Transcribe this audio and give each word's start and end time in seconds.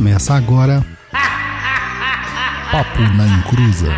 Começa 0.00 0.32
agora. 0.32 0.82
Papo 2.72 3.00
na 3.18 3.26
Encruza. 3.26 3.92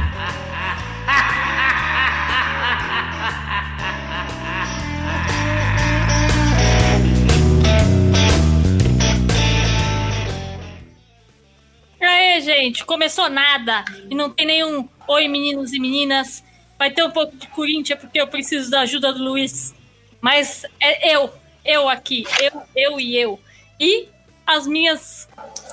Aê, 12.01 12.41
gente, 12.41 12.85
começou 12.85 13.31
nada 13.31 13.85
e 14.11 14.15
não 14.17 14.29
tem 14.29 14.45
nenhum 14.45 14.89
oi, 15.07 15.29
meninos 15.29 15.73
e 15.73 15.79
meninas. 15.79 16.43
Vai 16.77 16.91
ter 16.91 17.05
um 17.05 17.13
pouco 17.13 17.37
de 17.37 17.47
Corinthians 17.47 18.01
porque 18.01 18.21
eu 18.21 18.27
preciso 18.27 18.69
da 18.73 18.81
ajuda 18.81 19.13
do 19.13 19.23
Luiz. 19.23 19.73
Mas 20.21 20.65
é 20.81 21.15
eu, 21.15 21.33
eu 21.65 21.89
aqui, 21.89 22.25
eu, 22.41 22.61
eu 22.75 22.99
e 22.99 23.17
eu. 23.17 23.39
E 23.79 24.09
as 24.47 24.67
minhas 24.67 25.29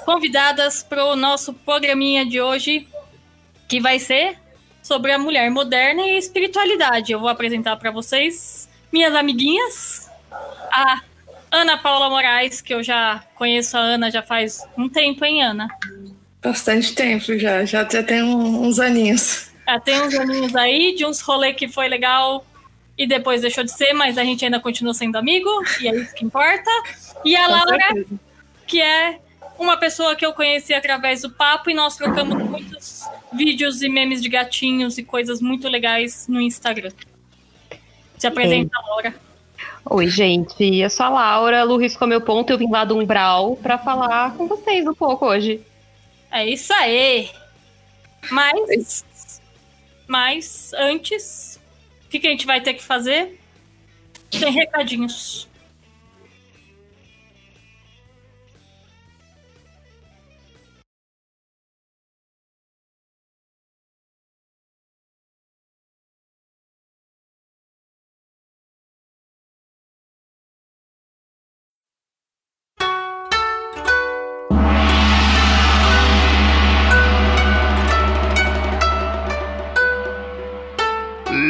convidadas 0.05 0.83
para 0.83 1.05
o 1.05 1.15
nosso 1.15 1.53
programinha 1.53 2.25
de 2.25 2.41
hoje, 2.41 2.87
que 3.67 3.79
vai 3.79 3.99
ser 3.99 4.37
sobre 4.81 5.11
a 5.11 5.19
mulher 5.19 5.51
moderna 5.51 6.01
e 6.01 6.17
espiritualidade. 6.17 7.11
Eu 7.11 7.19
vou 7.19 7.29
apresentar 7.29 7.75
para 7.77 7.91
vocês 7.91 8.67
minhas 8.91 9.13
amiguinhas, 9.13 10.09
a 10.71 11.01
Ana 11.51 11.77
Paula 11.77 12.09
Moraes, 12.09 12.61
que 12.61 12.73
eu 12.73 12.83
já 12.83 13.23
conheço 13.35 13.77
a 13.77 13.81
Ana 13.81 14.11
já 14.11 14.21
faz 14.21 14.65
um 14.77 14.87
tempo, 14.87 15.23
hein, 15.25 15.43
Ana? 15.43 15.67
Bastante 16.41 16.93
tempo 16.93 17.37
já, 17.37 17.65
já, 17.65 17.87
já 17.87 18.03
tem 18.03 18.23
uns 18.23 18.79
aninhos. 18.79 19.51
Já 19.67 19.79
tem 19.79 20.01
uns 20.01 20.15
aninhos 20.15 20.55
aí, 20.55 20.95
de 20.95 21.05
uns 21.05 21.21
rolê 21.21 21.53
que 21.53 21.67
foi 21.67 21.87
legal 21.87 22.45
e 22.97 23.07
depois 23.07 23.41
deixou 23.41 23.63
de 23.63 23.71
ser, 23.71 23.93
mas 23.93 24.17
a 24.17 24.23
gente 24.23 24.43
ainda 24.43 24.59
continua 24.59 24.93
sendo 24.93 25.15
amigo, 25.15 25.49
e 25.79 25.87
é 25.87 25.95
isso 25.95 26.13
que 26.15 26.25
importa. 26.25 26.69
E 27.23 27.35
a 27.35 27.45
Com 27.45 27.51
Laura, 27.51 27.77
certeza. 27.87 28.19
Que 28.69 28.79
é 28.79 29.19
uma 29.57 29.75
pessoa 29.75 30.15
que 30.15 30.23
eu 30.23 30.31
conheci 30.31 30.73
através 30.73 31.23
do 31.23 31.31
papo, 31.31 31.71
e 31.71 31.73
nós 31.73 31.97
trocamos 31.97 32.37
muitos 32.37 33.03
vídeos 33.33 33.81
e 33.81 33.89
memes 33.89 34.21
de 34.21 34.29
gatinhos 34.29 34.97
e 34.97 35.03
coisas 35.03 35.41
muito 35.41 35.67
legais 35.67 36.27
no 36.27 36.39
Instagram. 36.39 36.91
Se 38.17 38.27
apresenta, 38.27 38.79
Laura. 38.87 39.13
Oi, 39.89 40.07
gente, 40.07 40.63
eu 40.63 40.89
sou 40.89 41.07
a 41.07 41.09
Laura, 41.09 41.63
Lu 41.63 41.77
riscou 41.77 42.07
meu 42.07 42.21
ponto, 42.21 42.51
eu 42.51 42.57
vim 42.59 42.69
lá 42.69 42.85
do 42.85 42.95
Umbral 42.95 43.55
pra 43.57 43.77
falar 43.77 44.35
com 44.35 44.47
vocês 44.47 44.85
um 44.85 44.93
pouco 44.93 45.25
hoje. 45.25 45.61
É 46.31 46.47
isso 46.47 46.71
aí. 46.73 47.29
Mas, 48.29 49.41
mas 50.07 50.71
antes, 50.73 51.59
o 52.05 52.09
que, 52.09 52.19
que 52.19 52.27
a 52.27 52.31
gente 52.31 52.45
vai 52.45 52.61
ter 52.61 52.75
que 52.75 52.83
fazer? 52.83 53.39
Tem 54.29 54.51
recadinhos. 54.51 55.48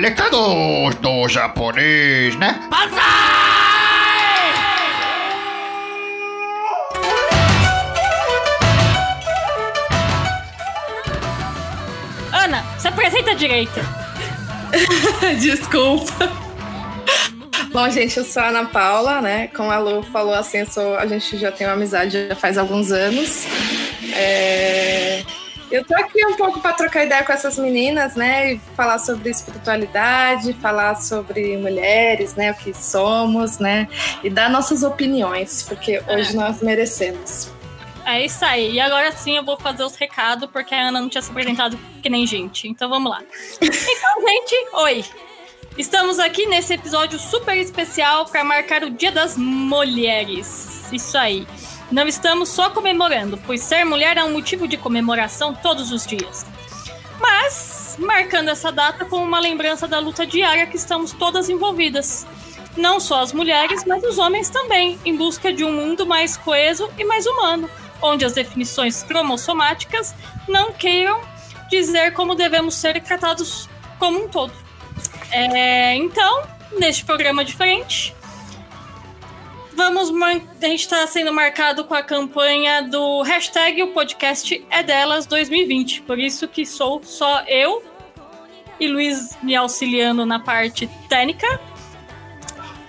Recados 0.01 0.95
do 0.95 1.27
japonês, 1.27 2.33
né? 2.37 2.57
Ana, 12.31 12.63
se 12.77 12.87
apresenta 12.87 13.35
direito. 13.35 13.79
Desculpa. 15.41 16.31
Bom, 17.73 17.89
gente, 17.89 18.17
eu 18.17 18.23
sou 18.23 18.41
a 18.41 18.47
Ana 18.47 18.65
Paula, 18.65 19.21
né? 19.21 19.47
Como 19.49 19.69
a 19.69 19.77
Lu 19.79 20.01
falou, 20.01 20.33
assim, 20.33 20.63
sou, 20.65 20.97
a 20.97 21.05
gente 21.05 21.37
já 21.37 21.51
tem 21.51 21.67
uma 21.67 21.73
amizade 21.73 22.29
já 22.29 22.35
faz 22.35 22.57
alguns 22.57 22.91
anos. 22.91 23.45
É, 24.13 25.23
Eu 25.71 25.85
tô 25.85 25.95
aqui 25.95 26.25
um 26.25 26.35
pouco 26.35 26.59
para 26.59 26.73
trocar 26.73 27.05
ideia 27.05 27.23
com 27.23 27.31
essas 27.31 27.57
meninas, 27.57 28.15
né? 28.15 28.53
E 28.53 28.59
falar 28.75 28.97
sobre 28.97 29.29
espiritualidade, 29.29 30.53
falar 30.53 30.95
sobre 30.95 31.55
mulheres, 31.57 32.33
né? 32.33 32.51
O 32.51 32.55
que 32.55 32.73
somos, 32.73 33.59
né? 33.59 33.87
E 34.23 34.29
dar 34.29 34.49
nossas 34.49 34.81
opiniões, 34.81 35.63
porque 35.63 36.01
hoje 36.07 36.35
nós 36.35 36.61
merecemos. 36.63 37.51
É 38.03 38.25
isso 38.25 38.43
aí. 38.43 38.73
E 38.73 38.79
agora 38.79 39.11
sim 39.11 39.37
eu 39.37 39.45
vou 39.45 39.57
fazer 39.57 39.83
os 39.83 39.95
recados, 39.95 40.49
porque 40.49 40.73
a 40.73 40.87
Ana 40.87 40.99
não 40.99 41.09
tinha 41.09 41.21
se 41.21 41.29
apresentado 41.29 41.77
que 42.01 42.09
nem 42.09 42.25
gente. 42.25 42.67
Então 42.67 42.89
vamos 42.89 43.11
lá. 43.11 43.21
Então, 43.61 43.69
gente, 44.27 44.55
oi. 44.73 45.05
Estamos 45.77 46.19
aqui 46.19 46.47
nesse 46.47 46.73
episódio 46.73 47.19
super 47.19 47.55
especial 47.55 48.25
para 48.25 48.43
marcar 48.43 48.83
o 48.83 48.89
Dia 48.89 49.11
das 49.11 49.37
Mulheres. 49.37 50.91
Isso 50.91 51.17
aí. 51.17 51.47
Não 51.91 52.07
estamos 52.07 52.49
só 52.49 52.69
comemorando, 52.69 53.39
pois 53.45 53.61
ser 53.61 53.83
mulher 53.83 54.17
é 54.17 54.23
um 54.23 54.31
motivo 54.31 54.67
de 54.67 54.77
comemoração 54.77 55.55
todos 55.55 55.91
os 55.91 56.05
dias. 56.05 56.45
Mas 57.19 57.97
marcando 57.99 58.49
essa 58.49 58.71
data 58.71 59.05
com 59.05 59.17
uma 59.17 59.39
lembrança 59.39 59.87
da 59.87 59.99
luta 59.99 60.25
diária 60.25 60.67
que 60.67 60.77
estamos 60.77 61.11
todas 61.11 61.49
envolvidas. 61.49 62.25
Não 62.77 62.99
só 62.99 63.21
as 63.21 63.33
mulheres, 63.33 63.83
mas 63.85 64.03
os 64.03 64.19
homens 64.19 64.49
também, 64.49 64.99
em 65.03 65.15
busca 65.15 65.51
de 65.51 65.63
um 65.63 65.71
mundo 65.71 66.05
mais 66.05 66.37
coeso 66.37 66.89
e 66.97 67.03
mais 67.03 67.25
humano, 67.25 67.69
onde 68.01 68.23
as 68.23 68.33
definições 68.33 69.03
cromossomáticas 69.03 70.13
não 70.47 70.71
queiram 70.71 71.19
dizer 71.69 72.13
como 72.13 72.35
devemos 72.35 72.75
ser 72.75 73.01
tratados 73.01 73.67
como 73.97 74.25
um 74.25 74.27
todo. 74.27 74.53
É, 75.31 75.95
então, 75.95 76.43
neste 76.77 77.03
programa 77.03 77.43
diferente, 77.43 78.15
vamos 79.79 80.09
a 80.21 80.67
gente 80.67 80.81
está 80.81 81.07
sendo 81.07 81.31
marcado 81.31 81.85
com 81.85 81.93
a 81.93 82.03
campanha 82.03 82.81
do 82.81 83.21
hashtag 83.21 83.81
o 83.81 83.93
podcast 83.93 84.61
é 84.69 84.83
delas 84.83 85.25
2020. 85.25 86.01
Por 86.01 86.19
isso 86.19 86.49
que 86.49 86.65
sou 86.65 87.01
só 87.01 87.45
eu 87.47 87.81
e 88.77 88.89
Luiz 88.89 89.37
me 89.41 89.55
auxiliando 89.55 90.25
na 90.25 90.37
parte 90.37 90.85
técnica. 91.07 91.47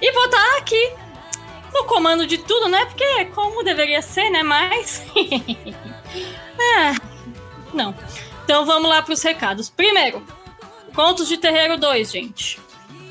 E 0.03 0.13
vou 0.13 0.25
estar 0.25 0.59
aqui 0.59 0.93
no 1.73 1.85
comando 1.85 2.27
de 2.27 2.39
tudo, 2.39 2.67
né? 2.67 2.85
Porque 2.87 3.05
é 3.05 3.25
como 3.27 3.63
deveria 3.63 4.03
ser, 4.03 4.29
né? 4.29 4.43
Mas. 4.43 5.05
é, 6.59 6.95
não. 7.73 7.95
Então 8.43 8.67
vamos 8.67 8.91
lá 8.91 9.01
para 9.01 9.15
os 9.15 9.23
recados. 9.23 9.71
Primeiro, 9.71 10.27
Contos 10.93 11.29
de 11.29 11.37
Terreiro 11.37 11.77
2, 11.77 12.11
gente. 12.11 12.59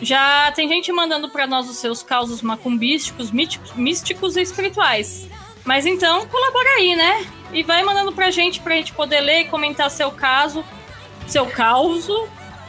Já 0.02 0.52
tem 0.54 0.68
gente 0.68 0.92
mandando 0.92 1.30
para 1.30 1.46
nós 1.46 1.70
os 1.70 1.78
seus 1.78 2.02
causos 2.02 2.42
macumbísticos, 2.42 3.32
míticos, 3.32 3.74
místicos 3.74 4.38
e 4.38 4.42
espirituais. 4.42 5.28
Mas 5.66 5.86
então, 5.86 6.26
colabora 6.28 6.70
aí, 6.78 6.96
né? 6.96 7.26
E 7.52 7.64
vai 7.64 7.84
mandando 7.84 8.12
pra 8.12 8.32
gente, 8.32 8.62
pra 8.62 8.76
gente 8.76 8.94
poder 8.94 9.20
ler 9.20 9.42
e 9.42 9.46
comentar 9.46 9.92
seu 9.92 10.12
caso, 10.12 10.64
seu 11.28 11.46
causo, 11.46 12.28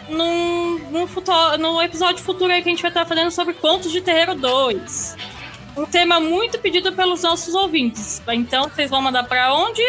num, 0.09 0.79
num, 0.91 1.07
no 1.59 1.81
episódio 1.81 2.23
futuro 2.23 2.53
aí 2.53 2.63
que 2.63 2.69
a 2.69 2.73
gente 2.73 2.83
vai 2.83 2.91
estar 2.91 3.07
fazendo 3.07 3.31
sobre 3.31 3.55
Contos 3.55 3.93
de 3.93 4.01
Terreiro 4.01 4.35
2. 4.35 5.17
Um 5.77 5.87
tema 5.87 6.19
muito 6.19 6.59
pedido 6.59 6.93
pelos 6.93 7.23
nossos 7.23 7.55
ouvintes. 7.55 8.21
Então, 8.29 8.69
vocês 8.69 8.91
vão 8.91 9.01
mandar 9.01 9.25
pra 9.25 9.55
onde? 9.55 9.83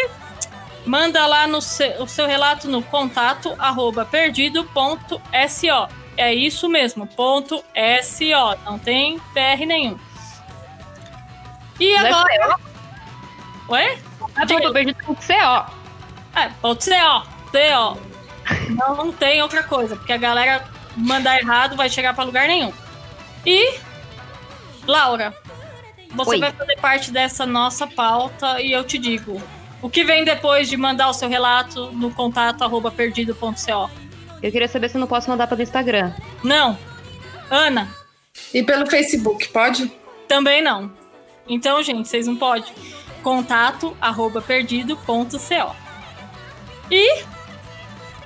Manda 0.86 1.26
lá 1.26 1.46
no 1.46 1.60
seu, 1.60 2.02
o 2.02 2.06
seu 2.06 2.26
relato 2.26 2.68
no 2.68 2.82
contato 2.82 3.54
arroba 3.58 4.04
perdido.so. 4.04 6.01
É 6.16 6.32
isso 6.34 6.68
mesmo, 6.68 7.06
ponto 7.06 7.64
SO. 8.02 8.58
Não 8.64 8.78
tem 8.78 9.18
PR 9.32 9.64
nenhum. 9.66 9.98
E 11.80 11.92
é 11.92 11.98
agora. 11.98 12.56
Ué? 13.68 13.98
Ah, 14.36 14.44
Diga- 14.44 14.62
tô 14.62 14.72
perdido 14.72 15.02
com 15.04 15.14
CO. 15.14 15.72
é, 16.36 16.48
ponto 16.60 16.84
CO. 16.84 17.22
CO. 17.50 17.98
Não, 18.70 18.96
não 18.96 19.12
tem 19.12 19.42
outra 19.42 19.62
coisa, 19.62 19.96
porque 19.96 20.12
a 20.12 20.16
galera 20.18 20.64
mandar 20.96 21.38
errado 21.40 21.76
vai 21.76 21.88
chegar 21.88 22.14
pra 22.14 22.24
lugar 22.24 22.46
nenhum. 22.46 22.72
E, 23.46 23.78
Laura, 24.86 25.34
você 26.10 26.30
Oi. 26.32 26.40
vai 26.40 26.52
fazer 26.52 26.76
parte 26.80 27.10
dessa 27.10 27.46
nossa 27.46 27.86
pauta 27.86 28.60
e 28.60 28.72
eu 28.72 28.84
te 28.84 28.98
digo. 28.98 29.40
O 29.80 29.88
que 29.90 30.04
vem 30.04 30.24
depois 30.24 30.68
de 30.68 30.76
mandar 30.76 31.08
o 31.08 31.12
seu 31.14 31.28
relato 31.28 31.90
no 31.92 32.12
contato 32.12 32.62
arroba 32.62 32.90
perdido.co? 32.90 33.90
Eu 34.42 34.50
queria 34.50 34.68
saber 34.68 34.88
se 34.88 34.96
eu 34.96 35.00
não 35.00 35.06
posso 35.06 35.30
mandar 35.30 35.46
pelo 35.46 35.62
Instagram. 35.62 36.12
Não. 36.42 36.78
Ana, 37.50 37.88
E 38.52 38.62
pelo 38.62 38.86
Facebook, 38.86 39.48
pode? 39.48 39.90
também 40.26 40.62
não. 40.62 40.90
Então, 41.48 41.82
gente, 41.82 42.08
vocês 42.08 42.26
não 42.26 42.36
podem. 42.36 42.72
Contato 43.22 43.96
arroba 44.00 44.40
perdido.co. 44.40 45.76
E 46.90 47.24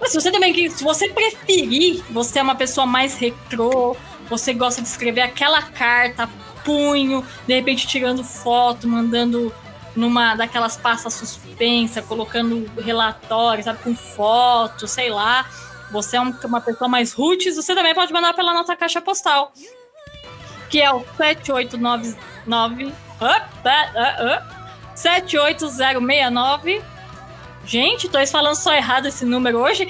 mas 0.00 0.10
se 0.10 0.20
você 0.20 0.30
também 0.30 0.70
se 0.70 0.84
você 0.84 1.08
preferir, 1.08 2.02
você 2.10 2.38
é 2.38 2.42
uma 2.42 2.54
pessoa 2.54 2.86
mais 2.86 3.16
retrô, 3.16 3.96
você 4.28 4.52
gosta 4.52 4.82
de 4.82 4.88
escrever 4.88 5.22
aquela 5.22 5.62
carta, 5.62 6.28
punho, 6.64 7.24
de 7.46 7.54
repente 7.54 7.86
tirando 7.86 8.22
foto, 8.22 8.86
mandando 8.86 9.52
numa 9.94 10.34
daquelas 10.34 10.76
pastas 10.76 11.14
suspensa, 11.14 12.02
colocando 12.02 12.70
relatórios, 12.78 13.64
sabe, 13.64 13.82
com 13.82 13.94
fotos, 13.96 14.90
sei 14.90 15.10
lá. 15.10 15.48
Você 15.90 16.16
é 16.16 16.20
um- 16.20 16.34
uma 16.44 16.60
pessoa 16.60 16.88
mais 16.88 17.12
roots, 17.12 17.56
você 17.56 17.74
também 17.74 17.94
pode 17.94 18.12
mandar 18.12 18.34
pela 18.34 18.52
nossa 18.52 18.76
caixa 18.76 19.00
postal. 19.00 19.52
Que 20.68 20.80
é 20.80 20.92
o 20.92 21.04
7899 21.16 22.92
Opa, 23.18 23.48
ah, 23.64 23.92
ah, 23.96 24.42
78069. 24.94 26.82
Gente, 27.64 28.08
tô 28.08 28.24
falando 28.26 28.56
só 28.56 28.74
errado 28.74 29.06
esse 29.06 29.24
número 29.24 29.58
hoje. 29.58 29.88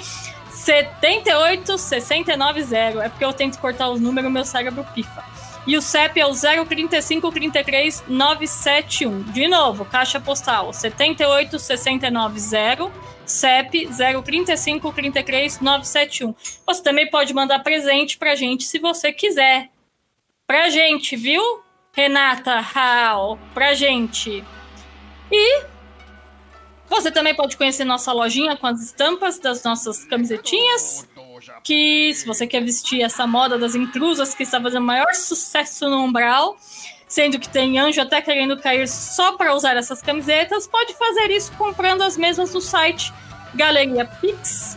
78690. 0.51 3.05
É 3.05 3.09
porque 3.09 3.25
eu 3.25 3.33
tento 3.33 3.59
cortar 3.59 3.89
os 3.89 4.01
números, 4.01 4.31
meu 4.31 4.45
cérebro 4.45 4.85
pifa. 4.95 5.25
E 5.67 5.77
o 5.77 5.83
CEP 5.83 6.21
é 6.21 6.27
o 6.27 6.33
03533 6.33 8.05
971. 8.07 9.23
De 9.33 9.49
novo, 9.49 9.85
caixa 9.85 10.21
postal 10.21 10.73
78690, 10.73 12.93
CEP 13.27 13.89
03533 13.89 15.61
971. 15.61 16.35
Você 16.67 16.83
também 16.83 17.11
pode 17.11 17.35
mandar 17.35 17.59
presente 17.61 18.17
pra 18.17 18.35
gente 18.35 18.65
se 18.65 18.79
você 18.79 19.13
quiser. 19.13 19.71
Pra 20.47 20.71
gente, 20.71 21.17
viu? 21.17 21.43
Renata 21.93 22.61
Raul, 22.61 23.39
pra 23.53 23.75
gente. 23.75 24.45
E 25.33 25.65
você 26.89 27.11
também 27.11 27.35
pode 27.35 27.57
conhecer 27.57 27.85
nossa 27.85 28.13
lojinha 28.13 28.57
com 28.57 28.67
as 28.67 28.81
estampas 28.81 29.39
das 29.39 29.63
nossas 29.65 30.05
camisetinhas. 30.05 31.09
Que 31.63 32.15
se 32.15 32.27
você 32.27 32.47
quer 32.47 32.63
vestir 32.63 33.03
essa 33.03 33.27
moda 33.27 33.59
das 33.59 33.75
intrusas 33.75 34.35
que 34.35 34.43
está 34.43 34.61
fazendo 34.61 34.85
maior 34.85 35.15
sucesso 35.15 35.89
no 35.89 36.05
Umbral, 36.05 36.57
sendo 37.17 37.39
que 37.39 37.49
tem 37.49 37.79
anjo 37.79 37.99
até 38.03 38.21
querendo 38.21 38.59
cair 38.59 38.87
só 38.87 39.39
para 39.39 39.55
usar 39.55 39.75
essas 39.75 40.03
camisetas, 40.03 40.67
pode 40.67 40.93
fazer 40.93 41.31
isso 41.31 41.51
comprando 41.53 42.03
as 42.03 42.15
mesmas 42.15 42.53
no 42.53 42.61
site 42.61 43.11
galeriapix.com.br 43.55 44.77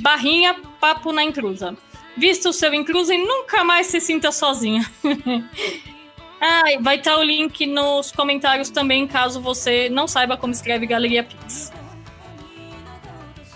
barrinha 0.00 0.54
papo 0.80 1.12
na 1.12 1.24
intrusa. 1.24 1.76
Vista 2.16 2.50
o 2.50 2.52
seu 2.52 2.72
intruso 2.72 3.12
e 3.12 3.18
nunca 3.18 3.64
mais 3.64 3.88
se 3.88 4.00
sinta 4.00 4.30
sozinha. 4.30 4.88
ah, 6.40 6.62
vai 6.80 6.98
estar 6.98 7.16
o 7.16 7.22
link 7.24 7.66
nos 7.66 8.12
comentários 8.12 8.70
também, 8.70 9.08
caso 9.08 9.40
você 9.40 9.88
não 9.88 10.06
saiba 10.06 10.36
como 10.36 10.52
escreve 10.52 10.86
Galeria 10.86 11.24
Pix. 11.24 11.72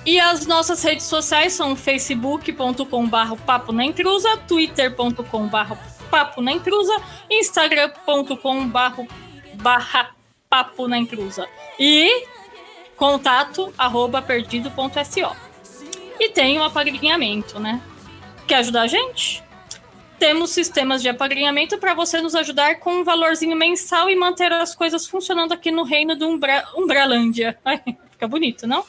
E 0.04 0.18
as 0.18 0.46
nossas 0.46 0.82
redes 0.82 1.06
sociais 1.06 1.52
são 1.52 1.76
facebook.com.br 1.76 3.36
papo 3.46 3.72
na 3.72 3.84
intrusa, 3.84 4.36
twitter.com.br 4.48 5.74
papo 6.10 6.42
na 6.42 6.52
intrusa, 6.52 6.94
instagram.com.br 7.30 8.36
papo 10.50 10.88
na 10.88 10.98
intrusa 10.98 11.48
e 11.78 12.26
contato 12.96 13.72
arroba 13.78 14.20
perdido.so. 14.20 15.36
E 16.18 16.28
tem 16.28 16.58
o 16.58 16.64
apadrinhamento, 16.64 17.58
né? 17.58 17.80
Quer 18.46 18.56
ajudar 18.56 18.82
a 18.82 18.86
gente? 18.86 19.42
Temos 20.18 20.50
sistemas 20.50 21.00
de 21.00 21.08
apadrinhamento 21.08 21.78
para 21.78 21.94
você 21.94 22.20
nos 22.20 22.34
ajudar 22.34 22.80
com 22.80 23.00
um 23.00 23.04
valorzinho 23.04 23.56
mensal 23.56 24.10
e 24.10 24.14
manter 24.14 24.52
as 24.52 24.74
coisas 24.74 25.06
funcionando 25.06 25.52
aqui 25.52 25.70
no 25.70 25.84
reino 25.84 26.14
do 26.14 26.28
Umbra 26.28 26.64
Umbralândia. 26.76 27.58
Fica 28.10 28.28
bonito, 28.28 28.66
não? 28.66 28.84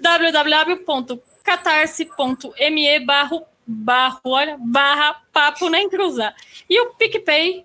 www.catarse.me 0.00 3.00
barra, 3.00 3.42
barra, 3.66 4.20
olha, 4.24 4.56
barra 4.58 5.20
papo 5.32 5.68
na 5.68 5.80
intrusa. 5.80 6.34
E 6.68 6.80
o 6.80 6.94
picpay.me 6.94 7.64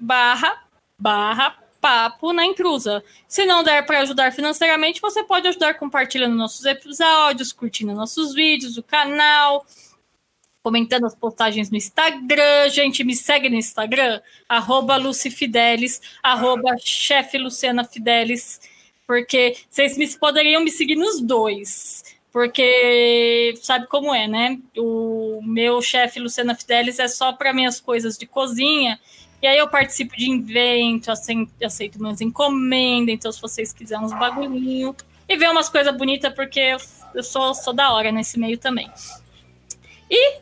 barra, 0.00 0.64
barra 0.98 1.68
papo 1.80 2.32
na 2.32 2.44
intrusa. 2.44 3.02
Se 3.26 3.44
não 3.46 3.62
der 3.62 3.86
para 3.86 4.00
ajudar 4.00 4.32
financeiramente, 4.32 5.00
você 5.00 5.22
pode 5.22 5.48
ajudar 5.48 5.74
compartilhando 5.74 6.36
nossos 6.36 6.64
episódios, 6.64 7.52
curtindo 7.52 7.94
nossos 7.94 8.34
vídeos, 8.34 8.76
o 8.76 8.82
canal, 8.82 9.64
comentando 10.62 11.06
as 11.06 11.14
postagens 11.14 11.70
no 11.70 11.76
Instagram. 11.76 12.68
Gente, 12.70 13.04
me 13.04 13.14
segue 13.14 13.48
no 13.48 13.56
Instagram, 13.56 14.20
arroba 14.48 14.96
Lucifidelis, 14.96 16.00
arroba 16.22 16.76
chefe 16.78 17.38
Luciana 17.38 17.84
Fidelis, 17.84 18.60
porque 19.08 19.56
vocês 19.70 19.96
me, 19.96 20.06
poderiam 20.18 20.62
me 20.62 20.70
seguir 20.70 20.94
nos 20.94 21.18
dois. 21.18 22.04
Porque 22.30 23.54
sabe 23.62 23.86
como 23.86 24.14
é, 24.14 24.28
né? 24.28 24.58
O 24.76 25.40
meu 25.42 25.80
chefe 25.80 26.20
Luciana 26.20 26.54
Fidelis 26.54 26.98
é 26.98 27.08
só 27.08 27.32
para 27.32 27.54
minhas 27.54 27.80
coisas 27.80 28.18
de 28.18 28.26
cozinha. 28.26 29.00
E 29.40 29.46
aí 29.46 29.56
eu 29.56 29.66
participo 29.66 30.14
de 30.14 30.30
evento, 30.30 31.10
aceito, 31.10 31.96
umas 31.98 32.20
encomendas, 32.20 33.14
então 33.14 33.32
se 33.32 33.40
vocês 33.40 33.72
quiserem 33.72 34.04
uns 34.04 34.12
bagulhinhos. 34.12 34.96
E 35.26 35.36
ver 35.38 35.50
umas 35.50 35.70
coisas 35.70 35.96
bonitas, 35.96 36.32
porque 36.34 36.60
eu, 36.60 36.78
eu 37.14 37.22
sou, 37.22 37.54
sou 37.54 37.72
da 37.72 37.90
hora 37.92 38.12
nesse 38.12 38.38
meio 38.38 38.58
também. 38.58 38.90
E 40.10 40.38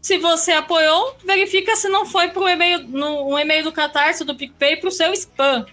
se 0.00 0.16
você 0.16 0.52
apoiou, 0.52 1.16
verifica 1.22 1.76
se 1.76 1.88
não 1.88 2.06
foi 2.06 2.28
pro 2.28 2.48
e-mail, 2.48 2.82
no 2.88 3.28
um 3.28 3.38
e-mail 3.38 3.64
do 3.64 3.72
Catarse 3.72 4.24
do 4.24 4.34
PicPay 4.34 4.76
para 4.76 4.88
o 4.88 4.92
seu 4.92 5.12
spam. 5.12 5.66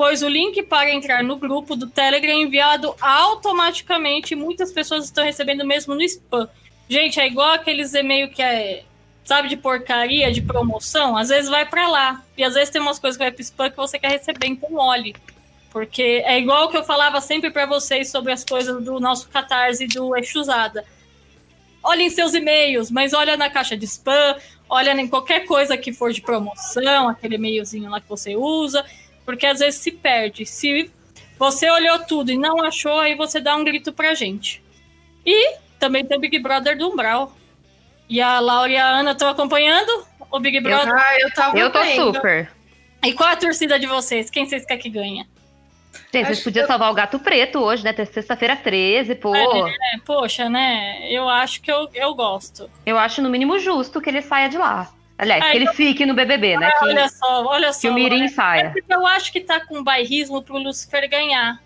Pois 0.00 0.22
o 0.22 0.28
link 0.30 0.62
para 0.62 0.94
entrar 0.94 1.22
no 1.22 1.36
grupo 1.36 1.76
do 1.76 1.86
Telegram 1.86 2.32
é 2.32 2.36
enviado 2.36 2.96
automaticamente. 3.02 4.34
Muitas 4.34 4.72
pessoas 4.72 5.04
estão 5.04 5.22
recebendo 5.22 5.62
mesmo 5.62 5.94
no 5.94 6.00
spam. 6.00 6.48
Gente, 6.88 7.20
é 7.20 7.26
igual 7.26 7.52
aqueles 7.52 7.92
e-mails 7.92 8.34
que 8.34 8.40
é 8.40 8.84
sabe, 9.26 9.50
de 9.50 9.58
porcaria, 9.58 10.32
de 10.32 10.40
promoção, 10.40 11.18
às 11.18 11.28
vezes 11.28 11.50
vai 11.50 11.66
para 11.66 11.86
lá. 11.86 12.24
E 12.34 12.42
às 12.42 12.54
vezes 12.54 12.70
tem 12.70 12.80
umas 12.80 12.98
coisas 12.98 13.18
que 13.18 13.24
vai 13.24 13.30
pro 13.30 13.42
spam 13.42 13.68
que 13.68 13.76
você 13.76 13.98
quer 13.98 14.12
receber, 14.12 14.46
então 14.46 14.74
olhe. 14.74 15.14
Porque 15.70 16.22
é 16.24 16.38
igual 16.38 16.70
que 16.70 16.78
eu 16.78 16.82
falava 16.82 17.20
sempre 17.20 17.50
para 17.50 17.66
vocês 17.66 18.10
sobre 18.10 18.32
as 18.32 18.42
coisas 18.42 18.82
do 18.82 18.98
nosso 19.00 19.28
Catarse 19.28 19.86
do 19.86 20.16
Exusada. 20.16 20.82
Olhem 21.82 22.08
seus 22.08 22.32
e-mails, 22.32 22.90
mas 22.90 23.12
olha 23.12 23.36
na 23.36 23.50
caixa 23.50 23.76
de 23.76 23.84
spam, 23.84 24.34
olha 24.66 24.98
em 24.98 25.08
qualquer 25.08 25.44
coisa 25.44 25.76
que 25.76 25.92
for 25.92 26.10
de 26.10 26.22
promoção, 26.22 27.10
aquele 27.10 27.34
e-mailzinho 27.34 27.90
lá 27.90 28.00
que 28.00 28.08
você 28.08 28.34
usa, 28.34 28.82
porque 29.30 29.46
às 29.46 29.60
vezes 29.60 29.80
se 29.80 29.92
perde. 29.92 30.44
Se 30.44 30.90
você 31.38 31.70
olhou 31.70 31.98
tudo 32.00 32.30
e 32.32 32.36
não 32.36 32.62
achou, 32.64 32.98
aí 32.98 33.14
você 33.14 33.40
dá 33.40 33.54
um 33.56 33.64
grito 33.64 33.92
pra 33.92 34.12
gente. 34.14 34.62
E 35.24 35.56
também 35.78 36.04
tem 36.04 36.16
o 36.16 36.20
Big 36.20 36.38
Brother 36.40 36.76
do 36.76 36.88
Umbral. 36.90 37.32
E 38.08 38.20
a 38.20 38.40
Laura 38.40 38.70
e 38.72 38.76
a 38.76 38.86
Ana 38.88 39.12
estão 39.12 39.28
acompanhando 39.28 40.04
o 40.30 40.40
Big 40.40 40.58
Brother? 40.60 40.92
Ah, 40.94 41.20
eu 41.20 41.30
tava 41.32 41.56
Eu 41.58 41.70
tô 41.70 41.80
vendo. 41.80 42.14
super. 42.14 42.50
E 43.04 43.12
qual 43.12 43.28
a 43.30 43.36
torcida 43.36 43.78
de 43.78 43.86
vocês? 43.86 44.28
Quem 44.30 44.46
vocês 44.46 44.66
querem 44.66 44.82
que 44.82 44.90
ganha? 44.90 45.26
Gente, 46.12 46.26
vocês 46.26 46.42
podiam 46.42 46.64
que- 46.64 46.68
salvar 46.72 46.90
o 46.90 46.94
gato 46.94 47.18
preto 47.20 47.60
hoje, 47.60 47.84
né? 47.84 47.92
Ter 47.92 48.06
Sexta-feira 48.06 48.56
13, 48.56 49.14
pô. 49.14 49.34
É, 49.34 49.72
poxa, 50.04 50.48
né? 50.48 51.08
Eu 51.10 51.28
acho 51.28 51.60
que 51.62 51.70
eu, 51.70 51.88
eu 51.94 52.14
gosto. 52.14 52.68
Eu 52.84 52.98
acho 52.98 53.22
no 53.22 53.30
mínimo 53.30 53.58
justo 53.58 54.00
que 54.00 54.10
ele 54.10 54.20
saia 54.22 54.48
de 54.48 54.58
lá. 54.58 54.92
Aliás, 55.20 55.44
É, 55.44 55.50
que 55.50 55.56
ele 55.58 55.66
fique 55.74 56.06
no 56.06 56.14
BBB, 56.14 56.56
né? 56.56 56.70
Que, 56.78 56.84
Olha 56.86 57.08
só, 57.08 57.44
olha 57.44 57.72
só. 57.72 57.80
que 57.82 57.88
o 57.88 57.94
Mirim 57.94 58.24
É 58.24 58.28
saia. 58.28 58.70
porque 58.70 58.92
eu 58.94 59.06
acho 59.06 59.30
que 59.30 59.40
tá 59.40 59.60
com 59.60 59.84
bairrismo 59.84 60.42
pro 60.42 60.56
Lucifer 60.56 61.08
ganhar. 61.08 61.60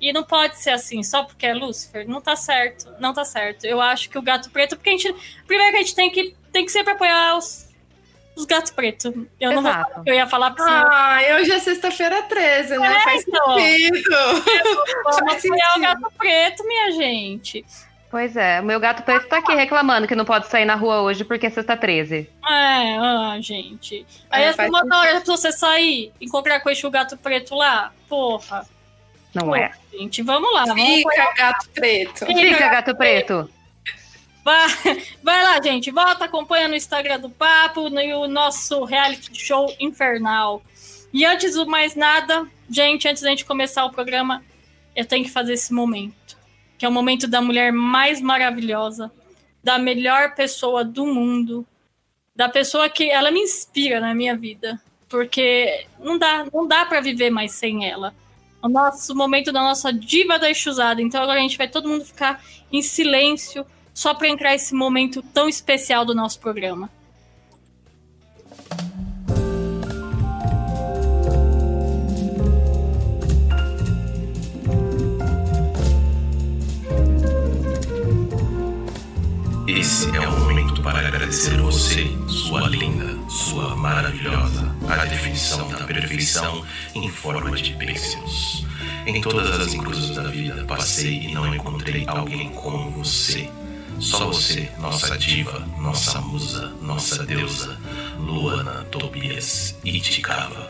E 0.00 0.12
não 0.12 0.22
pode 0.22 0.58
ser 0.58 0.70
assim, 0.70 1.02
só 1.02 1.22
porque 1.24 1.46
é 1.46 1.54
Lucifer. 1.54 2.08
Não 2.08 2.20
tá 2.20 2.34
certo. 2.36 2.92
Não 3.00 3.12
tá 3.12 3.24
certo. 3.24 3.64
Eu 3.64 3.80
acho 3.80 4.08
que 4.10 4.16
o 4.18 4.22
gato 4.22 4.50
preto, 4.50 4.76
porque 4.76 4.90
a 4.90 4.92
gente. 4.92 5.14
Primeiro 5.46 5.72
que 5.72 5.76
a 5.78 5.82
gente 5.82 5.94
tem 5.94 6.10
que, 6.10 6.34
tem 6.52 6.64
que 6.64 6.70
sempre 6.72 6.92
apoiar 6.92 7.36
os, 7.36 7.68
os 8.36 8.44
gatos 8.44 8.70
pretos. 8.70 9.06
Eu 9.40 9.52
não 9.52 9.62
vou 9.62 9.70
Exato. 9.72 9.90
falar 9.92 10.02
eu 10.06 10.14
ia 10.14 10.26
falar 10.28 10.50
pra 10.52 10.64
você. 10.64 10.70
Ah, 10.70 11.36
hoje 11.40 11.50
é 11.52 11.58
sexta-feira 11.58 12.22
13, 12.22 12.78
né? 12.78 12.96
É, 12.96 13.00
Faz 13.00 13.24
então. 13.26 13.58
sentido. 13.58 14.10
Vamos 15.04 15.18
faz 15.30 15.44
apoiar 15.44 15.76
o 15.76 15.80
gato 15.80 16.12
preto, 16.16 16.64
minha 16.66 16.92
gente. 16.92 17.64
Pois 18.10 18.36
é, 18.36 18.60
o 18.60 18.64
meu 18.64 18.80
gato 18.80 19.02
preto 19.02 19.28
tá 19.28 19.38
aqui 19.38 19.54
reclamando 19.54 20.06
que 20.06 20.14
não 20.14 20.24
pode 20.24 20.46
sair 20.46 20.64
na 20.64 20.74
rua 20.74 21.02
hoje 21.02 21.24
porque 21.24 21.46
é 21.46 21.50
sexta 21.50 21.76
13. 21.76 22.16
É, 22.16 22.96
ah, 22.96 23.36
gente. 23.40 24.06
Aí 24.30 24.44
É, 24.44 24.46
essa 24.46 24.66
uma 24.66 24.80
hora 24.80 25.20
pra 25.20 25.36
você 25.36 25.52
sair, 25.52 26.10
encontrar 26.18 26.60
com 26.60 26.70
esse 26.70 26.88
gato 26.88 27.18
preto 27.18 27.54
lá. 27.54 27.92
Porra. 28.08 28.66
Não 29.34 29.48
Pô, 29.48 29.56
é? 29.56 29.70
Gente, 29.92 30.22
vamos 30.22 30.50
lá. 30.54 30.64
Vamos 30.64 30.82
Fica, 30.82 31.34
gato 31.36 31.68
preto. 31.70 32.24
Fica, 32.24 32.68
gato 32.68 32.96
preto. 32.96 33.50
Vai, 34.42 34.68
vai 35.22 35.44
lá, 35.44 35.60
gente. 35.60 35.90
Volta, 35.90 36.24
acompanha 36.24 36.66
no 36.66 36.74
Instagram 36.74 37.20
do 37.20 37.28
Papo 37.28 37.90
no 37.90 38.00
e 38.00 38.14
o 38.14 38.26
nosso 38.26 38.84
reality 38.84 39.34
show 39.34 39.74
infernal. 39.78 40.62
E 41.12 41.26
antes 41.26 41.54
do 41.54 41.66
mais 41.66 41.94
nada, 41.94 42.46
gente, 42.70 43.06
antes 43.06 43.22
da 43.22 43.28
gente 43.28 43.44
começar 43.44 43.84
o 43.84 43.90
programa, 43.90 44.42
eu 44.96 45.04
tenho 45.04 45.24
que 45.24 45.30
fazer 45.30 45.52
esse 45.52 45.74
momento. 45.74 46.37
Que 46.78 46.86
é 46.86 46.88
o 46.88 46.92
momento 46.92 47.26
da 47.26 47.42
mulher 47.42 47.72
mais 47.72 48.20
maravilhosa, 48.20 49.10
da 49.62 49.78
melhor 49.78 50.34
pessoa 50.34 50.84
do 50.84 51.04
mundo, 51.04 51.66
da 52.34 52.48
pessoa 52.48 52.88
que 52.88 53.10
ela 53.10 53.30
me 53.30 53.40
inspira 53.40 54.00
na 54.00 54.14
minha 54.14 54.36
vida. 54.36 54.80
Porque 55.08 55.86
não 55.98 56.16
dá, 56.16 56.46
não 56.52 56.66
dá 56.66 56.86
para 56.86 57.00
viver 57.00 57.30
mais 57.30 57.52
sem 57.52 57.84
ela. 57.84 58.14
O 58.62 58.68
nosso 58.68 59.14
momento 59.14 59.50
da 59.52 59.60
nossa 59.60 59.92
diva 59.92 60.38
da 60.38 60.50
Exusada. 60.50 61.02
Então 61.02 61.22
agora 61.22 61.38
a 61.38 61.42
gente 61.42 61.58
vai 61.58 61.68
todo 61.68 61.88
mundo 61.88 62.04
ficar 62.04 62.42
em 62.72 62.80
silêncio 62.80 63.66
só 63.92 64.14
para 64.14 64.28
entrar 64.28 64.54
esse 64.54 64.74
momento 64.74 65.22
tão 65.34 65.48
especial 65.48 66.04
do 66.04 66.14
nosso 66.14 66.38
programa. 66.38 66.88
Esse 79.68 80.08
é 80.16 80.26
o 80.26 80.40
momento 80.40 80.80
para 80.80 80.98
agradecer 80.98 81.60
você, 81.60 82.10
sua 82.26 82.66
linda, 82.70 83.18
sua 83.28 83.76
maravilhosa, 83.76 84.74
a 84.88 85.04
definição 85.04 85.68
da 85.68 85.84
perfeição 85.84 86.64
em 86.94 87.10
forma 87.10 87.54
de 87.54 87.74
pixels. 87.74 88.64
Em 89.06 89.20
todas 89.20 89.60
as 89.60 89.74
encruzas 89.74 90.16
da 90.16 90.22
vida 90.22 90.64
passei 90.64 91.24
e 91.24 91.34
não 91.34 91.54
encontrei 91.54 92.04
alguém 92.06 92.48
como 92.48 92.90
você. 92.92 93.50
Só 94.00 94.28
você, 94.28 94.70
nossa 94.78 95.18
diva, 95.18 95.60
nossa 95.76 96.18
musa, 96.22 96.72
nossa 96.80 97.26
deusa, 97.26 97.78
Luana 98.18 98.86
Tobias 98.90 99.76
Itikava. 99.84 100.66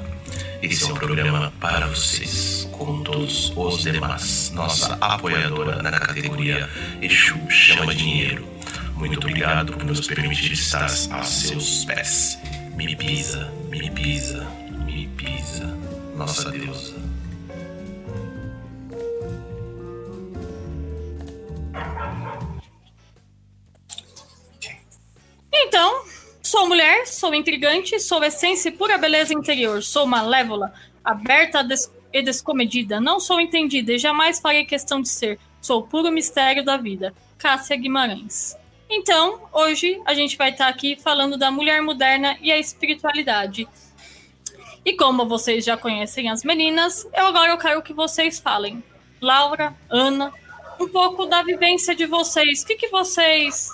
Esse 0.61 0.91
é 0.91 0.93
um 0.93 0.95
programa 0.95 1.53
para 1.61 1.87
vocês, 1.87 2.69
como 2.73 3.05
todos 3.05 3.53
os 3.55 3.81
demais. 3.85 4.51
Nossa 4.53 4.99
apoiadora 5.01 5.81
na 5.85 5.93
categoria 5.93 6.69
Exu 7.01 7.39
Chama 7.49 7.95
Dinheiro. 7.95 8.58
Muito 8.99 9.19
obrigado 9.19 9.73
por 9.75 9.85
nos 9.85 10.05
permitir 10.09 10.53
estar 10.53 10.87
a 10.87 11.23
seus 11.23 11.85
pés. 11.85 12.37
Me 12.75 12.97
pisa, 12.97 13.49
me 13.71 13.89
pisa, 13.93 14.45
me 14.85 15.07
pisa, 15.17 15.67
nossa 16.17 16.51
deusa. 16.51 16.97
Então, 25.53 26.05
sou 26.43 26.67
mulher, 26.67 27.07
sou 27.07 27.33
intrigante, 27.33 28.01
sou 28.01 28.25
essência 28.25 28.69
e 28.69 28.73
pura 28.73 28.99
beleza 28.99 29.33
interior, 29.33 29.81
sou 29.81 30.07
malévola, 30.07 30.75
aberta 31.05 31.63
des 31.63 31.89
e 32.13 32.21
descomedida, 32.23 33.01
não 33.01 33.21
sou 33.21 33.41
entendida 33.41 33.93
e 33.93 33.99
jamais 33.99 34.41
farei 34.41 34.65
questão 34.65 35.01
de 35.01 35.09
ser, 35.09 35.39
sou 35.61 35.83
puro 35.83 36.11
mistério 36.11 36.65
da 36.65 36.77
vida. 36.77 37.15
Cássia 37.39 37.77
Guimarães. 37.77 38.57
Então, 38.91 39.49
hoje 39.53 40.01
a 40.05 40.15
gente 40.15 40.37
vai 40.37 40.51
estar 40.51 40.69
aqui 40.69 40.97
falando 40.97 41.37
da 41.37 41.51
mulher 41.51 41.83
moderna 41.83 42.39
e 42.41 42.51
a 42.51 42.59
espiritualidade. 42.59 43.69
E 44.85 44.95
como 44.95 45.29
vocês 45.29 45.65
já 45.65 45.77
conhecem 45.77 46.31
as 46.31 46.43
meninas, 46.43 47.07
eu 47.15 47.27
agora 47.27 47.53
eu 47.53 47.59
quero 47.59 47.83
que 47.83 47.93
vocês 47.93 48.39
falem. 48.41 48.83
Laura, 49.21 49.75
Ana, 49.91 50.33
um 50.81 50.89
pouco 50.89 51.27
da 51.27 51.43
vivência 51.43 51.95
de 51.95 52.07
vocês. 52.07 52.63
O 52.63 52.67
que, 52.67 52.77
que 52.77 52.89
vocês 52.89 53.71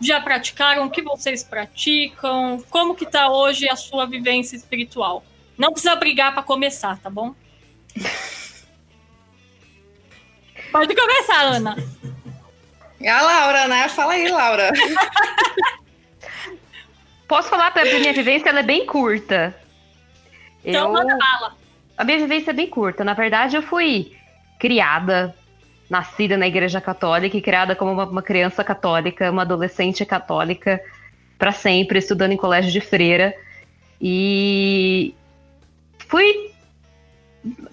já 0.00 0.20
praticaram? 0.20 0.86
O 0.86 0.90
que 0.90 1.02
vocês 1.02 1.44
praticam? 1.44 2.60
Como 2.70 2.96
que 2.96 3.06
tá 3.06 3.30
hoje 3.30 3.68
a 3.68 3.76
sua 3.76 4.06
vivência 4.06 4.56
espiritual? 4.56 5.24
Não 5.56 5.70
precisa 5.70 5.94
brigar 5.94 6.32
para 6.32 6.42
começar, 6.42 6.98
tá 6.98 7.08
bom? 7.08 7.32
Pode 10.72 10.92
começar, 10.96 11.42
Ana. 11.42 11.76
E 13.00 13.08
a 13.08 13.20
Laura, 13.20 13.68
né? 13.68 13.88
Fala 13.88 14.14
aí, 14.14 14.28
Laura. 14.28 14.72
Posso 17.26 17.48
falar 17.48 17.70
pra 17.72 17.84
minha 17.84 18.12
vivência? 18.12 18.48
Ela 18.48 18.60
é 18.60 18.62
bem 18.64 18.86
curta. 18.86 19.54
Então, 20.64 20.86
eu... 20.86 20.92
manda 20.92 21.16
bala. 21.16 21.56
A 21.96 22.04
minha 22.04 22.18
vivência 22.18 22.50
é 22.50 22.54
bem 22.54 22.68
curta. 22.68 23.04
Na 23.04 23.14
verdade, 23.14 23.56
eu 23.56 23.62
fui 23.62 24.16
criada, 24.58 25.34
nascida 25.88 26.36
na 26.36 26.46
Igreja 26.46 26.80
Católica 26.80 27.36
e 27.36 27.42
criada 27.42 27.76
como 27.76 27.92
uma, 27.92 28.04
uma 28.04 28.22
criança 28.22 28.64
católica, 28.64 29.30
uma 29.30 29.42
adolescente 29.42 30.04
católica, 30.04 30.80
para 31.38 31.52
sempre, 31.52 31.98
estudando 31.98 32.32
em 32.32 32.36
colégio 32.36 32.70
de 32.70 32.80
freira. 32.80 33.34
E 34.00 35.14
fui 36.08 36.50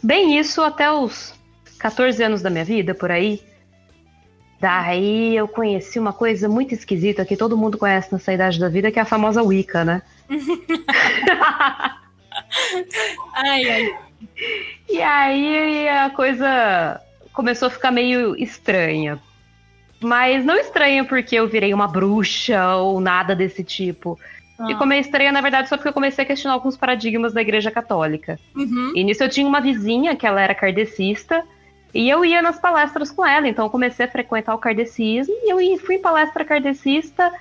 bem 0.03 0.37
isso 0.37 0.61
até 0.61 0.91
os 0.91 1.33
14 1.79 2.23
anos 2.23 2.41
da 2.41 2.49
minha 2.49 2.65
vida, 2.65 2.93
por 2.93 3.11
aí. 3.11 3.41
Daí 4.61 5.35
eu 5.35 5.47
conheci 5.47 5.97
uma 5.97 6.13
coisa 6.13 6.47
muito 6.47 6.71
esquisita 6.71 7.25
que 7.25 7.35
todo 7.35 7.57
mundo 7.57 7.79
conhece 7.79 8.13
nessa 8.13 8.31
idade 8.31 8.59
da 8.59 8.69
vida, 8.69 8.91
que 8.91 8.99
é 8.99 9.01
a 9.01 9.05
famosa 9.05 9.41
Wicca, 9.41 9.83
né? 9.83 10.03
Ai, 13.33 13.69
ai. 13.69 13.97
E 14.87 15.01
aí 15.01 15.89
a 15.89 16.09
coisa 16.11 17.01
começou 17.33 17.67
a 17.69 17.71
ficar 17.71 17.91
meio 17.91 18.35
estranha. 18.35 19.19
Mas 19.99 20.45
não 20.45 20.55
estranha 20.55 21.03
porque 21.05 21.35
eu 21.35 21.47
virei 21.47 21.73
uma 21.73 21.87
bruxa 21.87 22.75
ou 22.75 22.99
nada 22.99 23.35
desse 23.35 23.63
tipo. 23.63 24.19
Ah. 24.59 24.67
Ficou 24.67 24.85
meio 24.85 25.01
estranha, 25.01 25.31
na 25.31 25.41
verdade, 25.41 25.69
só 25.69 25.75
porque 25.75 25.89
eu 25.89 25.93
comecei 25.93 26.23
a 26.23 26.27
questionar 26.27 26.53
alguns 26.53 26.77
paradigmas 26.77 27.33
da 27.33 27.41
igreja 27.41 27.71
católica. 27.71 28.39
Uhum. 28.55 28.93
E 28.95 29.03
nisso 29.03 29.23
eu 29.23 29.29
tinha 29.29 29.47
uma 29.47 29.59
vizinha 29.59 30.15
que 30.15 30.27
ela 30.27 30.41
era 30.41 30.53
kardecista. 30.53 31.43
E 31.93 32.09
eu 32.09 32.23
ia 32.23 32.41
nas 32.41 32.59
palestras 32.59 33.11
com 33.11 33.25
ela, 33.25 33.47
então 33.47 33.65
eu 33.65 33.69
comecei 33.69 34.05
a 34.05 34.11
frequentar 34.11 34.55
o 34.55 34.59
kardecismo 34.59 35.33
e 35.43 35.51
eu 35.51 35.77
fui 35.79 35.95
em 35.95 36.01
palestra 36.01 36.45
kardecista 36.45 37.31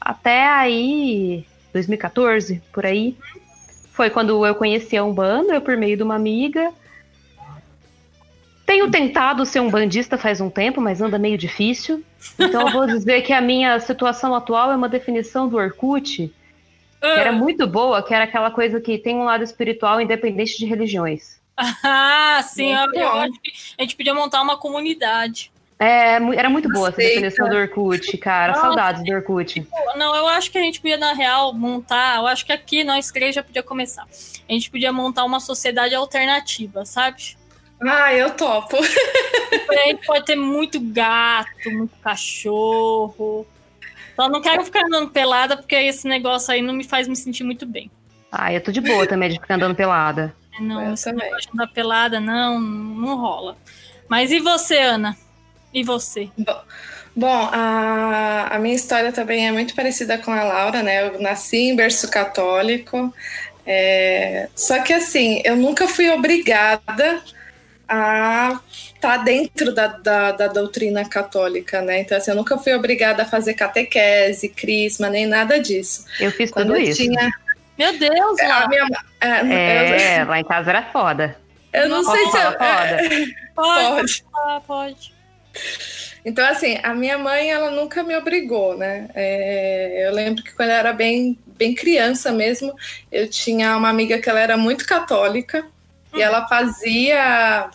até 0.00 0.46
aí 0.46 1.46
2014, 1.72 2.62
por 2.72 2.84
aí. 2.84 3.16
Foi 3.92 4.10
quando 4.10 4.44
eu 4.44 4.54
conheci 4.54 4.96
a 4.96 5.04
Umbanda, 5.04 5.54
eu 5.54 5.60
por 5.60 5.76
meio 5.76 5.96
de 5.96 6.02
uma 6.02 6.16
amiga. 6.16 6.72
Tenho 8.66 8.90
tentado 8.90 9.46
ser 9.46 9.60
um 9.60 9.70
bandista 9.70 10.18
faz 10.18 10.40
um 10.40 10.50
tempo, 10.50 10.80
mas 10.80 11.00
anda 11.00 11.18
meio 11.18 11.38
difícil. 11.38 12.02
Então 12.38 12.66
eu 12.66 12.72
vou 12.72 12.86
dizer 12.86 13.22
que 13.22 13.32
a 13.32 13.40
minha 13.40 13.78
situação 13.78 14.34
atual 14.34 14.72
é 14.72 14.76
uma 14.76 14.88
definição 14.88 15.48
do 15.48 15.56
Orkut, 15.56 16.32
que 17.00 17.06
era 17.06 17.30
muito 17.30 17.66
boa, 17.66 18.02
que 18.02 18.12
era 18.12 18.24
aquela 18.24 18.50
coisa 18.50 18.80
que 18.80 18.98
tem 18.98 19.14
um 19.14 19.24
lado 19.24 19.44
espiritual 19.44 20.00
independente 20.00 20.58
de 20.58 20.66
religiões. 20.66 21.35
Ah, 21.82 22.42
sim, 22.42 22.74
eu, 22.74 22.92
eu 22.92 23.12
acho 23.12 23.40
que 23.40 23.52
a 23.78 23.82
gente 23.82 23.96
podia 23.96 24.12
montar 24.12 24.42
uma 24.42 24.58
comunidade. 24.58 25.50
É, 25.78 26.14
era 26.14 26.48
muito 26.48 26.70
boa 26.70 26.88
essa 26.88 26.96
definição 26.96 27.48
do 27.48 27.56
Orkut, 27.56 28.16
cara. 28.16 28.52
Nossa. 28.52 28.62
Saudades 28.62 29.04
do 29.04 29.12
Orkut. 29.12 29.60
Pô, 29.62 29.98
Não, 29.98 30.14
eu 30.14 30.26
acho 30.26 30.50
que 30.50 30.56
a 30.56 30.62
gente 30.62 30.80
podia, 30.80 30.96
na 30.96 31.12
real, 31.12 31.52
montar. 31.52 32.16
Eu 32.16 32.26
acho 32.26 32.46
que 32.46 32.52
aqui 32.52 32.82
nós 32.82 33.10
três 33.10 33.34
já 33.34 33.42
podia 33.42 33.62
começar. 33.62 34.06
A 34.48 34.52
gente 34.52 34.70
podia 34.70 34.92
montar 34.92 35.24
uma 35.24 35.38
sociedade 35.38 35.94
alternativa, 35.94 36.84
sabe? 36.86 37.36
Ah, 37.80 38.14
eu 38.14 38.30
topo. 38.30 38.76
A 38.76 39.74
gente 39.86 40.06
pode 40.06 40.24
ter 40.24 40.36
muito 40.36 40.80
gato, 40.80 41.70
muito 41.70 41.94
cachorro. 41.98 43.46
Só 44.14 44.30
não 44.30 44.40
quero 44.40 44.64
ficar 44.64 44.86
andando 44.86 45.10
pelada, 45.10 45.58
porque 45.58 45.74
esse 45.74 46.08
negócio 46.08 46.54
aí 46.54 46.62
não 46.62 46.72
me 46.72 46.84
faz 46.84 47.06
me 47.06 47.14
sentir 47.14 47.44
muito 47.44 47.66
bem. 47.66 47.90
Ah, 48.32 48.50
eu 48.50 48.62
tô 48.62 48.72
de 48.72 48.80
boa 48.80 49.06
também 49.06 49.28
de 49.28 49.38
ficar 49.38 49.56
andando 49.56 49.74
pelada. 49.74 50.34
Não, 50.60 50.94
também. 50.94 51.28
negócio 51.28 51.50
andar 51.54 51.66
pelada, 51.68 52.20
não, 52.20 52.60
não 52.60 53.16
rola. 53.16 53.56
Mas 54.08 54.30
e 54.30 54.40
você, 54.40 54.78
Ana? 54.78 55.16
E 55.72 55.82
você? 55.82 56.30
Bom, 57.14 57.48
a, 57.52 58.48
a 58.54 58.58
minha 58.58 58.74
história 58.74 59.12
também 59.12 59.46
é 59.46 59.52
muito 59.52 59.74
parecida 59.74 60.18
com 60.18 60.30
a 60.30 60.44
Laura, 60.44 60.82
né? 60.82 61.08
Eu 61.08 61.20
nasci 61.20 61.56
em 61.56 61.76
berço 61.76 62.10
católico. 62.10 63.12
é, 63.66 64.48
Só 64.54 64.82
que 64.82 64.92
assim, 64.92 65.40
eu 65.44 65.56
nunca 65.56 65.88
fui 65.88 66.08
obrigada 66.10 67.22
a 67.88 68.60
estar 68.94 69.18
dentro 69.18 69.72
da, 69.72 69.86
da, 69.86 70.32
da 70.32 70.48
doutrina 70.48 71.08
católica, 71.08 71.80
né? 71.82 72.00
Então, 72.00 72.18
assim, 72.18 72.30
eu 72.32 72.36
nunca 72.36 72.58
fui 72.58 72.74
obrigada 72.74 73.22
a 73.22 73.26
fazer 73.26 73.54
catequese, 73.54 74.48
crisma, 74.48 75.08
nem 75.08 75.26
nada 75.26 75.58
disso. 75.60 76.04
Eu 76.18 76.30
fiz 76.32 76.50
Quando 76.50 76.74
tudo 76.74 76.78
eu 76.78 76.82
isso. 76.82 77.02
tinha. 77.02 77.30
Meu 77.78 77.98
Deus, 77.98 78.38
A 78.40 78.46
Lá. 78.48 78.68
minha, 78.68 78.86
é, 79.20 80.14
É, 80.18 80.24
lá 80.24 80.40
em 80.40 80.44
casa 80.44 80.70
era 80.70 80.82
foda. 80.84 81.36
eu, 81.72 81.88
não 81.88 82.02
Posso 82.04 82.16
sei 82.16 82.26
se 82.30 82.36
eu, 82.38 82.52
foda? 82.52 82.98
Pode, 83.54 83.94
pode. 83.94 84.24
falar, 84.32 84.60
pode. 84.62 85.14
Então, 86.24 86.44
assim, 86.46 86.78
a 86.82 86.92
minha 86.94 87.16
mãe, 87.18 87.50
ela 87.50 87.70
nunca 87.70 88.02
me 88.02 88.16
obrigou, 88.16 88.76
né? 88.76 89.08
É, 89.14 90.06
eu 90.08 90.12
lembro 90.12 90.42
que 90.42 90.52
quando 90.54 90.70
eu 90.70 90.74
era 90.74 90.92
bem, 90.92 91.38
bem 91.46 91.74
criança 91.74 92.32
mesmo, 92.32 92.74
eu 93.12 93.28
tinha 93.28 93.76
uma 93.76 93.88
amiga 93.88 94.18
que 94.18 94.28
ela 94.28 94.40
era 94.40 94.56
muito 94.56 94.86
católica 94.86 95.64
e 96.14 96.20
ela 96.20 96.48
fazia 96.48 97.68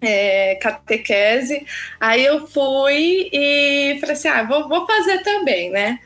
é, 0.00 0.54
catequese. 0.56 1.66
Aí 2.00 2.24
eu 2.24 2.46
fui 2.46 3.28
e 3.32 3.98
falei 4.00 4.14
assim: 4.16 4.28
ah, 4.28 4.42
vou, 4.42 4.68
vou 4.68 4.86
fazer 4.86 5.22
também, 5.22 5.70
né? 5.70 5.98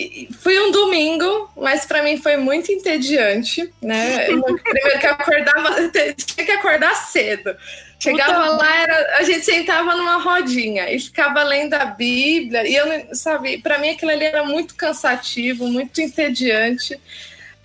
E 0.00 0.28
fui 0.32 0.56
um 0.60 0.70
domingo, 0.70 1.50
mas 1.56 1.84
para 1.84 2.04
mim 2.04 2.18
foi 2.18 2.36
muito 2.36 2.70
entediante, 2.70 3.68
né? 3.82 4.26
Primeiro 4.62 5.00
que 5.00 5.06
eu 5.06 5.10
acordava, 5.10 5.88
tinha 6.16 6.46
que 6.46 6.52
acordar 6.52 6.94
cedo. 6.94 7.56
Chegava 7.98 8.50
lá, 8.50 8.76
era, 8.80 9.16
a 9.18 9.24
gente 9.24 9.44
sentava 9.44 9.96
numa 9.96 10.18
rodinha 10.22 10.88
e 10.88 11.00
ficava 11.00 11.42
lendo 11.42 11.74
a 11.74 11.84
Bíblia. 11.84 12.64
E 12.68 12.76
eu, 12.76 12.86
não- 12.86 13.12
sabe, 13.12 13.58
para 13.58 13.78
mim 13.78 13.90
aquilo 13.90 14.12
ali 14.12 14.24
era 14.24 14.44
muito 14.44 14.76
cansativo, 14.76 15.66
muito 15.66 16.00
entediante. 16.00 16.96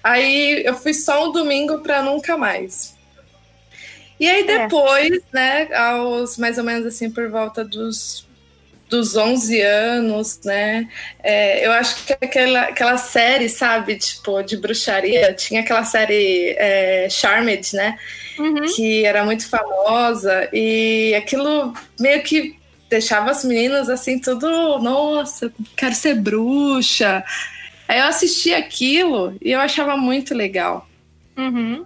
Aí 0.03 0.63
eu 0.65 0.73
fui 0.75 0.95
só 0.95 1.29
um 1.29 1.31
domingo 1.31 1.81
para 1.81 2.01
nunca 2.01 2.35
mais. 2.35 2.95
E 4.19 4.27
aí 4.27 4.43
depois, 4.43 5.21
né, 5.31 5.71
aos 5.75 6.37
mais 6.39 6.57
ou 6.57 6.63
menos 6.63 6.87
assim 6.87 7.11
por 7.11 7.29
volta 7.29 7.63
dos 7.63 8.25
dos 8.89 9.15
11 9.15 9.61
anos, 9.61 10.39
né? 10.43 10.87
É, 11.21 11.65
eu 11.65 11.71
acho 11.71 12.05
que 12.05 12.13
aquela, 12.13 12.61
aquela 12.61 12.97
série, 12.97 13.49
sabe, 13.49 13.95
tipo, 13.95 14.41
de 14.43 14.57
bruxaria, 14.57 15.33
tinha 15.33 15.61
aquela 15.61 15.83
série 15.83 16.55
é, 16.57 17.07
Charmed, 17.09 17.75
né? 17.75 17.97
Uhum. 18.37 18.61
que 18.75 19.05
era 19.05 19.23
muito 19.23 19.47
famosa 19.47 20.49
e 20.51 21.13
aquilo 21.15 21.71
meio 21.99 22.23
que 22.23 22.57
deixava 22.89 23.29
as 23.29 23.43
meninas 23.43 23.89
assim, 23.89 24.19
tudo, 24.19 24.79
nossa, 24.79 25.53
quero 25.75 25.93
ser 25.93 26.15
bruxa. 26.15 27.23
Aí 27.87 27.99
eu 27.99 28.05
assistia 28.05 28.57
aquilo 28.57 29.35
e 29.41 29.51
eu 29.51 29.59
achava 29.59 29.97
muito 29.97 30.33
legal. 30.33 30.87
Uhum. 31.37 31.85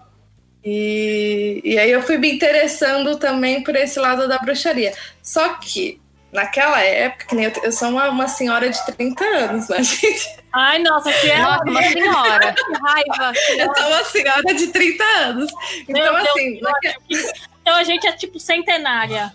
E, 0.63 1.61
e 1.63 1.79
aí 1.79 1.89
eu 1.91 2.01
fui 2.01 2.17
me 2.17 2.31
interessando 2.31 3.17
também 3.17 3.63
por 3.63 3.75
esse 3.75 3.99
lado 3.99 4.27
da 4.27 4.37
bruxaria. 4.37 4.93
Só 5.21 5.55
que 5.55 5.99
naquela 6.37 6.79
época, 6.81 7.25
que 7.25 7.35
nem 7.35 7.45
eu, 7.45 7.51
eu 7.63 7.71
sou 7.71 7.89
uma, 7.89 8.07
uma 8.09 8.27
senhora 8.27 8.69
de 8.69 8.85
30 8.95 9.23
anos, 9.25 9.67
né, 9.67 9.81
gente? 9.83 10.37
Ai, 10.53 10.79
nossa, 10.79 11.11
que 11.11 11.29
é 11.29 11.37
Nossa, 11.41 11.63
uma 11.69 11.81
senhora. 11.83 12.53
que 12.55 12.73
raiva. 12.81 13.33
Eu 13.57 13.75
sou 13.75 13.87
uma 13.87 14.03
senhora 14.05 14.53
de 14.53 14.67
30 14.67 15.03
anos. 15.03 15.51
Meu 15.87 15.97
Então, 15.97 16.15
Deus, 16.15 16.29
assim, 16.29 16.57
que 16.57 16.65
ódio. 16.65 17.33
Então 17.61 17.75
a 17.75 17.83
gente 17.83 18.07
é 18.07 18.11
tipo 18.13 18.39
centenária. 18.39 19.33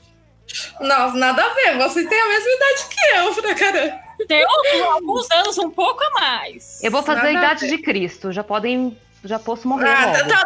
Não, 0.81 1.15
nada 1.15 1.45
a 1.45 1.49
ver. 1.51 1.77
Vocês 1.79 2.09
têm 2.09 2.21
a 2.21 2.29
mesma 2.29 2.51
idade 2.51 2.85
que 2.91 3.17
eu, 3.17 3.35
pra 3.43 3.55
caramba. 3.55 4.01
Tem 4.29 4.45
alguns, 4.85 5.31
anos 5.31 5.59
um 5.59 5.71
pouco 5.71 6.03
a 6.03 6.11
mais. 6.21 6.83
Eu 6.83 6.91
vou 6.91 7.03
fazer 7.03 7.21
a 7.21 7.25
Nada 7.25 7.39
a 7.39 7.43
idade 7.45 7.67
ver. 7.67 7.77
de 7.77 7.83
Cristo. 7.83 8.33
Já 8.33 8.43
podem. 8.45 8.97
Já 9.25 9.39
posso 9.39 9.69
morrer 9.69 9.89
Ah, 9.89 10.07
logo. 10.07 10.29
tá, 10.29 10.45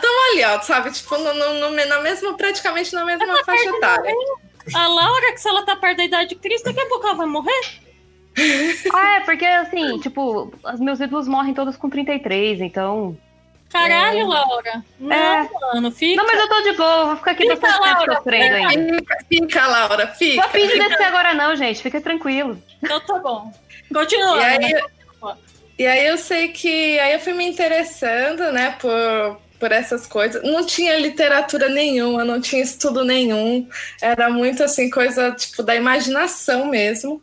tamo 0.00 0.32
ali, 0.32 0.44
ó, 0.44 0.60
sabe? 0.62 0.90
Tipo, 0.90 1.18
no, 1.18 1.34
no- 1.34 1.70
no- 1.70 1.86
na 1.86 2.00
mesma, 2.00 2.34
praticamente 2.36 2.94
na 2.94 3.04
mesma 3.04 3.44
faixa 3.44 3.68
etária. 3.68 4.10
A 4.72 4.86
Laura, 4.86 5.32
que 5.32 5.38
se 5.40 5.48
ela 5.48 5.64
tá 5.64 5.76
perto 5.76 5.98
da 5.98 6.04
idade 6.04 6.28
de 6.30 6.34
Cristo, 6.36 6.64
daqui 6.64 6.80
a 6.80 6.86
pouco 6.86 7.06
ela 7.06 7.16
vai 7.16 7.26
morrer. 7.26 7.82
Ah, 8.92 9.16
é, 9.16 9.20
porque 9.20 9.44
assim, 9.44 9.98
tipo, 10.00 10.52
os 10.72 10.80
meus 10.80 10.98
ídolos 10.98 11.28
morrem 11.28 11.54
todos 11.54 11.76
com 11.76 11.88
33, 11.88 12.60
então. 12.62 13.16
Caralho, 13.70 14.26
Laura. 14.26 14.84
Não, 14.98 15.12
É. 15.16 15.48
mano, 15.72 15.90
fica. 15.92 16.20
Não, 16.20 16.26
mas 16.28 16.40
eu 16.40 16.48
tô 16.48 16.60
de 16.62 16.72
boa, 16.76 17.04
vou 17.06 17.16
ficar 17.16 17.30
aqui 17.32 17.42
Fica, 17.42 17.56
bastante 17.56 17.82
tempo 17.82 17.96
Laura, 17.96 18.16
sofrendo 18.16 18.54
ainda. 18.56 18.94
Fica, 18.98 19.18
fica, 19.28 19.66
Laura, 19.66 20.06
fica. 20.08 20.42
Vou 20.42 20.50
fingir 20.50 20.88
descer 20.88 21.04
agora, 21.04 21.34
não, 21.34 21.54
gente. 21.56 21.82
Fica 21.82 22.00
tranquilo. 22.00 22.60
Então 22.82 23.00
tá 23.00 23.18
bom. 23.18 23.52
Continua. 23.92 24.36
E 24.36 24.44
aí, 24.44 24.82
e 25.78 25.86
aí 25.86 26.06
eu 26.06 26.18
sei 26.18 26.48
que 26.48 26.98
aí 27.00 27.12
eu 27.14 27.20
fui 27.20 27.32
me 27.32 27.44
interessando, 27.48 28.52
né, 28.52 28.76
por, 28.80 29.40
por 29.64 29.72
essas 29.72 30.06
coisas. 30.06 30.42
Não 30.42 30.66
tinha 30.66 30.98
literatura 30.98 31.70
nenhuma, 31.70 32.22
não 32.22 32.38
tinha 32.38 32.62
estudo 32.62 33.02
nenhum. 33.02 33.66
Era 33.98 34.28
muito 34.28 34.62
assim, 34.62 34.90
coisa 34.90 35.32
tipo 35.32 35.62
da 35.62 35.74
imaginação 35.74 36.66
mesmo. 36.66 37.22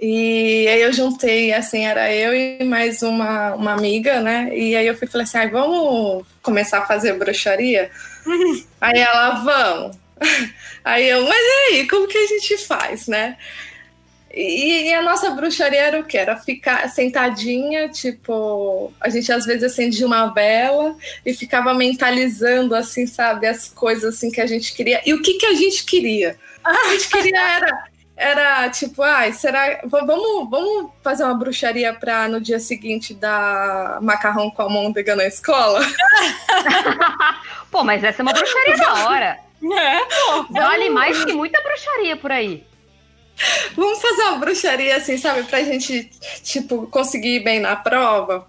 E 0.00 0.68
aí 0.68 0.82
eu 0.82 0.92
juntei, 0.92 1.52
assim, 1.52 1.84
era 1.84 2.14
eu 2.14 2.32
e 2.32 2.62
mais 2.62 3.02
uma, 3.02 3.54
uma 3.56 3.72
amiga, 3.72 4.20
né? 4.20 4.56
E 4.56 4.76
aí 4.76 4.86
eu 4.86 4.96
fui 4.96 5.08
falei 5.08 5.24
assim, 5.24 5.38
ai, 5.38 5.50
vamos 5.50 6.24
começar 6.42 6.78
a 6.78 6.86
fazer 6.86 7.14
bruxaria? 7.14 7.90
aí 8.80 9.00
ela, 9.00 9.30
vamos. 9.42 9.96
Aí 10.82 11.08
eu, 11.10 11.22
mas 11.26 11.38
e 11.38 11.74
aí, 11.74 11.88
como 11.88 12.08
que 12.08 12.16
a 12.16 12.26
gente 12.26 12.56
faz, 12.56 13.06
né? 13.06 13.36
E, 14.32 14.88
e 14.88 14.94
a 14.94 15.02
nossa 15.02 15.30
bruxaria 15.30 15.80
era 15.80 15.98
o 16.00 16.04
quê? 16.04 16.18
Era 16.18 16.36
ficar 16.36 16.88
sentadinha, 16.88 17.88
tipo, 17.88 18.92
a 19.00 19.08
gente 19.08 19.32
às 19.32 19.44
vezes 19.44 19.64
acendia 19.64 20.06
uma 20.06 20.26
vela 20.32 20.94
e 21.26 21.34
ficava 21.34 21.74
mentalizando, 21.74 22.74
assim, 22.76 23.06
sabe, 23.08 23.46
as 23.48 23.68
coisas 23.68 24.14
assim 24.14 24.30
que 24.30 24.40
a 24.40 24.46
gente 24.46 24.72
queria. 24.72 25.00
E 25.04 25.12
o 25.12 25.20
que, 25.20 25.34
que 25.34 25.46
a 25.46 25.54
gente 25.54 25.84
queria? 25.84 26.38
A 26.64 26.90
gente 26.92 27.08
queria 27.08 27.40
era, 27.56 27.84
era 28.16 28.70
tipo, 28.70 29.02
ai, 29.02 29.32
será. 29.32 29.80
v- 29.82 30.06
Vamos, 30.06 30.48
vamos 30.48 30.90
fazer 31.02 31.24
uma 31.24 31.34
bruxaria 31.34 31.92
para 31.92 32.28
no 32.28 32.40
dia 32.40 32.60
seguinte 32.60 33.12
dar 33.14 34.00
macarrão 34.00 34.48
com 34.50 34.62
almôndega 34.62 35.16
na 35.16 35.24
escola? 35.26 35.80
Pô, 37.70 37.82
mas 37.84 38.02
essa 38.04 38.20
é 38.20 38.24
uma 38.24 38.32
bruxaria 38.32 38.76
da 38.76 39.08
hora. 39.08 39.38
É, 39.62 39.98
pô. 40.06 40.44
Vale 40.54 40.88
mais 40.88 41.22
que 41.22 41.34
muita 41.34 41.60
bruxaria 41.62 42.16
por 42.16 42.32
aí. 42.32 42.64
Vamos 43.74 44.00
fazer 44.00 44.22
uma 44.22 44.38
bruxaria 44.38 44.96
assim, 44.96 45.16
sabe, 45.16 45.42
pra 45.44 45.62
gente, 45.62 46.10
tipo, 46.42 46.86
conseguir 46.88 47.36
ir 47.36 47.40
bem 47.44 47.60
na 47.60 47.76
prova. 47.76 48.48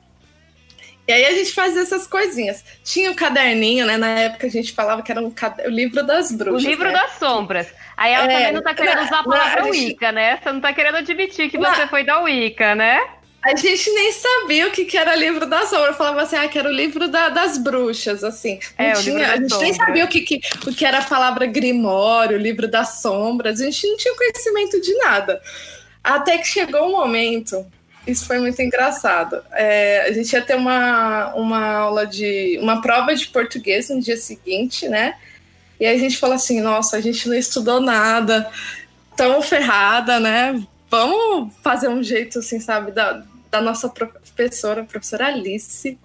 E 1.08 1.12
aí 1.14 1.26
a 1.26 1.32
gente 1.32 1.52
fazia 1.54 1.82
essas 1.82 2.06
coisinhas. 2.08 2.64
Tinha 2.84 3.12
o 3.12 3.16
caderninho, 3.16 3.86
né? 3.86 3.98
Na 3.98 4.08
época 4.20 4.48
a 4.48 4.50
gente 4.50 4.72
falava 4.72 5.02
que 5.02 5.12
era 5.12 5.20
um 5.20 5.32
cade- 5.32 5.64
o 5.66 5.70
livro 5.70 6.06
das 6.06 6.30
O 6.32 6.38
bruxas. 6.38 6.64
livro 6.64 6.86
né? 6.88 6.94
das 6.94 7.14
sombras. 7.14 7.68
Aí 7.98 8.14
ela 8.14 8.32
É, 8.32 8.38
também 8.38 8.54
não 8.54 8.62
tá 8.64 8.74
querendo 8.74 9.02
usar 9.04 9.20
a 9.20 9.24
palavra 9.24 9.62
não, 9.64 9.70
a 9.70 9.74
gente- 9.74 9.86
Wicca, 9.88 10.12
né? 10.12 10.38
Você 10.42 10.52
não 10.52 10.62
tá 10.62 10.74
querendo 10.74 10.98
admitir 10.98 11.50
que 11.50 11.58
Não. 11.58 11.74
você 11.74 11.88
foi 11.88 12.04
da 12.06 12.20
Wicca, 12.20 12.76
né? 12.76 13.00
A 13.44 13.56
gente 13.56 13.90
nem 13.92 14.12
sabia 14.12 14.68
o 14.68 14.72
que, 14.72 14.86
que 14.86 14.96
era 14.98 15.16
livro 15.16 15.48
das 15.48 15.70
sombras. 15.70 15.90
Eu 15.90 15.94
falava 15.96 16.22
assim, 16.22 16.36
ah, 16.36 16.48
que 16.48 16.60
era 16.60 16.70
o 16.70 16.72
livro 16.72 17.08
da- 17.08 17.30
das 17.30 17.58
bruxas, 17.58 18.24
assim. 18.24 18.60
Não 18.78 18.86
É, 18.86 18.94
tinha, 18.94 19.28
a 19.32 19.38
gente 19.38 19.58
nem 19.58 19.74
sombras. 19.74 19.78
sabia 19.78 20.06
o 20.06 20.08
que, 20.08 20.22
que, 20.22 20.42
o 20.68 20.74
que 20.76 20.86
era 20.86 21.00
a 21.00 21.04
palavra 21.04 21.48
grimório, 21.48 22.38
livro 22.38 22.68
das 22.68 23.02
sombras. 23.02 23.60
A 23.60 23.66
gente 23.66 23.88
não 23.88 23.98
tinha 23.98 24.16
conhecimento 24.16 24.80
de 24.80 24.94
nada. 24.98 25.42
Até 26.04 26.38
que 26.38 26.48
chegou 26.48 26.88
um 26.88 26.92
momento, 26.92 27.66
isso 28.06 28.28
foi 28.28 28.40
muito 28.40 28.62
engraçado. 28.62 29.42
É, 29.54 30.06
a 30.08 30.12
gente 30.12 30.32
ia 30.34 30.42
ter 30.42 30.56
uma, 30.56 31.34
uma 31.34 31.66
aula 31.78 32.06
de. 32.06 32.60
uma 32.62 32.80
prova 32.82 33.16
de 33.16 33.28
português 33.28 33.90
no 33.90 34.00
dia 34.00 34.18
seguinte, 34.18 34.88
né? 34.88 35.16
E 35.80 35.86
a 35.88 35.98
gente 35.98 36.18
falou 36.18 36.36
assim, 36.36 36.62
nossa, 36.62 36.96
a 36.98 37.02
gente 37.02 37.28
não 37.28 37.36
estudou 37.36 37.82
nada, 37.82 38.48
tão 39.18 39.42
ferrada, 39.42 40.20
né? 40.20 40.62
Vamos 40.92 41.52
fazer 41.64 41.88
um 41.88 42.04
jeito, 42.04 42.38
assim, 42.40 42.60
sabe, 42.60 42.92
da, 42.92 43.24
da 43.52 43.62
nossa 43.62 43.90
professora, 43.90 44.82
a 44.82 44.86
professora 44.86 45.28
Alice. 45.28 46.00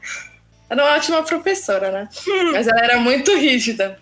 Era 0.68 0.85
uma 0.85 0.94
ótima 0.96 1.22
professora, 1.22 1.92
né? 1.92 2.09
Mas 2.52 2.66
ela 2.66 2.80
era 2.80 2.98
muito 2.98 3.35
rígida. 3.37 3.98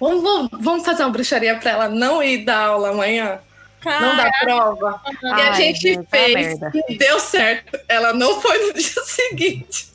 Vamos, 0.00 0.50
vamos, 0.52 0.84
fazer 0.84 1.04
uma 1.04 1.10
bruxaria 1.10 1.56
para 1.56 1.70
ela 1.70 1.88
não 1.88 2.22
ir 2.22 2.44
dar 2.44 2.66
aula 2.66 2.90
amanhã? 2.90 3.40
Não 3.84 4.16
dar 4.16 4.30
prova? 4.40 5.00
E 5.22 5.26
a 5.26 5.36
Ai, 5.36 5.54
gente 5.54 5.90
é 5.90 6.02
fez, 6.02 6.58
e 6.88 6.98
deu 6.98 7.20
certo. 7.20 7.78
Ela 7.88 8.12
não 8.12 8.40
foi 8.40 8.58
no 8.66 8.74
dia 8.74 9.02
seguinte. 9.04 9.94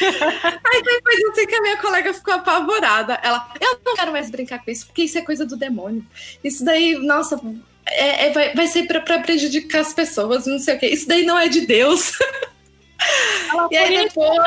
Aí 0.00 0.82
depois 0.82 1.20
eu 1.20 1.34
sei 1.34 1.46
que 1.46 1.54
a 1.54 1.60
minha 1.60 1.76
colega 1.76 2.14
ficou 2.14 2.34
apavorada. 2.34 3.18
Ela, 3.22 3.52
eu 3.60 3.80
não 3.84 3.94
quero 3.94 4.12
mais 4.12 4.30
brincar 4.30 4.64
com 4.64 4.70
isso, 4.70 4.86
porque 4.86 5.02
isso 5.02 5.18
é 5.18 5.22
coisa 5.22 5.44
do 5.44 5.56
demônio. 5.56 6.04
Isso 6.42 6.64
daí, 6.64 6.94
nossa, 6.94 7.40
é, 7.86 8.26
é- 8.26 8.30
vai, 8.32 8.54
vai 8.54 8.66
ser 8.66 8.84
pra, 8.86 9.00
pra 9.00 9.18
prejudicar 9.20 9.80
as 9.80 9.92
pessoas, 9.92 10.46
não 10.46 10.58
sei 10.58 10.76
o 10.76 10.78
quê. 10.78 10.86
Isso 10.86 11.06
daí 11.08 11.24
não 11.24 11.38
é 11.38 11.48
de 11.48 11.66
Deus. 11.66 12.12
e 13.70 13.76
aí 13.76 14.04
depois. 14.04 14.40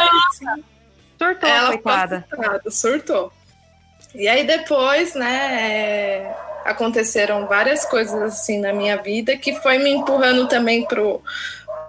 Surtou, 1.18 1.50
Ela 1.50 1.68
coitada. 1.70 2.26
surtou. 2.70 3.34
E 4.14 4.28
aí 4.28 4.46
depois, 4.46 5.16
né, 5.16 5.58
é, 5.62 6.36
aconteceram 6.66 7.48
várias 7.48 7.86
coisas 7.86 8.22
assim 8.22 8.60
na 8.60 8.72
minha 8.74 8.98
vida 8.98 9.36
que 9.38 9.56
foi 9.62 9.78
me 9.80 9.90
empurrando 9.90 10.48
também 10.48 10.86
pro, 10.86 11.22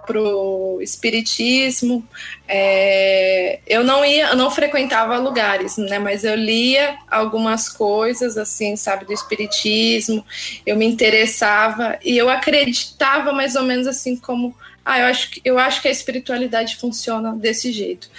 pro 0.09 0.79
espiritismo. 0.81 2.03
É, 2.47 3.59
eu 3.67 3.83
não 3.83 4.03
ia, 4.03 4.29
eu 4.29 4.35
não 4.35 4.49
frequentava 4.49 5.15
lugares, 5.19 5.77
né, 5.77 5.99
mas 5.99 6.23
eu 6.23 6.33
lia 6.33 6.97
algumas 7.11 7.69
coisas 7.69 8.35
assim, 8.35 8.75
sabe, 8.75 9.05
do 9.05 9.13
espiritismo. 9.13 10.25
Eu 10.65 10.75
me 10.75 10.87
interessava 10.87 11.99
e 12.03 12.17
eu 12.17 12.27
acreditava 12.27 13.31
mais 13.31 13.55
ou 13.55 13.61
menos 13.61 13.85
assim 13.85 14.15
como, 14.15 14.55
ah, 14.83 14.97
eu 14.97 15.05
acho 15.05 15.29
que 15.29 15.41
eu 15.45 15.59
acho 15.59 15.79
que 15.79 15.87
a 15.87 15.91
espiritualidade 15.91 16.77
funciona 16.77 17.33
desse 17.33 17.71
jeito. 17.71 18.09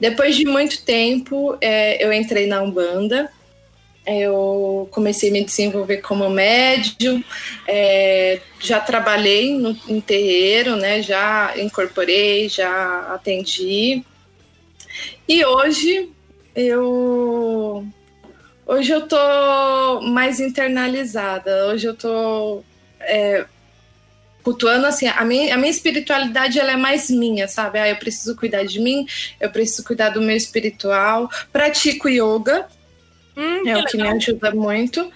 Depois 0.00 0.34
de 0.34 0.44
muito 0.44 0.82
tempo, 0.82 1.56
é, 1.60 2.04
eu 2.04 2.12
entrei 2.12 2.48
na 2.48 2.62
Umbanda. 2.62 3.30
Eu 4.08 4.88
comecei 4.90 5.28
a 5.28 5.32
me 5.32 5.44
desenvolver 5.44 5.98
como 5.98 6.30
médium, 6.30 7.22
é, 7.66 8.40
já 8.58 8.80
trabalhei 8.80 9.52
no, 9.58 9.76
em 9.86 10.00
terreiro, 10.00 10.76
né? 10.76 11.02
Já 11.02 11.52
incorporei, 11.58 12.48
já 12.48 13.00
atendi. 13.12 14.02
E 15.28 15.44
hoje 15.44 16.10
eu 16.56 17.86
hoje 18.66 18.90
eu 18.92 19.06
tô 19.06 20.00
mais 20.02 20.40
internalizada. 20.40 21.66
Hoje 21.68 21.86
eu 21.86 21.94
tô 21.94 22.62
é, 23.00 23.44
cultuando 24.42 24.86
assim, 24.86 25.06
a 25.06 25.24
minha, 25.24 25.54
a 25.54 25.58
minha 25.58 25.70
espiritualidade 25.70 26.58
ela 26.58 26.72
é 26.72 26.76
mais 26.76 27.10
minha, 27.10 27.46
sabe? 27.46 27.78
Ah, 27.78 27.88
eu 27.88 27.96
preciso 27.96 28.34
cuidar 28.34 28.64
de 28.64 28.80
mim, 28.80 29.06
eu 29.38 29.50
preciso 29.50 29.84
cuidar 29.84 30.08
do 30.08 30.22
meu 30.22 30.36
espiritual. 30.36 31.28
Pratico 31.52 32.08
yoga, 32.08 32.66
Hum, 33.38 33.68
é 33.68 33.78
o 33.78 33.84
que 33.84 33.96
me 33.96 34.08
ajuda 34.08 34.50
muito. 34.50 35.12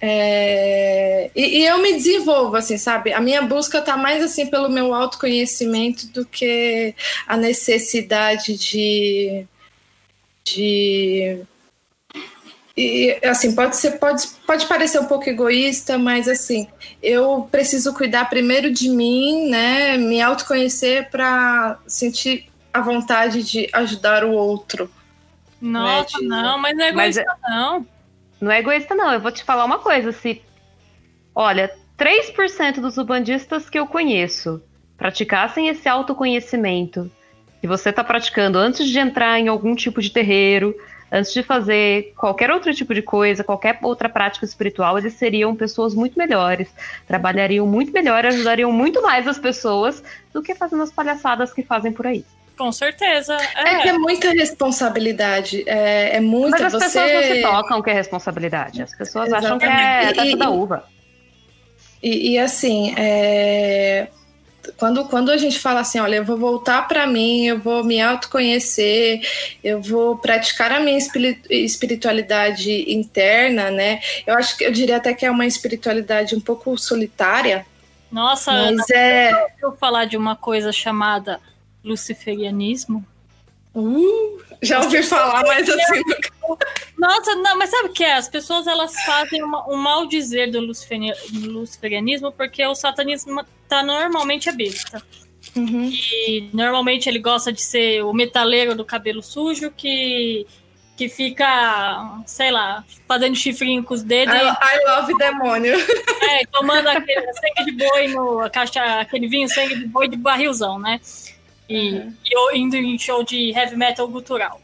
É, 0.00 1.30
e, 1.34 1.58
e 1.58 1.66
eu 1.66 1.78
me 1.78 1.94
desenvolvo, 1.94 2.54
assim, 2.56 2.78
sabe? 2.78 3.12
A 3.12 3.20
minha 3.20 3.42
busca 3.42 3.82
tá 3.82 3.96
mais 3.96 4.22
assim 4.22 4.46
pelo 4.46 4.68
meu 4.68 4.94
autoconhecimento 4.94 6.06
do 6.08 6.24
que 6.24 6.94
a 7.26 7.36
necessidade 7.36 8.56
de. 8.56 9.44
de 10.44 11.42
e 12.76 13.18
assim, 13.24 13.54
pode 13.54 13.76
ser, 13.76 13.92
pode, 13.92 14.26
pode 14.46 14.66
parecer 14.66 15.00
um 15.00 15.06
pouco 15.06 15.28
egoísta, 15.28 15.96
mas 15.96 16.28
assim, 16.28 16.68
eu 17.02 17.48
preciso 17.50 17.94
cuidar 17.94 18.28
primeiro 18.28 18.72
de 18.72 18.90
mim, 18.90 19.48
né? 19.48 19.96
Me 19.96 20.20
autoconhecer 20.20 21.08
para 21.10 21.78
sentir 21.86 22.46
a 22.72 22.80
vontade 22.80 23.42
de 23.42 23.68
ajudar 23.72 24.24
o 24.24 24.32
outro. 24.32 24.90
Nossa, 25.64 26.20
Né, 26.20 26.26
não, 26.28 26.58
mas 26.58 26.76
não 26.76 26.84
é 26.84 26.92
Mas 26.92 27.16
egoísta, 27.16 27.38
não. 27.48 27.86
Não 28.40 28.50
é 28.50 28.58
egoísta, 28.58 28.94
não. 28.94 29.12
Eu 29.12 29.20
vou 29.20 29.32
te 29.32 29.42
falar 29.42 29.64
uma 29.64 29.78
coisa. 29.78 30.12
Se 30.12 30.42
Olha, 31.34 31.72
3% 31.98 32.80
dos 32.80 32.96
ubandistas 32.96 33.68
que 33.68 33.78
eu 33.78 33.86
conheço 33.86 34.62
praticassem 34.96 35.68
esse 35.68 35.88
autoconhecimento 35.88 37.10
que 37.60 37.66
você 37.66 37.90
está 37.90 38.04
praticando 38.04 38.58
antes 38.58 38.88
de 38.88 38.98
entrar 38.98 39.40
em 39.40 39.48
algum 39.48 39.74
tipo 39.74 40.00
de 40.00 40.10
terreiro, 40.10 40.76
antes 41.10 41.32
de 41.32 41.42
fazer 41.42 42.12
qualquer 42.16 42.50
outro 42.50 42.72
tipo 42.72 42.94
de 42.94 43.02
coisa, 43.02 43.42
qualquer 43.42 43.78
outra 43.82 44.08
prática 44.08 44.44
espiritual, 44.44 44.98
eles 44.98 45.14
seriam 45.14 45.56
pessoas 45.56 45.94
muito 45.94 46.16
melhores, 46.18 46.72
trabalhariam 47.06 47.66
muito 47.66 47.92
melhor, 47.92 48.26
ajudariam 48.26 48.70
muito 48.70 49.02
mais 49.02 49.26
as 49.26 49.38
pessoas 49.38 50.04
do 50.32 50.42
que 50.42 50.54
fazendo 50.54 50.82
as 50.82 50.92
palhaçadas 50.92 51.52
que 51.52 51.62
fazem 51.62 51.92
por 51.92 52.06
aí. 52.06 52.24
Com 52.56 52.70
certeza. 52.70 53.36
É, 53.56 53.74
é 53.74 53.82
que 53.82 53.88
é 53.88 53.92
muita 53.98 54.30
responsabilidade. 54.30 55.64
É, 55.66 56.16
é 56.16 56.20
muita. 56.20 56.50
Mas 56.50 56.62
as 56.62 56.72
você... 56.72 56.84
pessoas 56.84 57.12
não 57.12 57.22
se 57.22 57.42
tocam 57.42 57.82
que 57.82 57.90
é 57.90 57.92
responsabilidade. 57.94 58.82
As 58.82 58.96
pessoas 58.96 59.26
Exatamente. 59.28 59.46
acham 59.46 59.58
que 59.58 60.18
é 60.18 60.22
testa 60.22 60.36
da 60.36 60.50
uva. 60.50 60.84
E, 62.02 62.32
e 62.32 62.38
assim, 62.38 62.94
é 62.96 64.08
quando, 64.76 65.04
quando 65.06 65.30
a 65.30 65.36
gente 65.36 65.58
fala 65.58 65.80
assim, 65.80 65.98
olha, 66.00 66.16
eu 66.16 66.24
vou 66.24 66.36
voltar 66.36 66.86
para 66.88 67.06
mim, 67.06 67.46
eu 67.46 67.58
vou 67.58 67.84
me 67.84 68.00
autoconhecer, 68.00 69.20
eu 69.62 69.80
vou 69.80 70.16
praticar 70.16 70.72
a 70.72 70.80
minha 70.80 70.98
espiritualidade 71.50 72.92
interna, 72.92 73.70
né? 73.70 74.00
Eu 74.26 74.34
acho 74.34 74.56
que 74.56 74.64
eu 74.64 74.72
diria 74.72 74.96
até 74.96 75.12
que 75.12 75.26
é 75.26 75.30
uma 75.30 75.46
espiritualidade 75.46 76.34
um 76.34 76.40
pouco 76.40 76.76
solitária. 76.78 77.66
Nossa, 78.10 78.52
mas 78.52 78.70
Ana, 78.70 78.84
é... 78.94 79.46
eu 79.60 79.72
falar 79.72 80.04
de 80.04 80.16
uma 80.16 80.36
coisa 80.36 80.72
chamada 80.72 81.40
luciferianismo. 81.84 83.04
Uh, 83.74 84.40
já 84.62 84.80
ouvi 84.80 85.02
falar, 85.02 85.42
mas 85.42 85.68
assim. 85.68 86.02
Nossa, 86.96 87.34
não, 87.34 87.58
mas 87.58 87.70
sabe 87.70 87.88
o 87.88 87.92
que 87.92 88.04
é? 88.04 88.14
As 88.14 88.28
pessoas 88.28 88.66
elas 88.66 88.94
fazem 89.02 89.42
uma, 89.42 89.68
um 89.68 89.76
mal 89.76 90.06
dizer 90.06 90.50
do 90.50 90.60
luciferianismo 90.60 92.32
porque 92.32 92.64
o 92.64 92.74
satanismo 92.74 93.44
tá 93.68 93.82
normalmente 93.82 94.48
é 94.48 94.52
besta. 94.52 95.02
Uhum. 95.56 95.90
E 95.92 96.48
normalmente 96.52 97.08
ele 97.08 97.18
gosta 97.18 97.52
de 97.52 97.62
ser 97.62 98.02
o 98.04 98.12
metaleiro 98.12 98.74
do 98.74 98.84
cabelo 98.84 99.22
sujo 99.22 99.70
que, 99.70 100.46
que 100.96 101.08
fica, 101.08 102.22
sei 102.26 102.50
lá, 102.50 102.84
fazendo 103.06 103.36
chifrinho 103.36 103.82
com 103.82 103.94
os 103.94 104.02
dedos. 104.02 104.34
I, 104.34 104.38
I 104.38 104.84
love 104.86 105.14
demônio. 105.18 105.74
É, 106.30 106.46
tomando 106.46 106.88
aquele 106.88 107.32
sangue 107.34 107.70
de 107.70 107.72
boi 107.72 108.08
no 108.08 108.40
a 108.40 108.50
caixa, 108.50 109.00
aquele 109.00 109.28
vinho 109.28 109.48
sangue 109.48 109.76
de 109.76 109.86
boi 109.86 110.08
de 110.08 110.16
barrilzão, 110.16 110.78
né? 110.78 111.00
E, 111.68 111.92
uhum. 111.92 112.14
e 112.24 112.58
indo 112.58 112.76
em 112.76 112.98
show 112.98 113.22
de 113.24 113.50
heavy 113.50 113.76
metal 113.76 114.08
cultural. 114.08 114.60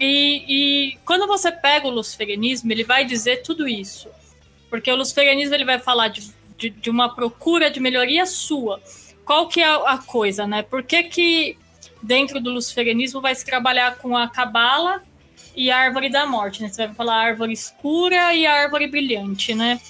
E, 0.00 0.44
e 0.48 0.98
quando 1.04 1.26
você 1.26 1.52
pega 1.52 1.86
o 1.86 1.90
luciferianismo, 1.90 2.72
ele 2.72 2.84
vai 2.84 3.04
dizer 3.04 3.42
tudo 3.42 3.68
isso. 3.68 4.08
Porque 4.70 4.90
o 4.90 4.96
luciferianismo 4.96 5.54
ele 5.54 5.64
vai 5.64 5.78
falar 5.78 6.08
de, 6.08 6.32
de, 6.56 6.70
de 6.70 6.90
uma 6.90 7.14
procura 7.14 7.70
de 7.70 7.78
melhoria 7.78 8.24
sua. 8.24 8.80
Qual 9.24 9.48
que 9.48 9.60
é 9.60 9.68
a, 9.68 9.98
coisa, 9.98 10.46
né? 10.46 10.62
Por 10.62 10.82
que, 10.82 11.04
que 11.04 11.58
dentro 12.02 12.40
do 12.40 12.50
luciferianismo 12.50 13.20
vai 13.20 13.34
se 13.34 13.44
trabalhar 13.44 13.96
com 13.98 14.16
a 14.16 14.28
cabala 14.28 15.02
e 15.54 15.70
a 15.70 15.76
árvore 15.76 16.08
da 16.08 16.26
morte, 16.26 16.62
né? 16.62 16.68
Você 16.68 16.86
vai 16.86 16.94
falar 16.94 17.16
a 17.16 17.22
árvore 17.22 17.52
escura 17.52 18.34
e 18.34 18.46
a 18.46 18.54
árvore 18.54 18.86
brilhante, 18.88 19.54
né? 19.54 19.80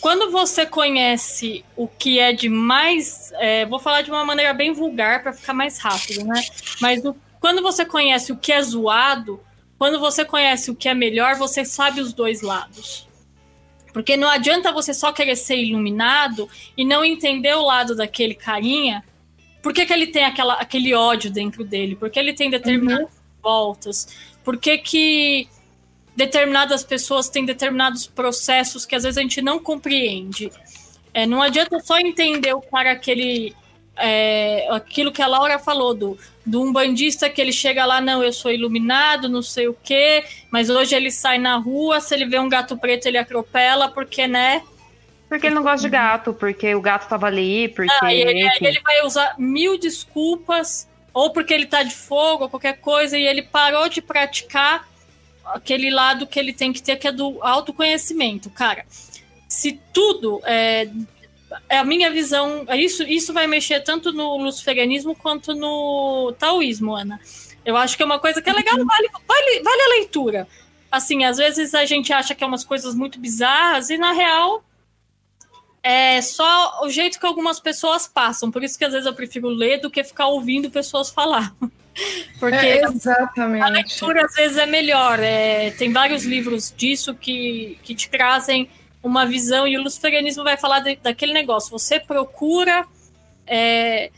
Quando 0.00 0.30
você 0.30 0.66
conhece 0.66 1.64
o 1.76 1.88
que 1.88 2.18
é 2.18 2.32
de 2.32 2.48
mais. 2.48 3.32
É, 3.36 3.64
vou 3.64 3.78
falar 3.78 4.02
de 4.02 4.10
uma 4.10 4.24
maneira 4.24 4.52
bem 4.52 4.72
vulgar 4.72 5.22
para 5.22 5.32
ficar 5.32 5.54
mais 5.54 5.78
rápido, 5.78 6.24
né? 6.24 6.42
Mas 6.80 7.04
o 7.04 7.14
quando 7.44 7.60
você 7.60 7.84
conhece 7.84 8.32
o 8.32 8.38
que 8.38 8.50
é 8.50 8.62
zoado, 8.62 9.38
quando 9.76 10.00
você 10.00 10.24
conhece 10.24 10.70
o 10.70 10.74
que 10.74 10.88
é 10.88 10.94
melhor, 10.94 11.34
você 11.34 11.62
sabe 11.62 12.00
os 12.00 12.14
dois 12.14 12.40
lados. 12.40 13.06
Porque 13.92 14.16
não 14.16 14.30
adianta 14.30 14.72
você 14.72 14.94
só 14.94 15.12
querer 15.12 15.36
ser 15.36 15.58
iluminado 15.58 16.48
e 16.74 16.86
não 16.86 17.04
entender 17.04 17.54
o 17.54 17.66
lado 17.66 17.94
daquele 17.94 18.34
carinha. 18.34 19.04
Por 19.62 19.74
que, 19.74 19.84
que 19.84 19.92
ele 19.92 20.06
tem 20.06 20.24
aquela, 20.24 20.54
aquele 20.54 20.94
ódio 20.94 21.30
dentro 21.30 21.62
dele? 21.62 21.96
Por 21.96 22.08
que 22.08 22.18
ele 22.18 22.32
tem 22.32 22.48
determinadas 22.48 23.04
uhum. 23.04 23.42
voltas? 23.42 24.08
Por 24.42 24.56
que, 24.56 24.78
que 24.78 25.46
determinadas 26.16 26.84
pessoas 26.84 27.28
têm 27.28 27.44
determinados 27.44 28.06
processos 28.06 28.86
que 28.86 28.94
às 28.94 29.02
vezes 29.02 29.18
a 29.18 29.22
gente 29.22 29.42
não 29.42 29.58
compreende? 29.58 30.50
É, 31.12 31.26
não 31.26 31.42
adianta 31.42 31.78
só 31.80 31.98
entender 31.98 32.54
o 32.54 32.60
cara 32.60 32.92
aquele 32.92 33.54
é, 33.96 34.66
aquilo 34.70 35.12
que 35.12 35.22
a 35.22 35.26
Laura 35.26 35.58
falou 35.58 35.94
do, 35.94 36.18
do 36.44 36.62
um 36.62 36.72
bandista 36.72 37.30
que 37.30 37.40
ele 37.40 37.52
chega 37.52 37.84
lá, 37.84 38.00
não, 38.00 38.22
eu 38.22 38.32
sou 38.32 38.50
iluminado, 38.50 39.28
não 39.28 39.42
sei 39.42 39.68
o 39.68 39.76
quê, 39.82 40.24
mas 40.50 40.68
hoje 40.68 40.94
ele 40.94 41.10
sai 41.10 41.38
na 41.38 41.56
rua, 41.56 42.00
se 42.00 42.14
ele 42.14 42.26
vê 42.26 42.38
um 42.38 42.48
gato 42.48 42.76
preto, 42.76 43.06
ele 43.06 43.18
atropela, 43.18 43.88
porque, 43.88 44.26
né? 44.26 44.62
Porque 45.28 45.46
ele 45.46 45.54
não 45.54 45.62
gosta 45.62 45.86
de 45.86 45.88
gato, 45.88 46.34
porque 46.34 46.74
o 46.74 46.80
gato 46.80 47.08
tava 47.08 47.26
ali, 47.26 47.68
porque. 47.68 47.92
Ah, 48.02 48.12
ele, 48.12 48.48
ele 48.60 48.80
vai 48.80 49.02
usar 49.04 49.34
mil 49.38 49.78
desculpas, 49.78 50.88
ou 51.12 51.32
porque 51.32 51.54
ele 51.54 51.66
tá 51.66 51.82
de 51.82 51.94
fogo, 51.94 52.44
ou 52.44 52.50
qualquer 52.50 52.78
coisa, 52.78 53.16
e 53.16 53.26
ele 53.26 53.42
parou 53.42 53.88
de 53.88 54.02
praticar 54.02 54.86
aquele 55.46 55.90
lado 55.90 56.26
que 56.26 56.38
ele 56.38 56.52
tem 56.52 56.72
que 56.72 56.82
ter, 56.82 56.96
que 56.96 57.08
é 57.08 57.12
do 57.12 57.38
autoconhecimento, 57.42 58.50
cara. 58.50 58.84
Se 59.48 59.80
tudo 59.92 60.40
é, 60.44 60.88
é 61.68 61.78
a 61.78 61.84
minha 61.84 62.10
visão. 62.10 62.64
É 62.68 62.76
isso, 62.76 63.02
isso 63.04 63.32
vai 63.32 63.46
mexer 63.46 63.80
tanto 63.80 64.12
no 64.12 64.36
luciferianismo 64.36 65.14
quanto 65.14 65.54
no 65.54 66.34
taoísmo, 66.38 66.94
Ana. 66.94 67.20
Eu 67.64 67.76
acho 67.76 67.96
que 67.96 68.02
é 68.02 68.06
uma 68.06 68.18
coisa 68.18 68.42
que 68.42 68.50
é 68.50 68.52
legal, 68.52 68.76
uhum. 68.76 68.84
vale, 68.84 69.08
vale, 69.26 69.62
vale 69.62 69.82
a 69.82 69.98
leitura. 69.98 70.46
Assim, 70.90 71.24
às 71.24 71.38
vezes 71.38 71.74
a 71.74 71.84
gente 71.84 72.12
acha 72.12 72.34
que 72.34 72.44
é 72.44 72.46
umas 72.46 72.64
coisas 72.64 72.94
muito 72.94 73.18
bizarras 73.18 73.90
e, 73.90 73.96
na 73.96 74.12
real, 74.12 74.62
é 75.82 76.20
só 76.20 76.80
o 76.82 76.90
jeito 76.90 77.18
que 77.18 77.26
algumas 77.26 77.58
pessoas 77.58 78.06
passam. 78.06 78.50
Por 78.50 78.62
isso 78.62 78.78
que 78.78 78.84
às 78.84 78.92
vezes 78.92 79.06
eu 79.06 79.14
prefiro 79.14 79.48
ler 79.48 79.80
do 79.80 79.90
que 79.90 80.04
ficar 80.04 80.26
ouvindo 80.26 80.70
pessoas 80.70 81.10
falar. 81.10 81.54
Porque 82.38 82.56
é, 82.56 82.84
exatamente. 82.84 83.62
a 83.62 83.68
leitura 83.68 84.24
às 84.24 84.34
vezes 84.34 84.56
é 84.56 84.66
melhor. 84.66 85.20
É, 85.20 85.70
tem 85.72 85.92
vários 85.92 86.24
livros 86.24 86.72
disso 86.76 87.14
que, 87.14 87.78
que 87.82 87.94
te 87.94 88.08
trazem 88.08 88.68
uma 89.02 89.26
visão, 89.26 89.68
e 89.68 89.76
o 89.76 89.82
luciferianismo 89.82 90.42
vai 90.42 90.56
falar 90.56 90.80
de, 90.80 90.96
daquele 90.96 91.32
negócio. 91.32 91.70
Você 91.70 92.00
procura. 92.00 92.86
É, 93.46 94.10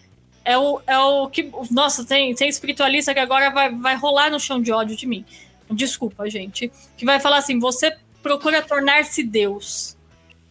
é, 0.44 0.56
o, 0.56 0.80
é 0.86 0.98
o 0.98 1.28
que. 1.28 1.50
Nossa, 1.70 2.04
tem, 2.04 2.34
tem 2.34 2.48
espiritualista 2.48 3.12
que 3.12 3.18
agora 3.18 3.50
vai, 3.50 3.74
vai 3.74 3.96
rolar 3.96 4.30
no 4.30 4.38
chão 4.38 4.62
de 4.62 4.70
ódio 4.72 4.96
de 4.96 5.06
mim. 5.06 5.24
Desculpa, 5.70 6.30
gente. 6.30 6.70
Que 6.96 7.04
vai 7.04 7.18
falar 7.18 7.38
assim: 7.38 7.58
você 7.58 7.96
procura 8.22 8.62
tornar-se 8.62 9.22
Deus. 9.24 9.96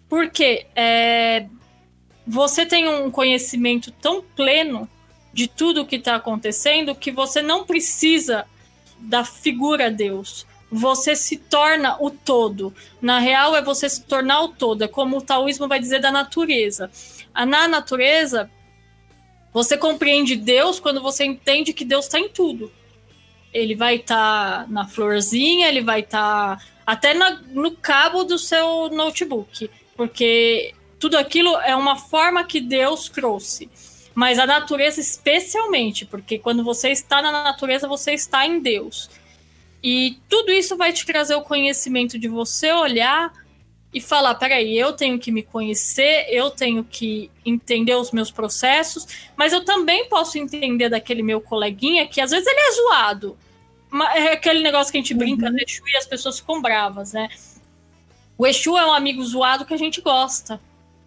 Porque 0.09 0.67
é, 0.75 1.47
você 2.27 2.65
tem 2.65 2.87
um 2.87 3.09
conhecimento 3.09 3.91
tão 3.91 4.21
pleno 4.21 4.87
de 5.35 5.47
tudo 5.47 5.81
o 5.81 5.85
que 5.85 5.97
está 5.97 6.15
acontecendo 6.15 6.95
que 6.95 7.11
você 7.11 7.41
não 7.41 7.65
precisa 7.65 8.45
da 8.97 9.23
figura 9.23 9.91
Deus 9.91 10.47
você 10.71 11.15
se 11.15 11.37
torna 11.37 11.95
o 12.01 12.09
todo. 12.09 12.73
Na 13.01 13.19
real, 13.19 13.55
é 13.55 13.61
você 13.61 13.87
se 13.87 14.03
tornar 14.03 14.41
o 14.41 14.49
todo. 14.49 14.83
É 14.83 14.87
como 14.87 15.17
o 15.17 15.21
taoísmo 15.21 15.67
vai 15.67 15.79
dizer 15.79 16.01
da 16.01 16.11
natureza. 16.11 16.89
Na 17.33 17.67
natureza, 17.67 18.49
você 19.53 19.77
compreende 19.77 20.35
Deus 20.35 20.79
quando 20.79 21.01
você 21.01 21.23
entende 21.23 21.73
que 21.73 21.85
Deus 21.85 22.05
está 22.05 22.19
em 22.19 22.29
tudo. 22.29 22.71
Ele 23.53 23.75
vai 23.75 23.95
estar 23.95 24.63
tá 24.63 24.67
na 24.67 24.85
florzinha, 24.85 25.67
ele 25.67 25.81
vai 25.81 26.01
estar 26.01 26.57
tá 26.57 26.65
até 26.85 27.13
na, 27.13 27.41
no 27.51 27.71
cabo 27.71 28.23
do 28.23 28.37
seu 28.37 28.89
notebook, 28.89 29.69
porque 29.95 30.73
tudo 30.99 31.17
aquilo 31.17 31.55
é 31.61 31.75
uma 31.75 31.95
forma 31.95 32.43
que 32.43 32.59
Deus 32.59 33.07
trouxe. 33.07 33.69
Mas 34.15 34.39
a 34.39 34.47
natureza, 34.47 35.01
especialmente, 35.01 36.05
porque 36.05 36.39
quando 36.39 36.63
você 36.63 36.89
está 36.89 37.21
na 37.21 37.31
natureza, 37.33 37.85
você 37.85 38.13
está 38.13 38.47
em 38.47 38.61
Deus. 38.61 39.09
E 39.83 40.17
tudo 40.29 40.53
isso 40.53 40.77
vai 40.77 40.93
te 40.93 41.05
trazer 41.05 41.35
o 41.35 41.41
conhecimento 41.41 42.17
de 42.17 42.29
você 42.29 42.71
olhar 42.71 43.33
e 43.93 43.99
falar: 43.99 44.35
peraí, 44.35 44.79
eu 44.79 44.93
tenho 44.93 45.19
que 45.19 45.33
me 45.33 45.43
conhecer, 45.43 46.27
eu 46.29 46.49
tenho 46.49 46.81
que 46.85 47.29
entender 47.45 47.93
os 47.95 48.11
meus 48.11 48.31
processos, 48.31 49.05
mas 49.35 49.51
eu 49.51 49.65
também 49.65 50.07
posso 50.07 50.37
entender 50.37 50.87
daquele 50.87 51.21
meu 51.21 51.41
coleguinha 51.41 52.07
que 52.07 52.21
às 52.21 52.31
vezes 52.31 52.47
ele 52.47 52.59
é 52.59 52.71
zoado. 52.71 53.37
É 54.15 54.31
aquele 54.31 54.61
negócio 54.61 54.91
que 54.91 54.97
a 54.97 55.01
gente 55.01 55.13
brinca 55.13 55.49
uhum. 55.49 55.57
Exu 55.57 55.87
e 55.87 55.97
as 55.97 56.07
pessoas 56.07 56.39
ficam 56.39 56.61
bravas, 56.61 57.11
né? 57.11 57.29
O 58.37 58.47
Exu 58.47 58.77
é 58.77 58.85
um 58.85 58.93
amigo 58.93 59.23
zoado 59.23 59.65
que 59.65 59.73
a 59.73 59.77
gente 59.77 60.01
gosta. 60.01 60.59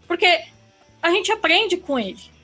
Porque 0.07 0.45
a 1.03 1.11
gente 1.11 1.33
aprende 1.33 1.77
com 1.77 1.99
ele 1.99 2.38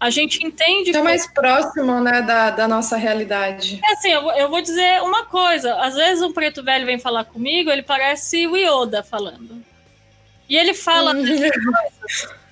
a 0.00 0.08
gente 0.08 0.44
entende. 0.44 0.96
É 0.96 1.02
mais 1.02 1.26
próximo, 1.26 2.00
né, 2.00 2.22
da, 2.22 2.48
da 2.48 2.66
nossa 2.66 2.96
realidade. 2.96 3.78
É 3.84 3.92
assim, 3.92 4.10
eu, 4.10 4.30
eu, 4.30 4.48
vou 4.48 4.62
dizer 4.62 5.02
uma 5.02 5.26
coisa. 5.26 5.74
Às 5.74 5.94
vezes 5.94 6.22
um 6.22 6.32
preto 6.32 6.64
velho 6.64 6.86
vem 6.86 6.98
falar 6.98 7.24
comigo, 7.24 7.70
ele 7.70 7.82
parece 7.82 8.46
o 8.46 8.56
Yoda 8.56 9.02
falando. 9.02 9.62
E 10.48 10.56
ele 10.56 10.72
fala 10.72 11.12
hum. 11.12 11.22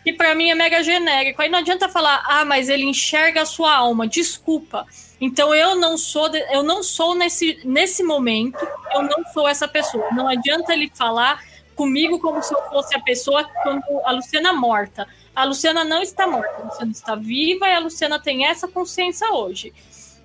que 0.05 0.13
para 0.13 0.35
mim 0.35 0.51
é 0.51 0.55
mega 0.55 0.83
genérico. 0.83 1.41
Aí 1.41 1.49
não 1.49 1.59
adianta 1.59 1.89
falar, 1.89 2.23
ah, 2.29 2.45
mas 2.45 2.69
ele 2.69 2.85
enxerga 2.85 3.43
a 3.43 3.47
sua 3.47 3.75
alma. 3.75 4.07
Desculpa. 4.07 4.87
Então 5.19 5.55
eu 5.55 5.75
não 5.75 5.97
sou, 5.97 6.29
de, 6.29 6.39
eu 6.53 6.63
não 6.63 6.83
sou 6.83 7.15
nesse, 7.15 7.59
nesse 7.65 8.03
momento, 8.03 8.59
eu 8.95 9.03
não 9.03 9.25
sou 9.33 9.49
essa 9.49 9.67
pessoa. 9.67 10.07
Não 10.13 10.29
adianta 10.29 10.75
ele 10.75 10.93
falar 10.95 11.43
comigo 11.75 12.19
como 12.19 12.43
se 12.43 12.53
eu 12.53 12.61
fosse 12.69 12.95
a 12.95 13.01
pessoa 13.01 13.49
quando 13.63 13.83
a 14.05 14.13
Luciana 14.13 14.53
morta. 14.53 15.09
A 15.39 15.45
Luciana 15.45 15.85
não 15.85 16.03
está 16.03 16.27
morta, 16.27 16.63
a 16.63 16.65
Luciana 16.65 16.91
está 16.91 17.15
viva 17.15 17.69
e 17.69 17.73
a 17.73 17.79
Luciana 17.79 18.19
tem 18.19 18.45
essa 18.45 18.67
consciência 18.67 19.31
hoje. 19.31 19.73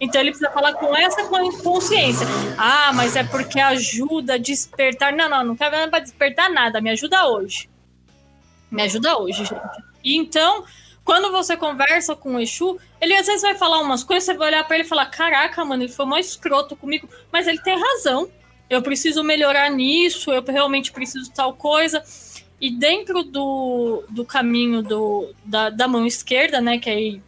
Então 0.02 0.19
ele 0.19 0.32
precisa 0.32 0.49
falar 0.49 0.73
com 0.73 0.95
essa 0.95 1.30
consciência. 1.62 2.26
Ah, 2.58 2.91
mas 2.95 3.15
é 3.15 3.23
porque 3.23 3.60
ajuda 3.60 4.34
a 4.34 4.38
despertar. 4.39 5.13
Não, 5.13 5.30
não, 5.30 5.43
não 5.43 5.56
quero 5.56 5.88
para 5.91 5.99
despertar 5.99 6.49
nada. 6.49 6.82
Me 6.82 6.89
ajuda 6.89 7.28
hoje. 7.28 7.69
Me 8.71 8.82
ajuda 8.82 9.15
hoje, 9.19 9.45
gente. 9.45 9.84
E 10.04 10.17
então, 10.17 10.65
quando 11.06 11.32
você 11.32 11.56
conversa 11.56 12.15
com 12.15 12.34
o 12.34 12.39
Exu, 12.39 12.80
ele 12.99 13.13
às 13.13 13.28
vezes 13.28 13.43
vai 13.43 13.54
falar 13.54 13.82
umas 13.82 14.04
coisas, 14.04 14.23
você 14.23 14.34
vai 14.34 14.47
olhar 14.47 14.63
para 14.63 14.78
ele 14.78 14.86
e 14.86 14.89
falar: 14.89 15.06
Caraca, 15.06 15.63
mano, 15.63 15.84
ele 15.84 15.93
foi 15.93 16.08
mó 16.08 16.17
escroto 16.17 16.76
comigo. 16.76 17.08
Mas 17.32 17.47
ele 17.47 17.60
tem 17.60 17.80
razão. 17.80 18.28
Eu 18.67 18.82
preciso 18.82 19.23
melhorar 19.23 19.69
nisso, 19.69 20.32
eu 20.32 20.43
realmente 20.43 20.91
preciso 20.91 21.32
tal 21.32 21.54
coisa. 21.54 22.04
E 22.63 22.71
dentro 22.71 23.23
do, 23.23 24.06
do 24.08 24.23
caminho 24.23 24.82
do, 24.82 25.36
da, 25.43 25.69
da 25.69 25.86
mão 25.86 26.08
esquerda, 26.08 26.62
né, 26.62 26.78
que 26.78 26.89
aí 26.89 27.21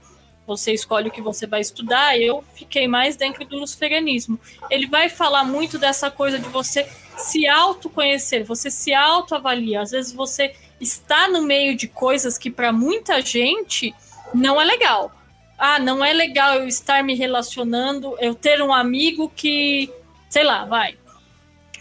você 0.48 0.72
escolhe 0.72 1.10
o 1.10 1.12
que 1.12 1.22
você 1.22 1.46
vai 1.46 1.60
estudar, 1.60 2.18
eu 2.18 2.42
fiquei 2.54 2.88
mais 2.88 3.18
dentro 3.18 3.44
do 3.44 3.58
luciferianismo. 3.58 4.40
Ele 4.70 4.88
vai 4.88 5.10
falar 5.10 5.44
muito 5.44 5.78
dessa 5.78 6.10
coisa 6.10 6.40
de 6.40 6.48
você 6.48 6.88
se 7.18 7.46
autoconhecer, 7.50 8.46
você 8.46 8.72
se 8.72 8.94
autoavalia. 8.94 9.82
Às 9.82 9.92
vezes 9.92 10.14
você 10.14 10.56
está 10.80 11.28
no 11.28 11.42
meio 11.42 11.76
de 11.76 11.90
coisas 11.90 12.38
que 12.38 12.50
para 12.50 12.72
muita 12.72 13.20
gente 13.20 13.94
não 14.34 14.62
é 14.62 14.64
legal. 14.64 15.12
Ah, 15.58 15.80
não 15.80 16.02
é 16.02 16.14
legal 16.14 16.60
eu 16.60 16.66
estar 16.66 17.04
me 17.04 17.14
relacionando, 17.14 18.16
eu 18.22 18.34
ter 18.34 18.62
um 18.62 18.74
amigo 18.74 19.30
que, 19.36 19.92
sei 20.30 20.46
lá, 20.46 20.64
vai. 20.64 20.98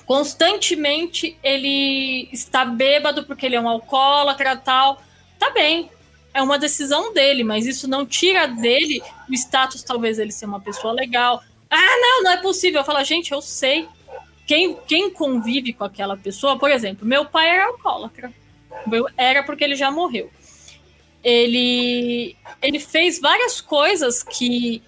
Constantemente 0.06 1.38
ele 1.42 2.28
está 2.32 2.64
bêbado 2.64 3.24
porque 3.24 3.46
ele 3.46 3.56
é 3.56 3.60
um 3.60 3.68
alcoólatra 3.68 4.56
tal. 4.56 5.02
Tá 5.38 5.50
bem, 5.50 5.90
é 6.34 6.42
uma 6.42 6.58
decisão 6.58 7.12
dele, 7.12 7.44
mas 7.44 7.66
isso 7.66 7.88
não 7.88 8.04
tira 8.04 8.46
dele 8.46 9.00
o 9.30 9.34
status, 9.34 9.82
talvez 9.82 10.18
ele 10.18 10.32
ser 10.32 10.46
uma 10.46 10.60
pessoa 10.60 10.92
legal. 10.92 11.42
Ah, 11.70 11.96
não, 12.00 12.24
não 12.24 12.30
é 12.32 12.36
possível. 12.38 12.80
Eu 12.80 12.84
falo, 12.84 13.02
gente, 13.04 13.32
eu 13.32 13.40
sei. 13.40 13.88
Quem, 14.46 14.76
quem 14.86 15.10
convive 15.10 15.72
com 15.72 15.84
aquela 15.84 16.16
pessoa, 16.16 16.58
por 16.58 16.70
exemplo, 16.70 17.06
meu 17.06 17.24
pai 17.24 17.48
era 17.48 17.66
alcoólatra. 17.66 18.32
Era 19.16 19.42
porque 19.42 19.64
ele 19.64 19.76
já 19.76 19.90
morreu. 19.90 20.30
Ele, 21.22 22.36
ele 22.60 22.78
fez 22.78 23.18
várias 23.18 23.60
coisas 23.60 24.22
que, 24.22 24.82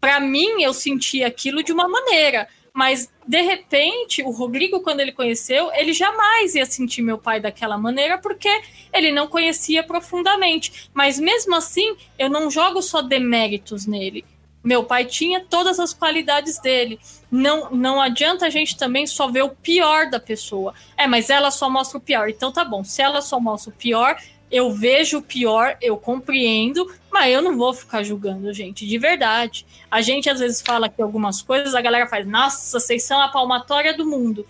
para 0.00 0.18
mim, 0.20 0.62
eu 0.62 0.72
senti 0.72 1.22
aquilo 1.22 1.62
de 1.62 1.72
uma 1.72 1.86
maneira. 1.86 2.48
Mas, 2.76 3.10
de 3.26 3.40
repente, 3.40 4.22
o 4.22 4.30
Rodrigo, 4.30 4.80
quando 4.82 5.00
ele 5.00 5.10
conheceu, 5.10 5.72
ele 5.72 5.94
jamais 5.94 6.54
ia 6.54 6.66
sentir 6.66 7.00
meu 7.00 7.16
pai 7.16 7.40
daquela 7.40 7.78
maneira, 7.78 8.18
porque 8.18 8.50
ele 8.92 9.10
não 9.10 9.28
conhecia 9.28 9.82
profundamente. 9.82 10.90
Mas, 10.92 11.18
mesmo 11.18 11.54
assim, 11.54 11.96
eu 12.18 12.28
não 12.28 12.50
jogo 12.50 12.82
só 12.82 13.00
deméritos 13.00 13.86
nele. 13.86 14.26
Meu 14.62 14.84
pai 14.84 15.06
tinha 15.06 15.40
todas 15.40 15.80
as 15.80 15.94
qualidades 15.94 16.58
dele. 16.58 17.00
Não, 17.30 17.70
não 17.70 17.98
adianta 17.98 18.44
a 18.44 18.50
gente 18.50 18.76
também 18.76 19.06
só 19.06 19.26
ver 19.26 19.40
o 19.40 19.56
pior 19.56 20.10
da 20.10 20.20
pessoa. 20.20 20.74
É, 20.98 21.06
mas 21.06 21.30
ela 21.30 21.50
só 21.50 21.70
mostra 21.70 21.96
o 21.96 22.00
pior. 22.00 22.28
Então 22.28 22.52
tá 22.52 22.62
bom. 22.62 22.84
Se 22.84 23.00
ela 23.00 23.22
só 23.22 23.40
mostra 23.40 23.70
o 23.70 23.74
pior, 23.74 24.20
eu 24.50 24.70
vejo 24.70 25.18
o 25.18 25.22
pior, 25.22 25.76
eu 25.80 25.96
compreendo, 25.96 26.90
mas 27.10 27.32
eu 27.32 27.42
não 27.42 27.56
vou 27.56 27.74
ficar 27.74 28.02
julgando, 28.02 28.52
gente, 28.52 28.86
de 28.86 28.98
verdade. 28.98 29.66
A 29.90 30.00
gente 30.00 30.30
às 30.30 30.38
vezes 30.38 30.62
fala 30.62 30.88
que 30.88 31.02
algumas 31.02 31.42
coisas, 31.42 31.74
a 31.74 31.80
galera 31.80 32.06
faz, 32.06 32.26
nossa, 32.26 32.78
vocês 32.78 33.02
são 33.02 33.20
a 33.20 33.28
palmatória 33.28 33.96
do 33.96 34.06
mundo. 34.06 34.46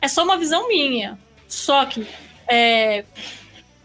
É 0.00 0.08
só 0.08 0.22
uma 0.22 0.36
visão 0.36 0.68
minha. 0.68 1.18
Só 1.48 1.84
que 1.86 2.06
é, 2.48 3.04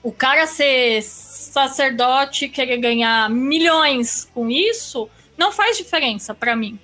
o 0.04 0.12
cara 0.12 0.46
ser 0.46 1.02
sacerdote, 1.02 2.50
querer 2.50 2.78
ganhar 2.78 3.30
milhões 3.30 4.30
com 4.34 4.50
isso, 4.50 5.10
não 5.38 5.52
faz 5.52 5.78
diferença 5.78 6.34
para 6.34 6.56
mim. 6.56 6.80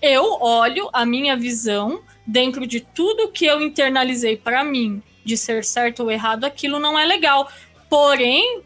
Eu 0.00 0.38
olho 0.40 0.88
a 0.92 1.04
minha 1.04 1.36
visão 1.36 2.00
dentro 2.24 2.66
de 2.66 2.80
tudo 2.80 3.32
que 3.32 3.46
eu 3.46 3.60
internalizei 3.60 4.36
para 4.36 4.62
mim 4.62 5.02
de 5.28 5.36
ser 5.36 5.62
certo 5.62 6.04
ou 6.04 6.10
errado, 6.10 6.44
aquilo 6.44 6.80
não 6.80 6.98
é 6.98 7.04
legal. 7.04 7.50
Porém, 7.88 8.62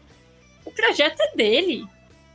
o 0.65 0.71
projeto 0.71 1.19
é 1.21 1.35
dele. 1.35 1.85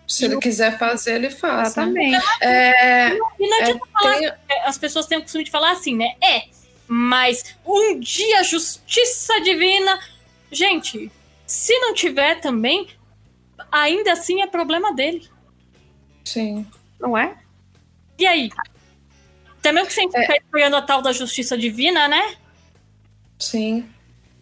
Se 0.07 0.25
ele 0.25 0.39
quiser 0.39 0.79
fazer, 0.79 1.17
ele 1.17 1.31
faz. 1.31 1.69
Exatamente. 1.69 2.13
Né? 2.13 2.23
É, 2.41 3.09
e 3.15 3.19
não 3.49 3.61
adianta 3.61 3.85
é, 3.85 3.91
falar, 4.03 4.15
tem- 4.49 4.61
as 4.65 4.79
pessoas 4.79 5.07
têm 5.07 5.19
o 5.19 5.23
costume 5.23 5.45
de 5.45 5.51
falar 5.51 5.73
assim, 5.73 5.95
né? 5.95 6.17
É, 6.23 6.45
mas 6.87 7.55
um 7.67 7.99
dia 8.01 8.41
a 8.41 8.43
justiça 8.43 9.39
divina. 9.43 9.99
Gente, 10.51 11.13
se 11.47 11.79
não 11.79 11.93
tiver 11.93 12.41
também, 12.41 12.89
ainda 13.71 14.13
assim 14.15 14.41
é 14.41 14.47
problema 14.47 14.95
dele. 14.95 15.29
Sim. 16.25 16.67
Não 16.99 17.17
é? 17.17 17.37
E 18.19 18.27
aí? 18.27 18.49
Também 19.61 19.85
que 19.85 19.93
sempre 19.93 20.21
É. 20.21 20.27
fica 20.27 20.37
esperando 20.39 20.77
a 20.77 20.83
tal 20.83 21.03
da 21.03 21.13
justiça 21.13 21.57
divina, 21.59 22.09
né? 22.09 22.35
Sim. 23.39 23.87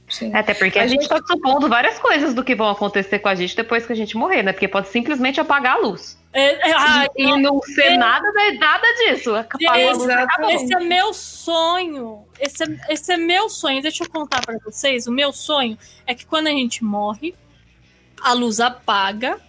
Sim. 0.09 0.33
Até 0.35 0.55
porque 0.55 0.79
a, 0.79 0.83
A 0.83 0.87
gente 0.87 1.01
gente- 1.03 1.09
tá 1.09 1.21
supondo 1.27 1.69
várias 1.69 1.99
coisas 1.99 2.33
do 2.33 2.45
que 2.45 2.55
vão 2.55 2.71
acontecer 2.71 3.19
com 3.19 3.29
a 3.29 3.35
gente 3.35 3.57
depois 3.57 3.85
que 3.85 3.93
a 3.93 3.97
gente 3.97 4.17
morrer, 4.17 4.43
né? 4.45 4.53
Porque 4.53 4.69
pode 4.69 4.89
simplesmente 4.89 5.41
apagar 5.41 5.77
a 5.77 5.79
luz. 5.81 6.17
É, 6.33 6.69
é, 6.71 6.73
ai, 6.75 7.09
e 7.17 7.37
não 7.41 7.61
ser 7.63 7.93
é. 7.93 7.97
nada, 7.97 8.31
nada 8.59 8.87
disso. 8.99 9.35
Apagou 9.35 10.09
a. 10.11 10.53
Esse 10.55 10.75
é 10.75 10.81
meu 10.81 11.13
sonho. 11.13 12.25
Esse 12.39 12.63
é, 12.65 12.67
esse 12.91 13.13
é 13.13 13.17
meu 13.17 13.49
sonho. 13.49 13.83
Deixa 13.83 14.05
eu 14.05 14.11
contar 14.11 14.43
pra 14.43 14.57
vocês. 14.65 15.07
O 15.07 15.13
meu 15.13 15.33
sonho 15.33 15.77
é 16.07 16.15
que 16.15 16.25
quando 16.27 16.47
a 16.47 16.51
gente 16.51 16.85
morre, 16.85 17.35
a 18.23 18.33
luz 18.33 18.61
apaga. 18.61 19.41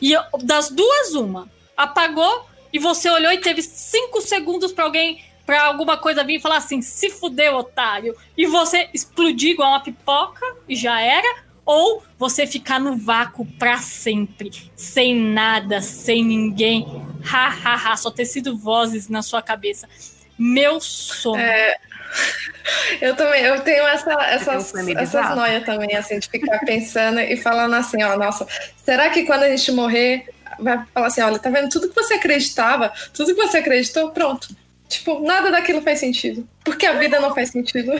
E 0.00 0.12
eu- 0.12 0.22
das 0.42 0.68
duas, 0.70 1.14
uma. 1.14 1.48
Apagou 1.76 2.46
e 2.72 2.78
você 2.78 3.08
olhou 3.08 3.32
e 3.32 3.38
teve 3.38 3.62
cinco 3.62 4.20
segundos 4.20 4.72
pra 4.72 4.84
alguém, 4.84 5.22
pra 5.44 5.64
alguma 5.64 5.96
coisa 5.96 6.24
vir 6.24 6.36
e 6.36 6.40
falar 6.40 6.56
assim: 6.56 6.80
se 6.82 7.10
fudeu, 7.10 7.56
otário. 7.56 8.16
E 8.36 8.46
você 8.46 8.88
explodir 8.92 9.50
igual 9.50 9.70
uma 9.70 9.80
pipoca 9.80 10.44
e 10.68 10.74
já 10.76 11.00
era. 11.00 11.52
Ou 11.64 12.02
você 12.18 12.44
ficar 12.44 12.80
no 12.80 12.96
vácuo 12.96 13.46
pra 13.56 13.78
sempre, 13.78 14.50
sem 14.74 15.14
nada, 15.14 15.80
sem 15.80 16.24
ninguém. 16.24 16.84
Ha, 17.32 17.46
ha, 17.46 17.92
ha, 17.92 17.96
só 17.96 18.10
ter 18.10 18.24
sido 18.24 18.58
vozes 18.58 19.08
na 19.08 19.22
sua 19.22 19.40
cabeça. 19.40 19.88
Meu 20.36 20.80
sonho. 20.80 21.40
É, 21.40 21.76
eu 23.00 23.14
também, 23.14 23.42
eu 23.42 23.60
tenho 23.60 23.86
essa, 23.86 24.12
essas, 24.24 24.74
essas 24.74 25.36
noias 25.36 25.64
também, 25.64 25.94
assim, 25.94 26.18
de 26.18 26.28
ficar 26.28 26.58
pensando 26.60 27.20
e 27.20 27.36
falando 27.36 27.74
assim, 27.74 28.02
ó, 28.02 28.16
nossa, 28.16 28.46
será 28.84 29.10
que 29.10 29.24
quando 29.24 29.44
a 29.44 29.48
gente 29.48 29.70
morrer, 29.70 30.26
vai 30.58 30.84
falar 30.92 31.06
assim, 31.06 31.22
olha, 31.22 31.38
tá 31.38 31.50
vendo 31.50 31.68
tudo 31.68 31.88
que 31.88 31.94
você 31.94 32.14
acreditava, 32.14 32.92
tudo 33.12 33.34
que 33.34 33.46
você 33.46 33.58
acreditou, 33.58 34.10
pronto. 34.10 34.48
Tipo, 34.92 35.20
nada 35.20 35.50
daquilo 35.50 35.80
faz 35.80 36.00
sentido. 36.00 36.46
Porque 36.62 36.84
a 36.84 36.92
vida 36.92 37.18
não 37.18 37.34
faz 37.34 37.48
sentido. 37.48 37.92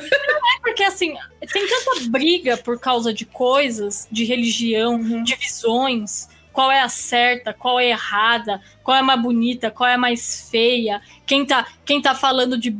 Porque 0.60 0.84
assim, 0.84 1.14
tem 1.50 1.66
tanta 1.66 2.10
briga 2.10 2.58
por 2.58 2.78
causa 2.78 3.14
de 3.14 3.24
coisas, 3.24 4.06
de 4.12 4.24
religião, 4.24 5.22
de 5.22 5.34
visões. 5.36 6.28
Qual 6.52 6.70
é 6.70 6.82
a 6.82 6.88
certa, 6.90 7.54
qual 7.54 7.80
é 7.80 7.86
a 7.86 7.88
errada, 7.88 8.60
qual 8.84 8.94
é 8.94 9.00
a 9.00 9.02
mais 9.02 9.22
bonita, 9.22 9.70
qual 9.70 9.88
é 9.88 9.94
a 9.94 9.98
mais 9.98 10.50
feia, 10.50 11.00
quem 11.24 11.46
tá, 11.46 11.66
quem 11.82 12.02
tá 12.02 12.14
falando 12.14 12.58
de 12.58 12.76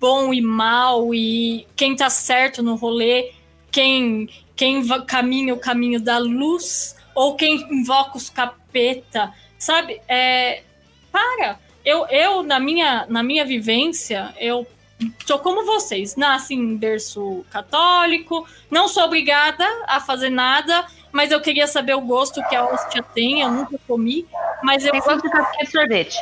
bom 0.00 0.34
e 0.34 0.40
mal 0.40 1.14
e 1.14 1.64
quem 1.76 1.94
tá 1.94 2.10
certo 2.10 2.64
no 2.64 2.74
rolê, 2.74 3.30
quem, 3.70 4.28
quem 4.56 4.84
caminha 5.06 5.54
o 5.54 5.58
caminho 5.60 6.00
da 6.00 6.18
luz 6.18 6.96
ou 7.14 7.36
quem 7.36 7.64
invoca 7.70 8.16
os 8.16 8.28
capeta, 8.28 9.32
sabe? 9.56 10.00
É, 10.08 10.64
para. 11.12 11.60
Eu, 11.84 12.06
eu 12.08 12.42
na, 12.42 12.60
minha, 12.60 13.06
na 13.08 13.22
minha 13.22 13.44
vivência, 13.44 14.34
eu 14.38 14.66
sou 15.26 15.38
como 15.38 15.64
vocês, 15.64 16.14
nasci 16.16 16.54
em 16.54 16.76
berço 16.76 17.44
católico, 17.50 18.46
não 18.70 18.86
sou 18.86 19.04
obrigada 19.04 19.66
a 19.86 20.00
fazer 20.00 20.30
nada, 20.30 20.86
mas 21.10 21.30
eu 21.32 21.40
queria 21.40 21.66
saber 21.66 21.94
o 21.94 22.00
gosto 22.00 22.42
que 22.48 22.54
a 22.54 22.64
hóstia 22.64 23.02
tem, 23.02 23.40
eu 23.40 23.50
nunca 23.50 23.76
comi, 23.86 24.26
mas 24.62 24.84
eu 24.84 24.92
Tem 24.92 25.02
fui 25.02 25.18
quanto 25.18 25.28
de 25.58 25.66
sorvete? 25.66 26.16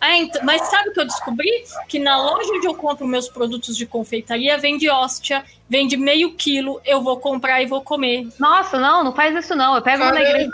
ah, 0.00 0.16
então- 0.16 0.42
mas 0.44 0.62
sabe 0.68 0.90
o 0.90 0.92
que 0.92 1.00
eu 1.00 1.06
descobri? 1.06 1.64
Que 1.88 1.98
na 1.98 2.20
loja 2.22 2.52
onde 2.52 2.66
eu 2.66 2.74
compro 2.74 3.06
meus 3.06 3.28
produtos 3.28 3.76
de 3.76 3.86
confeitaria 3.86 4.58
vende 4.58 4.90
hóstia, 4.90 5.42
vende 5.68 5.96
meio 5.96 6.34
quilo, 6.34 6.80
eu 6.84 7.00
vou 7.02 7.18
comprar 7.18 7.62
e 7.62 7.66
vou 7.66 7.80
comer. 7.80 8.28
Nossa, 8.38 8.78
não, 8.78 9.02
não 9.02 9.14
faz 9.14 9.34
isso 9.42 9.54
não. 9.56 9.74
Eu 9.74 9.82
pego 9.82 10.04
uma 10.04 10.20
igreja. 10.20 10.50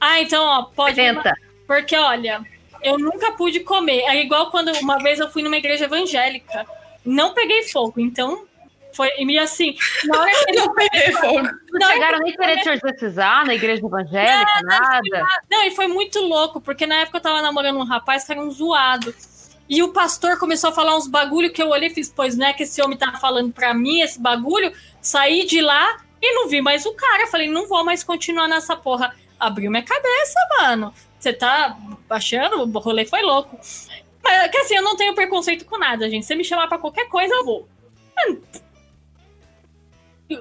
Ah, 0.00 0.20
então, 0.20 0.42
ó, 0.44 0.62
pode. 0.64 0.96
Porque, 1.66 1.96
olha, 1.96 2.44
eu 2.84 2.98
nunca 2.98 3.32
pude 3.32 3.60
comer. 3.60 4.02
É 4.02 4.20
igual 4.20 4.50
quando 4.50 4.70
uma 4.78 4.98
vez 4.98 5.18
eu 5.18 5.30
fui 5.30 5.42
numa 5.42 5.56
igreja 5.56 5.86
evangélica. 5.86 6.66
Não 7.04 7.34
peguei 7.34 7.64
fogo, 7.64 7.94
então. 7.98 8.46
Foi. 8.92 9.10
E 9.18 9.38
assim, 9.38 9.76
na 10.04 10.20
hora 10.20 10.30
que 10.30 10.52
Não 10.54 10.72
peguei 10.72 11.12
fogo. 11.12 11.48
Não 11.72 11.88
chegaram 11.90 12.18
nem 12.20 12.32
querer 12.32 12.60
te 12.60 12.68
exorcizar 12.68 13.44
na 13.44 13.54
igreja 13.54 13.84
evangélica, 13.84 14.62
nada. 14.62 15.26
Não, 15.50 15.64
e 15.64 15.72
foi 15.72 15.88
muito 15.88 16.20
louco, 16.20 16.60
porque 16.60 16.86
na 16.86 16.96
época 16.96 17.18
eu 17.18 17.22
tava 17.22 17.42
namorando 17.42 17.78
um 17.78 17.84
rapaz 17.84 18.24
que 18.24 18.32
era 18.32 18.40
um 18.40 18.50
zoado. 18.50 19.12
e 19.68 19.82
o 19.82 19.92
pastor 19.92 20.38
começou 20.38 20.70
a 20.70 20.72
falar 20.72 20.96
uns 20.96 21.08
bagulho 21.08 21.52
que 21.52 21.60
eu 21.60 21.70
olhei 21.70 21.88
e 21.88 21.94
fiz, 21.94 22.12
pois 22.14 22.36
não 22.36 22.46
é 22.46 22.52
que 22.52 22.62
esse 22.62 22.80
homem 22.82 22.96
tá 22.96 23.12
falando 23.14 23.52
pra 23.52 23.74
mim 23.74 24.00
esse 24.00 24.20
bagulho? 24.20 24.72
Saí 25.00 25.44
de 25.44 25.60
lá 25.60 25.96
e 26.22 26.34
não 26.34 26.48
vi 26.48 26.60
mais 26.60 26.86
o 26.86 26.94
cara. 26.94 27.26
Falei, 27.26 27.48
não 27.48 27.66
vou 27.66 27.84
mais 27.84 28.04
continuar 28.04 28.46
nessa 28.46 28.76
porra. 28.76 29.14
Abriu 29.40 29.70
minha 29.70 29.82
cabeça, 29.82 30.38
mano. 30.60 30.94
Você 31.24 31.32
tá 31.32 31.76
achando? 32.10 32.62
O 32.62 32.78
rolê 32.78 33.04
foi 33.06 33.22
louco. 33.22 33.58
Mas 34.22 34.42
é 34.44 34.48
que 34.48 34.58
assim, 34.58 34.76
eu 34.76 34.82
não 34.82 34.94
tenho 34.96 35.14
preconceito 35.14 35.64
com 35.64 35.78
nada, 35.78 36.08
gente. 36.08 36.22
Se 36.22 36.28
você 36.28 36.34
me 36.34 36.44
chamar 36.44 36.68
pra 36.68 36.78
qualquer 36.78 37.08
coisa, 37.08 37.34
eu 37.34 37.44
vou. 37.44 37.68
Mano, 38.16 38.40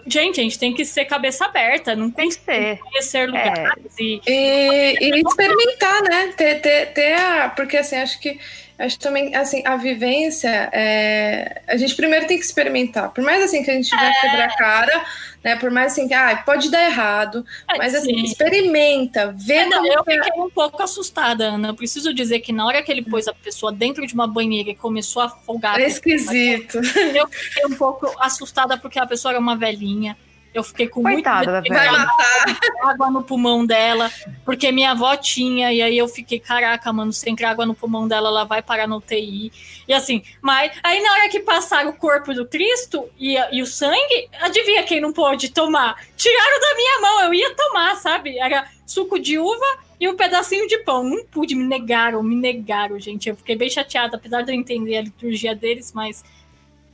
Gente, 0.07 0.39
a 0.39 0.43
gente 0.43 0.57
tem 0.57 0.73
que 0.73 0.85
ser 0.85 1.03
cabeça 1.05 1.43
aberta, 1.45 1.93
não 1.93 2.09
tem 2.09 2.29
Tem 2.29 2.37
que 2.39 2.45
ser. 2.45 2.77
conhecer 2.79 3.27
lugares 3.27 3.93
e 3.99 4.21
E, 4.25 4.97
e 5.01 5.21
experimentar, 5.21 6.01
né? 6.03 6.33
Ter, 6.37 6.61
ter, 6.61 6.85
ter 6.93 7.13
a. 7.15 7.49
Porque 7.49 7.75
assim, 7.77 7.97
acho 7.97 8.17
que. 8.19 8.39
Acho 8.79 8.97
também, 8.97 9.35
assim, 9.35 9.61
a 9.65 9.75
vivência. 9.75 10.69
é, 10.71 11.61
a 11.67 11.75
gente 11.75 11.95
primeiro 11.95 12.25
tem 12.27 12.37
que 12.39 12.45
experimentar. 12.45 13.09
Por 13.11 13.23
mais 13.23 13.43
assim 13.43 13.61
que 13.61 13.69
a 13.71 13.73
gente 13.73 13.93
É. 13.93 13.97
vai 13.97 14.13
quebrar 14.21 14.45
a 14.45 14.55
cara, 14.57 15.05
né? 15.43 15.55
Por 15.57 15.69
mais 15.69 15.91
assim 15.91 16.07
que 16.07 16.13
ah, 16.13 16.41
pode 16.45 16.69
dar 16.71 16.83
errado. 16.85 17.45
Mas 17.77 17.93
assim, 17.93 18.15
Sim. 18.15 18.23
experimenta, 18.23 19.33
vê 19.37 19.53
É, 19.55 19.65
não, 19.67 19.85
eu 19.85 20.03
que 20.03 20.13
é. 20.13 20.23
fiquei 20.23 20.41
um 20.41 20.49
pouco 20.49 20.81
assustada, 20.81 21.45
Ana. 21.45 21.69
Eu 21.69 21.75
preciso 21.75 22.13
dizer 22.13 22.39
que 22.39 22.51
na 22.53 22.65
hora 22.65 22.81
que 22.81 22.91
ele 22.91 23.01
pôs 23.01 23.27
a 23.27 23.33
pessoa 23.33 23.71
dentro 23.71 24.05
de 24.07 24.13
uma 24.13 24.27
banheira 24.27 24.69
e 24.69 24.75
começou 24.75 25.21
a 25.21 25.25
afogar, 25.25 25.79
É 25.79 25.87
esquisito. 25.87 26.77
eu 27.15 27.27
fiquei 27.27 27.65
um 27.65 27.75
pouco 27.75 28.09
assustada 28.19 28.77
porque 28.77 28.99
a 28.99 29.05
pessoa 29.05 29.33
era 29.33 29.39
uma 29.39 29.55
velhinha. 29.55 30.17
Eu 30.53 30.63
fiquei 30.63 30.87
com 30.87 31.01
Coitada 31.01 31.51
da 31.51 31.59
muito 31.61 31.71
medo 31.71 31.75
Vai 31.75 31.89
velha. 31.89 32.05
matar. 32.05 32.89
água 32.89 33.09
no 33.09 33.23
pulmão 33.23 33.65
dela, 33.65 34.11
porque 34.45 34.71
minha 34.71 34.91
avó 34.91 35.15
tinha, 35.15 35.71
e 35.73 35.81
aí 35.81 35.97
eu 35.97 36.07
fiquei, 36.07 36.39
caraca, 36.39 36.91
mano, 36.93 37.11
se 37.11 37.29
entrar 37.29 37.51
água 37.51 37.65
no 37.65 37.73
pulmão 37.73 38.07
dela, 38.07 38.29
ela 38.29 38.43
vai 38.43 38.61
parar 38.61 38.87
no 38.87 38.97
UTI. 38.97 39.51
E 39.87 39.93
assim, 39.93 40.21
mas 40.41 40.71
aí 40.83 41.01
na 41.01 41.11
hora 41.13 41.29
que 41.29 41.39
passaram 41.39 41.89
o 41.89 41.93
corpo 41.93 42.33
do 42.33 42.45
Cristo 42.45 43.09
e, 43.17 43.35
e 43.51 43.61
o 43.61 43.65
sangue, 43.65 44.29
adivinha 44.41 44.83
quem 44.83 45.01
não 45.01 45.11
pôde 45.11 45.49
tomar? 45.49 45.95
Tiraram 46.15 46.59
da 46.59 46.75
minha 46.75 47.01
mão, 47.01 47.23
eu 47.23 47.33
ia 47.33 47.55
tomar, 47.55 47.95
sabe? 47.95 48.37
Era 48.37 48.67
suco 48.85 49.19
de 49.19 49.39
uva 49.39 49.65
e 49.99 50.07
um 50.07 50.15
pedacinho 50.15 50.67
de 50.67 50.77
pão. 50.79 51.03
Não 51.03 51.25
pude, 51.25 51.55
me 51.55 51.63
negaram, 51.63 52.21
me 52.21 52.35
negaram, 52.35 52.99
gente. 52.99 53.29
Eu 53.29 53.35
fiquei 53.35 53.55
bem 53.55 53.69
chateada, 53.69 54.17
apesar 54.17 54.41
de 54.41 54.51
eu 54.51 54.55
entender 54.55 54.97
a 54.97 55.01
liturgia 55.01 55.55
deles, 55.55 55.91
mas 55.93 56.23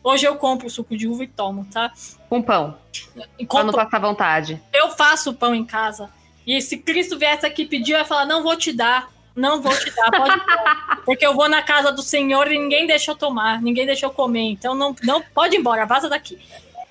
hoje 0.03 0.25
eu 0.25 0.35
compro 0.35 0.67
o 0.67 0.69
suco 0.69 0.95
de 0.95 1.07
uva 1.07 1.23
e 1.23 1.27
tomo, 1.27 1.65
tá? 1.71 1.91
Com 2.29 2.41
pão. 2.41 2.77
Pra 3.13 3.25
não 3.39 3.45
compro 3.47 3.73
passar 3.73 3.99
vontade. 3.99 4.61
eu 4.73 4.89
faço 4.91 5.33
pão 5.33 5.53
em 5.53 5.65
casa. 5.65 6.09
E 6.45 6.61
se 6.61 6.77
Cristo 6.77 7.17
viesse 7.17 7.45
aqui 7.45 7.65
pedir, 7.65 7.93
eu 7.93 7.99
ia 7.99 8.05
falar: 8.05 8.25
não 8.25 8.43
vou 8.43 8.55
te 8.55 8.71
dar. 8.71 9.09
Não 9.35 9.61
vou 9.61 9.73
te 9.73 9.89
dar, 9.91 10.11
pode 10.11 10.35
ir. 10.35 11.05
Porque 11.05 11.25
eu 11.25 11.33
vou 11.33 11.47
na 11.47 11.61
casa 11.61 11.91
do 11.91 12.01
Senhor 12.01 12.51
e 12.51 12.57
ninguém 12.57 12.85
deixa 12.87 13.11
eu 13.11 13.15
tomar, 13.15 13.61
ninguém 13.61 13.85
deixa 13.85 14.05
eu 14.05 14.09
comer. 14.09 14.49
Então 14.49 14.75
não, 14.75 14.95
não 15.03 15.21
pode 15.21 15.55
ir 15.55 15.59
embora, 15.59 15.85
vaza 15.85 16.09
daqui. 16.09 16.37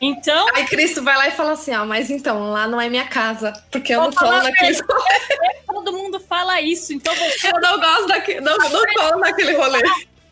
Então, 0.01 0.47
Aí 0.55 0.65
Cristo 0.67 1.03
vai 1.03 1.17
lá 1.17 1.27
e 1.27 1.33
fala 1.33 1.53
assim: 1.53 1.75
ó, 1.75 1.85
mas 1.85 2.09
então, 2.09 2.51
lá 2.51 2.69
não 2.69 2.81
é 2.81 2.89
minha 2.89 3.07
casa, 3.07 3.53
porque 3.71 3.93
eu 3.93 4.01
não 4.01 4.13
colo 4.13 4.43
naquele. 4.43 4.79
todo 5.67 5.93
mundo 5.93 6.21
fala 6.21 6.61
isso. 6.61 6.93
Então 6.93 7.15
você. 7.15 7.49
Eu 7.49 7.61
não 7.61 7.81
gosto 7.81 8.07
daquele. 8.07 8.41
Não, 8.41 8.57
não 8.57 8.85
colo 8.95 9.19
naquele 9.19 9.57
rolê. 9.57 9.83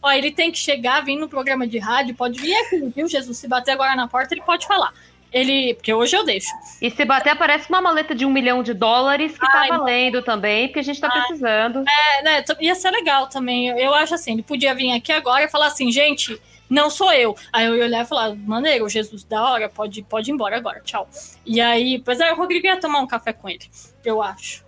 Ó, 0.07 0.13
ele 0.13 0.31
tem 0.31 0.53
que 0.53 0.59
chegar, 0.59 1.01
vir 1.05 1.17
no 1.17 1.29
programa 1.29 1.67
de 1.67 1.79
rádio, 1.79 2.15
pode 2.15 2.41
vir 2.41 2.55
aqui, 2.55 2.93
viu, 2.95 3.09
Jesus? 3.09 3.39
Se 3.39 3.49
bater 3.49 3.73
agora 3.73 3.97
na 3.97 4.07
porta, 4.07 4.35
ele 4.35 4.43
pode 4.43 4.65
falar. 4.65 4.95
Ele. 5.33 5.75
Porque 5.75 5.93
hoje 5.93 6.17
eu 6.17 6.25
deixo. 6.25 6.49
E 6.81 6.89
se 6.93 7.05
bater, 7.05 7.31
aparece 7.31 7.69
uma 7.69 7.81
maleta 7.81 8.15
de 8.15 8.25
um 8.25 8.31
milhão 8.31 8.63
de 8.63 8.73
dólares 8.73 9.37
que 9.37 9.45
Ai, 9.45 9.69
tá 9.69 9.77
valendo 9.77 10.23
também, 10.23 10.69
porque 10.69 10.79
a 10.79 10.83
gente 10.85 11.01
tá 11.01 11.11
precisando. 11.11 11.83
É, 11.89 12.23
né, 12.23 12.45
ia 12.61 12.77
ser 12.77 12.93
legal 12.93 13.27
também. 13.27 13.67
Eu, 13.67 13.79
eu 13.79 13.95
acho 13.95 14.15
assim, 14.15 14.35
ele 14.35 14.45
podia 14.45 14.73
vir 14.77 14.93
aqui 14.93 15.11
agora 15.11 15.43
e 15.43 15.49
falar 15.49 15.67
assim, 15.67 15.91
gente, 15.91 16.41
não 16.71 16.89
sou 16.89 17.13
eu. 17.13 17.35
Aí 17.53 17.67
eu 17.67 17.77
ia 17.77 17.85
olhar 17.87 18.05
e 18.05 18.07
falar, 18.07 18.33
maneiro, 18.37 18.89
Jesus, 18.89 19.25
da 19.25 19.43
hora, 19.43 19.69
pode, 19.69 20.05
pode 20.05 20.31
ir 20.31 20.35
embora 20.35 20.57
agora, 20.57 20.81
tchau. 20.85 21.09
E 21.45 21.61
aí, 21.61 21.99
pois 21.99 22.21
é, 22.21 22.33
o 22.33 22.37
Rodrigo 22.37 22.65
ia 22.65 22.79
tomar 22.79 23.01
um 23.01 23.09
café 23.09 23.33
com 23.33 23.49
ele, 23.49 23.69
eu 24.05 24.23
acho. 24.23 24.66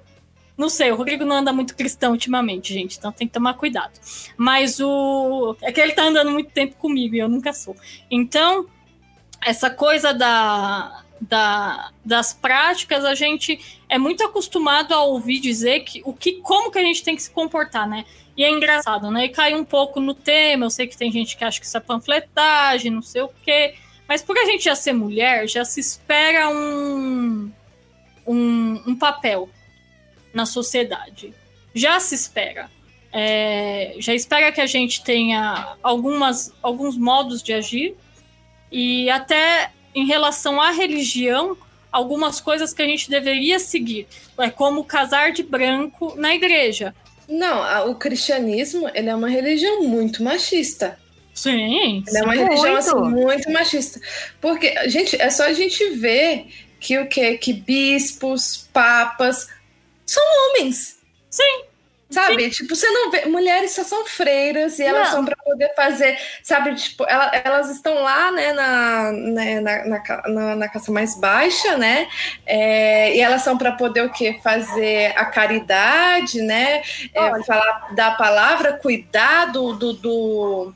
Não 0.58 0.68
sei, 0.68 0.90
o 0.90 0.96
Rodrigo 0.96 1.24
não 1.24 1.36
anda 1.36 1.52
muito 1.52 1.76
cristão 1.76 2.10
ultimamente, 2.10 2.74
gente, 2.74 2.98
então 2.98 3.12
tem 3.12 3.28
que 3.28 3.32
tomar 3.32 3.54
cuidado. 3.54 3.92
Mas 4.36 4.80
o. 4.80 5.56
É 5.62 5.70
que 5.70 5.80
ele 5.80 5.92
tá 5.92 6.02
andando 6.02 6.32
muito 6.32 6.50
tempo 6.50 6.74
comigo 6.74 7.14
e 7.14 7.20
eu 7.20 7.28
nunca 7.28 7.52
sou. 7.52 7.76
Então, 8.10 8.66
essa 9.40 9.70
coisa 9.70 10.12
da, 10.12 11.04
da, 11.20 11.92
das 12.04 12.32
práticas, 12.32 13.04
a 13.04 13.14
gente 13.14 13.80
é 13.88 13.98
muito 13.98 14.24
acostumado 14.24 14.92
a 14.92 15.04
ouvir 15.04 15.38
dizer 15.38 15.84
que 15.84 16.02
o 16.04 16.12
que 16.12 16.40
como 16.42 16.72
que 16.72 16.78
a 16.78 16.82
gente 16.82 17.04
tem 17.04 17.14
que 17.14 17.22
se 17.22 17.30
comportar, 17.30 17.88
né? 17.88 18.04
E 18.36 18.42
é 18.42 18.50
engraçado, 18.50 19.12
né? 19.12 19.26
E 19.26 19.28
cai 19.28 19.54
um 19.54 19.64
pouco 19.64 20.00
no 20.00 20.12
tema. 20.12 20.66
Eu 20.66 20.70
sei 20.70 20.88
que 20.88 20.96
tem 20.96 21.12
gente 21.12 21.36
que 21.36 21.44
acha 21.44 21.60
que 21.60 21.66
isso 21.66 21.76
é 21.76 21.80
panfletagem, 21.80 22.90
não 22.90 23.02
sei 23.02 23.22
o 23.22 23.30
quê. 23.44 23.74
Mas 24.08 24.22
por 24.22 24.36
a 24.36 24.44
gente 24.44 24.64
já 24.64 24.74
ser 24.74 24.92
mulher, 24.92 25.48
já 25.48 25.64
se 25.64 25.78
espera 25.78 26.48
um, 26.48 27.48
um, 28.26 28.82
um 28.88 28.96
papel 28.96 29.48
na 30.32 30.46
sociedade. 30.46 31.34
Já 31.74 32.00
se 32.00 32.14
espera. 32.14 32.70
É, 33.12 33.94
já 33.98 34.14
espera 34.14 34.52
que 34.52 34.60
a 34.60 34.66
gente 34.66 35.02
tenha 35.02 35.76
algumas, 35.82 36.52
alguns 36.62 36.96
modos 36.96 37.42
de 37.42 37.52
agir 37.52 37.96
e 38.70 39.08
até 39.08 39.70
em 39.94 40.06
relação 40.06 40.60
à 40.60 40.70
religião, 40.70 41.56
algumas 41.90 42.40
coisas 42.40 42.74
que 42.74 42.82
a 42.82 42.86
gente 42.86 43.08
deveria 43.10 43.58
seguir. 43.58 44.06
É 44.38 44.50
como 44.50 44.84
casar 44.84 45.32
de 45.32 45.42
branco 45.42 46.14
na 46.16 46.34
igreja. 46.34 46.94
Não, 47.28 47.90
o 47.90 47.94
cristianismo, 47.94 48.88
ele 48.94 49.08
é 49.08 49.14
uma 49.14 49.28
religião 49.28 49.82
muito 49.84 50.22
machista. 50.22 50.98
Sim, 51.38 52.02
Ele 52.04 52.18
é 52.18 52.22
uma 52.22 52.34
Muito. 52.34 52.48
religião 52.48 52.76
assim, 52.76 52.94
muito 52.96 53.52
machista. 53.52 54.00
Porque, 54.40 54.74
gente, 54.88 55.20
é 55.22 55.30
só 55.30 55.44
a 55.44 55.52
gente 55.52 55.90
ver 55.90 56.48
que 56.80 56.98
o 56.98 57.06
quê? 57.06 57.38
Que 57.38 57.52
bispos, 57.52 58.68
papas 58.72 59.46
são 60.08 60.22
homens. 60.50 60.98
Sim. 61.30 61.62
Sabe? 62.10 62.48
Tipo, 62.48 62.74
você 62.74 62.88
não 62.88 63.10
vê. 63.10 63.26
Mulheres 63.26 63.72
só 63.72 63.84
são 63.84 64.06
freiras 64.06 64.78
e 64.78 64.82
elas 64.82 65.08
Não. 65.08 65.16
são 65.16 65.24
para 65.26 65.36
poder 65.44 65.74
fazer. 65.76 66.18
Sabe? 66.42 66.74
Tipo, 66.74 67.04
ela- 67.06 67.30
elas 67.44 67.68
estão 67.68 68.02
lá, 68.02 68.32
né, 68.32 68.50
na, 68.54 69.12
né, 69.12 69.60
na, 69.60 69.84
na, 69.84 70.22
na, 70.26 70.56
na 70.56 70.68
caça 70.70 70.90
mais 70.90 71.20
baixa, 71.20 71.76
né? 71.76 72.08
É, 72.46 73.14
e 73.14 73.20
elas 73.20 73.42
são 73.42 73.58
para 73.58 73.72
poder 73.72 74.06
o 74.06 74.10
quê? 74.10 74.40
Fazer 74.42 75.12
a 75.18 75.26
caridade, 75.26 76.40
né? 76.40 76.82
É, 77.12 77.42
falar 77.44 77.94
da 77.94 78.12
palavra, 78.12 78.72
cuidar 78.78 79.52
do. 79.52 79.74
do, 79.74 79.92
do- 79.92 80.74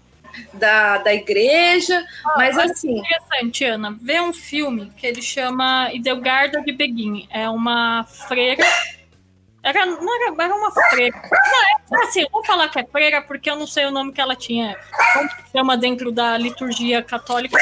da, 0.54 0.96
da 0.96 1.12
igreja, 1.12 2.02
mas 2.38 2.56
olha 2.56 2.72
assim, 2.72 2.98
Interessante, 3.00 3.64
Ana. 3.66 3.94
Vê 4.00 4.18
um 4.18 4.32
filme 4.32 4.90
que 4.96 5.06
ele 5.06 5.20
chama 5.20 5.90
Idelgarda 5.92 6.62
de 6.62 6.72
Beguin. 6.72 7.26
É 7.30 7.48
uma 7.50 8.04
freira. 8.04 8.64
Era, 9.62 9.86
não 9.86 10.14
era, 10.14 10.44
era 10.44 10.54
uma 10.54 10.72
freira. 10.72 11.22
Não, 11.90 12.00
é, 12.00 12.04
assim, 12.04 12.26
vou 12.32 12.44
falar 12.44 12.68
que 12.68 12.80
é 12.80 12.84
freira 12.84 13.22
porque 13.22 13.48
eu 13.48 13.56
não 13.56 13.66
sei 13.66 13.84
o 13.84 13.90
nome 13.92 14.12
que 14.12 14.20
ela 14.20 14.34
tinha. 14.34 14.76
Como 15.12 15.28
que 15.28 15.52
chama 15.52 15.76
dentro 15.76 16.10
da 16.10 16.36
liturgia 16.36 17.02
católica? 17.02 17.56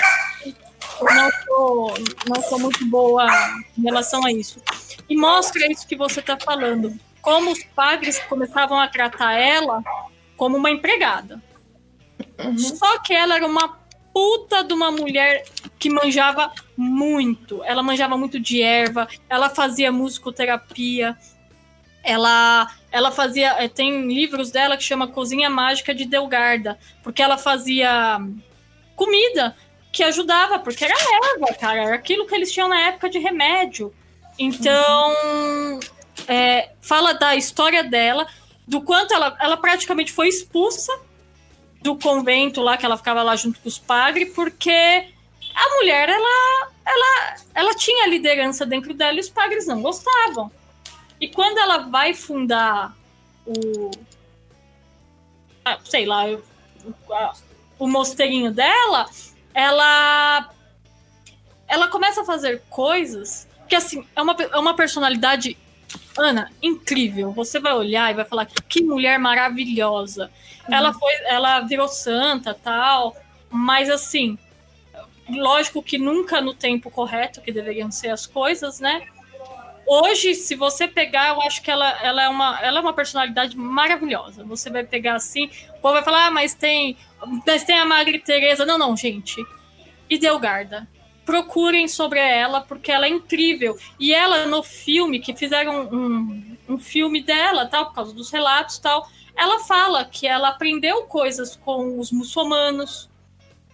Eu 0.45 1.15
não 1.15 1.31
sou, 1.45 1.95
não 2.27 2.43
sou 2.43 2.59
muito 2.59 2.85
boa 2.87 3.27
em 3.77 3.83
relação 3.83 4.25
a 4.25 4.33
isso. 4.33 4.63
E 5.09 5.17
mostra 5.17 5.71
isso 5.71 5.87
que 5.87 5.97
você 5.97 6.21
está 6.21 6.39
falando. 6.39 6.95
Como 7.21 7.51
os 7.51 7.63
padres 7.65 8.19
começavam 8.21 8.81
a 8.81 8.89
tratar 8.89 9.35
ela 9.35 9.83
como 10.37 10.57
uma 10.57 10.71
empregada. 10.71 11.43
Só 12.57 12.99
que 13.01 13.13
ela 13.13 13.37
era 13.37 13.47
uma 13.47 13.79
puta 14.13 14.65
de 14.65 14.73
uma 14.73 14.91
mulher 14.91 15.45
que 15.79 15.91
manjava 15.91 16.53
muito. 16.77 17.63
Ela 17.65 17.83
manjava 17.83 18.17
muito 18.17 18.41
de 18.41 18.63
erva, 18.63 19.09
ela 19.29 19.51
fazia 19.51 19.93
musicoterapia, 19.93 21.17
ela, 22.03 22.71
ela 22.91 23.11
fazia. 23.11 23.57
eh, 23.63 23.69
Tem 23.69 24.07
livros 24.07 24.51
dela 24.51 24.77
que 24.77 24.83
chama 24.83 25.09
Cozinha 25.09 25.51
Mágica 25.51 25.95
de 25.95 26.05
Delgarda, 26.05 26.79
porque 27.03 27.23
ela 27.23 27.37
fazia 27.39 28.19
comida 28.97 29.57
que 29.93 30.03
ajudava, 30.05 30.59
porque 30.59 30.85
era 30.85 30.95
erva, 30.95 31.55
cara, 31.59 31.83
era 31.85 31.95
aquilo 31.95 32.27
que 32.27 32.35
eles 32.35 32.53
tinham 32.53 32.69
na 32.69 32.81
época 32.81 33.11
de 33.11 33.19
remédio. 33.19 33.93
Então, 34.39 35.81
é, 36.29 36.71
fala 36.81 37.13
da 37.13 37.35
história 37.35 37.83
dela, 37.83 38.27
do 38.67 38.81
quanto 38.81 39.13
ela, 39.13 39.37
ela 39.41 39.57
praticamente 39.57 40.13
foi 40.13 40.29
expulsa 40.29 40.97
do 41.83 41.97
convento 41.97 42.61
lá, 42.61 42.77
que 42.77 42.87
ela 42.87 42.97
ficava 42.97 43.23
lá 43.23 43.35
junto 43.37 43.59
com 43.59 43.69
os 43.69 43.79
padres, 43.79 44.33
porque 44.35 44.71
a 45.55 45.77
mulher, 45.77 46.09
ela, 46.09 46.69
ela, 46.87 47.37
ela 47.55 47.75
tinha 47.75 48.07
liderança 48.07 48.65
dentro 48.65 48.95
dela 48.95 49.17
e 49.17 49.21
os 49.21 49.29
padres 49.31 49.67
não 49.67 49.83
gostavam. 49.83 50.51
E 51.21 51.29
quando 51.29 51.59
ela 51.59 51.79
vai 51.79 52.15
fundar 52.15 52.97
o. 53.47 53.91
ah, 55.65 55.79
sei 55.85 56.07
lá, 56.07 56.25
o, 56.27 56.43
a- 57.13 57.35
o 57.79 57.87
mosteirinho 57.87 58.51
dela, 58.53 59.07
ela. 59.55 60.51
Ela 61.69 61.89
começa 61.89 62.23
a 62.23 62.25
fazer 62.25 62.63
coisas 62.69 63.47
que, 63.69 63.77
assim, 63.77 64.05
é 64.17 64.23
uma, 64.23 64.33
é 64.41 64.59
uma 64.59 64.75
personalidade 64.75 65.57
Ana, 66.19 66.53
incrível. 66.63 67.33
Você 67.33 67.59
vai 67.61 67.73
olhar 67.73 68.11
e 68.11 68.15
vai 68.15 68.25
falar 68.25 68.47
que 68.47 68.83
mulher 68.83 69.19
maravilhosa. 69.19 70.31
Uhum. 70.69 70.75
Ela 70.75 70.93
foi, 70.93 71.13
ela 71.27 71.61
virou 71.61 71.89
santa, 71.89 72.53
tal, 72.55 73.17
mas 73.49 73.89
assim, 73.89 74.39
lógico 75.29 75.83
que 75.83 75.99
nunca 75.99 76.41
no 76.41 76.53
tempo 76.55 76.91
correto 76.91 77.41
que 77.41 77.53
deveriam 77.53 77.91
ser 77.91 78.11
as 78.11 78.27
coisas, 78.27 78.81
né? 78.81 79.07
Hoje, 79.93 80.37
se 80.37 80.55
você 80.55 80.87
pegar, 80.87 81.31
eu 81.31 81.43
acho 81.43 81.61
que 81.63 81.69
ela, 81.69 82.01
ela, 82.01 82.23
é, 82.23 82.29
uma, 82.29 82.61
ela 82.61 82.79
é 82.79 82.81
uma 82.81 82.93
personalidade 82.93 83.57
maravilhosa. 83.57 84.45
Você 84.45 84.71
vai 84.71 84.85
pegar 84.85 85.17
assim, 85.17 85.51
o 85.71 85.81
povo 85.81 85.95
vai 85.95 86.05
falar, 86.05 86.27
ah, 86.27 86.31
mas 86.31 86.55
tem, 86.55 86.97
mas 87.45 87.65
tem 87.65 87.77
a 87.77 87.85
Magre 87.85 88.21
Teresa. 88.21 88.65
Não, 88.65 88.79
não, 88.79 88.97
gente. 88.97 89.45
Idelgarda. 90.09 90.89
Procurem 91.27 91.89
sobre 91.89 92.21
ela, 92.21 92.61
porque 92.61 92.93
ela 92.93 93.07
é 93.07 93.09
incrível. 93.09 93.77
E 93.99 94.15
ela, 94.15 94.47
no 94.47 94.63
filme, 94.63 95.19
que 95.19 95.35
fizeram 95.35 95.89
um, 95.93 96.57
um 96.69 96.79
filme 96.79 97.21
dela, 97.21 97.67
tal, 97.67 97.87
por 97.87 97.95
causa 97.97 98.15
dos 98.15 98.31
relatos 98.31 98.79
tal, 98.79 99.09
ela 99.37 99.59
fala 99.65 100.05
que 100.05 100.25
ela 100.25 100.51
aprendeu 100.51 101.03
coisas 101.03 101.57
com 101.57 101.99
os 101.99 102.13
muçulmanos, 102.13 103.11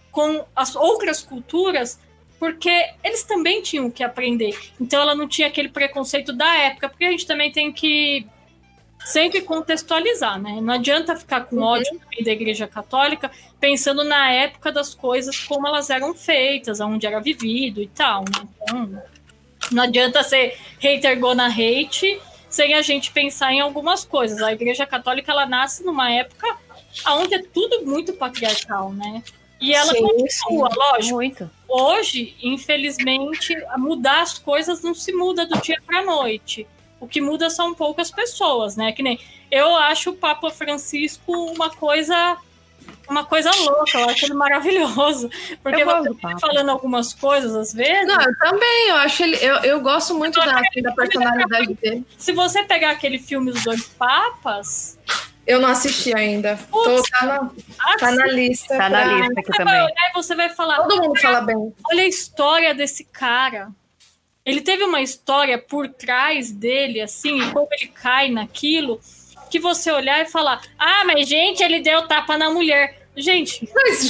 com 0.09 0.43
as 0.55 0.75
outras 0.75 1.21
culturas, 1.21 1.99
porque 2.39 2.71
eles 3.03 3.23
também 3.23 3.61
tinham 3.61 3.89
que 3.89 4.03
aprender. 4.03 4.57
Então 4.79 5.01
ela 5.01 5.15
não 5.15 5.27
tinha 5.27 5.47
aquele 5.47 5.69
preconceito 5.69 6.33
da 6.33 6.55
época, 6.55 6.89
porque 6.89 7.05
a 7.05 7.11
gente 7.11 7.25
também 7.25 7.51
tem 7.51 7.71
que 7.71 8.25
sempre 9.05 9.41
contextualizar, 9.41 10.39
né? 10.39 10.59
Não 10.61 10.73
adianta 10.73 11.15
ficar 11.15 11.41
com 11.41 11.61
ódio 11.61 11.97
também 11.99 12.23
da 12.23 12.31
Igreja 12.31 12.67
Católica 12.67 13.31
pensando 13.59 14.03
na 14.03 14.29
época 14.31 14.71
das 14.71 14.93
coisas 14.93 15.39
como 15.39 15.67
elas 15.67 15.89
eram 15.89 16.13
feitas, 16.13 16.79
onde 16.79 17.07
era 17.07 17.19
vivido 17.19 17.81
e 17.81 17.87
tal, 17.87 18.21
né? 18.21 18.47
Então, 18.61 19.03
não 19.71 19.83
adianta 19.83 20.23
ser 20.23 20.57
hater 20.79 21.19
gonna 21.19 21.47
hate 21.47 22.19
sem 22.49 22.73
a 22.73 22.81
gente 22.81 23.11
pensar 23.11 23.53
em 23.53 23.59
algumas 23.59 24.03
coisas. 24.03 24.41
A 24.41 24.51
Igreja 24.51 24.85
Católica 24.85 25.31
ela 25.31 25.45
nasce 25.45 25.83
numa 25.83 26.11
época 26.11 26.57
onde 27.09 27.35
é 27.35 27.39
tudo 27.41 27.85
muito 27.85 28.13
patriarcal, 28.13 28.91
né? 28.93 29.23
E 29.59 29.73
ela 29.73 29.93
Sim, 29.93 30.01
continua, 30.01 30.69
lógico. 30.75 31.15
Muito. 31.15 31.56
Hoje, 31.67 32.35
infelizmente, 32.41 33.55
mudar 33.77 34.21
as 34.21 34.37
coisas 34.37 34.81
não 34.81 34.93
se 34.93 35.11
muda 35.11 35.45
do 35.45 35.59
dia 35.61 35.81
para 35.85 36.03
noite. 36.03 36.67
O 36.99 37.07
que 37.07 37.21
muda 37.21 37.49
são 37.49 37.73
poucas 37.73 38.09
pessoas, 38.09 38.75
né? 38.75 38.91
Que 38.91 39.03
nem 39.03 39.19
eu 39.51 39.75
acho 39.75 40.11
o 40.11 40.15
Papa 40.15 40.49
Francisco 40.49 41.31
uma 41.31 41.69
coisa 41.69 42.37
uma 43.09 43.23
coisa 43.23 43.49
louca, 43.51 43.99
eu 43.99 44.09
acho 44.09 44.25
ele 44.25 44.33
maravilhoso. 44.33 45.29
Porque 45.63 45.83
você 45.83 46.13
fica 46.13 46.39
falando 46.39 46.69
algumas 46.69 47.13
coisas 47.13 47.55
às 47.55 47.73
vezes. 47.73 48.07
Não, 48.07 48.21
eu 48.21 48.37
também, 48.37 48.89
eu 48.89 48.95
acho 48.95 49.23
ele. 49.23 49.35
Eu, 49.37 49.55
eu 49.57 49.81
gosto 49.81 50.13
muito 50.13 50.39
da, 50.39 50.59
assim, 50.59 50.81
da 50.81 50.91
personalidade 50.91 51.73
dele. 51.75 52.05
Se 52.17 52.33
você 52.33 52.63
pegar 52.63 52.91
aquele 52.91 53.17
filme 53.17 53.51
Os 53.51 53.63
Dois 53.63 53.83
Papas, 53.87 54.97
Eu 55.47 55.61
não 55.61 55.69
assisti 55.69 56.13
ainda. 56.15 56.59
Tô, 56.69 56.83
Putz, 56.83 57.09
tá, 57.09 57.25
na, 57.25 57.51
tá 57.97 58.11
na 58.11 58.25
lista. 58.27 58.77
Tá 58.77 58.89
na 58.89 59.01
pra- 59.01 59.13
lista 59.13 59.39
aqui 59.39 59.45
você 59.51 59.63
vai 59.63 59.65
também. 59.65 59.81
olhar 59.83 60.09
e 60.09 60.13
você 60.13 60.35
vai 60.35 60.49
falar: 60.49 60.75
Todo 60.83 61.01
mundo 61.03 61.19
fala 61.21 61.41
bem. 61.41 61.73
olha 61.89 62.03
a 62.03 62.07
história 62.07 62.75
desse 62.75 63.05
cara. 63.05 63.69
Ele 64.45 64.61
teve 64.61 64.83
uma 64.83 65.01
história 65.01 65.57
por 65.57 65.89
trás 65.89 66.51
dele, 66.51 67.01
assim, 67.01 67.49
como 67.51 67.67
ele 67.71 67.87
cai 67.87 68.29
naquilo, 68.29 68.99
que 69.49 69.59
você 69.59 69.89
olhar 69.91 70.21
e 70.21 70.25
falar: 70.29 70.61
ah, 70.77 71.03
mas 71.05 71.27
gente, 71.27 71.63
ele 71.63 71.79
deu 71.79 72.05
tapa 72.07 72.37
na 72.37 72.49
mulher. 72.49 73.07
Gente, 73.15 73.67
Mas, 73.73 74.01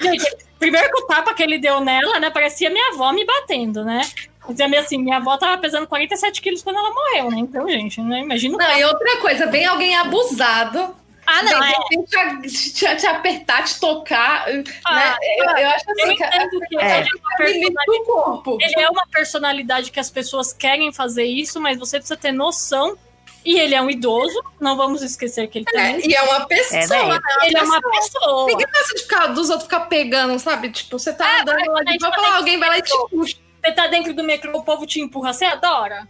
gente, 0.00 0.36
primeiro 0.58 0.88
que 0.92 1.02
o 1.02 1.06
tapa 1.06 1.34
que 1.34 1.42
ele 1.42 1.58
deu 1.58 1.80
nela, 1.80 2.20
né, 2.20 2.30
parecia 2.30 2.70
minha 2.70 2.92
avó 2.92 3.12
me 3.12 3.24
batendo, 3.24 3.84
né? 3.84 4.02
Dizia 4.48 4.80
assim, 4.80 4.98
minha 4.98 5.18
avó 5.18 5.36
tava 5.36 5.58
pesando 5.58 5.86
47 5.86 6.40
quilos 6.40 6.62
quando 6.62 6.78
ela 6.78 6.90
morreu, 6.90 7.30
né? 7.30 7.38
Então, 7.38 7.68
gente, 7.68 8.00
né? 8.00 8.20
Imagina 8.20 8.56
não, 8.56 8.78
e 8.78 8.84
outra 8.84 9.16
coisa, 9.18 9.46
vem 9.46 9.64
alguém 9.66 9.94
abusado. 9.96 10.96
Ah, 11.26 11.42
não, 11.44 11.60
vem, 11.60 11.70
é. 11.70 11.76
vem 11.90 12.40
te, 12.40 12.72
te- 12.72 12.96
te 12.96 13.06
apertar, 13.06 13.62
te 13.62 13.78
tocar. 13.78 14.46
Ah, 14.84 14.94
né? 14.94 15.16
eu, 15.38 15.44
eu 15.44 15.68
acho 15.70 15.84
Eu 15.88 15.92
assim 16.04 16.16
que 16.16 16.24
é 16.24 16.26
entendo 16.28 16.60
que 16.68 16.76
É. 16.80 17.04
ele 17.40 17.64
é 17.64 17.68
uma 17.68 18.04
corpo. 18.04 18.58
ele 18.60 18.80
é 18.80 18.88
uma 18.90 19.06
personalidade 19.06 19.92
que 19.92 20.00
as 20.00 20.10
pessoas 20.10 20.52
querem 20.52 20.92
fazer 20.92 21.24
isso, 21.24 21.60
mas 21.60 21.78
você 21.78 21.98
precisa 21.98 22.16
ter 22.16 22.32
noção. 22.32 22.96
E 23.44 23.58
ele 23.58 23.74
é 23.74 23.80
um 23.80 23.88
idoso, 23.88 24.38
não 24.60 24.76
vamos 24.76 25.00
esquecer 25.02 25.46
que 25.48 25.58
ele 25.58 25.66
É, 25.68 25.72
também. 25.72 26.10
e 26.10 26.14
é 26.14 26.20
uma 26.22 26.46
pessoa, 26.46 26.78
É, 26.82 27.06
né? 27.08 27.18
ele 27.44 27.56
é 27.58 27.62
uma 27.62 27.80
pessoa. 27.80 28.46
Ninguém 28.46 28.66
gosta 28.66 28.94
de 28.94 29.02
ficar 29.02 29.26
dos 29.28 29.48
outros 29.48 29.64
ficar 29.64 29.80
pegando, 29.86 30.38
sabe? 30.38 30.70
Tipo, 30.70 30.98
você 30.98 31.12
tá 31.12 31.38
É, 31.38 31.40
andando 31.42 31.56
mas 31.56 31.68
lá 31.68 31.82
de 31.84 31.98
falar, 32.00 32.36
alguém 32.36 32.58
vai 32.58 32.68
lá 32.68 32.78
e 32.78 32.82
te 32.82 32.92
puxa. 33.08 33.36
Você 33.62 33.72
tá 33.72 33.86
dentro 33.86 34.14
do 34.14 34.24
metrô, 34.24 34.56
o 34.58 34.64
povo 34.64 34.86
te 34.86 35.00
empurra, 35.00 35.32
você 35.32 35.44
adora? 35.44 36.08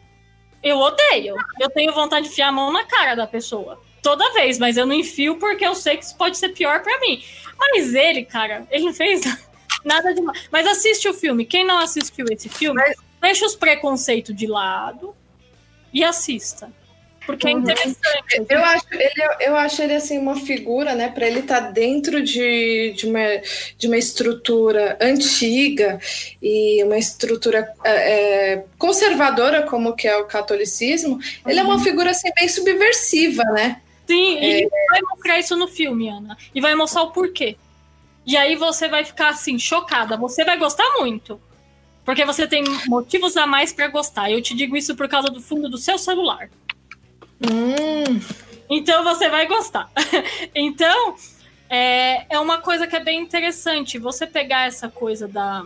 Eu 0.63 0.79
odeio. 0.79 1.35
Eu 1.59 1.71
tenho 1.71 1.93
vontade 1.93 2.27
de 2.27 2.33
enfiar 2.33 2.49
a 2.49 2.53
mão 2.53 2.73
na 2.73 2.85
cara 2.85 3.15
da 3.15 3.27
pessoa. 3.27 3.81
Toda 4.03 4.33
vez, 4.33 4.59
mas 4.59 4.77
eu 4.77 4.87
não 4.87 4.95
enfio 4.95 5.37
porque 5.39 5.67
eu 5.67 5.75
sei 5.75 5.97
que 5.97 6.05
isso 6.05 6.17
pode 6.17 6.39
ser 6.39 6.51
pior 6.51 6.83
pra 6.83 6.99
mim. 7.01 7.23
Mas 7.59 7.95
ele, 7.95 8.25
cara, 8.25 8.67
ele 8.71 8.85
não 8.85 8.95
fez 8.95 9.23
nada 9.85 10.15
demais. 10.15 10.49
Mas 10.51 10.67
assiste 10.67 11.09
o 11.09 11.15
filme. 11.15 11.45
Quem 11.45 11.65
não 11.65 11.79
assistiu 11.79 12.27
esse 12.31 12.49
filme, 12.49 12.81
deixa 13.21 13.45
os 13.45 13.57
preconceitos 13.57 14.35
de 14.35 14.47
lado 14.47 15.15
e 15.93 16.05
assista. 16.05 16.73
Porque 17.27 17.49
é 17.49 17.53
Uhum. 17.53 17.61
interessante. 17.61 18.47
Eu 18.49 18.65
acho 18.65 18.87
ele, 18.91 19.13
eu 19.41 19.57
acho 19.57 19.83
ele 19.83 19.95
assim 19.95 20.19
uma 20.19 20.37
figura, 20.37 20.95
né? 20.95 21.09
Para 21.09 21.27
ele 21.27 21.41
estar 21.41 21.61
dentro 21.61 22.23
de, 22.23 22.93
de, 22.97 23.07
uma, 23.07 23.21
de 23.79 23.87
uma 23.87 23.97
estrutura 23.97 24.97
antiga 25.01 26.01
e 26.43 26.83
uma 26.83 26.99
estrutura 26.99 27.73
é, 27.85 28.53
é, 28.55 28.65
conservadora 28.79 29.63
como 29.63 29.95
que 29.95 30.09
é 30.09 30.17
o 30.17 30.25
catolicismo, 30.25 31.19
ele 31.47 31.61
é 31.61 31.63
uma 31.63 31.79
figura 31.83 32.11
assim 32.11 32.31
bem 32.39 32.49
subversiva, 32.49 33.45
né? 33.45 33.81
Sim, 34.07 34.39
É. 34.39 34.43
e 34.43 34.53
ele 34.63 34.71
vai 34.91 35.01
mostrar 35.03 35.39
isso 35.39 35.57
no 35.57 35.69
filme, 35.69 36.09
Ana. 36.09 36.37
E 36.55 36.61
vai 36.61 36.75
mostrar 36.75 37.03
o 37.03 37.11
porquê. 37.13 37.57
E 38.27 38.37
aí 38.37 38.57
você 38.57 38.89
vai 38.89 39.05
ficar 39.05 39.29
assim, 39.29 39.59
chocada. 39.59 40.17
Você 40.17 40.45
vai 40.45 40.59
gostar 40.59 40.85
muito. 40.99 41.41
Porque 42.05 42.25
você 42.25 42.47
tem 42.47 42.65
motivos 42.89 43.37
a 43.37 43.47
mais 43.47 43.73
pra 43.73 43.87
gostar. 43.89 44.31
Eu 44.31 44.43
te 44.43 44.55
digo 44.55 44.77
isso 44.77 44.97
por 44.97 45.07
causa 45.09 45.29
do 45.29 45.41
fundo 45.41 45.69
do 45.69 45.79
seu 45.79 45.97
celular. 45.97 46.51
Hum, 47.43 48.21
Então 48.69 49.03
você 49.05 49.29
vai 49.29 49.47
gostar. 49.47 49.91
então, 50.55 51.17
é, 51.69 52.27
é 52.29 52.39
uma 52.39 52.59
coisa 52.59 52.87
que 52.87 52.97
é 52.97 53.01
bem 53.01 53.21
interessante. 53.21 53.99
Você 53.99 54.27
pegar 54.27 54.67
essa 54.67 54.89
coisa 54.89 55.27
da, 55.27 55.65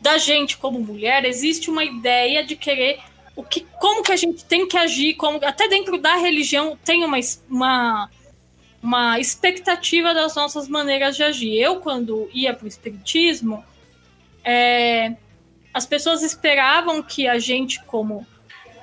da 0.00 0.16
gente 0.18 0.56
como 0.56 0.80
mulher, 0.80 1.24
existe 1.24 1.70
uma 1.70 1.84
ideia 1.84 2.44
de 2.44 2.56
querer 2.56 3.00
o 3.34 3.42
que, 3.42 3.66
como 3.78 4.02
que 4.02 4.12
a 4.12 4.16
gente 4.16 4.44
tem 4.44 4.66
que 4.66 4.76
agir, 4.76 5.14
como 5.14 5.38
até 5.44 5.66
dentro 5.68 5.96
da 5.98 6.16
religião 6.16 6.78
tem 6.84 7.04
uma, 7.04 7.18
uma, 7.48 8.10
uma 8.82 9.18
expectativa 9.18 10.12
das 10.12 10.34
nossas 10.34 10.68
maneiras 10.68 11.16
de 11.16 11.22
agir. 11.22 11.58
Eu, 11.58 11.80
quando 11.80 12.28
ia 12.34 12.52
para 12.52 12.66
o 12.66 12.68
espiritismo, 12.68 13.64
é, 14.44 15.14
as 15.72 15.86
pessoas 15.86 16.22
esperavam 16.22 17.02
que 17.02 17.26
a 17.26 17.38
gente, 17.38 17.82
como. 17.84 18.26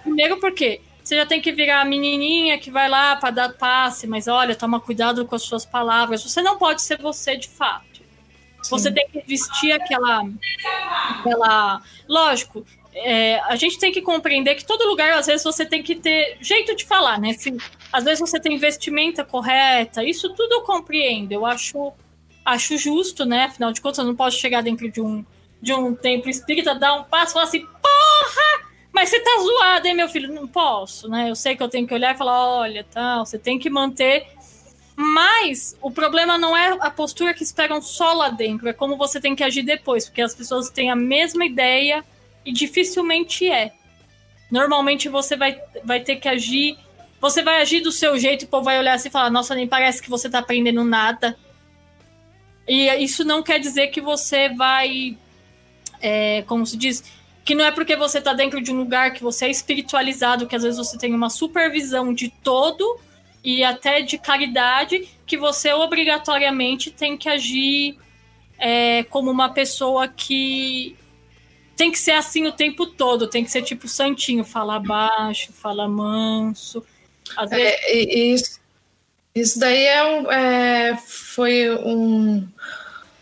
Primeiro, 0.01 0.39
porque 0.39 0.81
você 1.07 1.15
já 1.15 1.25
tem 1.25 1.39
que 1.39 1.53
virar 1.53 1.79
a 1.79 1.85
menininha 1.85 2.57
que 2.57 2.69
vai 2.69 2.89
lá 2.89 3.15
para 3.15 3.31
dar 3.31 3.53
passe, 3.53 4.05
mas 4.05 4.27
olha, 4.27 4.53
toma 4.53 4.77
cuidado 4.77 5.25
com 5.25 5.35
as 5.35 5.43
suas 5.43 5.65
palavras. 5.65 6.21
Você 6.21 6.41
não 6.41 6.57
pode 6.57 6.81
ser 6.81 7.01
você 7.01 7.37
de 7.37 7.47
fato. 7.47 8.01
Você 8.69 8.91
tem 8.91 9.07
que 9.07 9.21
vestir 9.25 9.71
aquela. 9.71 10.29
aquela 11.11 11.81
lógico, 12.09 12.65
é, 12.93 13.39
a 13.45 13.55
gente 13.55 13.79
tem 13.79 13.89
que 13.89 14.01
compreender 14.01 14.55
que 14.55 14.65
todo 14.65 14.85
lugar, 14.85 15.13
às 15.13 15.27
vezes, 15.27 15.45
você 15.45 15.65
tem 15.65 15.81
que 15.81 15.95
ter 15.95 16.39
jeito 16.41 16.75
de 16.75 16.83
falar, 16.83 17.17
né? 17.17 17.31
Se, 17.31 17.55
às 17.93 18.03
vezes 18.03 18.19
você 18.19 18.37
tem 18.37 18.57
vestimenta 18.57 19.23
correta, 19.23 20.03
isso 20.03 20.33
tudo 20.33 20.55
eu 20.55 20.61
compreendo. 20.63 21.31
Eu 21.31 21.45
acho, 21.45 21.93
acho 22.43 22.77
justo, 22.77 23.23
né? 23.23 23.45
Afinal 23.45 23.71
de 23.71 23.79
contas, 23.79 23.99
eu 23.99 24.05
não 24.05 24.15
posso 24.15 24.37
chegar 24.37 24.61
dentro 24.61 24.91
de 24.91 24.99
um, 24.99 25.23
de 25.61 25.73
um 25.73 25.95
templo 25.95 26.29
espírita, 26.29 26.75
dar 26.75 26.95
um 26.95 27.05
passo 27.05 27.31
e 27.31 27.33
falar 27.33 27.45
assim, 27.45 27.61
porra! 27.61 28.66
Mas 28.97 29.09
você 29.09 29.19
tá 29.19 29.29
zoado, 29.39 29.87
hein, 29.87 29.93
meu 29.93 30.09
filho? 30.09 30.33
Não 30.33 30.47
posso, 30.47 31.07
né? 31.07 31.29
Eu 31.29 31.35
sei 31.35 31.55
que 31.55 31.61
eu 31.61 31.69
tenho 31.69 31.85
que 31.85 31.93
olhar 31.93 32.15
e 32.15 32.17
falar, 32.17 32.57
olha, 32.57 32.83
tal, 32.83 33.23
você 33.23 33.37
tem 33.37 33.59
que 33.59 33.69
manter. 33.69 34.25
Mas 34.95 35.77
o 35.83 35.91
problema 35.91 36.35
não 36.35 36.57
é 36.57 36.75
a 36.79 36.89
postura 36.89 37.31
que 37.31 37.43
esperam 37.43 37.79
só 37.79 38.13
lá 38.13 38.29
dentro, 38.29 38.67
é 38.67 38.73
como 38.73 38.97
você 38.97 39.21
tem 39.21 39.35
que 39.35 39.43
agir 39.43 39.61
depois, 39.61 40.05
porque 40.05 40.23
as 40.23 40.33
pessoas 40.33 40.71
têm 40.71 40.89
a 40.89 40.95
mesma 40.95 41.45
ideia 41.45 42.03
e 42.43 42.51
dificilmente 42.51 43.47
é. 43.47 43.71
Normalmente 44.49 45.07
você 45.09 45.35
vai, 45.35 45.61
vai 45.83 45.99
ter 45.99 46.15
que 46.15 46.27
agir. 46.27 46.75
Você 47.21 47.43
vai 47.43 47.61
agir 47.61 47.81
do 47.81 47.91
seu 47.91 48.17
jeito 48.17 48.45
o 48.45 48.47
povo 48.47 48.63
vai 48.63 48.79
olhar 48.79 48.95
assim 48.95 49.09
e 49.09 49.11
falar: 49.11 49.29
Nossa, 49.29 49.53
nem 49.53 49.67
parece 49.67 50.01
que 50.01 50.09
você 50.09 50.27
tá 50.27 50.39
aprendendo 50.39 50.83
nada. 50.83 51.37
E 52.67 52.87
isso 53.03 53.23
não 53.23 53.43
quer 53.43 53.59
dizer 53.59 53.89
que 53.89 54.01
você 54.01 54.49
vai. 54.49 55.15
é, 56.01 56.41
como 56.47 56.65
se 56.65 56.75
diz? 56.75 57.03
Que 57.47 57.55
não 57.55 57.63
é 57.63 57.71
porque 57.71 57.95
você 57.95 58.19
tá 58.19 58.33
dentro 58.33 58.59
de 58.59 58.73
um 58.73 58.75
lugar 58.75 59.13
que 59.13 59.23
você 59.23 59.45
é 59.45 59.49
espiritualizado, 59.49 60.47
que 60.47 60.53
às 60.53 60.63
vezes 60.63 60.77
você 60.77 60.97
tem 60.97 61.13
uma 61.13 61.29
supervisão 61.29 62.13
de 62.13 62.27
todo 62.27 62.99
e 63.41 63.63
até 63.63 64.01
de 64.01 64.17
caridade, 64.17 65.07
que 65.25 65.37
você 65.37 65.71
obrigatoriamente 65.71 66.91
tem 66.91 67.15
que 67.15 67.29
agir 67.29 67.97
é, 68.59 69.03
como 69.03 69.31
uma 69.31 69.47
pessoa 69.47 70.09
que 70.09 70.97
tem 71.73 71.89
que 71.89 71.97
ser 71.97 72.11
assim 72.11 72.45
o 72.45 72.51
tempo 72.51 72.85
todo, 72.85 73.29
tem 73.29 73.45
que 73.45 73.51
ser 73.51 73.61
tipo 73.61 73.87
santinho, 73.87 74.43
fala 74.43 74.77
baixo, 74.77 75.53
fala 75.53 75.87
manso. 75.87 76.85
Às 77.37 77.49
vezes... 77.49 77.79
É, 77.81 77.97
isso, 78.33 78.59
isso 79.33 79.57
daí 79.57 79.85
é 79.85 80.33
é, 80.33 80.97
foi 80.97 81.69
um, 81.69 82.45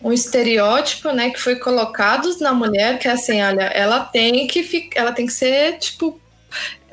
um 0.06 0.14
estereótipo, 0.14 1.12
né, 1.12 1.32
que 1.32 1.42
foi 1.42 1.56
colocado 1.56 2.30
na 2.40 2.54
mulher, 2.54 3.00
que 3.00 3.08
é 3.08 3.12
assim, 3.12 3.42
olha, 3.42 3.64
ela 3.64 4.02
tem 4.02 4.46
que 4.46 4.62
ficar, 4.62 5.02
ela 5.02 5.12
tem 5.12 5.26
que 5.26 5.34
ser 5.34 5.80
tipo 5.80 6.22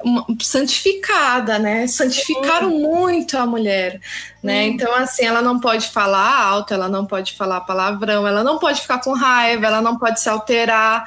uma- 0.03 0.25
santificada, 0.41 1.59
né? 1.59 1.87
Santificaram 1.87 2.71
muito 2.71 3.37
a 3.37 3.45
mulher, 3.47 4.01
né? 4.43 4.67
Então 4.67 4.95
assim, 4.95 5.27
ela 5.27 5.43
não 5.43 5.61
pode 5.61 5.89
falar 5.91 6.41
alto, 6.43 6.73
ela 6.73 6.89
não 6.89 7.05
pode 7.05 7.35
falar 7.35 7.61
palavrão, 7.61 8.27
ela 8.27 8.43
não 8.43 8.59
pode 8.59 8.81
ficar 8.81 8.99
com 9.03 9.13
raiva, 9.13 9.67
ela 9.67 9.83
não 9.83 9.99
pode 9.99 10.19
se 10.19 10.31
alterar, 10.31 11.05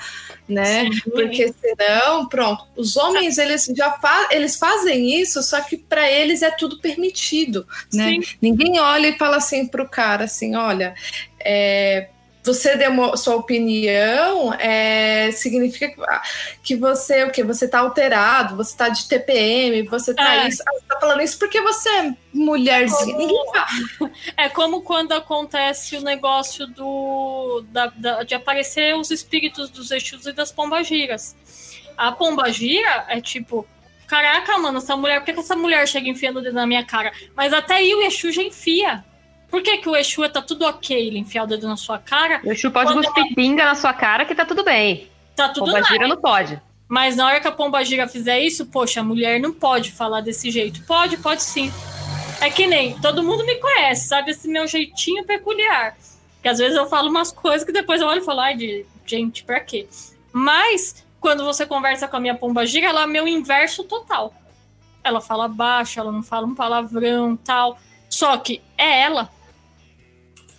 né? 0.47 0.83
Sim. 0.85 1.09
Porque 1.11 1.53
senão, 1.59 2.27
pronto, 2.27 2.65
os 2.77 2.95
homens 2.95 3.39
eles 3.39 3.65
já 3.75 3.93
fa 3.93 4.29
eles 4.29 4.57
fazem 4.57 5.19
isso, 5.19 5.41
só 5.41 5.59
que 5.59 5.75
para 5.75 6.09
eles 6.09 6.43
é 6.43 6.51
tudo 6.51 6.79
permitido, 6.79 7.67
né? 7.91 8.11
Sim. 8.11 8.23
Ninguém 8.39 8.79
olha 8.79 9.07
e 9.07 9.17
fala 9.17 9.37
assim 9.37 9.65
pro 9.67 9.89
cara 9.89 10.25
assim, 10.25 10.55
olha, 10.55 10.93
é, 11.45 12.09
você 12.43 12.75
deu 12.75 13.17
sua 13.17 13.35
opinião, 13.37 14.53
é, 14.55 15.31
significa 15.31 15.87
que- 15.89 16.01
que 16.63 16.75
você 16.75 17.23
o 17.23 17.31
que 17.31 17.43
você 17.43 17.67
tá 17.67 17.79
alterado, 17.79 18.55
você 18.55 18.77
tá 18.77 18.87
de 18.89 19.07
TPM, 19.07 19.81
você 19.83 20.13
tá 20.13 20.43
É. 20.45 20.47
isso, 20.49 20.61
ah, 20.67 20.71
você 20.73 20.85
tá 20.87 20.99
falando 20.99 21.21
isso 21.21 21.39
porque 21.39 21.59
você 21.61 21.89
é 21.89 22.13
mulherzinha. 22.33 23.17
Fala. 23.17 24.11
É 24.37 24.47
como 24.49 24.81
quando 24.81 25.13
acontece 25.13 25.97
o 25.97 26.01
negócio 26.01 26.67
do 26.67 27.63
da- 27.71 27.91
da- 27.95 28.23
de 28.23 28.35
aparecer 28.35 28.95
os 28.95 29.09
espíritos 29.11 29.69
dos 29.71 29.89
Exus 29.91 30.25
e 30.27 30.31
das 30.31 30.51
pombagiras. 30.51 31.35
A 31.97 32.11
pombagira 32.11 33.05
é 33.07 33.19
tipo, 33.21 33.65
caraca, 34.05 34.55
mano, 34.59 34.77
essa 34.77 34.95
mulher, 34.95 35.19
por 35.19 35.25
que, 35.25 35.33
que 35.33 35.39
essa 35.39 35.55
mulher 35.55 35.87
chega 35.87 36.07
enfiando 36.09 36.37
o 36.37 36.41
dedo 36.43 36.53
na 36.53 36.67
minha 36.67 36.85
cara? 36.85 37.11
Mas 37.35 37.51
até 37.53 37.75
aí 37.75 37.95
o 37.95 38.01
Exu 38.03 38.31
já 38.31 38.43
enfia. 38.43 39.03
Por 39.49 39.61
que, 39.61 39.77
que 39.77 39.89
o 39.89 39.95
Exu 39.95 40.27
tá 40.29 40.41
tudo 40.41 40.65
ok 40.65 41.07
ele 41.07 41.19
enfiar 41.19 41.43
o 41.43 41.47
dedo 41.47 41.67
na 41.67 41.77
sua 41.77 41.97
cara? 41.97 42.41
O 42.43 42.51
Exu 42.51 42.71
pode 42.71 42.93
cuspir 42.93 43.35
pinga 43.35 43.65
na 43.65 43.75
sua 43.75 43.93
cara 43.93 44.25
que 44.25 44.35
tá 44.35 44.45
tudo 44.45 44.63
bem. 44.63 45.09
Tá 45.35 45.49
tudo 45.49 45.65
Pomba 45.65 45.83
gira 45.83 46.07
não 46.07 46.17
pode. 46.17 46.61
Mas 46.87 47.15
na 47.15 47.25
hora 47.25 47.39
que 47.39 47.47
a 47.47 47.51
pombagira 47.51 48.07
fizer 48.07 48.39
isso, 48.39 48.67
poxa, 48.67 48.99
a 48.99 49.03
mulher 49.03 49.39
não 49.39 49.51
pode 49.51 49.91
falar 49.91 50.21
desse 50.21 50.51
jeito. 50.51 50.83
Pode, 50.85 51.17
pode 51.17 51.41
sim. 51.41 51.71
É 52.39 52.49
que 52.49 52.67
nem 52.67 52.99
todo 52.99 53.23
mundo 53.23 53.45
me 53.45 53.55
conhece, 53.55 54.07
sabe 54.07 54.31
esse 54.31 54.47
meu 54.47 54.67
jeitinho 54.67 55.25
peculiar. 55.25 55.97
Que 56.41 56.47
às 56.47 56.59
vezes 56.59 56.77
eu 56.77 56.87
falo 56.87 57.09
umas 57.09 57.31
coisas 57.31 57.63
que 57.63 57.71
depois 57.71 58.01
eu 58.01 58.07
olho 58.07 58.21
e 58.21 58.25
falo, 58.25 58.41
ai, 58.41 58.55
de 58.55 58.85
gente, 59.05 59.43
pra 59.43 59.59
quê? 59.59 59.87
Mas 60.31 61.03
quando 61.19 61.43
você 61.43 61.65
conversa 61.65 62.07
com 62.07 62.17
a 62.17 62.19
minha 62.19 62.35
pombagira, 62.35 62.87
ela 62.87 63.03
é 63.03 63.07
meu 63.07 63.27
inverso 63.27 63.83
total. 63.83 64.31
Ela 65.03 65.19
fala 65.19 65.47
baixo, 65.47 65.99
ela 65.99 66.11
não 66.11 66.21
fala 66.21 66.45
um 66.45 66.53
palavrão, 66.53 67.35
tal. 67.35 67.79
Só 68.07 68.37
que 68.37 68.61
é 68.77 69.01
ela. 69.01 69.29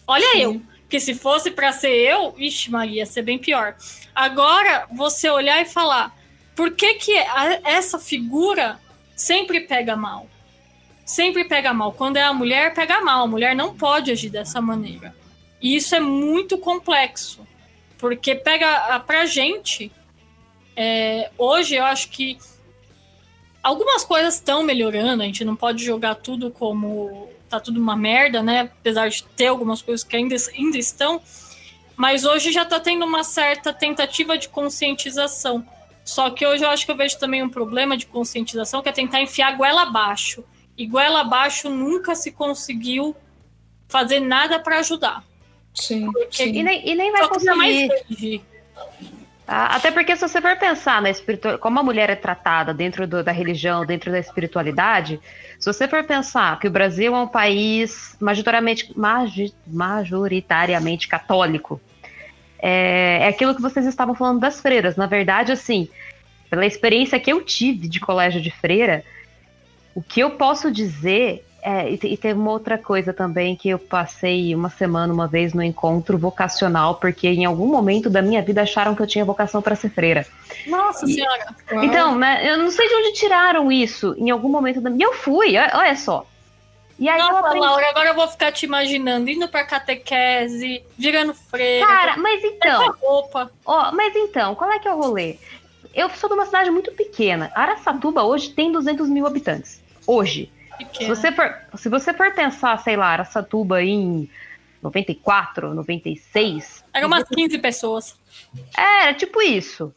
Olha 0.06 0.38
eu. 0.38 0.60
Que 0.88 1.00
se 1.00 1.14
fosse 1.14 1.50
pra 1.50 1.72
ser 1.72 1.90
eu, 1.90 2.34
ixi, 2.38 2.70
Maria, 2.70 2.98
ia 2.98 3.06
ser 3.06 3.22
bem 3.22 3.38
pior. 3.38 3.76
Agora, 4.14 4.86
você 4.92 5.28
olhar 5.28 5.60
e 5.60 5.64
falar, 5.64 6.16
por 6.54 6.70
que 6.72 6.94
que 6.94 7.18
a- 7.18 7.60
essa 7.64 7.98
figura 7.98 8.78
sempre 9.16 9.60
pega 9.62 9.96
mal? 9.96 10.28
Sempre 11.04 11.44
pega 11.44 11.74
mal. 11.74 11.92
Quando 11.92 12.16
é 12.18 12.22
a 12.22 12.32
mulher, 12.32 12.72
pega 12.72 13.00
mal. 13.00 13.24
A 13.24 13.26
mulher 13.26 13.54
não 13.56 13.74
pode 13.74 14.12
agir 14.12 14.30
dessa 14.30 14.60
maneira. 14.60 15.14
E 15.60 15.74
isso 15.74 15.94
é 15.94 16.00
muito 16.00 16.56
complexo. 16.58 17.44
Porque 17.98 18.34
pega 18.36 18.70
a- 18.94 19.00
pra 19.00 19.26
gente. 19.26 19.90
é, 20.76 21.30
hoje 21.38 21.74
eu 21.74 21.84
acho 21.86 22.10
que 22.10 22.36
algumas 23.62 24.04
coisas 24.04 24.34
estão 24.34 24.62
melhorando. 24.62 25.22
A 25.22 25.26
gente 25.26 25.44
não 25.44 25.56
pode 25.56 25.84
jogar 25.84 26.14
tudo 26.16 26.50
como 26.50 27.30
tá 27.48 27.60
tudo 27.60 27.80
uma 27.80 27.96
merda, 27.96 28.42
né? 28.42 28.70
Apesar 28.80 29.08
de 29.08 29.22
ter 29.24 29.46
algumas 29.48 29.80
coisas 29.82 30.04
que 30.04 30.16
ainda, 30.16 30.34
ainda 30.56 30.78
estão. 30.78 31.20
Mas 31.96 32.24
hoje 32.24 32.52
já 32.52 32.64
tá 32.64 32.78
tendo 32.78 33.04
uma 33.04 33.24
certa 33.24 33.72
tentativa 33.72 34.36
de 34.36 34.48
conscientização. 34.48 35.66
Só 36.04 36.30
que 36.30 36.46
hoje 36.46 36.64
eu 36.64 36.68
acho 36.70 36.84
que 36.84 36.92
eu 36.92 36.96
vejo 36.96 37.18
também 37.18 37.42
um 37.42 37.48
problema 37.48 37.96
de 37.96 38.06
conscientização 38.06 38.82
que 38.82 38.88
é 38.88 38.92
tentar 38.92 39.20
enfiar 39.20 39.56
goela 39.56 39.82
abaixo. 39.82 40.44
E 40.76 40.86
goela 40.86 41.20
abaixo 41.22 41.70
nunca 41.70 42.14
se 42.14 42.30
conseguiu 42.32 43.16
fazer 43.88 44.20
nada 44.20 44.58
para 44.58 44.78
ajudar. 44.80 45.24
Sim, 45.74 46.10
Porque- 46.12 46.42
E 46.42 46.52
sim. 46.54 46.62
nem, 46.62 46.88
e 46.88 46.94
nem 46.94 47.10
vai 47.12 47.24
Só 47.24 47.30
que 47.30 47.44
jamais 47.44 47.88
conseguir. 47.88 48.44
Tá? 49.46 49.66
Até 49.66 49.90
porque 49.90 50.16
se 50.16 50.26
você 50.28 50.40
for 50.42 50.56
pensar 50.56 51.00
na 51.00 51.08
espiritualidade, 51.08 51.62
como 51.62 51.78
a 51.78 51.82
mulher 51.82 52.10
é 52.10 52.16
tratada 52.16 52.74
dentro 52.74 53.06
do- 53.06 53.22
da 53.22 53.32
religião, 53.32 53.86
dentro 53.86 54.10
da 54.10 54.18
espiritualidade, 54.18 55.20
se 55.58 55.72
você 55.72 55.86
for 55.86 56.04
pensar 56.04 56.58
que 56.58 56.66
o 56.66 56.70
Brasil 56.70 57.14
é 57.14 57.18
um 57.18 57.28
país 57.28 58.16
majoritariamente, 58.20 58.92
majoritariamente 59.66 61.08
católico, 61.08 61.80
é, 62.58 63.20
é 63.22 63.28
aquilo 63.28 63.54
que 63.54 63.62
vocês 63.62 63.86
estavam 63.86 64.14
falando 64.14 64.40
das 64.40 64.60
freiras. 64.60 64.96
Na 64.96 65.06
verdade, 65.06 65.52
assim, 65.52 65.88
pela 66.50 66.66
experiência 66.66 67.20
que 67.20 67.32
eu 67.32 67.42
tive 67.44 67.88
de 67.88 68.00
colégio 68.00 68.40
de 68.40 68.50
freira, 68.50 69.04
o 69.94 70.02
que 70.02 70.20
eu 70.20 70.32
posso 70.32 70.70
dizer 70.70 71.45
é, 71.66 71.90
e, 71.90 71.98
e 72.00 72.16
teve 72.16 72.38
uma 72.38 72.52
outra 72.52 72.78
coisa 72.78 73.12
também 73.12 73.56
que 73.56 73.68
eu 73.68 73.76
passei 73.76 74.54
uma 74.54 74.70
semana 74.70 75.12
uma 75.12 75.26
vez 75.26 75.52
no 75.52 75.60
encontro 75.60 76.16
vocacional, 76.16 76.94
porque 76.94 77.26
em 77.26 77.44
algum 77.44 77.66
momento 77.66 78.08
da 78.08 78.22
minha 78.22 78.40
vida 78.40 78.62
acharam 78.62 78.94
que 78.94 79.02
eu 79.02 79.06
tinha 79.06 79.24
vocação 79.24 79.60
para 79.60 79.74
ser 79.74 79.88
freira. 79.88 80.24
Nossa 80.64 81.04
senhora. 81.08 81.56
Uau. 81.72 81.82
Então, 81.82 82.16
né, 82.16 82.48
eu 82.48 82.56
não 82.56 82.70
sei 82.70 82.86
de 82.86 82.94
onde 82.94 83.14
tiraram 83.14 83.72
isso 83.72 84.14
em 84.16 84.30
algum 84.30 84.48
momento 84.48 84.80
da 84.80 84.88
minha. 84.88 85.04
E 85.04 85.08
eu 85.08 85.12
fui, 85.14 85.56
olha 85.58 85.96
só. 85.96 86.24
E 87.00 87.08
aí 87.08 87.18
eu 87.18 87.26
Nossa, 87.26 87.40
aprendi. 87.40 87.66
Laura, 87.66 87.90
agora 87.90 88.08
eu 88.10 88.14
vou 88.14 88.28
ficar 88.28 88.52
te 88.52 88.64
imaginando 88.64 89.28
indo 89.28 89.48
pra 89.48 89.64
catequese, 89.64 90.84
virando 90.96 91.34
freira, 91.34 91.84
Cara, 91.84 92.16
mas 92.16 92.44
então, 92.44 92.94
roupa. 93.02 93.50
ó, 93.64 93.90
mas 93.90 94.14
então, 94.14 94.54
qual 94.54 94.70
é 94.70 94.78
que 94.78 94.86
é 94.86 94.94
o 94.94 95.00
rolê? 95.00 95.36
Eu 95.92 96.08
sou 96.10 96.30
de 96.30 96.36
uma 96.36 96.46
cidade 96.46 96.70
muito 96.70 96.92
pequena. 96.92 97.50
Araçatuba 97.56 98.22
hoje 98.22 98.50
tem 98.50 98.70
200 98.70 99.08
mil 99.08 99.26
habitantes. 99.26 99.82
Hoje. 100.06 100.52
Se 100.92 101.06
você, 101.06 101.32
for, 101.32 101.54
se 101.76 101.88
você 101.88 102.12
for 102.12 102.32
pensar, 102.32 102.78
sei 102.78 102.96
lá, 102.96 103.08
Araçatuba 103.08 103.82
em 103.82 104.28
94, 104.82 105.74
96. 105.74 106.84
Era 106.92 107.06
umas 107.06 107.28
15 107.28 107.58
pessoas. 107.58 108.18
Era 108.76 109.14
tipo 109.14 109.42
isso. 109.42 109.94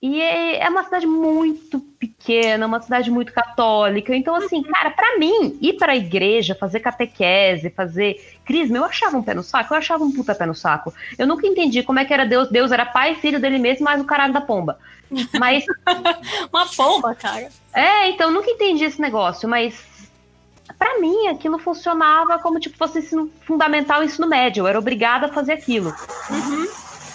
E 0.00 0.20
é 0.20 0.58
é 0.60 0.68
uma 0.68 0.84
cidade 0.84 1.06
muito 1.06 1.80
pequena, 1.80 2.66
uma 2.66 2.80
cidade 2.80 3.10
muito 3.10 3.32
católica. 3.32 4.14
Então, 4.14 4.34
assim, 4.36 4.62
cara, 4.62 4.90
pra 4.90 5.18
mim, 5.18 5.58
ir 5.60 5.72
pra 5.74 5.96
igreja, 5.96 6.54
fazer 6.54 6.78
catequese, 6.80 7.70
fazer 7.70 8.38
crisma, 8.44 8.76
eu 8.78 8.84
achava 8.84 9.16
um 9.16 9.22
pé 9.22 9.34
no 9.34 9.42
saco, 9.42 9.74
eu 9.74 9.78
achava 9.78 10.04
um 10.04 10.12
puta 10.12 10.36
pé 10.36 10.46
no 10.46 10.54
saco. 10.54 10.94
Eu 11.18 11.26
nunca 11.26 11.46
entendi 11.46 11.82
como 11.82 11.98
é 11.98 12.04
que 12.04 12.14
era 12.14 12.24
Deus. 12.24 12.48
Deus 12.48 12.70
era 12.70 12.86
pai 12.86 13.12
e 13.12 13.16
filho 13.16 13.40
dele 13.40 13.58
mesmo, 13.58 13.84
mais 13.84 14.00
o 14.00 14.04
caralho 14.04 14.32
da 14.32 14.40
pomba. 14.40 14.78
Mas, 15.38 15.64
Uma 16.52 16.66
pomba, 16.66 17.14
cara. 17.16 17.48
é, 17.74 18.10
então, 18.10 18.30
nunca 18.30 18.50
entendi 18.50 18.84
esse 18.84 19.00
negócio, 19.00 19.48
mas 19.48 19.97
pra 20.78 20.98
mim 20.98 21.28
aquilo 21.28 21.58
funcionava 21.58 22.38
como 22.38 22.58
tipo 22.58 22.76
fosse 22.76 22.98
ensino 22.98 23.30
fundamental 23.46 24.02
ensino 24.02 24.26
médio. 24.26 24.62
Eu 24.62 24.66
era 24.66 24.78
obrigada 24.78 25.26
a 25.26 25.32
fazer 25.32 25.52
aquilo. 25.52 25.94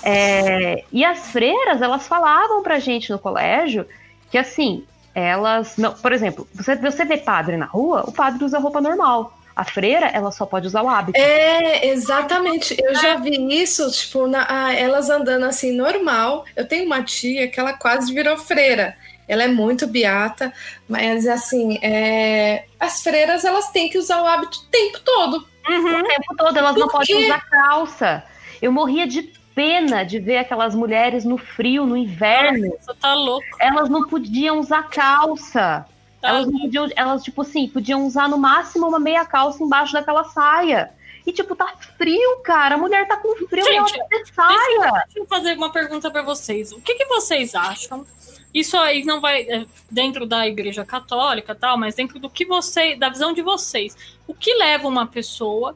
É, 0.04 0.84
e 0.92 1.04
as 1.06 1.28
freiras, 1.32 1.82
elas 1.82 2.08
falavam 2.08 2.62
pra 2.62 2.80
gente 2.80 3.12
no 3.12 3.20
colégio 3.20 3.86
que 4.30 4.38
assim, 4.38 4.84
elas. 5.16 5.78
Não, 5.78 5.94
por 5.94 6.12
exemplo, 6.12 6.48
você, 6.54 6.76
você 6.76 7.06
vê 7.06 7.18
padre 7.18 7.56
na 7.56 7.66
rua, 7.66 8.04
o 8.08 8.12
padre 8.12 8.44
usa 8.44 8.60
roupa 8.60 8.82
normal. 8.82 9.38
A 9.56 9.64
freira, 9.64 10.08
ela 10.08 10.32
só 10.32 10.48
pode 10.48 10.66
usar 10.66 10.82
o 10.82 10.90
hábito. 10.90 11.16
É, 11.20 11.88
exatamente. 11.90 12.76
Eu 12.84 12.96
já 12.96 13.18
vi 13.18 13.62
isso, 13.62 13.90
tipo, 13.92 14.26
na- 14.26 14.48
ah, 14.50 14.74
elas 14.74 15.12
andando 15.12 15.46
assim, 15.46 15.72
normal. 15.72 16.44
Eu 16.56 16.68
tenho 16.68 16.88
uma 16.88 17.04
tia 17.04 17.48
que 17.48 17.60
ela 17.60 17.74
quase 17.74 18.12
virou 18.12 18.36
freira. 18.36 18.98
Ela 19.28 19.44
é 19.44 19.48
muito 19.48 19.88
beata, 19.88 20.54
mas 20.88 21.26
assim, 21.28 21.80
é, 21.82 22.66
as 22.80 23.02
freiras 23.02 23.46
elas 23.46 23.70
têm 23.70 23.90
que 23.90 23.98
usar 23.98 24.22
o 24.22 24.28
hábito 24.28 24.60
o 24.60 24.66
tempo 24.70 25.00
todo. 25.00 25.38
O 25.38 26.04
tempo 26.04 26.36
todo, 26.38 26.58
elas 26.58 26.76
não 26.76 26.88
Por 26.88 27.00
podem 27.00 27.18
quê? 27.18 27.26
usar 27.26 27.50
calça. 27.50 28.24
Eu 28.62 28.72
morria 28.72 29.08
de 29.08 29.24
pena 29.56 30.04
de 30.04 30.20
ver 30.20 30.38
aquelas 30.38 30.76
mulheres 30.76 31.24
no 31.24 31.38
frio, 31.38 31.86
no 31.86 31.96
inverno. 31.96 32.76
Você 32.80 32.94
tá 32.96 33.14
louco. 33.14 33.46
Elas 33.60 33.90
não 33.90 34.08
podiam 34.08 34.60
usar 34.60 34.90
calça. 34.90 35.86
Tá 36.22 36.30
Elas 36.30 36.48
não 36.48 36.60
podiam, 36.60 36.90
elas, 36.96 37.24
tipo 37.24 37.42
assim, 37.42 37.68
podiam 37.68 38.06
usar 38.06 38.28
no 38.28 38.38
máximo 38.38 38.88
uma 38.88 39.00
meia 39.00 39.26
calça 39.26 39.64
embaixo 39.64 39.94
daquela 39.94 40.24
saia. 40.26 40.92
E, 41.26 41.32
tipo, 41.32 41.56
tá 41.56 41.74
frio, 41.98 42.42
cara. 42.44 42.76
A 42.76 42.78
mulher 42.78 43.08
tá 43.08 43.16
com 43.18 43.34
frio 43.48 43.66
e 43.66 43.76
ela 43.76 43.88
Gente, 43.88 44.00
precisa 44.08 44.24
de 44.24 44.36
saia. 44.36 44.92
Deixa 45.06 45.20
eu 45.20 45.26
fazer 45.26 45.58
uma 45.58 45.72
pergunta 45.72 46.12
pra 46.12 46.22
vocês. 46.22 46.72
O 46.74 46.82
que, 46.82 46.96
que 46.96 47.06
vocês 47.06 47.56
acham? 47.56 48.06
Isso 48.54 48.78
aí 48.78 49.04
não 49.04 49.20
vai 49.20 49.42
é, 49.44 49.66
dentro 49.90 50.26
da 50.26 50.48
Igreja 50.48 50.86
Católica, 50.86 51.56
tal, 51.56 51.78
mas 51.78 51.96
dentro 51.96 52.20
do 52.20 52.30
que 52.30 52.46
você, 52.46 52.96
da 52.96 53.10
visão 53.10 53.34
de 53.34 53.42
vocês, 53.42 53.98
o 54.28 54.34
que 54.34 54.54
leva 54.54 54.88
uma 54.88 55.08
pessoa 55.08 55.76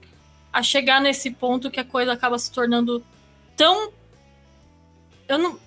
a 0.54 0.62
chegar 0.62 1.02
nesse 1.02 1.32
ponto 1.32 1.72
que 1.72 1.80
a 1.80 1.84
coisa 1.84 2.14
acaba 2.14 2.38
se 2.38 2.52
tornando 2.52 3.04
tão, 3.56 3.92
eu 5.28 5.38
não, 5.38 5.60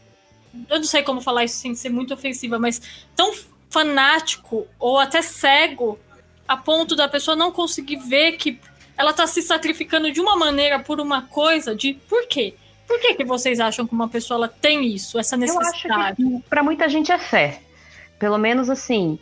Eu 0.68 0.78
não 0.78 0.84
sei 0.84 1.02
como 1.02 1.20
falar 1.20 1.44
isso 1.44 1.58
sem 1.58 1.74
ser 1.74 1.90
muito 1.90 2.14
ofensiva, 2.14 2.58
mas 2.58 2.80
tão 3.14 3.32
fanático 3.68 4.66
ou 4.78 4.98
até 4.98 5.22
cego 5.22 5.98
a 6.46 6.56
ponto 6.56 6.96
da 6.96 7.08
pessoa 7.08 7.36
não 7.36 7.52
conseguir 7.52 7.96
ver 7.96 8.32
que 8.32 8.58
ela 8.96 9.12
tá 9.12 9.26
se 9.26 9.40
sacrificando 9.42 10.11
de 10.11 10.20
uma 10.20 10.36
maneira 10.36 10.80
por 10.80 11.00
uma 11.00 11.22
coisa 11.22 11.74
de 11.74 11.94
por 11.94 12.26
quê? 12.26 12.54
Por 12.91 12.99
que, 12.99 13.14
que 13.14 13.24
vocês 13.24 13.61
acham 13.61 13.86
que 13.86 13.95
uma 13.95 14.09
pessoa 14.09 14.49
tem 14.49 14.84
isso, 14.84 15.16
essa 15.16 15.36
necessidade? 15.36 16.20
Eu 16.20 16.26
acho 16.26 16.43
que 16.43 16.49
para 16.51 16.61
muita 16.61 16.88
gente 16.88 17.12
é 17.12 17.18
fé. 17.18 17.61
Pelo 18.18 18.36
menos 18.36 18.68
assim, 18.68 19.16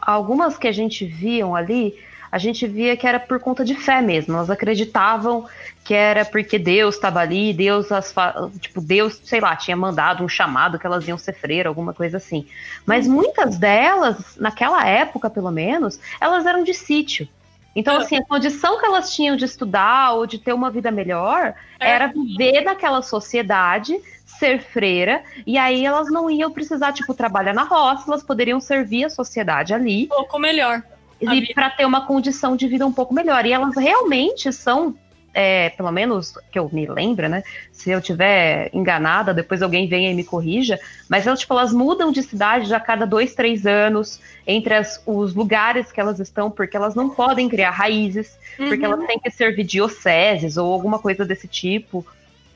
algumas 0.00 0.56
que 0.56 0.66
a 0.66 0.72
gente 0.72 1.04
viam 1.04 1.54
ali, 1.54 1.94
a 2.32 2.38
gente 2.38 2.66
via 2.66 2.96
que 2.96 3.06
era 3.06 3.20
por 3.20 3.38
conta 3.40 3.62
de 3.62 3.74
fé 3.74 4.00
mesmo. 4.00 4.34
Elas 4.34 4.48
acreditavam 4.48 5.44
que 5.84 5.92
era 5.92 6.24
porque 6.24 6.58
Deus 6.58 6.94
estava 6.94 7.20
ali, 7.20 7.52
Deus 7.52 7.92
as 7.92 8.14
tipo 8.58 8.80
Deus, 8.80 9.20
sei 9.22 9.38
lá, 9.38 9.54
tinha 9.54 9.76
mandado 9.76 10.24
um 10.24 10.28
chamado 10.28 10.78
que 10.78 10.86
elas 10.86 11.06
iam 11.06 11.18
ser 11.18 11.34
freira, 11.34 11.68
alguma 11.68 11.92
coisa 11.92 12.16
assim. 12.16 12.48
Mas 12.86 13.06
muitas 13.06 13.58
delas, 13.58 14.16
naquela 14.38 14.88
época 14.88 15.28
pelo 15.28 15.50
menos, 15.50 16.00
elas 16.18 16.46
eram 16.46 16.64
de 16.64 16.72
sítio. 16.72 17.28
Então, 17.76 17.98
assim, 17.98 18.16
a 18.16 18.24
condição 18.24 18.80
que 18.80 18.86
elas 18.86 19.14
tinham 19.14 19.36
de 19.36 19.44
estudar 19.44 20.12
ou 20.12 20.26
de 20.26 20.38
ter 20.38 20.54
uma 20.54 20.70
vida 20.70 20.90
melhor 20.90 21.54
é. 21.78 21.90
era 21.90 22.06
viver 22.06 22.62
naquela 22.62 23.02
sociedade, 23.02 24.00
ser 24.24 24.62
freira, 24.62 25.22
e 25.46 25.58
aí 25.58 25.84
elas 25.84 26.10
não 26.10 26.30
iam 26.30 26.50
precisar, 26.50 26.94
tipo, 26.94 27.12
trabalhar 27.12 27.52
na 27.52 27.64
roça, 27.64 28.04
elas 28.08 28.22
poderiam 28.22 28.58
servir 28.60 29.04
a 29.04 29.10
sociedade 29.10 29.74
ali. 29.74 30.04
Um 30.04 30.08
pouco 30.08 30.38
melhor. 30.38 30.82
E 31.20 31.52
para 31.52 31.68
ter 31.68 31.84
uma 31.84 32.06
condição 32.06 32.56
de 32.56 32.66
vida 32.66 32.86
um 32.86 32.92
pouco 32.92 33.12
melhor. 33.12 33.44
E 33.44 33.52
elas 33.52 33.76
realmente 33.76 34.50
são 34.52 34.94
é, 35.38 35.68
pelo 35.68 35.92
menos 35.92 36.32
que 36.50 36.58
eu 36.58 36.66
me 36.72 36.86
lembro, 36.86 37.28
né? 37.28 37.44
Se 37.70 37.90
eu 37.90 38.00
tiver 38.00 38.70
enganada, 38.72 39.34
depois 39.34 39.60
alguém 39.60 39.86
venha 39.86 40.10
e 40.10 40.14
me 40.14 40.24
corrija. 40.24 40.80
Mas 41.10 41.26
elas, 41.26 41.40
tipo, 41.40 41.52
elas 41.52 41.74
mudam 41.74 42.10
de 42.10 42.22
cidade 42.22 42.74
a 42.74 42.80
cada 42.80 43.06
dois, 43.06 43.34
três 43.34 43.66
anos 43.66 44.18
entre 44.46 44.72
as, 44.72 45.02
os 45.04 45.34
lugares 45.34 45.92
que 45.92 46.00
elas 46.00 46.18
estão, 46.20 46.50
porque 46.50 46.74
elas 46.74 46.94
não 46.94 47.10
podem 47.10 47.50
criar 47.50 47.70
raízes, 47.70 48.38
uhum. 48.58 48.68
porque 48.68 48.82
elas 48.82 49.06
têm 49.06 49.20
que 49.20 49.30
servir 49.30 49.64
dioceses 49.64 50.56
ou 50.56 50.72
alguma 50.72 50.98
coisa 50.98 51.22
desse 51.22 51.46
tipo. 51.46 52.04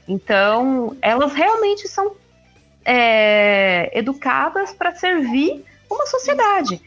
Então, 0.08 0.96
elas 1.02 1.34
realmente 1.34 1.86
são 1.86 2.12
é, 2.82 3.90
educadas 3.92 4.72
para 4.72 4.94
servir 4.94 5.62
uma 5.90 6.06
sociedade. 6.06 6.80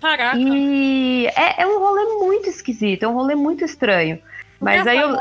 Caraca. 0.00 0.36
E 0.36 1.28
é, 1.28 1.62
é, 1.62 1.66
um 1.68 1.78
rolê 1.78 2.04
muito 2.26 2.48
esquisito, 2.48 3.04
é 3.04 3.08
um 3.08 3.14
rolê 3.14 3.36
muito 3.36 3.64
estranho. 3.64 4.18
Mas 4.62 4.86
aí 4.86 4.98
eu... 4.98 5.16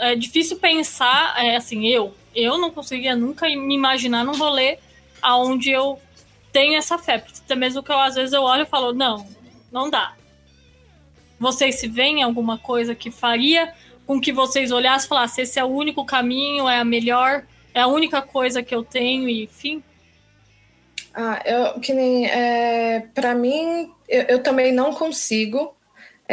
é, 0.00 0.12
é 0.12 0.16
difícil 0.16 0.58
pensar, 0.58 1.34
é, 1.42 1.54
assim, 1.54 1.86
eu, 1.86 2.12
eu 2.34 2.58
não 2.58 2.70
conseguia 2.70 3.14
nunca 3.14 3.46
me 3.48 3.74
imaginar 3.74 4.24
num 4.24 4.36
rolê 4.36 4.78
aonde 5.22 5.70
eu 5.70 6.00
tenho 6.52 6.76
essa 6.76 6.98
fé. 6.98 7.18
Porque 7.18 7.38
até 7.44 7.54
mesmo 7.54 7.82
que 7.82 7.92
eu, 7.92 7.98
às 7.98 8.16
vezes 8.16 8.32
eu 8.32 8.42
olho 8.42 8.64
e 8.64 8.66
falo, 8.66 8.92
não, 8.92 9.24
não 9.70 9.88
dá. 9.88 10.14
Vocês 11.38 11.76
se 11.76 11.86
veem 11.86 12.22
alguma 12.22 12.58
coisa 12.58 12.94
que 12.94 13.10
faria 13.10 13.72
com 14.04 14.20
que 14.20 14.32
vocês 14.32 14.72
olhassem 14.72 15.06
e 15.06 15.08
falassem, 15.08 15.44
esse 15.44 15.60
é 15.60 15.64
o 15.64 15.68
único 15.68 16.04
caminho, 16.04 16.68
é 16.68 16.78
a 16.78 16.84
melhor, 16.84 17.44
é 17.72 17.80
a 17.80 17.86
única 17.86 18.20
coisa 18.20 18.62
que 18.64 18.74
eu 18.74 18.82
tenho, 18.82 19.28
e 19.28 19.44
enfim? 19.44 19.82
Ah, 21.14 21.40
eu, 21.44 21.80
que 21.80 21.92
nem, 21.92 22.26
é, 22.26 23.06
para 23.14 23.34
mim, 23.34 23.92
eu, 24.08 24.22
eu 24.22 24.42
também 24.42 24.72
não 24.72 24.92
consigo, 24.92 25.74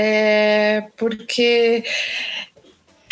é, 0.02 0.88
porque 0.96 1.84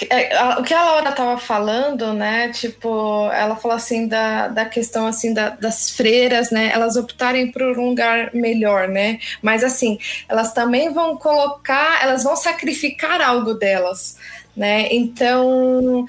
é, 0.09 0.45
o 0.53 0.63
que 0.63 0.73
a 0.73 0.83
Laura 0.85 1.09
estava 1.09 1.37
falando, 1.37 2.13
né? 2.13 2.49
Tipo, 2.53 3.29
ela 3.31 3.57
falou 3.57 3.75
assim 3.75 4.07
da, 4.07 4.47
da 4.47 4.63
questão 4.63 5.05
assim 5.05 5.33
da, 5.33 5.49
das 5.49 5.91
freiras, 5.91 6.49
né? 6.49 6.71
Elas 6.73 6.95
optarem 6.95 7.51
por 7.51 7.61
um 7.61 7.89
lugar 7.89 8.33
melhor, 8.33 8.87
né? 8.87 9.19
Mas 9.41 9.65
assim, 9.65 9.99
elas 10.29 10.53
também 10.53 10.93
vão 10.93 11.17
colocar, 11.17 12.01
elas 12.01 12.23
vão 12.23 12.37
sacrificar 12.37 13.21
algo 13.21 13.55
delas, 13.55 14.17
né? 14.55 14.87
Então, 14.89 16.05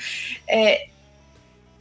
é, 0.47 0.87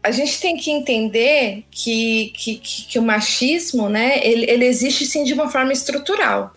a 0.01 0.09
gente 0.09 0.41
tem 0.41 0.57
que 0.57 0.71
entender 0.71 1.65
que, 1.69 2.33
que, 2.35 2.55
que, 2.55 2.97
o 2.97 3.03
machismo, 3.03 3.89
né? 3.89 4.19
Ele, 4.23 4.49
ele 4.49 4.65
existe 4.65 5.05
sim 5.05 5.23
de 5.23 5.33
uma 5.33 5.49
forma 5.49 5.71
estrutural, 5.71 6.51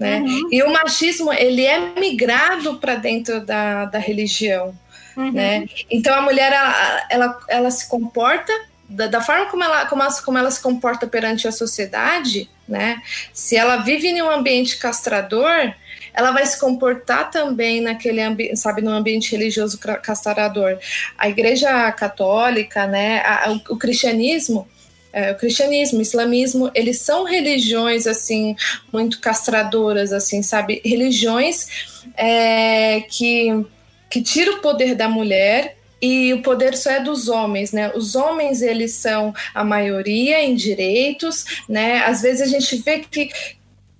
né? 0.00 0.20
Uhum. 0.20 0.48
E 0.50 0.62
o 0.62 0.72
machismo 0.72 1.30
ele 1.30 1.64
é 1.66 1.78
migrado 2.00 2.76
para 2.76 2.94
dentro 2.94 3.44
da, 3.44 3.84
da 3.84 3.98
religião, 3.98 4.74
uhum. 5.14 5.30
né? 5.30 5.66
Então 5.90 6.14
a 6.14 6.22
mulher 6.22 6.50
ela, 6.50 7.06
ela, 7.10 7.40
ela 7.48 7.70
se 7.70 7.86
comporta 7.86 8.50
da, 8.88 9.06
da, 9.06 9.20
forma 9.20 9.46
como 9.46 9.62
ela, 9.62 9.84
como, 9.84 10.02
ela, 10.02 10.22
como 10.22 10.38
ela 10.38 10.50
se 10.50 10.62
comporta 10.62 11.06
perante 11.06 11.46
a 11.46 11.52
sociedade, 11.52 12.48
né? 12.66 13.02
Se 13.30 13.56
ela 13.56 13.76
vive 13.76 14.08
em 14.08 14.22
um 14.22 14.30
ambiente 14.30 14.78
castrador, 14.78 15.74
ela 16.14 16.30
vai 16.30 16.46
se 16.46 16.58
comportar 16.58 17.30
também 17.30 17.82
naquele 17.82 18.22
ambiente, 18.22 18.56
sabe, 18.56 18.80
no 18.80 18.90
ambiente 18.90 19.30
religioso 19.30 19.78
castrador. 19.78 20.78
A 21.16 21.28
Igreja 21.28 21.92
Católica, 21.92 22.86
né? 22.86 23.20
A, 23.20 23.52
o, 23.52 23.74
o 23.74 23.78
cristianismo 23.78 24.66
é, 25.12 25.32
o 25.32 25.36
cristianismo, 25.36 25.98
o 25.98 26.02
islamismo, 26.02 26.70
eles 26.74 27.00
são 27.00 27.24
religiões 27.24 28.06
assim 28.06 28.54
muito 28.92 29.20
castradoras, 29.20 30.12
assim, 30.12 30.42
sabe? 30.42 30.80
Religiões 30.84 31.66
é, 32.16 33.00
que 33.02 33.64
que 34.08 34.20
tira 34.20 34.54
o 34.54 34.58
poder 34.60 34.96
da 34.96 35.08
mulher 35.08 35.76
e 36.02 36.32
o 36.32 36.42
poder 36.42 36.76
só 36.76 36.90
é 36.90 37.00
dos 37.00 37.28
homens, 37.28 37.70
né? 37.72 37.92
Os 37.94 38.16
homens 38.16 38.60
eles 38.60 38.94
são 38.94 39.32
a 39.54 39.62
maioria 39.62 40.42
em 40.42 40.54
direitos, 40.54 41.62
né? 41.68 42.02
Às 42.04 42.22
vezes 42.22 42.42
a 42.42 42.46
gente 42.46 42.76
vê 42.76 43.00
que 43.00 43.30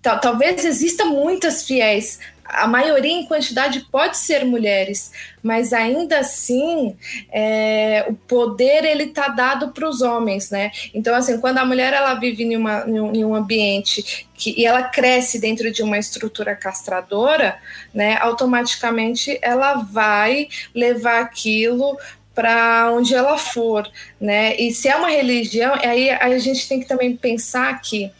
talvez 0.02 0.64
exista 0.64 1.04
muitas 1.04 1.64
fiéis, 1.64 2.18
a 2.52 2.66
maioria 2.66 3.12
em 3.12 3.26
quantidade 3.26 3.80
pode 3.90 4.16
ser 4.16 4.44
mulheres, 4.44 5.12
mas 5.42 5.72
ainda 5.72 6.18
assim 6.18 6.96
é, 7.32 8.04
o 8.08 8.14
poder 8.14 8.84
ele 8.84 9.04
está 9.04 9.28
dado 9.28 9.68
para 9.68 9.88
os 9.88 10.02
homens, 10.02 10.50
né? 10.50 10.70
Então 10.92 11.14
assim, 11.14 11.40
quando 11.40 11.58
a 11.58 11.64
mulher 11.64 11.92
ela 11.92 12.14
vive 12.14 12.44
em, 12.44 12.56
uma, 12.56 12.84
em 12.86 13.24
um 13.24 13.34
ambiente 13.34 14.26
que, 14.34 14.54
e 14.58 14.64
ela 14.64 14.82
cresce 14.82 15.38
dentro 15.38 15.70
de 15.70 15.82
uma 15.82 15.98
estrutura 15.98 16.54
castradora, 16.56 17.58
né? 17.94 18.16
Automaticamente 18.20 19.38
ela 19.42 19.74
vai 19.74 20.48
levar 20.74 21.20
aquilo 21.20 21.98
para 22.34 22.90
onde 22.92 23.14
ela 23.14 23.36
for, 23.36 23.90
né? 24.20 24.56
E 24.56 24.72
se 24.72 24.88
é 24.88 24.96
uma 24.96 25.08
religião, 25.08 25.74
aí 25.74 26.10
a 26.10 26.38
gente 26.38 26.68
tem 26.68 26.80
que 26.80 26.86
também 26.86 27.16
pensar 27.16 27.80
que 27.80 28.10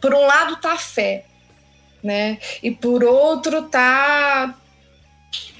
por 0.00 0.14
um 0.14 0.26
lado 0.26 0.56
tá 0.56 0.72
a 0.72 0.78
fé, 0.78 1.24
né? 2.02 2.38
E 2.62 2.70
por 2.70 3.04
outro 3.04 3.62
tá 3.62 4.54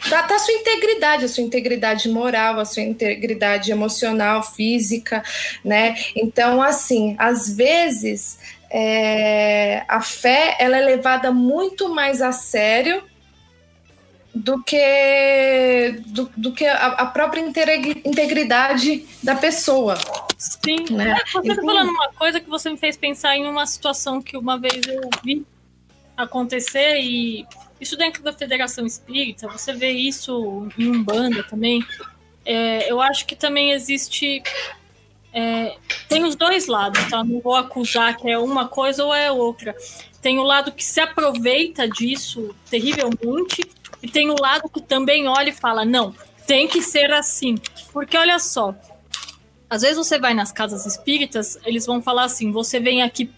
tá, 0.09 0.23
tá 0.23 0.35
a 0.35 0.39
sua 0.39 0.55
integridade, 0.55 1.25
a 1.25 1.29
sua 1.29 1.45
integridade 1.45 2.09
moral, 2.09 2.59
a 2.59 2.65
sua 2.65 2.83
integridade 2.83 3.71
emocional, 3.71 4.43
física, 4.43 5.23
né? 5.65 5.97
Então, 6.17 6.61
assim, 6.61 7.15
às 7.19 7.55
vezes 7.55 8.39
é, 8.71 9.85
a 9.87 10.01
fé 10.01 10.57
ela 10.59 10.77
é 10.77 10.81
levada 10.81 11.31
muito 11.31 11.89
mais 11.89 12.23
a 12.23 12.33
sério 12.33 13.03
do 14.35 14.63
que 14.63 16.01
do, 16.07 16.31
do 16.35 16.53
que 16.53 16.65
a, 16.65 16.87
a, 16.87 17.07
própria 17.07 17.41
integridade 17.41 19.07
da 19.23 19.35
pessoa. 19.35 19.99
Sim, 20.39 20.87
né? 20.91 21.19
Você 21.31 21.51
está 21.51 21.63
falando 21.63 21.91
uma 21.91 22.09
coisa 22.15 22.41
que 22.41 22.49
você 22.49 22.71
me 22.71 22.79
fez 22.79 22.97
pensar 22.97 23.37
em 23.37 23.47
uma 23.47 23.67
situação 23.67 24.23
que 24.23 24.37
uma 24.37 24.59
vez 24.59 24.81
eu 24.87 25.03
vi 25.23 25.45
acontecer 26.23 26.99
e 27.01 27.47
isso 27.81 27.97
dentro 27.97 28.23
da 28.23 28.33
Federação 28.33 28.87
Espírita, 28.87 29.49
você 29.49 29.73
vê 29.73 29.91
isso 29.91 30.69
em 30.79 30.89
Umbanda 30.89 31.43
também. 31.43 31.85
É, 32.45 32.91
eu 32.91 33.01
acho 33.01 33.27
que 33.27 33.35
também 33.35 33.73
existe. 33.73 34.43
É, 35.33 35.77
tem 36.09 36.25
os 36.25 36.37
dois 36.37 36.67
lados, 36.67 37.03
tá? 37.09 37.25
Não 37.25 37.41
vou 37.41 37.57
acusar 37.57 38.17
que 38.17 38.31
é 38.31 38.39
uma 38.39 38.69
coisa 38.69 39.05
ou 39.05 39.13
é 39.13 39.33
outra. 39.33 39.75
Tem 40.21 40.39
o 40.39 40.43
lado 40.43 40.71
que 40.71 40.85
se 40.85 41.01
aproveita 41.01 41.89
disso 41.89 42.55
terrivelmente, 42.71 43.65
e 44.03 44.09
tem 44.09 44.31
o 44.31 44.37
lado 44.39 44.69
que 44.69 44.81
também 44.81 45.27
olha 45.27 45.51
e 45.51 45.53
fala: 45.53 45.85
não, 45.85 46.15
tem 46.47 46.69
que 46.69 46.83
ser 46.83 47.13
assim. 47.13 47.57
Porque 47.93 48.17
olha 48.17 48.39
só, 48.39 48.75
às 49.69 49.83
vezes 49.83 49.97
você 49.97 50.19
vai 50.19 50.35
nas 50.35 50.53
casas 50.53 50.87
espíritas, 50.87 51.59
eles 51.65 51.87
vão 51.87 52.03
falar 52.03 52.25
assim: 52.25 52.53
você 52.53 52.79
vem 52.79 53.03
aqui 53.03 53.31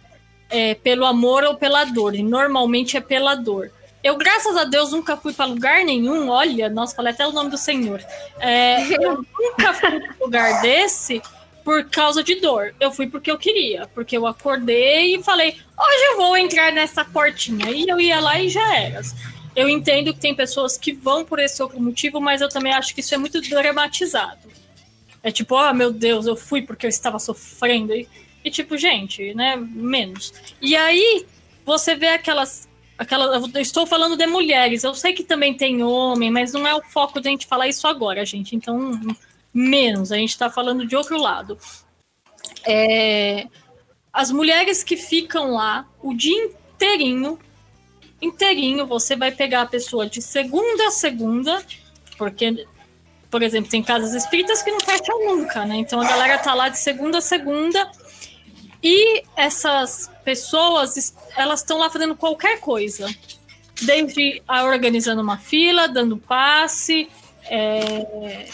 é, 0.48 0.74
pelo 0.74 1.04
amor 1.04 1.44
ou 1.44 1.56
pela 1.56 1.84
dor. 1.84 2.14
E 2.14 2.22
normalmente 2.22 2.96
é 2.96 3.00
pela 3.00 3.34
dor. 3.34 3.70
Eu, 4.02 4.16
graças 4.18 4.54
a 4.56 4.64
Deus, 4.64 4.92
nunca 4.92 5.16
fui 5.16 5.32
para 5.32 5.46
lugar 5.46 5.82
nenhum. 5.84 6.28
Olha, 6.28 6.68
nossa, 6.68 6.94
falei 6.94 7.12
até 7.12 7.26
o 7.26 7.32
nome 7.32 7.50
do 7.50 7.56
Senhor. 7.56 8.04
É, 8.38 8.82
eu 9.02 9.24
nunca 9.40 9.72
fui 9.72 10.00
para 10.00 10.14
lugar 10.20 10.60
desse 10.60 11.22
por 11.64 11.88
causa 11.88 12.22
de 12.22 12.34
dor. 12.34 12.74
Eu 12.78 12.92
fui 12.92 13.06
porque 13.06 13.30
eu 13.30 13.38
queria. 13.38 13.88
Porque 13.94 14.16
eu 14.16 14.26
acordei 14.26 15.16
e 15.16 15.22
falei, 15.22 15.48
hoje 15.48 16.04
eu 16.10 16.16
vou 16.18 16.36
entrar 16.36 16.70
nessa 16.70 17.02
portinha. 17.04 17.70
E 17.70 17.88
eu 17.88 17.98
ia 17.98 18.20
lá 18.20 18.38
e 18.38 18.50
já 18.50 18.76
era. 18.76 19.00
Eu 19.56 19.68
entendo 19.68 20.12
que 20.12 20.20
tem 20.20 20.34
pessoas 20.34 20.76
que 20.76 20.92
vão 20.92 21.24
por 21.24 21.38
esse 21.38 21.62
outro 21.62 21.80
motivo, 21.80 22.20
mas 22.20 22.42
eu 22.42 22.48
também 22.48 22.74
acho 22.74 22.94
que 22.94 23.00
isso 23.00 23.14
é 23.14 23.18
muito 23.18 23.40
dramatizado. 23.40 24.52
É 25.22 25.30
tipo, 25.30 25.56
ah, 25.56 25.72
meu 25.72 25.90
Deus, 25.90 26.26
eu 26.26 26.36
fui 26.36 26.60
porque 26.60 26.84
eu 26.84 26.90
estava 26.90 27.18
sofrendo. 27.18 27.94
E, 28.44 28.50
tipo, 28.50 28.76
gente, 28.76 29.34
né? 29.34 29.56
Menos. 29.56 30.32
E 30.60 30.76
aí, 30.76 31.26
você 31.64 31.94
vê 31.94 32.08
aquelas. 32.08 32.68
aquelas 32.98 33.54
eu 33.54 33.60
estou 33.60 33.86
falando 33.86 34.16
de 34.16 34.26
mulheres. 34.26 34.84
Eu 34.84 34.94
sei 34.94 35.14
que 35.14 35.24
também 35.24 35.54
tem 35.54 35.82
homem, 35.82 36.30
mas 36.30 36.52
não 36.52 36.66
é 36.66 36.74
o 36.74 36.82
foco 36.82 37.20
de 37.20 37.28
a 37.28 37.30
gente 37.30 37.46
falar 37.46 37.68
isso 37.68 37.88
agora, 37.88 38.24
gente. 38.24 38.54
Então, 38.54 39.00
menos. 39.52 40.12
A 40.12 40.16
gente 40.16 40.30
está 40.30 40.50
falando 40.50 40.86
de 40.86 40.94
outro 40.94 41.16
lado. 41.16 41.58
É, 42.66 43.46
as 44.12 44.30
mulheres 44.30 44.84
que 44.84 44.96
ficam 44.96 45.52
lá 45.52 45.86
o 46.02 46.14
dia 46.14 46.44
inteirinho, 46.44 47.38
inteirinho, 48.20 48.86
você 48.86 49.16
vai 49.16 49.32
pegar 49.32 49.62
a 49.62 49.66
pessoa 49.66 50.06
de 50.06 50.20
segunda 50.20 50.88
a 50.88 50.90
segunda, 50.90 51.62
porque, 52.16 52.66
por 53.30 53.42
exemplo, 53.42 53.70
tem 53.70 53.82
casas 53.82 54.14
espíritas 54.14 54.62
que 54.62 54.70
não 54.70 54.80
fecham 54.80 55.36
nunca, 55.36 55.64
né? 55.64 55.76
Então 55.76 56.00
a 56.00 56.08
galera 56.08 56.38
tá 56.38 56.54
lá 56.54 56.68
de 56.68 56.78
segunda 56.78 57.18
a 57.18 57.22
segunda 57.22 57.90
e 58.84 59.22
essas 59.34 60.10
pessoas, 60.22 61.14
elas 61.34 61.60
estão 61.60 61.78
lá 61.78 61.88
fazendo 61.88 62.14
qualquer 62.14 62.60
coisa. 62.60 63.08
Desde 63.80 64.42
a 64.46 64.64
organizando 64.64 65.22
uma 65.22 65.38
fila, 65.38 65.88
dando 65.88 66.18
passe, 66.18 67.08
é, 67.50 68.46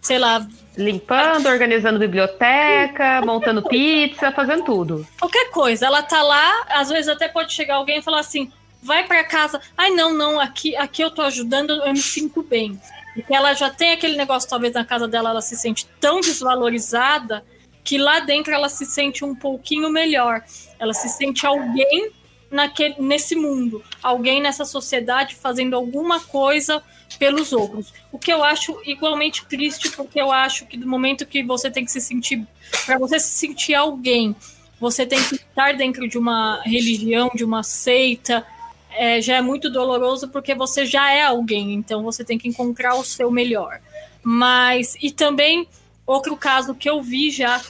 sei 0.00 0.18
lá, 0.18 0.44
Limpando, 0.76 1.46
organizando 1.46 2.00
biblioteca, 2.00 3.22
montando 3.24 3.62
pizza, 3.62 4.32
fazendo 4.32 4.64
tudo. 4.64 5.06
qualquer 5.20 5.50
coisa. 5.50 5.86
Ela 5.86 6.02
tá 6.02 6.20
lá, 6.20 6.66
às 6.70 6.88
vezes 6.88 7.08
até 7.08 7.28
pode 7.28 7.52
chegar 7.52 7.76
alguém 7.76 7.98
e 7.98 8.02
falar 8.02 8.18
assim: 8.18 8.50
vai 8.82 9.06
para 9.06 9.22
casa. 9.22 9.60
Ai, 9.78 9.90
não, 9.90 10.12
não, 10.12 10.40
aqui, 10.40 10.74
aqui 10.74 11.00
eu 11.00 11.12
tô 11.12 11.22
ajudando, 11.22 11.70
eu 11.70 11.92
me 11.92 11.98
sinto 11.98 12.42
bem. 12.42 12.80
Porque 13.14 13.32
ela 13.32 13.54
já 13.54 13.70
tem 13.70 13.92
aquele 13.92 14.16
negócio, 14.16 14.50
talvez 14.50 14.74
na 14.74 14.84
casa 14.84 15.06
dela 15.06 15.30
ela 15.30 15.40
se 15.40 15.56
sente 15.56 15.86
tão 16.00 16.20
desvalorizada 16.20 17.44
que 17.84 17.98
lá 17.98 18.20
dentro 18.20 18.52
ela 18.52 18.68
se 18.68 18.86
sente 18.86 19.24
um 19.24 19.34
pouquinho 19.34 19.90
melhor. 19.90 20.42
Ela 20.78 20.94
se 20.94 21.08
sente 21.10 21.46
alguém 21.46 22.10
naquele, 22.50 22.94
nesse 22.98 23.36
mundo, 23.36 23.84
alguém 24.02 24.40
nessa 24.40 24.64
sociedade 24.64 25.34
fazendo 25.34 25.76
alguma 25.76 26.20
coisa 26.20 26.82
pelos 27.18 27.52
outros. 27.52 27.92
O 28.10 28.18
que 28.18 28.32
eu 28.32 28.42
acho 28.42 28.80
igualmente 28.84 29.44
triste, 29.46 29.90
porque 29.90 30.20
eu 30.20 30.32
acho 30.32 30.66
que 30.66 30.76
do 30.76 30.86
momento 30.86 31.26
que 31.26 31.42
você 31.42 31.70
tem 31.70 31.84
que 31.84 31.92
se 31.92 32.00
sentir, 32.00 32.46
para 32.86 32.98
você 32.98 33.20
se 33.20 33.30
sentir 33.30 33.74
alguém, 33.74 34.34
você 34.80 35.04
tem 35.04 35.22
que 35.22 35.34
estar 35.34 35.74
dentro 35.74 36.08
de 36.08 36.16
uma 36.16 36.60
religião, 36.62 37.30
de 37.34 37.44
uma 37.44 37.62
seita, 37.62 38.46
é, 38.90 39.20
já 39.20 39.36
é 39.36 39.42
muito 39.42 39.68
doloroso 39.68 40.28
porque 40.28 40.54
você 40.54 40.86
já 40.86 41.12
é 41.12 41.22
alguém, 41.22 41.74
então 41.74 42.02
você 42.02 42.24
tem 42.24 42.38
que 42.38 42.48
encontrar 42.48 42.94
o 42.94 43.04
seu 43.04 43.30
melhor. 43.30 43.80
Mas, 44.22 44.96
e 45.02 45.10
também, 45.10 45.68
outro 46.06 46.36
caso 46.36 46.74
que 46.74 46.88
eu 46.88 47.02
vi 47.02 47.30
já, 47.30 47.60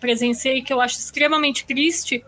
presenciei, 0.00 0.62
que 0.62 0.72
eu 0.72 0.80
acho 0.80 0.98
extremamente 0.98 1.64
triste, 1.64 2.24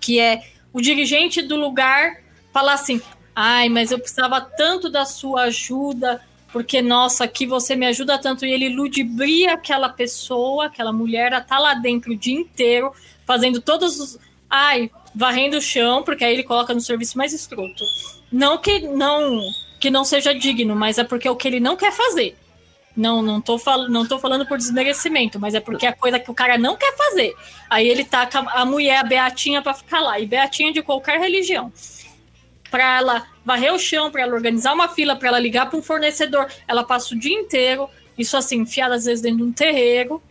que 0.00 0.18
é 0.18 0.42
o 0.72 0.80
dirigente 0.80 1.42
do 1.42 1.56
lugar 1.56 2.22
falar 2.52 2.74
assim: 2.74 3.00
ai, 3.34 3.68
mas 3.68 3.90
eu 3.90 3.98
precisava 3.98 4.40
tanto 4.40 4.88
da 4.88 5.04
sua 5.04 5.42
ajuda, 5.42 6.22
porque, 6.52 6.80
nossa, 6.80 7.24
aqui 7.24 7.46
você 7.46 7.76
me 7.76 7.86
ajuda 7.86 8.18
tanto. 8.18 8.46
E 8.46 8.50
ele 8.50 8.70
ludibria 8.70 9.52
aquela 9.52 9.90
pessoa, 9.90 10.66
aquela 10.66 10.92
mulher, 10.92 11.34
a 11.34 11.40
tá 11.40 11.58
lá 11.58 11.74
dentro 11.74 12.12
o 12.12 12.16
dia 12.16 12.34
inteiro, 12.34 12.92
fazendo 13.26 13.60
todos 13.60 14.00
os. 14.00 14.18
Ai, 14.48 14.90
varrendo 15.14 15.58
o 15.58 15.60
chão, 15.60 16.02
porque 16.02 16.24
aí 16.24 16.32
ele 16.32 16.44
coloca 16.44 16.72
no 16.72 16.80
serviço 16.80 17.18
mais 17.18 17.32
escroto. 17.32 17.84
Não 18.32 18.58
que 18.58 18.80
não 18.80 19.40
que 19.78 19.90
não 19.90 20.04
seja 20.04 20.32
digno, 20.32 20.74
mas 20.74 20.96
é 20.96 21.04
porque 21.04 21.28
é 21.28 21.30
o 21.30 21.36
que 21.36 21.46
ele 21.46 21.60
não 21.60 21.76
quer 21.76 21.92
fazer. 21.92 22.36
Não, 22.96 23.20
não 23.20 23.42
tô, 23.42 23.58
fal 23.58 23.88
não 23.90 24.06
tô 24.06 24.18
falando 24.18 24.46
por 24.46 24.56
desmerecimento, 24.56 25.38
mas 25.38 25.54
é 25.54 25.60
porque 25.60 25.86
é 25.86 25.92
coisa 25.92 26.18
que 26.18 26.30
o 26.30 26.34
cara 26.34 26.56
não 26.56 26.76
quer 26.76 26.96
fazer. 26.96 27.34
Aí 27.68 27.86
ele 27.86 28.04
taca 28.04 28.38
a 28.38 28.64
mulher, 28.64 28.98
a 28.98 29.04
Beatinha, 29.04 29.60
pra 29.60 29.74
ficar 29.74 30.00
lá. 30.00 30.18
E 30.18 30.26
Beatinha 30.26 30.72
de 30.72 30.82
qualquer 30.82 31.20
religião. 31.20 31.70
Pra 32.70 32.98
ela 32.98 33.26
varrer 33.44 33.72
o 33.74 33.78
chão, 33.78 34.10
pra 34.10 34.22
ela 34.22 34.34
organizar 34.34 34.72
uma 34.72 34.88
fila, 34.88 35.14
pra 35.14 35.28
ela 35.28 35.38
ligar 35.38 35.68
pra 35.68 35.78
um 35.78 35.82
fornecedor. 35.82 36.48
Ela 36.66 36.82
passa 36.84 37.14
o 37.14 37.18
dia 37.18 37.34
inteiro, 37.38 37.88
isso 38.16 38.36
assim, 38.36 38.60
enfiada 38.60 38.94
às 38.94 39.04
vezes 39.04 39.20
dentro 39.20 39.38
de 39.38 39.44
um 39.44 39.52
terreiro, 39.52 40.22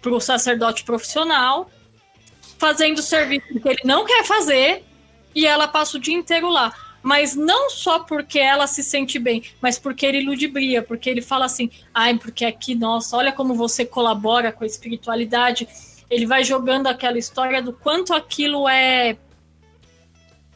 pro 0.00 0.20
sacerdote 0.20 0.84
profissional, 0.84 1.70
fazendo 2.56 3.02
serviço 3.02 3.46
que 3.60 3.68
ele 3.68 3.82
não 3.84 4.04
quer 4.04 4.24
fazer, 4.24 4.84
e 5.34 5.46
ela 5.46 5.66
passa 5.66 5.96
o 5.96 6.00
dia 6.00 6.14
inteiro 6.14 6.48
lá 6.48 6.72
mas 7.02 7.34
não 7.34 7.68
só 7.68 7.98
porque 8.00 8.38
ela 8.38 8.66
se 8.66 8.82
sente 8.82 9.18
bem, 9.18 9.42
mas 9.60 9.78
porque 9.78 10.06
ele 10.06 10.24
ludibria, 10.24 10.82
porque 10.82 11.10
ele 11.10 11.20
fala 11.20 11.46
assim, 11.46 11.70
ai, 11.92 12.16
porque 12.16 12.44
aqui, 12.44 12.74
nossa, 12.74 13.16
olha 13.16 13.32
como 13.32 13.54
você 13.54 13.84
colabora 13.84 14.52
com 14.52 14.62
a 14.62 14.66
espiritualidade. 14.66 15.68
Ele 16.08 16.26
vai 16.26 16.44
jogando 16.44 16.86
aquela 16.86 17.18
história 17.18 17.60
do 17.62 17.72
quanto 17.72 18.14
aquilo 18.14 18.68
é 18.68 19.16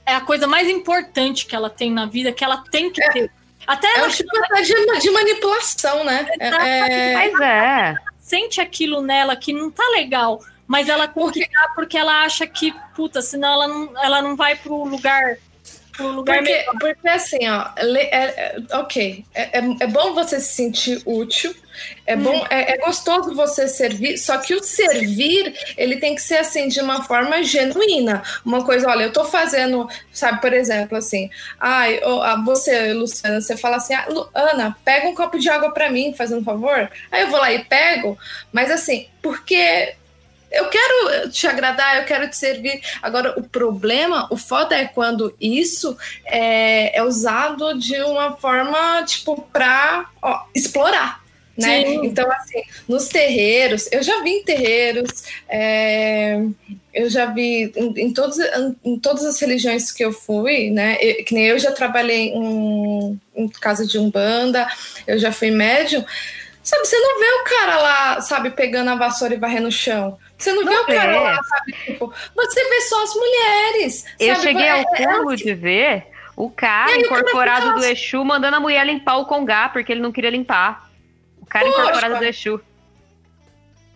é 0.05 0.15
a 0.15 0.21
coisa 0.21 0.47
mais 0.47 0.69
importante 0.69 1.47
que 1.47 1.57
ela 1.57 1.69
tem 1.69 1.91
na 1.91 2.07
vida, 2.07 2.31
que 2.31 2.45
ela 2.45 2.59
tem 2.71 2.93
que 2.93 3.01
ter. 3.11 3.31
Até 3.67 3.89
É 3.89 3.99
ela 3.99 4.07
um 4.07 4.11
tipo 4.11 4.31
de, 4.31 5.01
de 5.01 5.11
manipulação, 5.11 6.05
né? 6.05 6.29
É- 6.39 6.49
é- 6.49 7.15
Mas 7.15 7.41
é. 7.41 7.95
sente 8.21 8.61
aquilo 8.61 9.03
nela 9.03 9.35
que 9.35 9.53
não 9.53 9.69
tá 9.69 9.83
legal, 9.97 10.41
mas 10.65 10.89
ela 10.89 11.09
tem 11.09 11.31
que 11.33 11.49
dar 11.51 11.75
porque 11.75 11.99
ela 11.99 12.23
acha 12.23 12.47
que, 12.47 12.73
puta, 12.95 13.21
senão 13.21 13.53
ela 13.55 13.67
não, 13.67 14.05
ela 14.05 14.23
não 14.23 14.37
vai 14.37 14.55
pro 14.55 14.85
lugar 14.85 15.39
lugar 16.05 16.39
Porque, 16.39 16.53
melhor. 16.53 16.75
porque 16.79 17.09
assim, 17.09 17.49
ó, 17.49 17.69
é- 17.77 18.17
é- 18.17 18.57
ok, 18.73 19.25
é, 19.35 19.59
é- 19.59 19.77
é 19.81 19.87
bom 19.87 20.15
você 20.15 20.41
se 20.41 20.55
sentir 20.55 21.03
útil, 21.07 21.55
é 22.07 22.17
bom, 22.17 22.47
é, 22.49 22.73
é 22.73 22.79
gostoso 22.79 23.35
você 23.35 23.69
servir, 23.69 24.17
só 24.19 24.39
que 24.39 24.55
o 24.55 24.63
servir, 24.63 25.55
ele 25.77 25.97
tem 25.97 26.15
que 26.15 26.23
ser 26.23 26.39
assim, 26.39 26.69
de 26.69 26.81
uma 26.81 27.03
forma 27.03 27.43
genuína. 27.43 28.23
Uma 28.45 28.65
coisa, 28.65 28.89
olha, 28.89 29.05
eu 29.05 29.13
tô 29.13 29.25
fazendo, 29.25 29.89
sabe, 30.13 30.41
por 30.41 30.53
exemplo, 30.53 30.97
assim, 30.97 31.29
ai, 31.61 32.01
ah, 32.03 32.43
você, 32.45 32.93
Luciana, 32.95 33.41
você 33.41 33.57
fala 33.57 33.77
assim, 33.77 33.95
ah, 33.95 34.07
Ana, 34.35 34.77
pega 34.85 35.09
um 35.09 35.15
copo 35.15 35.39
de 35.39 35.49
água 35.51 35.71
pra 35.71 35.91
mim, 35.91 36.15
fazendo 36.17 36.41
um 36.41 36.45
favor. 36.45 36.91
Aí 37.13 37.23
eu 37.23 37.29
vou 37.31 37.39
lá 37.39 37.53
e 37.53 37.63
pego, 37.65 38.19
mas 38.53 38.71
assim, 38.71 39.09
porque 39.21 39.95
eu 40.51 40.69
quero 40.69 41.31
te 41.31 41.47
agradar, 41.47 41.99
eu 41.99 42.05
quero 42.05 42.29
te 42.29 42.37
servir. 42.37 42.81
Agora, 43.03 43.35
o 43.39 43.43
problema, 43.43 44.27
o 44.31 44.37
foda 44.37 44.75
é 44.77 44.85
quando 44.87 45.35
isso 45.41 45.97
é, 46.25 46.97
é 46.97 47.03
usado 47.03 47.79
de 47.79 48.01
uma 48.03 48.37
forma, 48.37 49.03
tipo, 49.05 49.41
pra 49.53 50.09
ó, 50.23 50.45
explorar. 50.55 51.25
Né? 51.57 51.87
Sim. 51.87 52.01
Então, 52.05 52.31
assim, 52.31 52.63
nos 52.87 53.09
terreiros, 53.09 53.89
eu 53.91 54.03
já 54.03 54.23
vi 54.23 54.29
em 54.31 54.45
terreiros, 54.45 55.25
é, 55.49 56.39
eu 56.93 57.09
já 57.09 57.27
vi 57.27 57.73
em, 57.75 57.95
em, 57.97 58.13
todos, 58.13 58.39
em, 58.39 58.77
em 58.85 58.99
todas 58.99 59.25
as 59.25 59.41
religiões 59.41 59.91
que 59.91 60.05
eu 60.05 60.13
fui, 60.13 60.69
né? 60.71 60.99
Eu- 61.01 61.25
que 61.25 61.33
nem 61.33 61.47
eu 61.47 61.59
já 61.59 61.73
trabalhei 61.73 62.29
em, 62.29 63.19
em 63.35 63.49
casa 63.49 63.87
de 63.87 63.99
umbanda, 63.99 64.69
eu 65.07 65.19
já 65.19 65.33
fui 65.33 65.51
médium. 65.51 66.05
Sabe, 66.63 66.85
você 66.85 66.99
não 66.99 67.19
vê 67.21 67.27
o 67.27 67.45
cara 67.45 67.79
lá, 67.79 68.21
sabe, 68.21 68.51
pegando 68.51 68.91
a 68.91 68.95
vassoura 68.97 69.35
e 69.35 69.39
varrendo 69.39 69.69
o 69.69 69.73
chão. 69.73 70.19
Você 70.39 70.53
não, 70.53 70.65
vê 70.65 70.71
Não 70.75 70.83
o 70.83 70.87
cara 70.87 71.13
vê. 71.13 71.19
lá, 71.21 71.43
sabe, 71.43 71.73
tipo, 71.85 72.13
você 72.35 72.69
vê 72.69 72.81
só 72.83 73.03
as 73.05 73.15
mulheres. 73.15 74.05
Eu 74.21 74.35
sabe? 74.35 74.47
cheguei 74.47 74.65
É- 74.67 74.71
ao 74.71 74.79
é- 74.81 74.85
cúmulo 74.85 75.37
de 75.37 75.55
ver 75.55 76.07
o 76.37 76.51
cara 76.51 76.91
aí 76.93 77.01
incorporado 77.01 77.75
do 77.75 77.85
Exu 77.85 78.23
mandando 78.25 78.57
a 78.57 78.61
mulher 78.61 78.85
limpar 78.85 79.17
o 79.17 79.25
congá 79.27 79.69
porque 79.71 79.91
ele 79.93 80.01
não 80.03 80.13
queria 80.13 80.29
limpar. 80.31 80.91
O 81.41 81.47
cara 81.47 81.65
Poxa. 81.65 81.81
incorporado 81.81 82.19
do 82.19 82.25
Exu. 82.25 82.61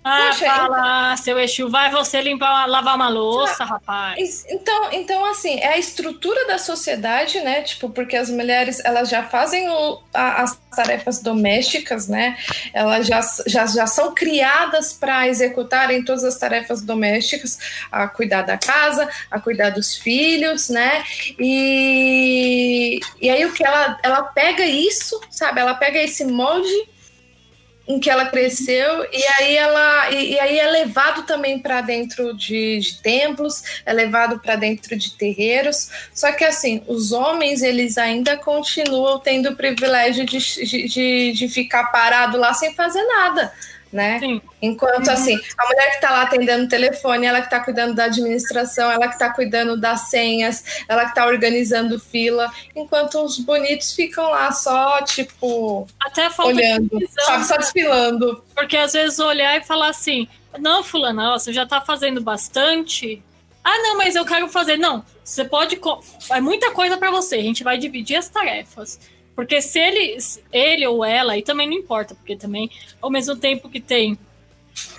Ah, 0.02 0.30
Poxa, 0.30 0.46
fala, 0.46 1.16
seu 1.18 1.38
Exu, 1.38 1.68
vai 1.68 1.90
você 1.90 2.22
limpar, 2.22 2.66
lavar 2.66 2.96
uma 2.96 3.10
louça, 3.10 3.64
rapaz. 3.64 4.46
Então, 4.48 4.88
então, 4.92 5.24
assim, 5.26 5.58
é 5.60 5.74
a 5.74 5.78
estrutura 5.78 6.46
da 6.46 6.56
sociedade, 6.56 7.38
né? 7.40 7.60
Tipo, 7.60 7.90
porque 7.90 8.16
as 8.16 8.30
mulheres, 8.30 8.80
elas 8.82 9.10
já 9.10 9.22
fazem 9.24 9.68
o- 9.68 10.00
a- 10.14 10.42
as 10.42 10.58
tarefas 10.74 11.22
domésticas, 11.22 12.08
né? 12.08 12.38
Elas 12.72 13.06
já, 13.06 13.20
já, 13.46 13.66
já 13.66 13.86
são 13.86 14.14
criadas 14.14 14.94
para 14.94 15.28
executarem 15.28 16.02
todas 16.02 16.24
as 16.24 16.38
tarefas 16.38 16.80
domésticas, 16.80 17.58
a 17.92 18.08
cuidar 18.08 18.40
da 18.42 18.56
casa, 18.56 19.06
a 19.30 19.38
cuidar 19.38 19.68
dos 19.68 19.96
filhos, 19.96 20.70
né? 20.70 21.04
E, 21.38 23.00
e 23.20 23.28
aí 23.28 23.44
o 23.44 23.52
que 23.52 23.64
ela, 23.64 23.98
ela 24.02 24.22
pega 24.22 24.64
isso, 24.64 25.20
sabe? 25.30 25.60
Ela 25.60 25.74
pega 25.74 25.98
esse 25.98 26.24
molde 26.24 26.88
em 27.90 27.98
que 27.98 28.08
ela 28.08 28.26
cresceu 28.26 29.04
e 29.12 29.24
aí 29.38 29.56
ela 29.56 30.10
e, 30.10 30.32
e 30.32 30.38
aí 30.38 30.58
é 30.58 30.70
levado 30.70 31.24
também 31.24 31.58
para 31.58 31.80
dentro 31.80 32.32
de, 32.34 32.78
de 32.78 33.02
templos, 33.02 33.62
é 33.84 33.92
levado 33.92 34.38
para 34.38 34.54
dentro 34.54 34.96
de 34.96 35.12
terreiros. 35.14 35.90
Só 36.14 36.30
que 36.32 36.44
assim, 36.44 36.82
os 36.86 37.10
homens 37.10 37.62
eles 37.62 37.98
ainda 37.98 38.36
continuam 38.36 39.18
tendo 39.18 39.50
o 39.50 39.56
privilégio 39.56 40.24
de, 40.24 40.38
de, 40.38 40.88
de, 40.88 41.32
de 41.32 41.48
ficar 41.48 41.84
parado 41.84 42.38
lá 42.38 42.54
sem 42.54 42.74
fazer 42.74 43.02
nada. 43.02 43.52
Né? 43.92 44.18
Sim. 44.20 44.40
Enquanto 44.62 45.06
Uhum. 45.08 45.12
assim, 45.12 45.40
a 45.58 45.66
mulher 45.66 45.90
que 45.92 46.00
tá 46.00 46.10
lá 46.10 46.22
atendendo 46.22 46.64
o 46.64 46.68
telefone, 46.68 47.26
ela 47.26 47.40
que 47.40 47.50
tá 47.50 47.60
cuidando 47.60 47.94
da 47.94 48.04
administração, 48.04 48.90
ela 48.90 49.08
que 49.08 49.18
tá 49.18 49.30
cuidando 49.32 49.76
das 49.76 50.02
senhas, 50.10 50.64
ela 50.88 51.06
que 51.06 51.14
tá 51.14 51.26
organizando 51.26 51.98
fila, 51.98 52.52
enquanto 52.76 53.16
os 53.24 53.38
bonitos 53.38 53.92
ficam 53.92 54.30
lá 54.30 54.52
só, 54.52 55.02
tipo, 55.02 55.86
Até 56.00 56.26
a 56.26 56.30
falta 56.30 56.52
olhando, 56.52 56.88
visão. 56.98 57.24
sabe, 57.24 57.44
só 57.46 57.56
desfilando. 57.56 58.44
Porque 58.54 58.76
às 58.76 58.92
vezes 58.92 59.18
olhar 59.18 59.56
e 59.56 59.64
falar 59.64 59.88
assim: 59.88 60.28
não, 60.58 60.82
Fulana, 60.84 61.34
ó, 61.34 61.38
você 61.38 61.52
já 61.52 61.66
tá 61.66 61.80
fazendo 61.80 62.20
bastante. 62.20 63.22
Ah, 63.62 63.78
não, 63.82 63.98
mas 63.98 64.14
eu 64.16 64.24
quero 64.24 64.48
fazer. 64.48 64.76
Não, 64.78 65.04
você 65.22 65.44
pode. 65.44 65.78
É 66.30 66.40
muita 66.40 66.70
coisa 66.70 66.96
pra 66.96 67.10
você. 67.10 67.36
A 67.36 67.42
gente 67.42 67.62
vai 67.62 67.76
dividir 67.76 68.16
as 68.16 68.28
tarefas. 68.28 68.98
Porque 69.34 69.60
se 69.62 69.78
ele, 69.78 70.18
ele 70.52 70.86
ou 70.86 71.04
ela, 71.04 71.36
e 71.36 71.42
também 71.42 71.66
não 71.66 71.76
importa, 71.76 72.14
porque 72.14 72.36
também, 72.36 72.70
ao 73.00 73.10
mesmo 73.10 73.36
tempo 73.36 73.68
que 73.68 73.80
tem 73.80 74.18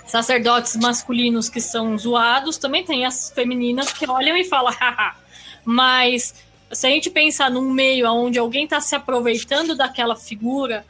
sacerdotes 0.06 0.76
masculinos 0.76 1.48
que 1.48 1.60
são 1.60 1.96
zoados, 1.96 2.58
também 2.58 2.84
tem 2.84 3.04
as 3.04 3.30
femininas 3.30 3.92
que 3.92 4.08
olham 4.08 4.36
e 4.36 4.44
falam, 4.44 4.72
haha. 4.78 5.16
Mas 5.64 6.34
se 6.72 6.86
a 6.86 6.90
gente 6.90 7.10
pensar 7.10 7.50
num 7.50 7.70
meio 7.70 8.10
onde 8.10 8.38
alguém 8.38 8.66
tá 8.66 8.80
se 8.80 8.94
aproveitando 8.94 9.76
daquela 9.76 10.16
figura 10.16 10.84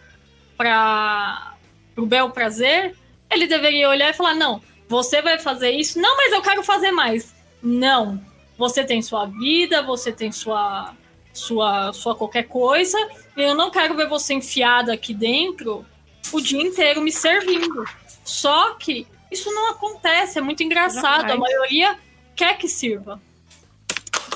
para 0.57 1.55
o 1.97 2.07
bel 2.07 2.31
prazer, 2.31 2.97
ele 3.31 3.47
deveria 3.47 3.89
olhar 3.89 4.11
e 4.11 4.15
falar: 4.15 4.35
não, 4.35 4.63
você 4.89 5.21
vai 5.21 5.39
fazer 5.39 5.71
isso, 5.71 6.01
não, 6.01 6.17
mas 6.17 6.33
eu 6.33 6.41
quero 6.41 6.63
fazer 6.63 6.93
mais. 6.93 7.35
Não, 7.63 8.21
você 8.57 8.85
tem 8.85 9.03
sua 9.03 9.27
vida, 9.27 9.83
você 9.83 10.13
tem 10.13 10.31
sua, 10.31 10.95
sua, 11.33 11.93
sua 11.93 12.15
qualquer 12.15 12.45
coisa, 12.45 12.99
eu 13.37 13.55
não 13.55 13.71
quero 13.71 13.97
ver 13.97 14.09
você 14.09 14.35
enfiada 14.35 14.93
aqui 14.93 15.15
dentro 15.15 15.85
o 16.33 16.41
dia 16.41 16.63
inteiro 16.63 17.01
me 17.01 17.11
servindo. 17.13 17.85
Só 18.25 18.75
que 18.75 19.07
isso 19.31 19.51
não 19.53 19.71
acontece, 19.71 20.39
é 20.39 20.43
muito 20.43 20.63
engraçado. 20.63 21.25
A 21.25 21.29
Jamais. 21.29 21.41
maioria 21.41 21.99
quer 22.37 22.57
que 22.57 22.69
sirva. 22.69 23.21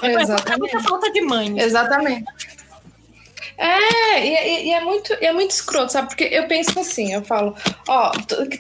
É 0.03 0.09
muita 0.09 0.23
Exatamente. 0.23 0.83
falta 0.83 1.11
de 1.11 1.21
mãe. 1.21 1.59
Exatamente. 1.61 2.25
É, 3.59 4.27
e, 4.27 4.67
e- 4.67 4.73
é 4.73 4.81
muito, 4.83 5.13
é 5.15 5.33
muito 5.33 5.51
escroto, 5.53 5.91
sabe? 5.93 6.09
Porque 6.09 6.25
eu 6.25 6.47
penso 6.47 6.79
assim, 6.79 7.15
eu 7.15 7.23
falo, 7.25 7.57
ó, 7.89 8.11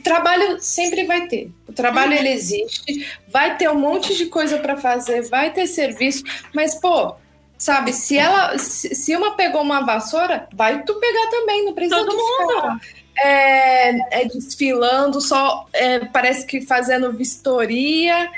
trabalho 0.03 0.59
sempre 0.61 1.05
vai 1.05 1.27
ter. 1.27 1.51
O 1.69 1.73
trabalho 1.73 2.15
ele 2.15 2.31
existe, 2.31 3.07
vai 3.29 3.59
ter 3.59 3.69
um 3.69 3.75
monte 3.79 4.17
de 4.17 4.27
coisa 4.27 4.59
para 4.59 4.77
fazer, 4.79 5.29
vai 5.29 5.53
ter 5.53 5.67
serviço, 5.67 6.23
mas 6.55 6.77
pô, 6.77 7.15
sabe? 7.59 7.93
Se 7.93 8.17
ela, 8.17 8.57
se, 8.59 8.95
se 8.95 9.17
uma 9.17 9.37
pegou 9.37 9.63
uma 9.63 9.85
vassoura, 9.85 10.49
vai 10.53 10.83
tu 10.83 10.95
pegar 10.95 11.29
também, 11.31 11.65
não 11.65 11.75
precisa 11.75 11.97
Todo 11.97 12.13
ficar, 12.13 12.81
é, 13.19 14.21
é, 14.21 14.25
desfilando, 14.27 15.21
só 15.21 15.67
é, 15.73 16.01
parece 16.01 16.47
que 16.47 16.61
fazendo 16.61 17.13
vistoria 17.13 18.31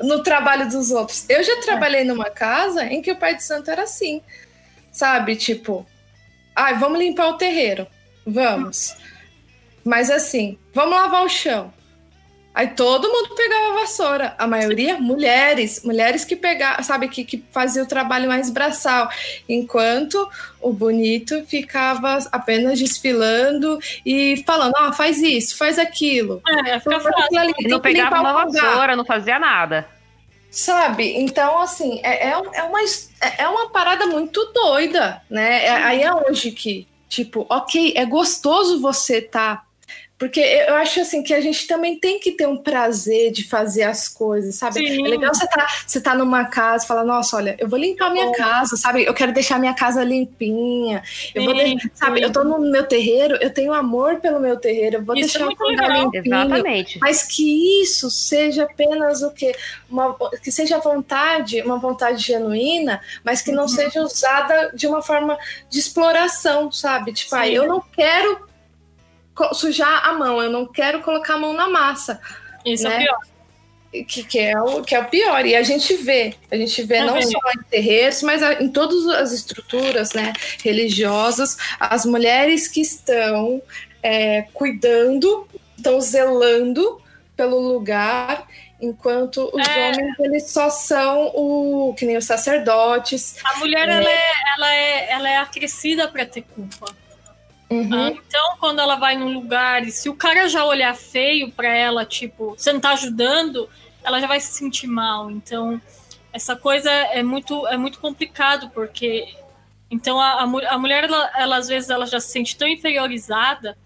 no 0.00 0.22
trabalho 0.22 0.68
dos 0.68 0.90
outros. 0.90 1.24
Eu 1.28 1.42
já 1.42 1.60
trabalhei 1.60 2.04
numa 2.04 2.30
casa 2.30 2.84
em 2.84 3.00
que 3.00 3.12
o 3.12 3.16
pai 3.16 3.36
de 3.36 3.44
santo 3.44 3.70
era 3.70 3.84
assim, 3.84 4.20
sabe? 4.90 5.36
Tipo, 5.36 5.86
ai, 6.54 6.78
vamos 6.78 6.98
limpar 6.98 7.28
o 7.28 7.38
terreiro, 7.38 7.86
vamos. 8.26 8.96
Mas 9.84 10.10
assim, 10.10 10.58
vamos 10.74 10.96
lavar 10.96 11.24
o 11.24 11.28
chão. 11.28 11.72
Aí 12.56 12.68
todo 12.68 13.06
mundo 13.06 13.34
pegava 13.34 13.68
a 13.68 13.80
vassoura, 13.80 14.34
a 14.38 14.46
maioria 14.46 14.98
mulheres, 14.98 15.84
mulheres 15.84 16.24
que 16.24 16.34
pegavam, 16.34 16.82
sabe, 16.82 17.06
que, 17.06 17.22
que 17.22 17.44
fazia 17.50 17.82
o 17.82 17.86
trabalho 17.86 18.28
mais 18.28 18.48
braçal, 18.48 19.10
enquanto 19.46 20.26
o 20.58 20.72
bonito 20.72 21.44
ficava 21.44 22.18
apenas 22.32 22.78
desfilando 22.78 23.78
e 24.06 24.42
falando, 24.46 24.72
ó, 24.78 24.90
faz 24.90 25.18
isso, 25.18 25.54
faz 25.54 25.78
aquilo. 25.78 26.40
É, 26.48 26.80
fica 26.80 26.98
fácil. 26.98 27.38
ali, 27.38 27.52
E 27.58 27.68
não 27.68 27.78
pegava 27.78 28.22
uma 28.22 28.46
vassoura, 28.46 28.96
não 28.96 29.04
fazia 29.04 29.38
nada. 29.38 29.86
Sabe? 30.50 31.14
Então, 31.14 31.60
assim, 31.60 32.00
é, 32.02 32.28
é, 32.28 32.30
é 32.30 32.62
uma, 32.62 32.80
é 32.80 33.42
é 33.42 33.48
uma 33.48 33.68
parada 33.68 34.06
muito 34.06 34.42
doida, 34.54 35.20
né? 35.28 35.66
É- 35.66 35.70
aí 35.70 36.02
é 36.02 36.10
onde 36.10 36.50
que, 36.52 36.88
tipo, 37.06 37.44
ok, 37.50 37.92
é 37.94 38.06
gostoso 38.06 38.80
você 38.80 39.20
tá. 39.20 39.65
Porque 40.18 40.40
eu 40.40 40.74
acho 40.76 40.98
assim 41.00 41.22
que 41.22 41.34
a 41.34 41.40
gente 41.42 41.66
também 41.66 42.00
tem 42.00 42.18
que 42.18 42.32
ter 42.32 42.46
um 42.48 42.56
prazer 42.56 43.30
de 43.32 43.46
fazer 43.46 43.82
as 43.82 44.08
coisas, 44.08 44.54
sabe? 44.54 44.74
Sim. 44.86 45.06
É 45.06 45.10
legal 45.10 45.34
você 45.34 45.46
tá, 45.46 45.66
você 45.86 46.00
tá 46.00 46.14
numa 46.14 46.46
casa 46.46 46.84
e 46.84 46.88
falar, 46.88 47.04
nossa, 47.04 47.36
olha, 47.36 47.54
eu 47.58 47.68
vou 47.68 47.78
limpar 47.78 48.10
minha 48.10 48.32
casa, 48.32 48.78
sabe? 48.78 49.04
Eu 49.04 49.12
quero 49.12 49.30
deixar 49.32 49.58
minha 49.58 49.74
casa 49.74 50.02
limpinha. 50.02 51.02
Eu 51.34 51.44
vou 51.44 51.54
Sim, 51.58 51.76
de- 51.76 51.90
sabe, 51.94 52.18
sim. 52.20 52.24
eu 52.24 52.32
tô 52.32 52.42
no 52.44 52.58
meu 52.58 52.84
terreiro, 52.86 53.36
eu 53.42 53.50
tenho 53.52 53.74
amor 53.74 54.16
pelo 54.20 54.40
meu 54.40 54.56
terreiro, 54.56 54.96
eu 54.96 55.04
vou 55.04 55.14
Isso 55.16 55.36
é 55.36 55.40
deixar 55.40 55.44
o 55.44 55.46
muito 55.48 55.62
lugar 55.62 55.98
limpinho. 56.00 56.24
Exatamente. 56.34 56.98
Mas 56.98 57.22
que 57.22 57.82
isso 57.82 58.10
seja 58.10 58.62
apenas 58.64 59.22
o 59.22 59.30
quê? 59.32 59.54
Uma, 59.90 60.16
que 60.42 60.50
seja 60.50 60.78
vontade, 60.78 61.60
uma 61.60 61.78
vontade 61.78 62.22
genuína, 62.22 63.02
mas 63.22 63.42
que 63.42 63.52
não 63.52 63.64
Uhum. 63.64 63.68
seja 63.68 64.00
usada 64.00 64.70
de 64.74 64.86
uma 64.86 65.02
forma 65.02 65.36
de 65.68 65.78
exploração, 65.78 66.72
sabe? 66.72 67.12
Tipo, 67.12 67.34
ah, 67.34 67.46
eu 67.46 67.66
não 67.66 67.82
quero 67.94 68.45
sujar 69.52 70.06
a 70.08 70.12
mão, 70.14 70.42
eu 70.42 70.50
não 70.50 70.66
quero 70.66 71.00
colocar 71.02 71.34
a 71.34 71.38
mão 71.38 71.52
na 71.52 71.68
massa, 71.68 72.20
Isso 72.64 72.86
é 72.86 72.90
né? 72.90 72.98
pior. 73.04 73.20
que, 74.06 74.24
que, 74.24 74.38
é 74.38 74.60
o, 74.60 74.82
que 74.82 74.94
é 74.94 75.00
o 75.00 75.04
pior. 75.06 75.46
E 75.46 75.54
a 75.56 75.62
gente 75.62 75.94
vê, 75.96 76.34
a 76.50 76.56
gente 76.56 76.82
vê 76.82 76.96
É 76.96 77.04
não 77.04 77.20
só 77.22 77.38
em 77.58 77.62
terreiros, 77.70 78.22
mas 78.22 78.42
em 78.60 78.68
todas 78.68 79.06
as 79.08 79.32
estruturas 79.32 80.12
né, 80.12 80.32
religiosas, 80.62 81.56
as 81.80 82.04
mulheres 82.04 82.68
que 82.68 82.80
estão 82.80 83.62
é, 84.02 84.42
cuidando, 84.52 85.46
estão 85.76 86.00
zelando 86.00 87.00
pelo 87.36 87.58
lugar, 87.58 88.46
enquanto 88.80 89.50
os 89.52 89.66
É. 89.66 89.88
homens 89.90 90.18
eles 90.20 90.50
só 90.50 90.68
são 90.70 91.32
o 91.34 91.94
que 91.96 92.04
nem 92.06 92.16
os 92.16 92.24
sacerdotes. 92.24 93.36
A 93.44 93.58
mulher, 93.58 93.88
ela, 93.88 94.10
é, 94.10 94.32
ela, 94.56 94.74
é, 94.74 95.10
ela 95.12 95.30
é 95.30 95.36
acrescida 95.38 96.08
pra 96.08 96.24
ter 96.26 96.42
culpa. 96.42 96.94
Uhum. 97.70 97.90
Ah, 97.92 98.10
Então, 98.10 98.56
quando 98.60 98.80
ela 98.80 98.96
vai 98.96 99.16
num 99.16 99.32
lugar 99.32 99.82
e 99.84 99.90
se 99.90 100.08
o 100.08 100.14
cara 100.14 100.48
já 100.48 100.64
olhar 100.64 100.94
feio 100.94 101.50
pra 101.50 101.68
ela, 101.68 102.04
tipo, 102.04 102.54
você 102.56 102.72
não 102.72 102.80
tá 102.80 102.90
ajudando, 102.90 103.68
ela 104.04 104.20
já 104.20 104.26
vai 104.26 104.38
se 104.40 104.52
sentir 104.52 104.86
mal. 104.86 105.30
Então, 105.30 105.80
essa 106.32 106.54
coisa 106.54 106.90
é 106.90 107.22
muito, 107.22 107.66
é 107.66 107.76
muito 107.76 107.98
complicado, 107.98 108.70
porque. 108.70 109.26
Então, 109.90 110.20
a, 110.20 110.40
a, 110.40 110.42
a 110.42 110.78
mulher, 110.78 111.04
ela, 111.04 111.30
ela, 111.36 111.56
às 111.56 111.68
vezes, 111.68 111.90
ela 111.90 112.06
já 112.06 112.18
se 112.20 112.28
sente 112.28 112.56
tão 112.56 112.66
inferiorizada 112.68 113.76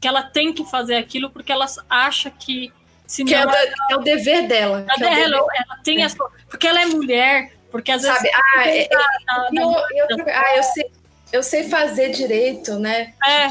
que 0.00 0.06
ela 0.08 0.22
tem 0.22 0.52
que 0.52 0.64
fazer 0.64 0.96
aquilo 0.96 1.30
porque 1.30 1.52
ela 1.52 1.66
acha 1.88 2.30
que. 2.30 2.72
Se 3.06 3.24
Que 3.24 3.34
é, 3.34 3.44
não, 3.44 3.52
de- 3.52 3.72
é 3.90 3.96
o 3.96 3.98
dever 4.00 4.46
dela. 4.48 4.78
ela, 4.88 4.94
é 4.94 5.10
dever, 5.10 5.24
ela, 5.24 5.36
ela 5.36 5.76
tem 5.84 6.02
essa. 6.02 6.16
Porque 6.48 6.66
ela 6.66 6.80
é 6.80 6.86
mulher, 6.86 7.52
porque 7.70 7.92
às 7.92 8.02
vezes. 8.02 8.16
sabe? 8.16 8.30
Ah, 8.56 8.66
é- 8.68 8.88
da- 8.88 8.98
da- 8.98 9.48
e 9.52 9.60
o- 9.60 9.70
e 9.96 10.02
outro- 10.02 10.24
ah, 10.28 10.56
eu 10.56 10.62
sei, 10.62 10.90
eu 11.32 11.42
sei 11.42 11.68
fazer 11.68 12.10
direito, 12.10 12.78
né? 12.78 13.14
é, 13.26 13.48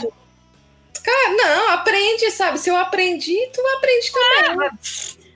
Cara, 1.04 1.30
não, 1.36 1.70
aprende, 1.72 2.30
sabe? 2.32 2.60
Se 2.60 2.70
eu 2.70 2.76
aprendi, 2.78 3.36
tu 3.54 3.62
aprende 3.78 4.12
também. 4.46 4.70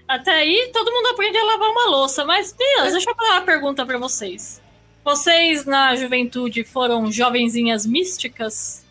Até 0.07 0.31
aí, 0.31 0.69
todo 0.71 0.91
mundo 0.91 1.07
aprende 1.07 1.35
a 1.37 1.43
lavar 1.43 1.69
uma 1.69 1.85
louça. 1.89 2.23
Mas, 2.23 2.55
meninas, 2.57 2.93
deixa 2.93 3.09
eu 3.09 3.15
fazer 3.15 3.31
uma 3.31 3.41
pergunta 3.41 3.83
pra 3.85 3.97
vocês. 3.97 4.61
Vocês, 5.03 5.65
na 5.65 5.95
juventude, 5.95 6.63
foram 6.63 7.11
jovenzinhas 7.11 7.85
místicas? 7.85 8.83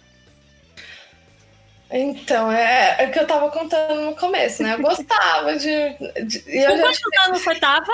Então, 1.91 2.51
é, 2.51 2.97
é 3.05 3.07
o 3.07 3.13
que 3.13 3.21
eu 3.21 3.27
tava 3.27 3.49
contando 3.51 4.01
no 4.01 4.17
começo, 4.17 4.63
né? 4.65 4.75
Eu 4.75 4.81
gostava 4.83 5.57
de. 5.57 5.69
de- 6.27 6.45
e 6.49 6.65
eu, 6.65 6.73
Com 6.73 6.81
quantos 6.81 7.01
anos 7.27 7.43
você 7.43 7.55
tava? 7.61 7.93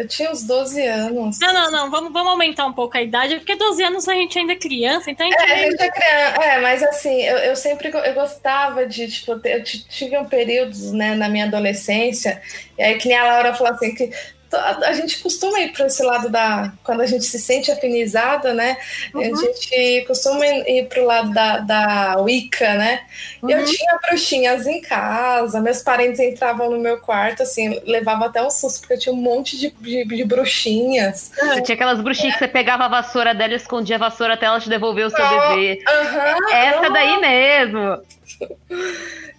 Eu 0.00 0.08
tinha 0.08 0.30
uns 0.30 0.42
12 0.44 0.82
anos. 0.86 1.38
Não, 1.38 1.52
não, 1.52 1.70
não. 1.70 1.90
Vamos, 1.90 2.12
vamos 2.12 2.32
aumentar 2.32 2.64
um 2.66 2.72
pouco 2.72 2.96
a 2.96 3.02
idade, 3.02 3.36
porque 3.36 3.54
12 3.54 3.82
anos 3.82 4.08
a 4.08 4.14
gente 4.14 4.38
ainda 4.38 4.54
é 4.54 4.56
criança, 4.56 5.10
então 5.10 5.26
a 5.26 5.30
gente 5.30 5.42
É, 5.42 5.52
a 5.54 5.70
gente 5.70 5.82
é 5.82 5.90
criança. 5.90 6.42
É, 6.42 6.60
mas 6.60 6.82
assim, 6.82 7.22
eu, 7.22 7.36
eu 7.38 7.56
sempre 7.56 7.90
eu 7.94 8.14
gostava 8.14 8.86
de, 8.86 9.08
tipo, 9.08 9.38
ter- 9.38 9.58
eu 9.58 9.62
tive 9.62 10.16
um 10.16 10.24
período, 10.24 10.74
né, 10.94 11.14
na 11.14 11.28
minha 11.28 11.44
adolescência, 11.44 12.40
e 12.78 12.82
aí 12.82 12.96
que 12.96 13.08
nem 13.08 13.16
a 13.18 13.24
Laura 13.24 13.54
falou 13.54 13.74
assim, 13.74 13.94
que 13.94 14.10
a 14.52 14.92
gente 14.92 15.20
costuma 15.22 15.60
ir 15.60 15.72
para 15.72 15.86
esse 15.86 16.02
lado 16.02 16.28
da. 16.28 16.72
Quando 16.82 17.00
a 17.02 17.06
gente 17.06 17.24
se 17.24 17.38
sente 17.38 17.70
afinizada, 17.70 18.52
né? 18.52 18.76
A 19.14 19.22
gente 19.22 20.04
costuma 20.06 20.46
ir 20.46 20.88
para 20.88 21.02
o 21.02 21.06
lado 21.06 21.32
da, 21.32 21.58
da 21.58 22.16
Wicca, 22.20 22.74
né? 22.74 23.02
E 23.46 23.52
Eu 23.52 23.64
tinha 23.64 23.98
bruxinhas 24.08 24.66
em 24.66 24.80
casa, 24.80 25.60
meus 25.60 25.82
parentes 25.82 26.20
entravam 26.20 26.70
no 26.70 26.78
meu 26.78 26.98
quarto, 26.98 27.42
assim, 27.42 27.80
levava 27.84 28.26
até 28.26 28.42
um 28.42 28.50
susto, 28.50 28.80
porque 28.80 28.94
eu 28.94 28.98
tinha 28.98 29.12
um 29.12 29.18
monte 29.18 29.58
de, 29.58 29.70
de, 29.70 30.04
de 30.04 30.24
bruxinhas. 30.24 31.30
Você 31.38 31.62
tinha 31.62 31.74
aquelas 31.74 32.00
bruxinhas 32.00 32.34
que 32.34 32.40
você 32.40 32.48
pegava 32.48 32.84
a 32.84 32.88
vassoura 32.88 33.34
dela 33.34 33.52
e 33.52 33.56
escondia 33.56 33.96
a 33.96 33.98
vassoura 34.00 34.34
até 34.34 34.46
ela 34.46 34.60
te 34.60 34.68
devolver 34.68 35.06
o 35.06 35.10
seu 35.10 35.24
Oh, 35.24 35.48
dever. 35.54 35.78
Aham, 35.88 36.52
Essa 36.52 36.90
daí 36.90 37.20
mesmo. 37.20 38.02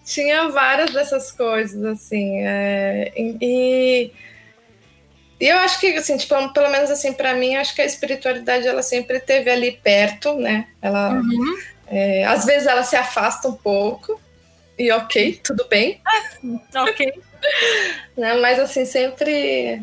tinha 0.05 0.49
várias 0.49 0.91
dessas 0.91 1.32
coisas, 1.32 1.84
assim. 1.84 2.39
é, 2.45 3.12
e, 3.16 4.12
e- 5.42 5.48
eu 5.50 5.58
acho 5.60 5.80
que, 5.80 5.88
assim, 5.96 6.16
tipo, 6.18 6.36
pelo 6.54 6.70
menos 6.70 6.89
assim, 6.92 7.12
para 7.14 7.34
mim, 7.34 7.56
acho 7.56 7.74
que 7.76 7.82
a 7.82 7.86
espiritualidade 7.86 8.68
ela 8.68 8.84
sempre 8.84 9.18
esteve 9.18 9.50
ali 9.50 9.72
perto, 9.84 10.36
né? 10.36 10.68
Ela, 10.82 11.10
Uhum. 11.14 11.58
é, 11.88 12.24
às 12.26 12.46
vezes 12.46 12.68
ela 12.68 12.84
se 12.84 12.96
afasta 12.96 13.48
um 13.48 13.54
pouco. 13.56 14.20
e 14.80 14.92
ok, 14.92 15.39
tudo 15.44 15.68
bem. 15.70 16.02
ok. 16.76 17.14
Né? 18.18 18.34
Mas 18.36 18.58
assim, 18.60 18.84
sempre 18.86 19.82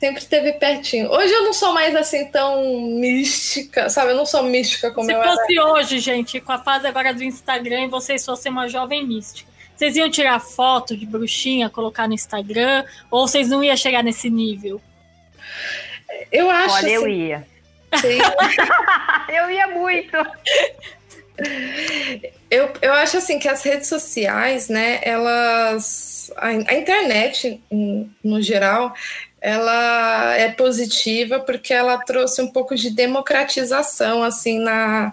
sempre 0.00 0.24
teve 0.24 0.54
pertinho. 0.54 1.08
Hoje 1.12 1.32
eu 1.32 1.42
não 1.44 1.52
sou 1.52 1.72
mais 1.72 1.94
assim 1.94 2.24
tão 2.30 2.64
mística, 2.88 3.88
sabe? 3.88 4.10
Eu 4.12 4.16
não 4.16 4.26
sou 4.26 4.42
mística 4.42 4.90
como 4.90 5.06
Se 5.06 5.12
eu 5.12 5.22
fosse 5.22 5.56
era. 5.58 5.66
hoje, 5.72 5.98
gente, 6.00 6.40
com 6.40 6.50
a 6.52 6.58
fase 6.58 6.86
agora 6.88 7.12
do 7.14 7.22
Instagram 7.22 7.84
e 7.84 7.88
vocês 7.88 8.24
fossem 8.24 8.50
uma 8.50 8.68
jovem 8.68 9.06
mística, 9.06 9.48
vocês 9.82 9.96
iam 9.96 10.08
tirar 10.08 10.38
foto 10.38 10.96
de 10.96 11.04
bruxinha, 11.04 11.68
colocar 11.68 12.06
no 12.06 12.14
Instagram, 12.14 12.84
ou 13.10 13.26
vocês 13.26 13.48
não 13.48 13.64
iam 13.64 13.76
chegar 13.76 14.04
nesse 14.04 14.30
nível? 14.30 14.80
Eu 16.30 16.48
acho 16.48 16.74
Olha, 16.76 16.88
eu 16.88 17.02
assim, 17.02 17.12
ia. 17.12 17.46
sim. 18.00 18.18
Eu 19.28 19.50
ia 19.50 19.66
muito. 19.68 20.16
Eu, 22.48 22.72
eu 22.80 22.92
acho 22.92 23.16
assim 23.16 23.38
que 23.38 23.48
as 23.48 23.62
redes 23.64 23.88
sociais, 23.88 24.68
né, 24.68 25.00
elas. 25.02 26.30
A, 26.36 26.48
a 26.48 26.74
internet, 26.74 27.60
em- 27.70 28.14
no 28.22 28.40
geral, 28.40 28.94
ela 29.40 30.36
é 30.36 30.48
positiva 30.52 31.40
porque 31.40 31.74
ela 31.74 31.98
trouxe 32.04 32.40
um 32.40 32.48
pouco 32.52 32.76
de 32.76 32.90
democratização, 32.90 34.22
assim, 34.22 34.60
na, 34.60 35.12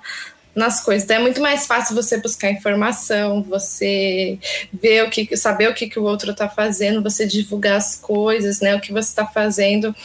nas 0.55 0.83
coisas. 0.83 1.03
Então, 1.03 1.17
é 1.17 1.19
muito 1.19 1.41
mais 1.41 1.65
fácil 1.65 1.95
você 1.95 2.17
buscar 2.17 2.51
informação, 2.51 3.41
você 3.43 4.37
ver 4.73 5.03
o 5.03 5.09
que, 5.09 5.35
saber 5.37 5.69
o 5.69 5.73
que, 5.73 5.87
que 5.87 5.99
o 5.99 6.03
outro 6.03 6.31
está 6.31 6.49
fazendo, 6.49 7.03
você 7.03 7.25
divulgar 7.25 7.77
as 7.77 7.95
coisas, 7.95 8.59
né, 8.59 8.75
o 8.75 8.81
que 8.81 8.91
você 8.91 9.09
está 9.09 9.25
fazendo. 9.25 9.95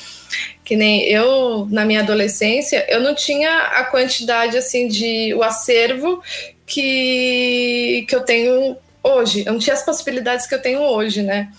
Que 0.64 0.76
nem 0.76 1.04
eu, 1.04 1.66
na 1.70 1.84
minha 1.84 2.00
adolescência, 2.00 2.84
eu 2.88 3.00
não 3.00 3.14
tinha 3.14 3.50
a 3.50 3.84
quantidade, 3.84 4.56
assim, 4.56 4.88
de. 4.88 5.34
o 5.34 5.42
acervo 5.42 6.22
que, 6.66 8.06
que 8.08 8.16
eu 8.16 8.22
tenho 8.22 8.76
hoje. 9.02 9.44
Eu 9.46 9.52
não 9.52 9.60
tinha 9.60 9.74
as 9.74 9.84
possibilidades 9.84 10.46
que 10.46 10.54
eu 10.54 10.62
tenho 10.62 10.80
hoje, 10.80 11.22
né? 11.22 11.52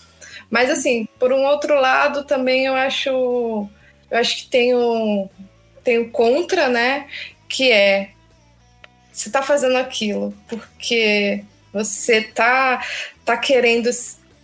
Mas 0.50 0.70
assim, 0.70 1.08
por 1.18 1.32
um 1.32 1.44
outro 1.44 1.80
lado, 1.80 2.24
também 2.24 2.66
eu 2.66 2.74
acho 2.74 3.68
eu 4.10 4.18
acho 4.18 4.36
que 4.36 4.46
tem 4.48 4.74
o, 4.74 5.28
tem 5.82 5.98
o 5.98 6.10
contra, 6.10 6.68
né? 6.68 7.06
Que 7.48 7.70
é 7.70 8.10
você 9.16 9.30
tá 9.30 9.42
fazendo 9.42 9.76
aquilo 9.76 10.34
porque 10.46 11.42
você 11.72 12.20
tá, 12.22 12.84
tá 13.24 13.36
querendo 13.36 13.88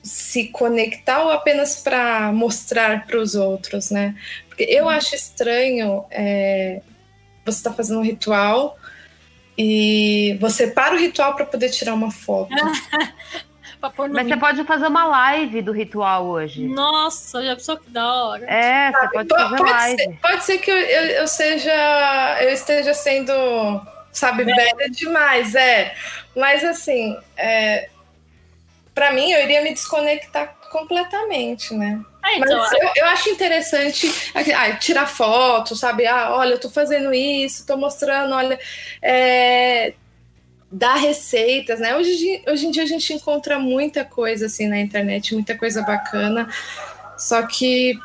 se 0.02 0.48
conectar 0.48 1.22
ou 1.22 1.30
apenas 1.30 1.76
para 1.76 2.32
mostrar 2.32 3.06
para 3.06 3.18
os 3.18 3.34
outros, 3.34 3.90
né? 3.90 4.16
Porque 4.48 4.64
eu 4.64 4.88
acho 4.88 5.14
estranho 5.14 6.04
é, 6.10 6.80
você 7.44 7.62
tá 7.62 7.72
fazendo 7.72 8.00
um 8.00 8.04
ritual 8.04 8.76
e 9.56 10.36
você 10.40 10.66
para 10.66 10.94
o 10.94 10.98
ritual 10.98 11.36
para 11.36 11.44
poder 11.46 11.68
tirar 11.70 11.94
uma 11.94 12.10
foto. 12.10 12.50
Mas 14.12 14.28
você 14.28 14.36
pode 14.36 14.64
fazer 14.64 14.86
uma 14.86 15.04
live 15.06 15.60
do 15.60 15.72
ritual 15.72 16.26
hoje. 16.26 16.66
Nossa, 16.68 17.44
já 17.44 17.56
pensou 17.56 17.76
que 17.76 17.90
da 17.90 18.14
hora? 18.24 18.44
É, 18.48 18.92
você 18.92 19.08
pode 19.08 19.28
Po- 19.28 19.34
fazer 19.34 19.56
Pode 19.56 19.70
live. 19.70 20.02
ser, 20.02 20.18
pode 20.22 20.44
ser 20.44 20.58
que 20.58 20.70
eu, 20.70 20.76
eu, 20.76 21.04
eu 21.06 21.26
seja 21.26 22.38
eu 22.42 22.50
esteja 22.50 22.94
sendo 22.94 23.32
sabe 24.12 24.44
velha 24.44 24.90
demais 24.90 25.54
é. 25.54 25.94
Mas 26.36 26.62
assim 26.64 27.16
é, 27.36 27.88
para 28.94 29.10
mim 29.12 29.30
eu 29.32 29.42
iria 29.42 29.62
me 29.62 29.72
desconectar 29.72 30.54
completamente 30.70 31.74
né? 31.74 32.00
Ah, 32.22 32.38
mas 32.38 32.50
então, 32.50 32.64
eu, 32.80 32.90
eu 32.96 33.06
acho 33.06 33.28
interessante 33.30 34.12
ah, 34.34 34.72
tirar 34.76 35.06
foto 35.06 35.74
sabe? 35.74 36.06
Ah 36.06 36.34
olha 36.36 36.52
eu 36.54 36.60
tô 36.60 36.70
fazendo 36.70 37.12
isso 37.12 37.66
tô 37.66 37.76
mostrando 37.76 38.34
olha 38.34 38.58
é, 39.02 39.94
dar 40.70 40.94
receitas 40.96 41.80
né? 41.80 41.96
Hoje, 41.96 42.10
em- 42.28 42.50
hoje 42.50 42.66
em 42.66 42.70
dia 42.70 42.82
a 42.84 42.86
gente 42.86 43.12
encontra 43.12 43.58
muita 43.58 44.04
coisa 44.04 44.46
assim 44.46 44.68
na 44.68 44.78
internet 44.78 45.34
muita 45.34 45.56
coisa 45.56 45.82
bacana. 45.82 46.48
Só 47.18 47.42
que 47.46 47.98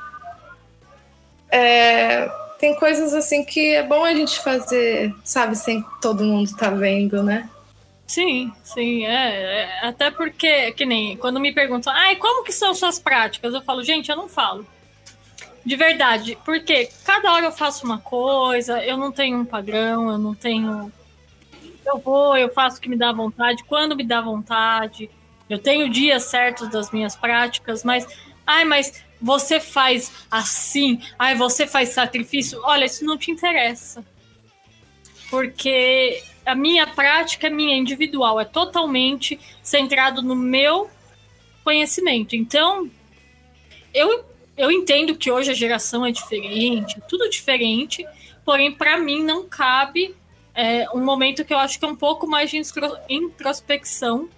é, 1.49 2.29
tem 2.59 2.75
coisas 2.75 3.13
assim 3.13 3.43
que 3.43 3.75
é 3.75 3.83
bom 3.83 4.03
a 4.03 4.13
gente 4.13 4.39
fazer, 4.39 5.13
sabe, 5.23 5.55
sem 5.55 5.83
todo 6.01 6.23
mundo 6.23 6.55
tá 6.55 6.69
vendo, 6.69 7.23
né? 7.23 7.49
Sim, 8.07 8.53
sim, 8.63 9.05
é, 9.05 9.63
é. 9.63 9.87
Até 9.87 10.09
porque, 10.09 10.71
que 10.71 10.85
nem 10.85 11.17
quando 11.17 11.39
me 11.39 11.53
perguntam, 11.53 11.91
ai, 11.93 12.15
como 12.15 12.43
que 12.43 12.53
são 12.53 12.73
suas 12.73 12.97
práticas? 12.97 13.53
Eu 13.53 13.61
falo, 13.61 13.83
gente, 13.83 14.09
eu 14.09 14.15
não 14.15 14.29
falo. 14.29 14.65
De 15.65 15.75
verdade, 15.75 16.37
porque 16.45 16.89
cada 17.03 17.33
hora 17.33 17.45
eu 17.45 17.51
faço 17.51 17.85
uma 17.85 17.97
coisa, 17.97 18.81
eu 18.83 18.95
não 18.95 19.11
tenho 19.11 19.37
um 19.37 19.45
padrão, 19.45 20.09
eu 20.09 20.17
não 20.17 20.33
tenho. 20.33 20.89
Eu 21.85 21.99
vou, 21.99 22.37
eu 22.37 22.53
faço 22.53 22.77
o 22.77 22.81
que 22.81 22.87
me 22.87 22.95
dá 22.95 23.11
vontade, 23.11 23.65
quando 23.65 23.95
me 23.95 24.05
dá 24.05 24.21
vontade. 24.21 25.09
Eu 25.49 25.59
tenho 25.59 25.89
dias 25.89 26.23
certos 26.23 26.69
das 26.69 26.91
minhas 26.91 27.17
práticas, 27.17 27.83
mas. 27.83 28.07
Ai, 28.45 28.63
mas 28.63 29.03
você 29.21 29.59
faz 29.59 30.11
assim, 30.29 31.01
ai, 31.17 31.35
você 31.35 31.65
faz 31.65 31.89
sacrifício. 31.89 32.59
Olha, 32.63 32.85
isso 32.85 33.05
não 33.05 33.17
te 33.17 33.31
interessa. 33.31 34.05
Porque 35.29 36.23
a 36.45 36.55
minha 36.55 36.87
prática 36.87 37.47
é 37.47 37.49
minha 37.49 37.75
individual, 37.75 38.39
é 38.39 38.45
totalmente 38.45 39.39
centrado 39.61 40.21
no 40.21 40.35
meu 40.35 40.89
conhecimento. 41.63 42.35
Então, 42.35 42.89
eu, 43.93 44.23
eu 44.55 44.71
entendo 44.71 45.15
que 45.15 45.29
hoje 45.29 45.51
a 45.51 45.53
geração 45.53 46.05
é 46.05 46.11
diferente, 46.11 47.01
tudo 47.09 47.29
diferente, 47.29 48.05
porém, 48.45 48.71
para 48.71 48.97
mim, 48.97 49.21
não 49.21 49.45
cabe 49.45 50.15
é, 50.55 50.89
um 50.93 51.03
momento 51.03 51.43
que 51.43 51.53
eu 51.53 51.57
acho 51.57 51.77
que 51.77 51.85
é 51.85 51.87
um 51.87 51.95
pouco 51.95 52.25
mais 52.25 52.49
de 52.49 52.61
introspecção 53.09 54.29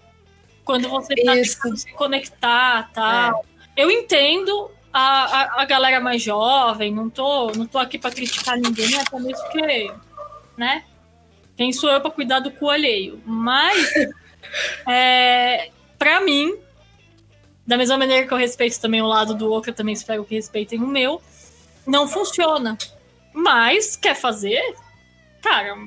quando 0.65 0.89
você 0.89 1.15
tá 1.15 1.33
tentando 1.33 1.77
se 1.77 1.91
conectar 1.93 2.91
tal. 2.93 3.45
Eu 3.79 3.89
entendo 3.89 4.69
a, 4.91 5.23
a, 5.23 5.61
a 5.61 5.65
galera 5.65 6.01
mais 6.01 6.21
jovem, 6.21 6.93
não 6.93 7.09
tô, 7.09 7.49
não 7.53 7.65
tô 7.65 7.77
aqui 7.77 7.97
para 7.97 8.11
criticar 8.11 8.57
ninguém, 8.57 8.93
até 8.99 9.17
mesmo 9.17 9.41
porque, 9.43 9.89
né? 10.57 10.83
Quem 11.55 11.71
sou 11.71 11.89
eu 11.89 12.01
para 12.01 12.11
cuidar 12.11 12.41
do 12.41 12.51
cu 12.51 12.69
alheio? 12.69 13.21
Mas, 13.25 13.89
é, 14.85 15.71
para 15.97 16.19
mim, 16.19 16.59
da 17.65 17.77
mesma 17.77 17.97
maneira 17.97 18.27
que 18.27 18.33
eu 18.33 18.37
respeito 18.37 18.81
também 18.81 19.01
o 19.01 19.07
lado 19.07 19.33
do 19.33 19.49
outro, 19.49 19.71
eu 19.71 19.75
também 19.75 19.93
espero 19.93 20.25
que 20.25 20.35
respeitem 20.35 20.83
o 20.83 20.85
meu, 20.85 21.21
não 21.87 22.05
funciona. 22.05 22.77
Mas, 23.31 23.95
quer 23.95 24.13
fazer? 24.13 24.75
Cara, 25.41 25.77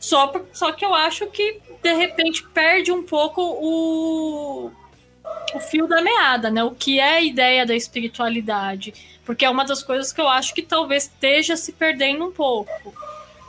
só, 0.00 0.32
só 0.54 0.72
que 0.72 0.82
eu 0.82 0.94
acho 0.94 1.26
que, 1.26 1.60
de 1.82 1.92
repente, 1.92 2.42
perde 2.54 2.90
um 2.90 3.02
pouco 3.02 3.42
o, 3.42 4.70
o 5.54 5.60
fio 5.60 5.86
da 5.86 6.02
meada, 6.02 6.50
né? 6.50 6.62
O 6.62 6.72
que 6.72 7.00
é 7.00 7.16
a 7.16 7.20
ideia 7.20 7.64
da 7.64 7.74
espiritualidade. 7.74 8.92
Porque 9.24 9.44
é 9.44 9.50
uma 9.50 9.64
das 9.64 9.82
coisas 9.82 10.12
que 10.12 10.20
eu 10.20 10.28
acho 10.28 10.54
que 10.54 10.62
talvez 10.62 11.04
esteja 11.04 11.56
se 11.56 11.72
perdendo 11.72 12.26
um 12.26 12.32
pouco. 12.32 12.94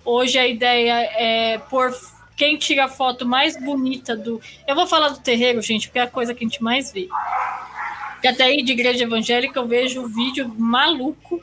Hoje 0.03 0.37
a 0.37 0.47
ideia 0.47 0.93
é 1.15 1.57
por 1.57 1.93
quem 2.35 2.57
tira 2.57 2.85
a 2.85 2.89
foto 2.89 3.25
mais 3.25 3.61
bonita 3.61 4.15
do. 4.15 4.41
Eu 4.67 4.75
vou 4.75 4.87
falar 4.87 5.09
do 5.09 5.19
terreiro, 5.19 5.61
gente, 5.61 5.87
porque 5.87 5.99
é 5.99 6.03
a 6.03 6.07
coisa 6.07 6.33
que 6.33 6.43
a 6.43 6.47
gente 6.47 6.63
mais 6.63 6.91
vê. 6.91 7.07
Porque 8.13 8.27
até 8.27 8.45
aí 8.45 8.63
de 8.63 8.71
igreja 8.71 9.03
evangélica 9.03 9.59
eu 9.59 9.67
vejo 9.67 10.07
vídeo 10.07 10.53
maluco. 10.57 11.41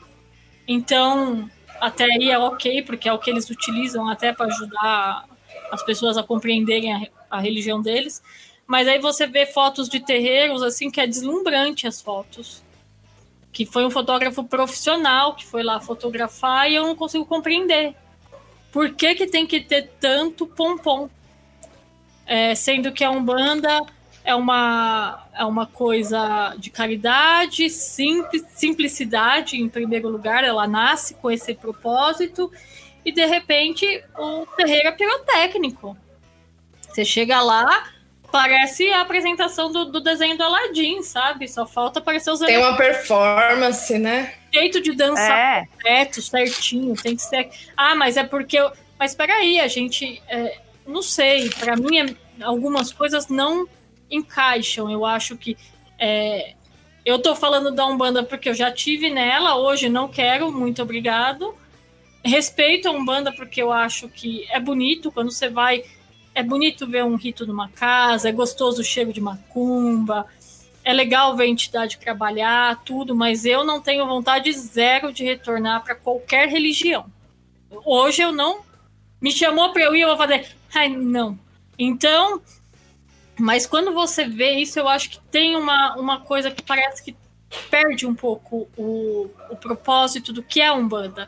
Então, 0.67 1.49
até 1.79 2.05
aí 2.05 2.29
é 2.29 2.37
ok, 2.37 2.81
porque 2.81 3.07
é 3.07 3.13
o 3.13 3.19
que 3.19 3.29
eles 3.29 3.49
utilizam 3.49 4.09
até 4.09 4.33
para 4.33 4.47
ajudar 4.47 5.25
as 5.71 5.83
pessoas 5.83 6.17
a 6.17 6.23
compreenderem 6.23 6.93
a, 6.93 7.07
a 7.29 7.39
religião 7.39 7.81
deles. 7.81 8.21
Mas 8.67 8.87
aí 8.87 8.99
você 8.99 9.25
vê 9.25 9.45
fotos 9.45 9.87
de 9.87 10.01
terreiros, 10.01 10.61
assim, 10.61 10.91
que 10.91 10.99
é 10.99 11.07
deslumbrante 11.07 11.87
as 11.87 12.01
fotos. 12.01 12.61
Que 13.53 13.65
foi 13.65 13.85
um 13.85 13.89
fotógrafo 13.89 14.43
profissional 14.43 15.33
que 15.35 15.45
foi 15.45 15.63
lá 15.63 15.79
fotografar 15.79 16.69
e 16.69 16.75
eu 16.75 16.85
não 16.85 16.95
consigo 16.95 17.25
compreender. 17.25 17.95
Por 18.71 18.93
que, 18.93 19.15
que 19.15 19.25
tem 19.25 19.47
que 19.47 19.61
ter 19.61 19.89
tanto 19.99 20.45
pompom? 20.45 21.09
É, 22.25 22.53
sendo 22.53 22.91
que 22.91 23.05
a 23.05 23.09
Umbanda 23.09 23.81
é 24.27 24.35
uma, 24.35 25.25
é 25.33 25.45
uma 25.45 25.65
coisa 25.65 26.53
de 26.57 26.69
caridade, 26.69 27.69
simples, 27.69 28.43
simplicidade, 28.53 29.55
em 29.55 29.69
primeiro 29.69 30.09
lugar, 30.09 30.43
ela 30.43 30.67
nasce 30.67 31.13
com 31.13 31.31
esse 31.31 31.53
propósito, 31.53 32.51
e 33.05 33.11
de 33.13 33.25
repente 33.25 34.03
o 34.17 34.45
terreiro 34.57 34.89
é 34.89 34.91
pirotécnico. 34.91 35.95
Você 36.81 37.05
chega 37.05 37.41
lá, 37.41 37.87
parece 38.37 38.87
a 38.91 39.01
apresentação 39.01 39.71
do, 39.71 39.85
do 39.85 39.99
desenho 39.99 40.37
do 40.37 40.43
Aladdin, 40.43 41.01
sabe? 41.01 41.47
Só 41.47 41.65
falta 41.65 41.97
aparecer 41.97 42.29
os 42.29 42.39
Tem 42.39 42.55
uma 42.57 42.77
performance, 42.77 43.97
né? 43.97 44.35
jeito 44.53 44.79
de 44.79 44.93
dançar 44.93 45.63
É, 45.63 45.65
correto, 45.81 46.21
certinho, 46.21 46.95
tem 46.95 47.15
que 47.15 47.23
ser. 47.23 47.49
Ah, 47.75 47.95
mas 47.95 48.15
é 48.15 48.23
porque 48.23 48.57
eu. 48.59 48.71
Mas 48.99 49.15
peraí, 49.15 49.59
a 49.59 49.67
gente. 49.67 50.21
é, 50.27 50.59
não 50.85 51.01
sei, 51.01 51.49
para 51.49 51.75
mim 51.75 51.97
é- 51.97 52.43
algumas 52.43 52.93
coisas 52.93 53.27
não 53.27 53.67
encaixam. 54.09 54.89
Eu 54.91 55.03
acho 55.03 55.35
que. 55.35 55.57
é, 55.97 56.53
eu 57.03 57.17
tô 57.19 57.35
falando 57.35 57.71
da 57.71 57.85
Umbanda 57.87 58.21
porque 58.21 58.49
eu 58.49 58.53
já 58.53 58.69
tive 58.71 59.09
nela, 59.09 59.55
hoje 59.55 59.89
não 59.89 60.07
quero, 60.07 60.51
muito 60.51 60.81
obrigado. 60.83 61.55
Respeito 62.23 62.87
a 62.87 62.91
Umbanda 62.91 63.31
porque 63.31 63.61
eu 63.61 63.71
acho 63.71 64.07
que 64.09 64.45
é 64.51 64.59
bonito 64.59 65.11
quando 65.11 65.31
você 65.31 65.49
vai 65.49 65.83
é 66.37 66.43
bonito 66.43 66.85
ver 66.85 67.03
um 67.03 67.15
rito 67.15 67.47
numa 67.47 67.67
casa, 67.67 68.29
é 68.29 68.31
gostoso 68.31 68.81
o 68.81 68.85
cheiro 68.85 69.11
de 69.11 69.19
macumba, 69.19 70.27
é 70.83 70.93
legal 70.93 71.35
ver 71.35 71.45
a 71.45 71.47
entidade 71.47 71.97
trabalhar, 71.97 72.83
tudo, 72.85 73.15
mas 73.15 73.43
eu 73.43 73.63
não 73.63 73.81
tenho 73.81 74.05
vontade 74.05 74.53
zero 74.53 75.11
de 75.11 75.23
retornar 75.23 75.83
para 75.83 75.95
qualquer 75.95 76.47
religião. 76.47 77.07
Hoje 77.83 78.21
eu 78.21 78.31
não. 78.31 78.61
Me 79.19 79.31
chamou 79.31 79.73
para 79.73 79.81
eu 79.81 79.95
ir, 79.95 80.01
eu 80.01 80.09
vou 80.09 80.17
fazer. 80.17 80.47
Ai, 80.75 80.89
não. 80.89 81.39
Então, 81.77 82.39
mas 83.39 83.65
quando 83.65 83.91
você 83.91 84.25
vê 84.25 84.51
isso, 84.51 84.77
eu 84.77 84.87
acho 84.87 85.09
que 85.09 85.19
tem 85.31 85.55
uma, 85.55 85.95
uma 85.95 86.19
coisa 86.21 86.51
que 86.51 86.61
parece 86.61 87.03
que 87.03 87.15
perde 87.71 88.05
um 88.05 88.13
pouco 88.13 88.67
o, 88.77 89.27
o 89.49 89.55
propósito 89.55 90.31
do 90.31 90.43
que 90.43 90.61
é 90.61 90.67
a 90.67 90.73
Umbanda. 90.73 91.27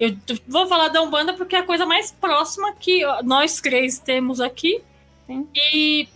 Eu 0.00 0.16
vou 0.48 0.66
falar 0.66 0.88
da 0.88 1.02
Umbanda 1.02 1.34
porque 1.34 1.54
é 1.54 1.58
a 1.58 1.62
coisa 1.62 1.84
mais 1.84 2.10
próxima 2.10 2.72
que 2.72 3.02
nós 3.22 3.60
três 3.60 3.98
temos 3.98 4.40
aqui. 4.40 4.82
Sim. 5.26 5.46
E, 5.54 6.08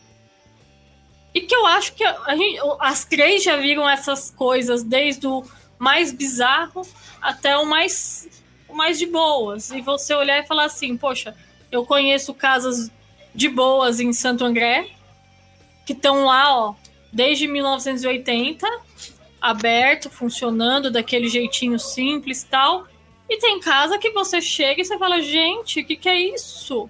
e 1.35 1.43
que 1.43 1.55
eu 1.55 1.66
acho 1.66 1.93
que 1.93 2.03
a 2.03 2.35
gente, 2.35 2.59
as 2.80 3.05
três 3.05 3.45
já 3.45 3.59
viram 3.59 3.87
essas 3.87 4.30
coisas, 4.30 4.82
desde 4.82 5.26
o 5.26 5.45
mais 5.78 6.11
bizarro 6.11 6.80
até 7.20 7.59
o 7.59 7.66
mais, 7.66 8.26
o 8.66 8.74
mais 8.74 8.99
de 8.99 9.05
boas. 9.05 9.70
E 9.70 9.82
você 9.82 10.14
olhar 10.14 10.39
e 10.39 10.47
falar 10.47 10.64
assim: 10.64 10.97
poxa, 10.97 11.37
eu 11.70 11.85
conheço 11.85 12.32
casas 12.32 12.91
de 13.35 13.51
boas 13.51 14.01
em 14.01 14.14
Santo 14.14 14.47
André, 14.47 14.89
que 15.85 15.93
estão 15.93 16.24
lá, 16.24 16.57
ó, 16.57 16.74
desde 17.12 17.47
1980, 17.47 18.66
aberto, 19.41 20.09
funcionando 20.09 20.91
daquele 20.91 21.28
jeitinho 21.28 21.78
simples 21.78 22.43
e 22.43 22.47
tal. 22.47 22.87
E 23.29 23.39
tem 23.39 23.59
casa 23.61 23.99
que 23.99 24.11
você 24.11 24.41
chega 24.41 24.81
e 24.81 24.85
você 24.85 24.99
fala, 24.99 25.20
gente, 25.20 25.81
o 25.81 25.85
que, 25.85 25.97
que 25.97 26.09
é 26.09 26.18
isso? 26.18 26.89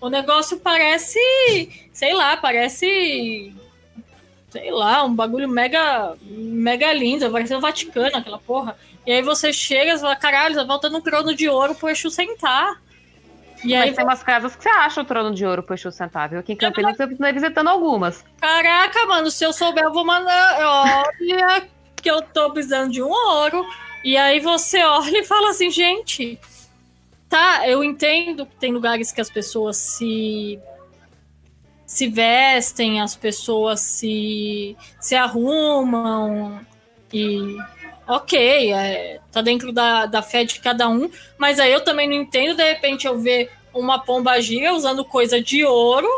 O 0.00 0.08
negócio 0.08 0.58
parece, 0.58 1.18
sei 1.92 2.14
lá, 2.14 2.36
parece, 2.36 3.54
sei 4.50 4.70
lá, 4.70 5.04
um 5.04 5.14
bagulho 5.14 5.48
mega, 5.48 6.14
mega 6.22 6.92
lindo, 6.92 7.30
parece 7.30 7.54
o 7.54 7.60
Vaticano, 7.60 8.16
aquela 8.16 8.38
porra. 8.38 8.76
E 9.06 9.12
aí 9.12 9.22
você 9.22 9.52
chega 9.52 9.94
e 9.94 9.98
fala, 9.98 10.16
caralho, 10.16 10.54
você 10.54 10.64
volta 10.64 10.88
no 10.88 11.00
trono 11.00 11.34
de 11.34 11.48
ouro 11.48 11.74
pro 11.74 11.88
Exu 11.88 12.10
sentar. 12.10 12.80
E 13.64 13.72
Mas 13.72 13.82
aí, 13.82 13.94
tem 13.94 14.04
umas 14.04 14.22
casas 14.22 14.54
que 14.54 14.62
você 14.62 14.68
acha 14.68 15.00
o 15.00 15.04
trono 15.04 15.34
de 15.34 15.46
ouro 15.46 15.62
pro 15.62 15.74
Exu 15.74 15.90
sentar, 15.90 16.28
viu? 16.28 16.40
Aqui 16.40 16.52
em 16.52 16.56
Campinas 16.56 16.96
precisa 16.96 17.28
ir 17.28 17.32
visitando 17.32 17.68
algumas. 17.68 18.24
caraca, 18.40 19.06
mano, 19.06 19.30
se 19.30 19.44
eu 19.44 19.52
souber, 19.52 19.84
eu 19.84 19.92
vou 19.92 20.04
mandar. 20.04 20.58
Olha, 20.60 21.68
que 22.02 22.10
eu 22.10 22.20
tô 22.20 22.50
precisando 22.50 22.92
de 22.92 23.02
um 23.02 23.10
ouro. 23.10 23.66
E 24.04 24.16
aí 24.16 24.40
você 24.40 24.82
olha 24.84 25.18
e 25.18 25.24
fala 25.24 25.50
assim, 25.50 25.70
gente, 25.70 26.38
tá, 27.28 27.68
eu 27.68 27.82
entendo 27.82 28.46
que 28.46 28.56
tem 28.56 28.72
lugares 28.72 29.12
que 29.12 29.20
as 29.20 29.30
pessoas 29.30 29.76
se 29.76 30.58
se 31.86 32.08
vestem, 32.08 33.00
as 33.00 33.14
pessoas 33.14 33.80
se 33.80 34.76
se 35.00 35.14
arrumam 35.14 36.60
e 37.12 37.56
ok, 38.08 38.72
é, 38.72 39.20
tá 39.30 39.40
dentro 39.40 39.72
da, 39.72 40.06
da 40.06 40.20
fé 40.20 40.44
de 40.44 40.60
cada 40.60 40.88
um, 40.88 41.10
mas 41.38 41.58
aí 41.58 41.72
eu 41.72 41.80
também 41.80 42.08
não 42.08 42.16
entendo, 42.16 42.56
de 42.56 42.64
repente 42.64 43.06
eu 43.06 43.18
ver 43.18 43.50
uma 43.72 43.98
pomba 43.98 44.40
gira 44.40 44.72
usando 44.72 45.04
coisa 45.04 45.40
de 45.40 45.64
ouro, 45.64 46.08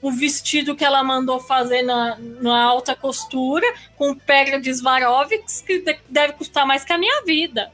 o 0.00 0.10
vestido 0.12 0.76
que 0.76 0.84
ela 0.84 1.02
mandou 1.02 1.40
fazer 1.40 1.82
na, 1.82 2.16
na 2.18 2.62
alta 2.62 2.94
costura, 2.94 3.66
com 3.96 4.14
pedra 4.14 4.60
de 4.60 4.72
Swarovski, 4.72 5.42
que 5.66 5.78
de- 5.80 5.98
deve 6.08 6.34
custar 6.34 6.64
mais 6.66 6.84
que 6.84 6.92
a 6.92 6.98
minha 6.98 7.22
vida. 7.24 7.72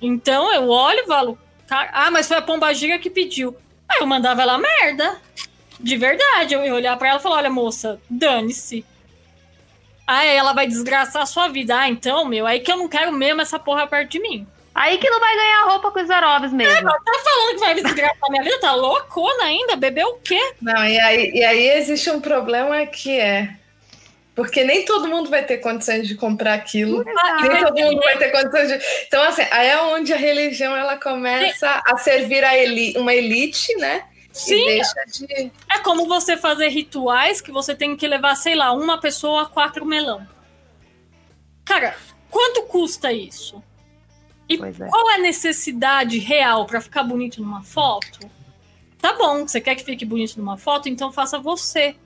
Então 0.00 0.52
eu 0.52 0.68
olho 0.68 1.00
e 1.00 1.06
falo, 1.06 1.38
"Cara, 1.66 1.90
ah, 1.92 2.10
mas 2.10 2.26
foi 2.26 2.36
a 2.38 2.42
pomba 2.42 2.72
gira 2.72 2.98
que 2.98 3.10
pediu. 3.10 3.56
Aí 3.88 3.98
eu 4.00 4.06
mandava 4.06 4.42
ela 4.42 4.56
merda. 4.58 5.20
De 5.78 5.96
verdade, 5.96 6.54
eu 6.54 6.64
ia 6.64 6.74
olhar 6.74 6.96
pra 6.96 7.08
ela 7.10 7.18
e 7.18 7.22
falar, 7.22 7.36
olha 7.36 7.50
moça, 7.50 8.00
dane-se. 8.08 8.84
Ah, 10.06 10.24
ela 10.24 10.52
vai 10.52 10.66
desgraçar 10.66 11.22
a 11.22 11.26
sua 11.26 11.48
vida. 11.48 11.76
Ah, 11.78 11.88
então, 11.88 12.24
meu, 12.24 12.46
aí 12.46 12.60
que 12.60 12.70
eu 12.72 12.76
não 12.76 12.88
quero 12.88 13.12
mesmo 13.12 13.40
essa 13.40 13.58
porra 13.58 13.86
perto 13.86 14.10
de 14.10 14.20
mim. 14.20 14.46
Aí 14.74 14.96
que 14.96 15.10
não 15.10 15.20
vai 15.20 15.36
ganhar 15.36 15.64
roupa 15.64 15.90
com 15.90 16.00
os 16.00 16.06
Zarovs 16.06 16.52
mesmo. 16.52 16.88
Tá 16.88 17.12
falando 17.24 17.54
que 17.54 17.60
vai 17.60 17.74
desgraçar 17.74 18.16
a 18.22 18.30
minha 18.30 18.42
vida? 18.42 18.60
Tá 18.60 18.74
loucona 18.74 19.44
ainda? 19.44 19.76
Bebeu 19.76 20.08
o 20.08 20.18
quê? 20.20 20.40
Não, 20.60 20.84
e 20.86 20.98
aí, 20.98 21.30
e 21.34 21.44
aí 21.44 21.68
existe 21.70 22.10
um 22.10 22.20
problema 22.20 22.86
que 22.86 23.18
é. 23.20 23.54
Porque 24.34 24.64
nem 24.64 24.84
todo 24.86 25.08
mundo 25.08 25.28
vai 25.28 25.44
ter 25.44 25.58
condições 25.58 26.08
de 26.08 26.14
comprar 26.14 26.54
aquilo. 26.54 27.04
Nem 27.04 27.60
todo 27.62 27.78
mundo 27.78 28.00
vai 28.00 28.16
ter 28.16 28.30
condições 28.30 28.68
de. 28.68 28.80
Então, 29.06 29.22
assim, 29.24 29.42
aí 29.50 29.68
é 29.68 29.82
onde 29.82 30.12
a 30.12 30.16
religião 30.16 30.74
ela 30.74 30.96
começa 30.96 31.82
a 31.86 31.98
servir 31.98 32.42
a 32.42 32.56
eli... 32.56 32.96
uma 32.96 33.14
elite, 33.14 33.74
né? 33.76 34.04
E 34.30 34.38
Sim, 34.38 34.64
deixa 34.64 34.94
de. 35.06 35.52
é 35.70 35.78
como 35.80 36.06
você 36.06 36.38
fazer 36.38 36.68
rituais 36.68 37.42
que 37.42 37.52
você 37.52 37.74
tem 37.74 37.94
que 37.94 38.08
levar, 38.08 38.34
sei 38.34 38.54
lá, 38.54 38.72
uma 38.72 38.98
pessoa 38.98 39.42
a 39.42 39.46
quatro 39.46 39.84
melão. 39.84 40.26
Cara, 41.66 41.94
quanto 42.30 42.62
custa 42.62 43.12
isso? 43.12 43.62
E 44.48 44.54
é. 44.54 44.88
qual 44.88 45.10
é 45.10 45.14
a 45.14 45.18
necessidade 45.18 46.18
real 46.18 46.66
pra 46.66 46.80
ficar 46.80 47.02
bonito 47.04 47.40
numa 47.40 47.62
foto? 47.62 48.30
Tá 49.00 49.14
bom, 49.14 49.46
você 49.46 49.60
quer 49.60 49.74
que 49.74 49.84
fique 49.84 50.04
bonito 50.04 50.36
numa 50.36 50.56
foto, 50.56 50.88
então 50.88 51.12
faça 51.12 51.38
você. 51.38 51.96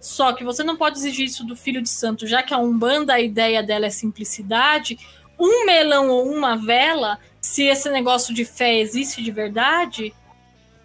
Só 0.00 0.32
que 0.32 0.44
você 0.44 0.62
não 0.62 0.76
pode 0.76 0.98
exigir 0.98 1.26
isso 1.26 1.44
do 1.44 1.56
filho 1.56 1.82
de 1.82 1.88
santo, 1.88 2.26
já 2.26 2.42
que 2.42 2.54
a 2.54 2.58
Umbanda, 2.58 3.14
a 3.14 3.20
ideia 3.20 3.62
dela 3.62 3.86
é 3.86 3.90
simplicidade. 3.90 4.98
Um 5.38 5.66
melão 5.66 6.08
ou 6.08 6.30
uma 6.30 6.56
vela, 6.56 7.18
se 7.40 7.64
esse 7.64 7.90
negócio 7.90 8.32
de 8.32 8.44
fé 8.44 8.78
existe 8.78 9.22
de 9.22 9.30
verdade, 9.30 10.14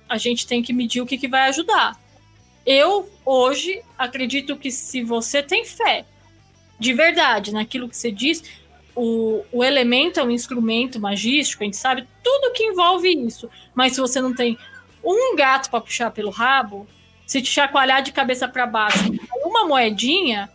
a 0.10 0.18
gente 0.18 0.48
tem 0.48 0.64
que 0.64 0.74
medir 0.74 1.02
o 1.02 1.06
que, 1.06 1.18
que 1.18 1.28
vai 1.28 1.50
ajudar. 1.50 2.00
Eu, 2.66 3.10
hoje, 3.26 3.82
acredito 3.98 4.58
que 4.58 4.72
se 4.72 5.04
você 5.04 5.42
tem 5.42 5.66
fé 5.66 6.06
de 6.80 6.94
verdade 6.94 7.54
naquilo 7.54 7.88
que 7.88 7.96
você 7.96 8.12
diz, 8.12 8.44
o, 9.04 9.44
o 9.52 9.64
elemento 9.64 10.20
é 10.20 10.24
um 10.24 10.30
instrumento 10.30 11.00
magístico, 11.00 11.64
a 11.64 11.66
gente 11.66 11.76
sabe 11.76 12.08
tudo 12.24 12.54
que 12.54 12.64
envolve 12.64 13.10
isso. 13.10 13.50
Mas 13.74 13.94
se 13.94 14.00
você 14.00 14.22
não 14.22 14.32
tem 14.32 14.60
um 15.04 15.36
gato 15.36 15.72
para 15.72 15.82
puxar 15.82 16.12
pelo 16.12 16.30
rabo, 16.30 16.88
se 17.26 17.42
te 17.42 17.50
chacoalhar 17.50 18.04
de 18.04 18.12
cabeça 18.12 18.48
para 18.48 18.68
baixo, 18.68 19.12
uma 19.44 19.66
moedinha, 19.66 20.48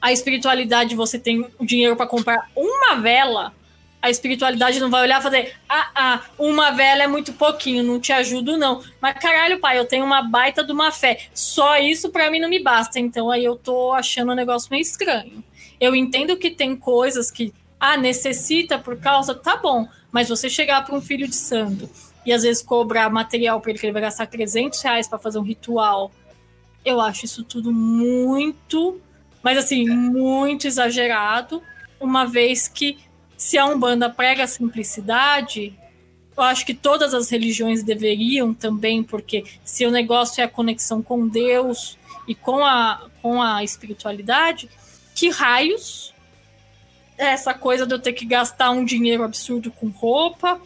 a 0.00 0.10
espiritualidade 0.10 0.96
você 0.96 1.18
tem 1.18 1.46
o 1.58 1.66
dinheiro 1.66 1.94
para 1.96 2.06
comprar 2.06 2.48
uma 2.56 2.94
vela, 2.94 3.52
a 4.00 4.08
espiritualidade 4.08 4.80
não 4.80 4.88
vai 4.88 5.02
olhar 5.02 5.20
e 5.20 5.22
fazer, 5.22 5.54
ah, 5.68 5.90
ah, 5.94 6.20
uma 6.38 6.70
vela 6.70 7.02
é 7.02 7.06
muito 7.06 7.34
pouquinho, 7.34 7.82
não 7.82 8.00
te 8.00 8.10
ajudo 8.10 8.56
não. 8.56 8.82
Mas 9.02 9.18
caralho, 9.18 9.60
pai, 9.60 9.78
eu 9.78 9.84
tenho 9.84 10.06
uma 10.06 10.22
baita 10.22 10.64
de 10.64 10.72
uma 10.72 10.90
fé. 10.90 11.26
Só 11.34 11.76
isso 11.76 12.08
para 12.08 12.30
mim 12.30 12.40
não 12.40 12.48
me 12.48 12.62
basta. 12.62 12.98
Então 12.98 13.30
aí 13.30 13.44
eu 13.44 13.54
tô 13.54 13.92
achando 13.92 14.32
o 14.32 14.34
negócio 14.34 14.68
meio 14.70 14.80
estranho. 14.80 15.44
Eu 15.80 15.94
entendo 15.94 16.36
que 16.36 16.50
tem 16.50 16.76
coisas 16.76 17.30
que, 17.30 17.52
ah, 17.78 17.96
necessita 17.96 18.78
por 18.78 18.96
causa, 18.96 19.34
tá 19.34 19.56
bom. 19.56 19.86
Mas 20.10 20.28
você 20.28 20.48
chegar 20.48 20.84
para 20.84 20.94
um 20.94 21.00
filho 21.00 21.26
de 21.26 21.36
santo 21.36 21.88
e 22.24 22.32
às 22.32 22.42
vezes 22.42 22.62
cobrar 22.62 23.10
material 23.10 23.60
para 23.60 23.70
ele 23.70 23.78
que 23.78 23.86
ele 23.86 23.92
vai 23.92 24.02
gastar 24.02 24.26
300 24.26 24.80
reais 24.80 25.08
para 25.08 25.18
fazer 25.18 25.38
um 25.38 25.42
ritual, 25.42 26.10
eu 26.84 27.00
acho 27.00 27.24
isso 27.24 27.42
tudo 27.42 27.72
muito, 27.72 29.00
mas 29.42 29.58
assim, 29.58 29.88
muito 29.88 30.66
exagerado. 30.66 31.62
Uma 31.98 32.26
vez 32.26 32.68
que 32.68 32.98
se 33.36 33.58
a 33.58 33.66
Umbanda 33.66 34.08
prega 34.08 34.44
a 34.44 34.46
simplicidade, 34.46 35.78
eu 36.36 36.42
acho 36.42 36.66
que 36.66 36.74
todas 36.74 37.14
as 37.14 37.30
religiões 37.30 37.82
deveriam 37.82 38.52
também, 38.52 39.02
porque 39.02 39.44
se 39.64 39.86
o 39.86 39.90
negócio 39.90 40.40
é 40.40 40.44
a 40.44 40.48
conexão 40.48 41.02
com 41.02 41.28
Deus 41.28 41.98
e 42.26 42.34
com 42.34 42.64
a, 42.64 43.08
com 43.22 43.40
a 43.40 43.62
espiritualidade, 43.62 44.68
que 45.14 45.30
raios 45.30 46.14
é 47.16 47.26
essa 47.26 47.54
coisa 47.54 47.86
de 47.86 47.94
eu 47.94 47.98
ter 47.98 48.12
que 48.12 48.24
gastar 48.24 48.70
um 48.70 48.84
dinheiro 48.84 49.22
absurdo 49.22 49.70
com 49.70 49.88
roupa, 49.88 50.60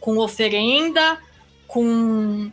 com 0.00 0.18
oferenda, 0.18 1.18
com 1.66 2.50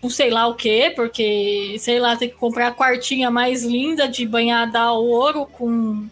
com 0.00 0.08
sei 0.08 0.30
lá 0.30 0.46
o 0.46 0.54
que, 0.54 0.90
porque 0.90 1.76
sei 1.78 2.00
lá, 2.00 2.16
tem 2.16 2.30
que 2.30 2.36
comprar 2.36 2.68
a 2.68 2.72
quartinha 2.72 3.30
mais 3.30 3.62
linda 3.62 4.08
de 4.08 4.26
banhada 4.26 4.80
a 4.80 4.92
ouro 4.92 5.44
com 5.44 6.08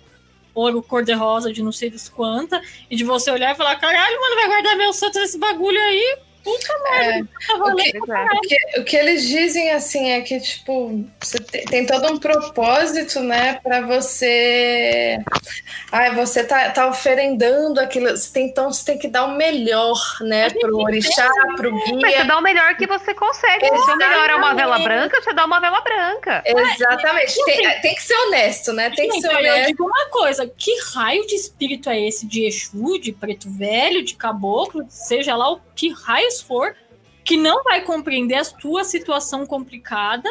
ouro 0.55 0.83
cor-de-rosa 0.83 1.51
de 1.53 1.63
não 1.63 1.73
sei 1.73 1.89
das 1.89 2.09
quantas, 2.09 2.61
e 2.91 2.97
de 2.97 3.05
você 3.05 3.31
olhar 3.31 3.55
e 3.55 3.57
falar, 3.57 3.77
caralho, 3.77 4.21
mano, 4.21 4.35
vai 4.35 4.49
guardar 4.49 4.77
meu 4.77 4.93
santo 4.93 5.19
nesse 5.19 5.39
bagulho 5.39 5.81
aí? 5.81 6.19
Tá 6.45 7.55
O 7.57 7.77
que, 7.77 7.89
é. 7.89 8.01
o 8.01 8.41
que- 8.41 8.81
o 8.81 8.85
que 8.85 8.97
eles 8.97 9.27
dizem 9.29 9.71
assim 9.73 10.11
é 10.13 10.21
que 10.23 10.41
tipo 10.41 11.05
você 11.21 11.39
te- 11.39 11.65
tem 11.67 11.85
todo 11.85 12.11
um 12.13 12.19
propósito, 12.19 13.21
né, 13.21 13.61
para 13.63 13.83
você, 13.83 15.19
ai, 15.93 16.15
você 16.15 16.45
tá, 16.45 16.71
tá 16.71 16.89
oferendando 16.89 17.81
aquilo. 17.81 18.11
Você 18.17 18.33
tem, 18.33 18.47
então 18.47 18.73
você 18.73 18.85
tem 18.85 18.99
que 18.99 19.09
dar 19.09 19.27
o 19.27 19.37
melhor, 19.37 19.97
né, 20.23 20.49
pro 20.51 20.79
orixá, 20.79 21.29
pro 21.57 21.71
Mas 21.73 21.85
você 21.89 21.97
guia. 22.07 22.25
dá 22.25 22.39
o 22.39 22.43
melhor 22.43 22.75
que 22.77 22.87
você 22.87 23.13
consegue. 23.15 23.67
Se 23.67 23.73
o 23.91 23.97
melhor 23.97 24.31
é 24.31 24.35
uma 24.37 24.55
vela 24.55 24.79
branca, 24.79 25.21
você 25.21 25.33
dá 25.35 25.45
uma 25.45 25.61
vela 25.61 25.81
branca. 25.83 26.43
Exatamente. 26.47 27.45
Tem, 27.45 27.81
tem 27.81 27.95
que 27.95 28.03
ser 28.03 28.15
honesto, 28.27 28.73
né? 28.73 28.91
Tem 28.91 29.09
que 29.09 29.21
ser 29.21 29.29
aí 29.29 29.45
eu 29.47 29.53
honesto. 29.53 29.67
digo 29.69 29.85
uma 29.85 30.07
coisa, 30.11 30.47
que 30.57 30.71
raio 30.95 31.27
de 31.27 31.35
espírito 31.35 31.91
é 31.91 32.01
esse 32.01 32.27
de 32.27 32.47
Exu, 32.47 32.99
de 32.99 33.13
preto 33.13 33.51
velho, 33.51 34.03
de 34.03 34.15
caboclo, 34.15 34.87
seja 34.89 35.37
lá 35.37 35.51
o 35.53 35.61
que 35.79 35.91
raios 35.93 36.43
for, 36.43 36.75
que 37.25 37.37
não 37.37 37.63
vai 37.63 37.83
compreender 37.83 38.35
a 38.35 38.45
tua 38.45 38.83
situação 38.83 39.47
complicada, 39.47 40.29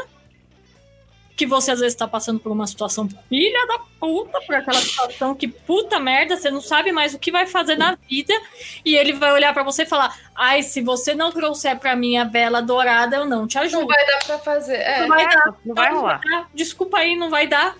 que 1.37 1.45
você 1.45 1.71
às 1.71 1.79
vezes 1.79 1.93
está 1.93 2.05
passando 2.07 2.39
por 2.39 2.51
uma 2.51 2.67
situação 2.67 3.07
filha 3.29 3.65
da 3.67 3.79
puta, 3.97 4.41
por 4.41 4.55
aquela 4.55 4.81
situação 4.81 5.33
que 5.33 5.47
puta 5.47 5.99
merda, 5.99 6.35
você 6.35 6.51
não 6.51 6.59
sabe 6.59 6.91
mais 6.91 7.13
o 7.13 7.19
que 7.19 7.31
vai 7.31 7.47
fazer 7.47 7.77
na 7.77 7.95
vida, 8.09 8.33
e 8.83 8.95
ele 8.95 9.13
vai 9.13 9.31
olhar 9.31 9.53
para 9.53 9.63
você 9.63 9.83
e 9.83 9.85
falar: 9.85 10.17
"Ai, 10.35 10.63
se 10.63 10.81
você 10.81 11.15
não 11.15 11.31
trouxer 11.31 11.77
para 11.79 11.95
mim 11.95 12.17
a 12.17 12.25
vela 12.25 12.61
dourada, 12.61 13.15
eu 13.15 13.25
não 13.25 13.47
te 13.47 13.57
ajudo". 13.57 13.81
Não 13.81 13.87
vai 13.87 14.05
dar 14.05 14.25
pra 14.25 14.39
fazer. 14.39 14.75
É. 14.77 15.01
Não 15.01 15.07
vai 15.07 15.29
dar, 15.29 15.55
Não 15.63 15.75
vai 15.75 15.93
rolar. 15.93 16.21
dar. 16.29 16.49
Desculpa 16.53 16.97
aí, 16.97 17.15
não 17.15 17.29
vai 17.29 17.47
dar. 17.47 17.77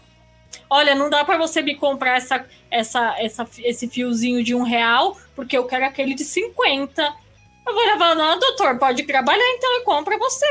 Olha, 0.70 0.96
não 0.96 1.10
dá 1.10 1.26
para 1.26 1.38
você 1.38 1.62
me 1.62 1.76
comprar 1.76 2.16
essa, 2.18 2.46
essa, 2.72 3.16
essa, 3.18 3.46
esse 3.60 3.90
fiozinho 3.90 4.42
de 4.42 4.56
um 4.56 4.64
real, 4.64 5.18
porque 5.36 5.58
eu 5.58 5.66
quero 5.66 5.84
aquele 5.86 6.14
de 6.14 6.24
50. 6.24 7.27
Eu 7.68 7.74
vou 7.74 7.86
levar, 7.86 8.16
não, 8.16 8.40
doutor, 8.40 8.78
pode 8.80 9.04
trabalhar, 9.04 9.50
então 9.56 9.74
eu 9.76 9.84
compro 9.84 10.18
pra 10.18 10.30
você. 10.30 10.46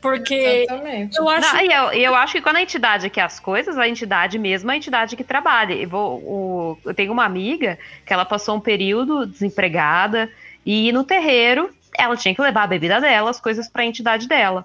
Porque 0.00 0.34
Exatamente. 0.34 1.16
eu 1.18 1.28
acho 1.28 1.52
Não, 1.54 1.60
e 1.62 1.66
eu, 1.72 1.92
eu 2.10 2.14
acho 2.14 2.32
que 2.34 2.40
quando 2.42 2.56
a 2.56 2.62
entidade 2.62 3.10
quer 3.10 3.22
as 3.22 3.40
coisas, 3.40 3.76
a 3.76 3.88
entidade 3.88 4.38
mesmo 4.38 4.70
é 4.70 4.74
a 4.74 4.76
entidade 4.76 5.16
que 5.16 5.24
trabalha. 5.24 5.74
Eu, 5.74 5.88
vou, 5.88 6.18
o- 6.18 6.78
eu 6.84 6.94
tenho 6.94 7.12
uma 7.12 7.24
amiga 7.24 7.78
que 8.04 8.12
ela 8.12 8.24
passou 8.24 8.56
um 8.56 8.60
período 8.60 9.26
desempregada 9.26 10.30
e 10.64 10.92
no 10.92 11.02
terreiro 11.02 11.70
ela 11.98 12.16
tinha 12.16 12.34
que 12.34 12.40
levar 12.42 12.64
a 12.64 12.66
bebida 12.68 13.00
dela, 13.00 13.30
as 13.30 13.40
coisas 13.40 13.68
pra 13.68 13.84
entidade 13.84 14.28
dela. 14.28 14.64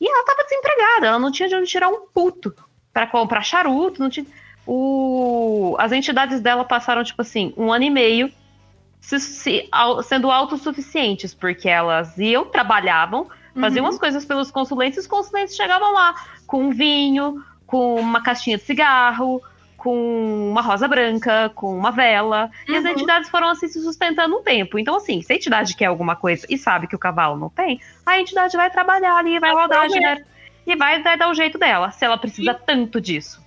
E 0.00 0.06
ela 0.08 0.24
tava 0.26 0.42
desempregada, 0.42 1.06
ela 1.06 1.18
não 1.18 1.32
tinha 1.32 1.48
de 1.48 1.54
onde 1.54 1.70
tirar 1.70 1.88
um 1.88 2.06
puto 2.12 2.54
pra 2.92 3.06
comprar 3.06 3.42
charuto, 3.42 4.02
não 4.02 4.10
tinha. 4.10 4.26
O, 4.66 5.76
as 5.78 5.92
entidades 5.92 6.40
dela 6.40 6.64
passaram, 6.64 7.02
tipo 7.04 7.22
assim, 7.22 7.54
um 7.56 7.72
ano 7.72 7.84
e 7.84 7.90
meio 7.90 8.30
se- 9.00 9.20
se- 9.20 9.68
au- 9.70 10.02
sendo 10.02 10.30
autossuficientes, 10.30 11.34
porque 11.34 11.68
elas 11.68 12.16
iam, 12.18 12.44
trabalhavam, 12.46 13.28
faziam 13.60 13.84
Uhum. 13.84 13.90
as 13.90 13.98
coisas 13.98 14.24
pelos 14.24 14.50
consulentes, 14.50 14.96
e 14.98 15.00
os 15.00 15.06
consulentes 15.06 15.54
chegavam 15.56 15.92
lá 15.92 16.14
com 16.46 16.64
um 16.64 16.70
vinho, 16.70 17.42
com 17.66 17.96
uma 18.00 18.20
caixinha 18.22 18.56
de 18.58 18.64
cigarro, 18.64 19.40
com 19.76 20.50
uma 20.50 20.60
rosa 20.62 20.88
branca, 20.88 21.50
com 21.54 21.76
uma 21.76 21.90
vela. 21.92 22.50
E 22.68 22.74
as 22.76 22.84
Uhum. 22.84 22.90
entidades 22.90 23.30
foram 23.30 23.48
assim 23.48 23.68
se 23.68 23.80
sustentando 23.80 24.36
um 24.36 24.42
tempo. 24.42 24.78
Então, 24.78 24.96
assim, 24.96 25.22
se 25.22 25.32
a 25.32 25.36
entidade 25.36 25.76
quer 25.76 25.86
alguma 25.86 26.16
coisa 26.16 26.44
e 26.50 26.58
sabe 26.58 26.86
que 26.88 26.96
o 26.96 26.98
cavalo 26.98 27.36
não 27.38 27.48
tem, 27.48 27.80
a 28.04 28.18
entidade 28.20 28.56
vai 28.56 28.70
trabalhar 28.70 29.16
ali, 29.16 29.38
vai 29.38 29.52
rodar 29.52 29.84
o 29.84 29.88
dinheiro. 29.88 30.24
E 30.66 30.74
vai, 30.74 31.00
vai 31.02 31.16
dar 31.16 31.28
o 31.30 31.34
jeito 31.34 31.56
dela, 31.58 31.92
se 31.92 32.04
ela 32.04 32.18
precisa 32.18 32.52
tanto 32.52 33.00
disso. 33.00 33.40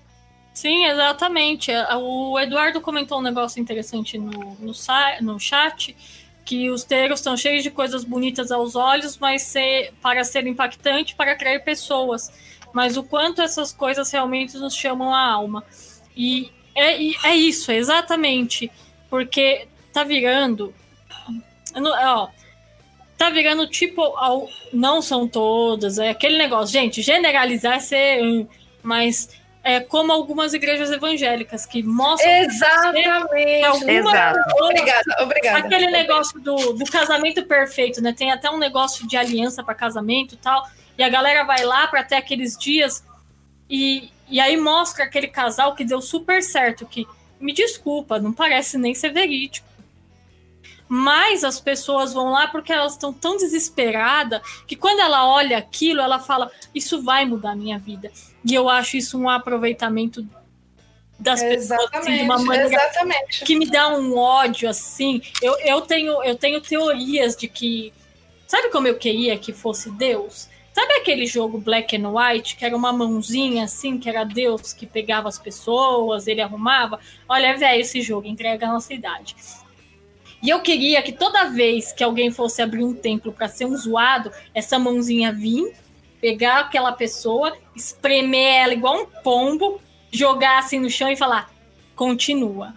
Sim, 0.60 0.84
exatamente. 0.88 1.72
O 2.02 2.38
Eduardo 2.38 2.82
comentou 2.82 3.20
um 3.20 3.22
negócio 3.22 3.62
interessante 3.62 4.18
no, 4.18 4.58
no, 4.60 4.74
no 5.22 5.40
chat, 5.40 5.96
que 6.44 6.70
os 6.70 6.84
terreiros 6.84 7.22
estão 7.22 7.38
cheios 7.38 7.64
de 7.64 7.72
coisas 7.72 8.04
bonitas 8.04 8.52
aos 8.52 8.76
olhos, 8.76 9.18
mas 9.18 9.44
ser, 9.44 9.94
para 10.02 10.22
ser 10.26 10.46
impactante, 10.46 11.16
para 11.16 11.32
atrair 11.32 11.64
pessoas. 11.64 12.30
Mas 12.74 12.98
o 12.98 13.04
quanto 13.04 13.42
essas 13.42 13.72
coisas 13.72 14.12
realmente 14.12 14.58
nos 14.58 14.76
chamam 14.76 15.14
a 15.16 15.32
alma. 15.32 15.64
E 16.14 16.52
é, 16.76 17.02
e 17.02 17.16
é 17.24 17.34
isso, 17.38 17.72
exatamente. 17.72 18.70
Porque 19.10 19.66
tá 19.94 20.04
virando. 20.04 20.76
Ó, 21.74 22.28
tá 23.18 23.30
virando 23.30 23.66
tipo. 23.66 24.04
não 24.74 25.02
são 25.02 25.26
todas, 25.26 25.98
é 26.00 26.10
aquele 26.10 26.38
negócio. 26.38 26.74
Gente, 26.74 27.02
generalizar 27.02 27.78
é 27.78 27.80
ser. 27.80 28.22
hum, 28.22 28.46
Mas 28.84 29.39
é 29.76 29.80
como 29.82 30.12
algumas 30.12 30.54
igrejas 30.54 30.90
evangélicas 30.92 31.66
que 31.66 31.84
mostram 31.84 32.32
Exatamente. 32.32 33.08
alguma 33.66 33.92
Exato. 33.92 34.44
pessoa- 34.44 34.66
Obrigada, 34.66 35.16
obrigada. 35.22 35.58
aquele 35.60 35.88
negócio 35.92 36.40
do, 36.40 36.74
do 36.74 36.86
casamento 36.86 37.44
perfeito, 37.46 38.02
né? 38.02 38.14
Tem 38.14 38.32
até 38.32 38.50
um 38.50 38.58
negócio 38.58 39.08
de 39.08 39.16
aliança 39.16 39.64
para 39.64 39.76
casamento 39.76 40.34
e 40.34 40.38
tal. 40.38 40.68
E 40.98 41.04
a 41.04 41.10
galera 41.10 41.44
vai 41.44 41.64
lá 41.64 41.88
para 41.88 42.04
ter 42.04 42.16
aqueles 42.16 42.58
dias 42.58 43.04
e, 43.70 44.10
e 44.28 44.40
aí 44.40 44.58
mostra 44.58 45.04
aquele 45.06 45.28
casal 45.28 45.76
que 45.76 45.84
deu 45.86 46.02
super 46.02 46.42
certo, 46.42 46.86
que 46.86 47.06
me 47.40 47.54
desculpa, 47.54 48.20
não 48.20 48.34
parece 48.34 48.78
nem 48.78 48.94
ser 48.94 49.12
verídico. 49.14 49.68
Mas 50.92 51.44
as 51.44 51.60
pessoas 51.60 52.14
vão 52.14 52.32
lá 52.32 52.48
porque 52.48 52.74
elas 52.74 52.94
estão 52.94 53.14
tão 53.14 53.38
desesperadas 53.38 54.42
que 54.66 54.76
quando 54.76 55.00
ela 55.00 55.28
olha 55.28 55.56
aquilo, 55.56 56.02
ela 56.02 56.18
fala: 56.18 56.52
Isso 56.74 57.04
vai 57.04 57.26
mudar 57.26 57.52
a 57.52 57.56
minha 57.56 57.78
vida. 57.78 58.12
E 58.44 58.56
eu 58.56 58.68
acho 58.68 58.98
isso 58.98 59.16
um 59.16 59.30
aproveitamento 59.30 60.28
das 61.20 61.44
pessoas 61.44 61.90
assim, 61.94 62.18
de 62.18 62.24
uma 62.24 62.40
maneira 62.40 62.74
exatamente. 62.74 63.44
que 63.44 63.56
me 63.56 63.70
dá 63.70 63.90
um 63.90 64.18
ódio 64.18 64.68
assim. 64.68 65.22
Eu, 65.42 65.60
eu 65.60 65.82
tenho 65.82 66.24
eu 66.24 66.36
tenho 66.36 66.60
teorias 66.62 67.36
de 67.36 67.48
que 67.48 67.94
sabe 68.48 68.70
como 68.70 68.88
eu 68.88 68.98
queria 68.98 69.38
que 69.38 69.54
fosse 69.54 69.92
Deus? 69.92 70.48
Sabe 70.74 70.94
aquele 70.94 71.26
jogo 71.26 71.58
Black 71.60 71.96
and 71.96 72.10
White 72.10 72.56
que 72.56 72.64
era 72.66 72.76
uma 72.76 72.94
mãozinha 72.94 73.66
assim, 73.66 73.98
que 73.98 74.08
era 74.08 74.24
Deus 74.24 74.72
que 74.72 74.88
pegava 74.88 75.28
as 75.28 75.38
pessoas, 75.38 76.26
ele 76.26 76.42
arrumava? 76.42 77.00
Olha, 77.28 77.48
é 77.48 77.54
velho 77.54 77.82
esse 77.82 78.02
jogo, 78.02 78.26
entrega 78.26 78.66
a 78.68 78.74
nossa 78.74 78.94
idade. 78.94 79.36
E 80.42 80.50
eu 80.50 80.62
queria 80.62 81.02
que 81.02 81.12
toda 81.12 81.50
vez 81.50 81.92
que 81.92 82.04
alguém 82.04 82.32
fosse 82.32 82.62
abrir 82.62 82.84
um 82.84 82.94
templo 82.94 83.32
para 83.32 83.48
ser 83.48 83.66
um 83.66 83.76
zoado, 83.76 84.32
essa 84.54 84.80
mãozinha 84.80 85.34
vir, 85.34 85.74
pegar 86.22 86.60
aquela 86.60 86.92
pessoa, 86.94 87.56
espremer 87.76 88.64
ela 88.64 88.74
igual 88.74 89.02
um 89.02 89.06
pombo, 89.06 89.82
jogar 90.12 90.60
assim 90.60 90.80
no 90.80 90.90
chão 90.90 91.10
e 91.10 91.16
falar: 91.16 91.50
continua. 91.96 92.74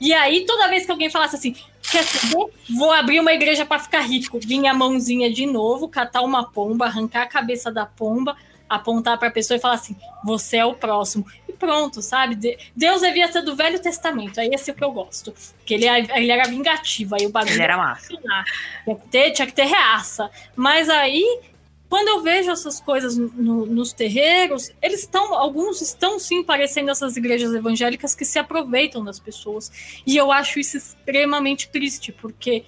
E 0.00 0.12
aí, 0.12 0.44
toda 0.44 0.68
vez 0.68 0.84
que 0.84 0.90
alguém 0.90 1.08
falasse 1.08 1.36
assim, 1.36 1.54
quer 1.90 2.02
saber? 2.02 2.46
Vou 2.76 2.92
abrir 2.92 3.20
uma 3.20 3.32
igreja 3.32 3.64
para 3.64 3.78
ficar 3.78 4.00
rico. 4.00 4.38
Vinha 4.40 4.72
a 4.72 4.74
mãozinha 4.74 5.32
de 5.32 5.46
novo, 5.46 5.88
catar 5.88 6.22
uma 6.22 6.50
pomba, 6.50 6.86
arrancar 6.86 7.22
a 7.22 7.26
cabeça 7.26 7.70
da 7.70 7.86
pomba, 7.86 8.36
apontar 8.68 9.18
para 9.18 9.28
a 9.28 9.32
pessoa 9.32 9.56
e 9.56 9.60
falar 9.60 9.74
assim: 9.74 9.96
você 10.24 10.58
é 10.58 10.64
o 10.64 10.74
próximo. 10.74 11.24
Pronto, 11.64 12.02
sabe? 12.02 12.34
De- 12.34 12.58
Deus 12.76 13.00
devia 13.00 13.30
ser 13.32 13.40
do 13.40 13.56
Velho 13.56 13.78
Testamento. 13.80 14.38
É 14.38 14.46
esse 14.46 14.70
o 14.70 14.74
que 14.74 14.84
eu 14.84 14.92
gosto. 14.92 15.32
Porque 15.58 15.72
ele, 15.72 15.86
ele 15.88 16.30
era 16.30 16.46
vingativo. 16.46 17.14
Aí 17.14 17.24
o 17.24 17.30
bagulho 17.30 17.54
Ele 17.54 17.62
era 17.62 17.76
massa. 17.78 18.08
Tinha 18.08 18.96
que 18.96 19.08
ter, 19.08 19.30
tinha 19.30 19.46
que 19.46 19.54
ter 19.54 19.64
reaça. 19.64 20.30
Mas 20.54 20.90
aí, 20.90 21.40
quando 21.88 22.08
eu 22.08 22.20
vejo 22.22 22.50
essas 22.50 22.80
coisas 22.80 23.16
no- 23.16 23.64
nos 23.64 23.94
terreiros, 23.94 24.70
eles 24.82 25.00
estão, 25.00 25.32
alguns 25.34 25.80
estão 25.80 26.18
sim 26.18 26.42
parecendo 26.44 26.90
essas 26.90 27.16
igrejas 27.16 27.54
evangélicas 27.54 28.14
que 28.14 28.24
se 28.26 28.38
aproveitam 28.38 29.02
das 29.02 29.18
pessoas. 29.18 29.72
E 30.06 30.16
eu 30.16 30.30
acho 30.30 30.58
isso 30.60 30.76
extremamente 30.76 31.68
triste, 31.68 32.12
porque 32.12 32.64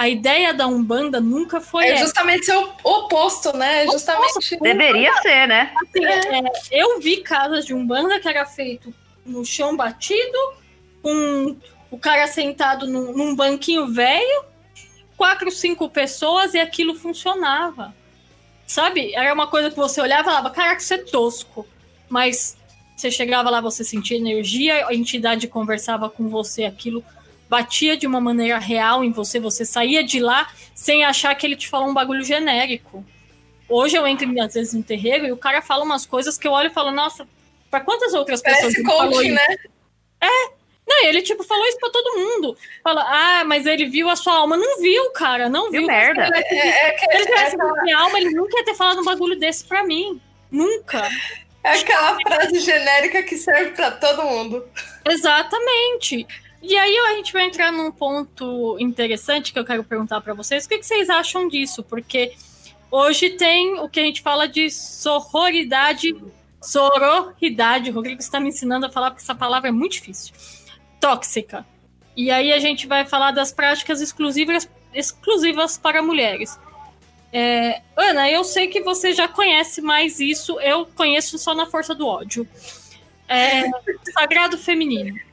a 0.00 0.08
ideia 0.08 0.54
da 0.54 0.66
Umbanda 0.66 1.20
nunca 1.20 1.60
foi 1.60 1.84
É 1.84 1.90
essa. 1.90 2.04
justamente 2.04 2.46
seu 2.46 2.72
oposto, 2.82 3.54
né? 3.54 3.84
É 3.84 3.86
Justamente. 3.86 4.58
Deveria 4.58 5.12
ser, 5.20 5.46
né? 5.46 5.74
Assim, 5.76 6.06
é, 6.06 6.42
eu 6.70 6.98
vi 7.00 7.18
casas 7.18 7.66
de 7.66 7.74
Umbanda 7.74 8.18
que 8.18 8.26
era 8.26 8.46
feito 8.46 8.94
no 9.26 9.44
chão 9.44 9.76
batido, 9.76 10.38
com 11.02 11.54
o 11.90 11.98
cara 11.98 12.26
sentado 12.26 12.86
num, 12.86 13.12
num 13.12 13.36
banquinho 13.36 13.92
velho, 13.92 14.44
quatro, 15.18 15.50
cinco 15.50 15.86
pessoas 15.90 16.54
e 16.54 16.58
aquilo 16.58 16.94
funcionava. 16.94 17.94
Sabe? 18.66 19.14
Era 19.14 19.34
uma 19.34 19.48
coisa 19.48 19.68
que 19.68 19.76
você 19.76 20.00
olhava 20.00 20.22
e 20.22 20.24
falava, 20.24 20.48
caraca, 20.48 20.80
isso 20.80 20.94
é 20.94 20.98
tosco. 20.98 21.66
Mas 22.08 22.56
você 22.96 23.10
chegava 23.10 23.50
lá, 23.50 23.60
você 23.60 23.84
sentia 23.84 24.16
energia, 24.16 24.86
a 24.86 24.94
entidade 24.94 25.46
conversava 25.46 26.08
com 26.08 26.26
você, 26.30 26.64
aquilo 26.64 27.04
batia 27.50 27.96
de 27.96 28.06
uma 28.06 28.20
maneira 28.20 28.58
real 28.58 29.02
em 29.02 29.10
você, 29.10 29.40
você 29.40 29.64
saía 29.64 30.04
de 30.04 30.20
lá 30.20 30.48
sem 30.72 31.04
achar 31.04 31.34
que 31.34 31.44
ele 31.44 31.56
te 31.56 31.68
falou 31.68 31.88
um 31.88 31.94
bagulho 31.94 32.22
genérico. 32.22 33.04
Hoje 33.68 33.96
eu 33.96 34.06
entro, 34.06 34.26
às 34.40 34.54
vezes, 34.54 34.72
no 34.72 34.82
terreiro 34.84 35.26
e 35.26 35.32
o 35.32 35.36
cara 35.36 35.60
fala 35.60 35.84
umas 35.84 36.06
coisas 36.06 36.38
que 36.38 36.46
eu 36.46 36.52
olho 36.52 36.68
e 36.68 36.72
falo, 36.72 36.92
nossa, 36.92 37.26
pra 37.68 37.80
quantas 37.80 38.14
outras 38.14 38.40
pessoas 38.40 38.72
Parece 38.74 38.80
ele 38.80 38.88
falou 38.88 39.10
coaching, 39.12 39.26
isso? 39.26 39.34
né? 39.34 39.56
Não, 40.86 41.04
ele, 41.06 41.22
tipo, 41.22 41.44
falou 41.44 41.64
isso 41.66 41.78
pra 41.78 41.90
todo 41.90 42.18
mundo. 42.18 42.56
Fala, 42.82 43.02
ah, 43.06 43.44
mas 43.44 43.64
ele 43.64 43.86
viu 43.86 44.08
a 44.08 44.16
sua 44.16 44.34
alma. 44.34 44.56
Não 44.56 44.80
viu, 44.80 45.10
cara, 45.12 45.48
não 45.48 45.70
Viu 45.70 45.82
viu. 45.82 45.86
merda. 45.86 46.22
É, 46.34 46.40
é, 46.40 46.52
ele 46.52 46.68
é, 46.68 46.88
aquela, 46.88 47.44
visto 47.44 47.82
minha 47.82 47.98
alma, 47.98 48.18
ele 48.18 48.30
nunca 48.30 48.58
ia 48.58 48.64
ter 48.64 48.74
falado 48.74 49.00
um 49.00 49.04
bagulho 49.04 49.38
desse 49.38 49.64
pra 49.64 49.84
mim. 49.84 50.20
Nunca. 50.50 51.08
é 51.62 51.72
aquela 51.72 52.18
frase 52.20 52.58
genérica 52.58 53.22
que 53.22 53.36
serve 53.36 53.70
pra 53.70 53.92
todo 53.92 54.24
mundo. 54.24 54.64
Exatamente. 55.08 56.26
E 56.62 56.76
aí 56.76 56.96
a 56.98 57.14
gente 57.14 57.32
vai 57.32 57.46
entrar 57.46 57.72
num 57.72 57.90
ponto 57.90 58.76
interessante 58.78 59.52
que 59.52 59.58
eu 59.58 59.64
quero 59.64 59.82
perguntar 59.82 60.20
pra 60.20 60.34
vocês. 60.34 60.66
O 60.66 60.68
que, 60.68 60.78
que 60.78 60.86
vocês 60.86 61.08
acham 61.08 61.48
disso? 61.48 61.82
Porque 61.82 62.34
hoje 62.90 63.30
tem 63.30 63.78
o 63.78 63.88
que 63.88 63.98
a 63.98 64.02
gente 64.02 64.20
fala 64.20 64.46
de 64.46 64.70
sororidade. 64.70 66.14
Sororidade. 66.60 67.90
O 67.90 67.94
Rodrigo 67.94 68.20
está 68.20 68.38
me 68.38 68.50
ensinando 68.50 68.86
a 68.86 68.90
falar 68.90 69.10
porque 69.10 69.22
essa 69.22 69.34
palavra 69.34 69.70
é 69.70 69.72
muito 69.72 69.92
difícil. 69.92 70.34
Tóxica. 71.00 71.64
E 72.14 72.30
aí 72.30 72.52
a 72.52 72.58
gente 72.58 72.86
vai 72.86 73.06
falar 73.06 73.30
das 73.30 73.52
práticas 73.52 74.02
exclusivas, 74.02 74.68
exclusivas 74.92 75.78
para 75.78 76.02
mulheres. 76.02 76.58
É, 77.32 77.80
Ana, 77.96 78.28
eu 78.28 78.44
sei 78.44 78.68
que 78.68 78.82
você 78.82 79.12
já 79.12 79.28
conhece 79.28 79.80
mais 79.80 80.18
isso, 80.18 80.60
eu 80.60 80.84
conheço 80.84 81.38
só 81.38 81.54
na 81.54 81.64
força 81.64 81.94
do 81.94 82.06
ódio. 82.06 82.46
É, 83.28 83.62
sagrado 84.12 84.58
feminino. 84.58 85.29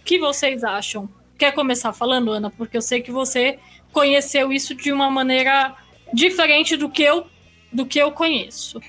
O 0.00 0.04
que 0.04 0.18
vocês 0.18 0.64
acham? 0.64 1.08
Quer 1.38 1.52
começar 1.52 1.92
falando, 1.92 2.32
Ana? 2.32 2.50
Porque 2.50 2.76
eu 2.76 2.82
sei 2.82 3.00
que 3.00 3.10
você 3.12 3.58
conheceu 3.92 4.52
isso 4.52 4.74
de 4.74 4.92
uma 4.92 5.10
maneira 5.10 5.74
diferente 6.12 6.76
do 6.76 6.88
que 6.88 7.02
eu, 7.02 7.26
do 7.72 7.86
que 7.86 7.98
eu 7.98 8.10
conheço. 8.12 8.80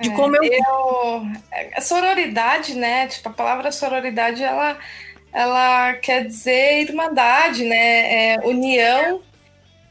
De 0.00 0.08
É, 0.10 0.12
como 0.14 0.36
eu. 0.36 0.42
eu- 0.44 1.26
a 1.76 1.80
sororidade, 1.80 2.74
né? 2.74 3.06
Tipo, 3.06 3.28
a 3.28 3.32
palavra 3.32 3.70
sororidade, 3.72 4.42
ela, 4.42 4.78
ela 5.32 5.94
quer 5.94 6.24
dizer 6.26 6.82
irmandade, 6.82 7.64
né? 7.64 8.34
É 8.34 8.40
união 8.44 9.20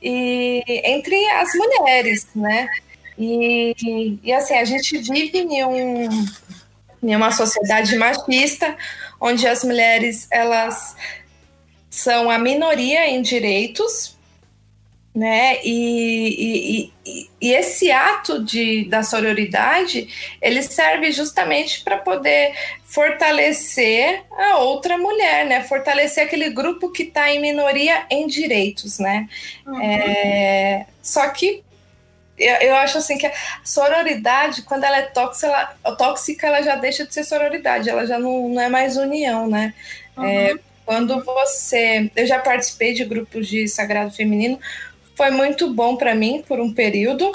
e, 0.02 0.64
entre 0.68 1.16
as 1.32 1.54
mulheres, 1.54 2.28
né? 2.36 2.68
E, 3.18 4.20
e 4.24 4.34
assim, 4.34 4.56
a 4.56 4.66
gente 4.66 4.98
vive 4.98 5.38
em, 5.40 5.64
um, 5.64 6.26
em 7.04 7.16
uma 7.16 7.32
sociedade 7.32 7.96
machista, 7.98 8.76
onde 9.22 9.48
as 9.48 9.64
mulheres, 9.64 10.28
elas 10.32 10.96
são 11.90 12.32
a 12.32 12.40
minoria 12.40 13.08
em 13.08 13.22
direitos, 13.22 14.18
né? 15.14 15.60
E, 15.64 16.90
e, 17.06 17.30
e, 17.42 17.54
esse 17.54 17.92
ato 17.92 18.42
de, 18.44 18.86
da 18.86 19.04
sororidade 19.04 20.08
ele 20.42 20.64
serve 20.64 21.12
justamente 21.12 21.82
para 21.84 21.98
poder 21.98 22.54
fortalecer 22.86 24.24
a 24.32 24.60
outra 24.60 24.98
mulher, 24.98 25.46
né? 25.46 25.62
Fortalecer 25.64 26.24
aquele 26.24 26.50
grupo 26.50 26.90
que 26.90 27.04
está 27.04 27.30
em 27.30 27.42
minoria 27.42 28.06
em 28.10 28.26
direitos, 28.26 29.00
né? 29.00 29.28
É, 29.84 30.86
só 31.02 31.28
que 31.30 31.62
eu, 32.42 32.56
eu 32.70 32.76
acho 32.76 32.98
assim 32.98 33.18
que 33.18 33.26
a 33.26 33.34
sororidade, 33.64 34.64
quando 34.64 34.84
ela 34.84 34.98
é 34.98 35.04
tóxica, 35.04 35.48
ela, 35.48 35.96
tóxica, 35.96 36.48
ela 36.48 36.62
já 36.62 36.76
deixa 36.76 37.06
de 37.06 37.14
ser 37.14 37.24
sororidade, 37.24 37.90
ela 37.90 38.06
já 38.06 38.18
não, 38.18 38.50
não 38.50 38.62
é 38.62 38.70
mais 38.70 38.98
união, 38.98 39.48
né? 39.48 39.74
É, 40.18 40.56
quando 40.86 41.24
você. 41.24 42.12
Eu 42.16 42.26
já 42.26 42.40
participei 42.40 42.94
de 42.94 43.06
grupos 43.06 43.48
de 43.48 43.68
sagrado 43.68 44.12
feminino, 44.12 44.60
foi 45.16 45.32
muito 45.32 45.74
bom 45.74 45.96
para 45.96 46.16
mim 46.16 46.44
por 46.48 46.60
um 46.60 46.74
período. 46.74 47.32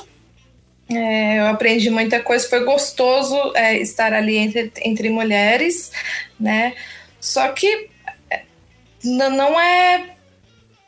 É, 0.89 1.41
eu 1.41 1.47
aprendi 1.47 1.91
muita 1.91 2.21
coisa, 2.21 2.49
foi 2.49 2.65
gostoso 2.65 3.37
é, 3.57 3.77
estar 3.79 4.13
ali 4.13 4.37
entre, 4.37 4.73
entre 4.83 5.11
mulheres, 5.11 5.91
né? 6.39 6.75
Só 7.21 7.49
que 7.49 7.89
é, 8.31 8.43
não 9.05 9.61
é. 9.61 10.11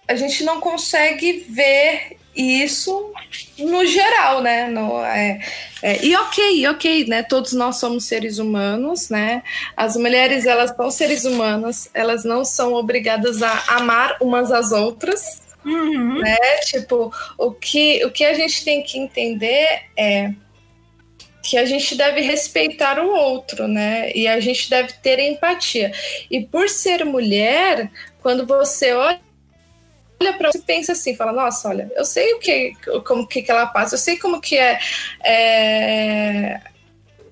A 0.06 0.14
gente 0.14 0.44
não 0.44 0.60
consegue 0.60 1.44
ver 1.48 2.16
isso 2.38 3.12
no 3.58 3.84
geral, 3.84 4.40
né? 4.40 4.68
No, 4.68 5.02
é, 5.04 5.40
é, 5.82 6.04
e 6.04 6.14
ok, 6.16 6.68
ok, 6.68 7.06
né? 7.06 7.22
Todos 7.22 7.52
nós 7.52 7.76
somos 7.76 8.04
seres 8.04 8.38
humanos, 8.38 9.10
né? 9.10 9.42
As 9.76 9.96
mulheres, 9.96 10.46
elas 10.46 10.74
são 10.74 10.90
seres 10.90 11.24
humanas, 11.24 11.90
elas 11.92 12.24
não 12.24 12.44
são 12.44 12.74
obrigadas 12.74 13.42
a 13.42 13.64
amar 13.76 14.16
umas 14.20 14.52
às 14.52 14.72
outras, 14.72 15.42
Uhum. 15.64 16.20
né? 16.20 16.36
Tipo, 16.64 17.12
o 17.36 17.50
que, 17.50 18.04
o 18.04 18.10
que 18.10 18.24
a 18.24 18.32
gente 18.32 18.64
tem 18.64 18.82
que 18.82 18.98
entender 18.98 19.82
é 19.96 20.32
que 21.42 21.56
a 21.56 21.64
gente 21.64 21.94
deve 21.94 22.20
respeitar 22.20 23.00
o 23.00 23.08
outro, 23.08 23.66
né? 23.66 24.12
E 24.14 24.28
a 24.28 24.38
gente 24.38 24.68
deve 24.68 24.92
ter 24.94 25.18
empatia. 25.18 25.92
E 26.30 26.44
por 26.44 26.68
ser 26.68 27.04
mulher, 27.04 27.90
quando 28.20 28.46
você 28.46 28.92
olha 28.92 29.20
olha 30.20 30.32
para 30.32 30.50
você 30.50 30.58
e 30.58 30.62
pensa 30.62 30.92
assim, 30.92 31.14
fala, 31.14 31.32
nossa, 31.32 31.68
olha, 31.68 31.90
eu 31.96 32.04
sei 32.04 32.34
o 32.34 32.38
que, 32.38 32.74
como 33.06 33.26
que, 33.26 33.42
que 33.42 33.50
ela 33.50 33.66
passa, 33.66 33.94
eu 33.94 33.98
sei 33.98 34.16
como 34.16 34.40
que 34.40 34.56
é, 34.56 34.78
é, 35.24 36.60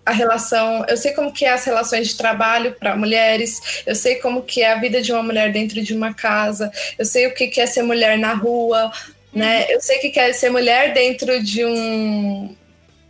a 0.05 0.13
relação, 0.13 0.85
eu 0.89 0.97
sei 0.97 1.13
como 1.13 1.33
que 1.33 1.45
é 1.45 1.51
as 1.51 1.65
relações 1.65 2.09
de 2.09 2.17
trabalho 2.17 2.73
para 2.79 2.97
mulheres, 2.97 3.83
eu 3.85 3.95
sei 3.95 4.17
como 4.17 4.43
que 4.43 4.63
é 4.63 4.73
a 4.73 4.81
vida 4.81 5.03
de 5.03 5.13
uma 5.13 5.23
mulher 5.23 5.51
dentro 5.53 5.83
de 5.83 5.95
uma 5.95 6.15
casa, 6.15 6.71
eu 6.99 7.05
sei 7.05 7.27
o 7.27 7.35
que, 7.35 7.49
que 7.49 7.61
é 7.61 7.67
ser 7.67 7.83
mulher 7.83 8.17
na 8.17 8.35
rua, 8.35 8.93
né? 9.33 9.67
Eu 9.69 9.81
sei 9.81 9.99
o 9.99 10.01
que, 10.01 10.11
que 10.11 10.21
é 10.21 10.33
ser 10.33 10.51
mulher 10.51 10.95
dentro 10.95 11.43
de 11.43 11.65
um 11.65 12.56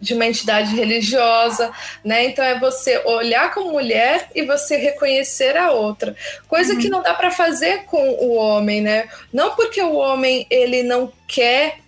de 0.00 0.14
uma 0.14 0.26
entidade 0.26 0.74
religiosa, 0.74 1.72
né? 2.04 2.26
Então 2.26 2.44
é 2.44 2.58
você 2.58 3.02
olhar 3.04 3.52
como 3.52 3.72
mulher 3.72 4.30
e 4.34 4.42
você 4.42 4.76
reconhecer 4.76 5.56
a 5.56 5.70
outra, 5.70 6.14
coisa 6.48 6.76
que 6.76 6.88
não 6.88 7.02
dá 7.02 7.14
para 7.14 7.30
fazer 7.30 7.84
com 7.84 8.10
o 8.10 8.34
homem, 8.34 8.80
né? 8.80 9.08
Não 9.32 9.54
porque 9.56 9.80
o 9.80 9.94
homem 9.94 10.46
ele 10.50 10.82
não 10.82 11.12
quer 11.26 11.78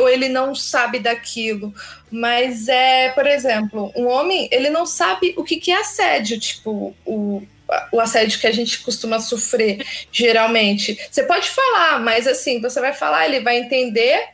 ou 0.00 0.08
ele 0.08 0.28
não 0.28 0.54
sabe 0.54 0.98
daquilo, 0.98 1.74
mas 2.10 2.66
é, 2.68 3.10
por 3.10 3.26
exemplo, 3.26 3.92
um 3.94 4.06
homem 4.06 4.48
ele 4.50 4.70
não 4.70 4.86
sabe 4.86 5.34
o 5.36 5.44
que, 5.44 5.56
que 5.56 5.70
é 5.70 5.80
assédio, 5.80 6.40
tipo 6.40 6.96
o 7.04 7.42
o 7.90 8.00
assédio 8.00 8.38
que 8.38 8.46
a 8.46 8.52
gente 8.52 8.80
costuma 8.80 9.18
sofrer 9.18 9.84
geralmente. 10.12 10.98
Você 11.10 11.24
pode 11.24 11.50
falar, 11.50 12.00
mas 12.00 12.26
assim, 12.26 12.60
você 12.60 12.80
vai 12.80 12.92
falar, 12.92 13.26
ele 13.26 13.40
vai 13.40 13.58
entender, 13.58 14.28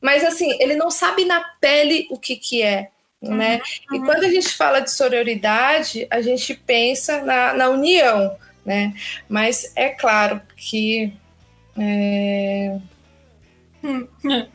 mas 0.00 0.24
assim, 0.24 0.56
ele 0.60 0.76
não 0.76 0.90
sabe 0.90 1.24
na 1.24 1.40
pele 1.60 2.06
o 2.10 2.18
que 2.18 2.36
que 2.36 2.62
é, 2.62 2.90
né? 3.20 3.60
E 3.92 3.98
quando 4.00 4.24
a 4.24 4.28
gente 4.28 4.50
fala 4.50 4.80
de 4.80 4.90
sororidade, 4.90 6.06
a 6.10 6.20
gente 6.20 6.54
pensa 6.54 7.20
na, 7.22 7.52
na 7.52 7.68
união, 7.68 8.36
né? 8.64 8.94
Mas 9.28 9.72
é 9.74 9.88
claro 9.88 10.40
que 10.56 11.12
é, 11.78 12.78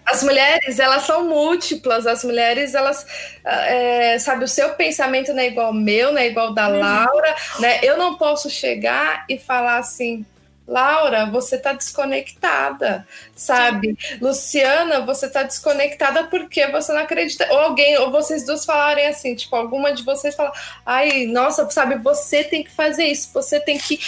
as 0.05 0.23
mulheres, 0.23 0.79
elas 0.79 1.03
são 1.03 1.27
múltiplas, 1.27 2.05
as 2.05 2.23
mulheres, 2.23 2.75
elas, 2.75 3.05
é, 3.43 4.19
sabe, 4.19 4.43
o 4.43 4.47
seu 4.47 4.71
pensamento 4.75 5.33
não 5.33 5.41
é 5.41 5.47
igual 5.47 5.67
ao 5.67 5.73
meu, 5.73 6.11
não 6.11 6.19
é 6.19 6.27
igual 6.27 6.53
da 6.53 6.67
Laura, 6.67 7.35
né? 7.59 7.79
Eu 7.81 7.97
não 7.97 8.17
posso 8.17 8.49
chegar 8.49 9.25
e 9.29 9.37
falar 9.37 9.77
assim, 9.77 10.25
Laura, 10.65 11.25
você 11.25 11.57
tá 11.57 11.73
desconectada, 11.73 13.05
sabe? 13.35 13.97
Luciana, 14.21 15.01
você 15.01 15.29
tá 15.29 15.43
desconectada 15.43 16.23
porque 16.25 16.65
você 16.67 16.93
não 16.93 17.01
acredita. 17.01 17.47
Ou 17.51 17.59
alguém, 17.59 17.97
ou 17.97 18.09
vocês 18.09 18.45
duas 18.45 18.63
falarem 18.65 19.07
assim, 19.07 19.35
tipo, 19.35 19.53
alguma 19.55 19.91
de 19.91 20.03
vocês 20.03 20.35
fala, 20.35 20.53
ai, 20.85 21.25
nossa, 21.25 21.69
sabe, 21.69 21.95
você 21.95 22.43
tem 22.43 22.63
que 22.63 22.71
fazer 22.71 23.05
isso, 23.05 23.31
você 23.33 23.59
tem 23.59 23.77
que, 23.77 23.99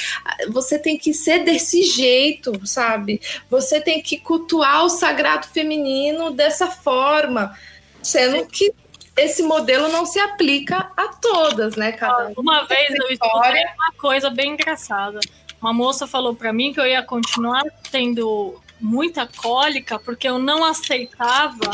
você 0.49 0.79
tem 0.79 0.97
que 0.97 1.13
ser 1.13 1.43
desse 1.43 1.83
jeito, 1.83 2.65
sabe? 2.65 3.21
Você 3.49 3.81
tem 3.81 4.01
que 4.01 4.17
cultuar 4.17 4.85
o 4.85 4.89
sagrado 4.89 5.47
feminino 5.47 6.31
dessa 6.31 6.67
forma, 6.67 7.57
sendo 8.01 8.45
que 8.45 8.73
esse 9.17 9.43
modelo 9.43 9.87
não 9.89 10.05
se 10.05 10.19
aplica 10.19 10.91
a 10.95 11.07
todas, 11.07 11.75
né? 11.75 11.91
Cada 11.93 12.31
Uma 12.37 12.65
vez 12.65 12.93
eu 12.93 13.09
história. 13.09 13.73
uma 13.75 13.91
coisa 13.97 14.29
bem 14.29 14.51
engraçada. 14.53 15.19
Uma 15.65 15.73
moça 15.73 16.05
falou 16.05 16.35
pra 16.35 16.53
mim 16.53 16.71
que 16.71 16.79
eu 16.79 16.85
ia 16.85 17.01
continuar 17.01 17.63
tendo 17.89 18.61
muita 18.79 19.25
cólica 19.25 19.97
porque 19.97 20.29
eu 20.29 20.37
não 20.37 20.63
aceitava 20.63 21.71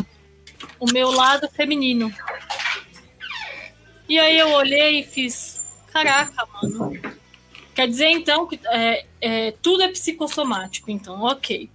o 0.80 0.86
meu 0.94 1.12
lado 1.12 1.50
feminino. 1.50 2.10
E 4.08 4.18
aí 4.18 4.40
eu 4.40 4.48
olhei 4.52 5.02
e 5.02 5.04
fiz, 5.04 5.84
caraca, 5.92 6.48
mano. 6.54 6.94
Quer 7.76 7.86
dizer 7.90 8.08
então 8.08 8.48
que 8.48 8.62
é, 8.68 9.06
é, 9.20 9.52
tudo 9.62 9.84
é 9.84 9.90
psicossomático, 9.90 10.90
então, 10.90 11.24
ok. 11.24 11.70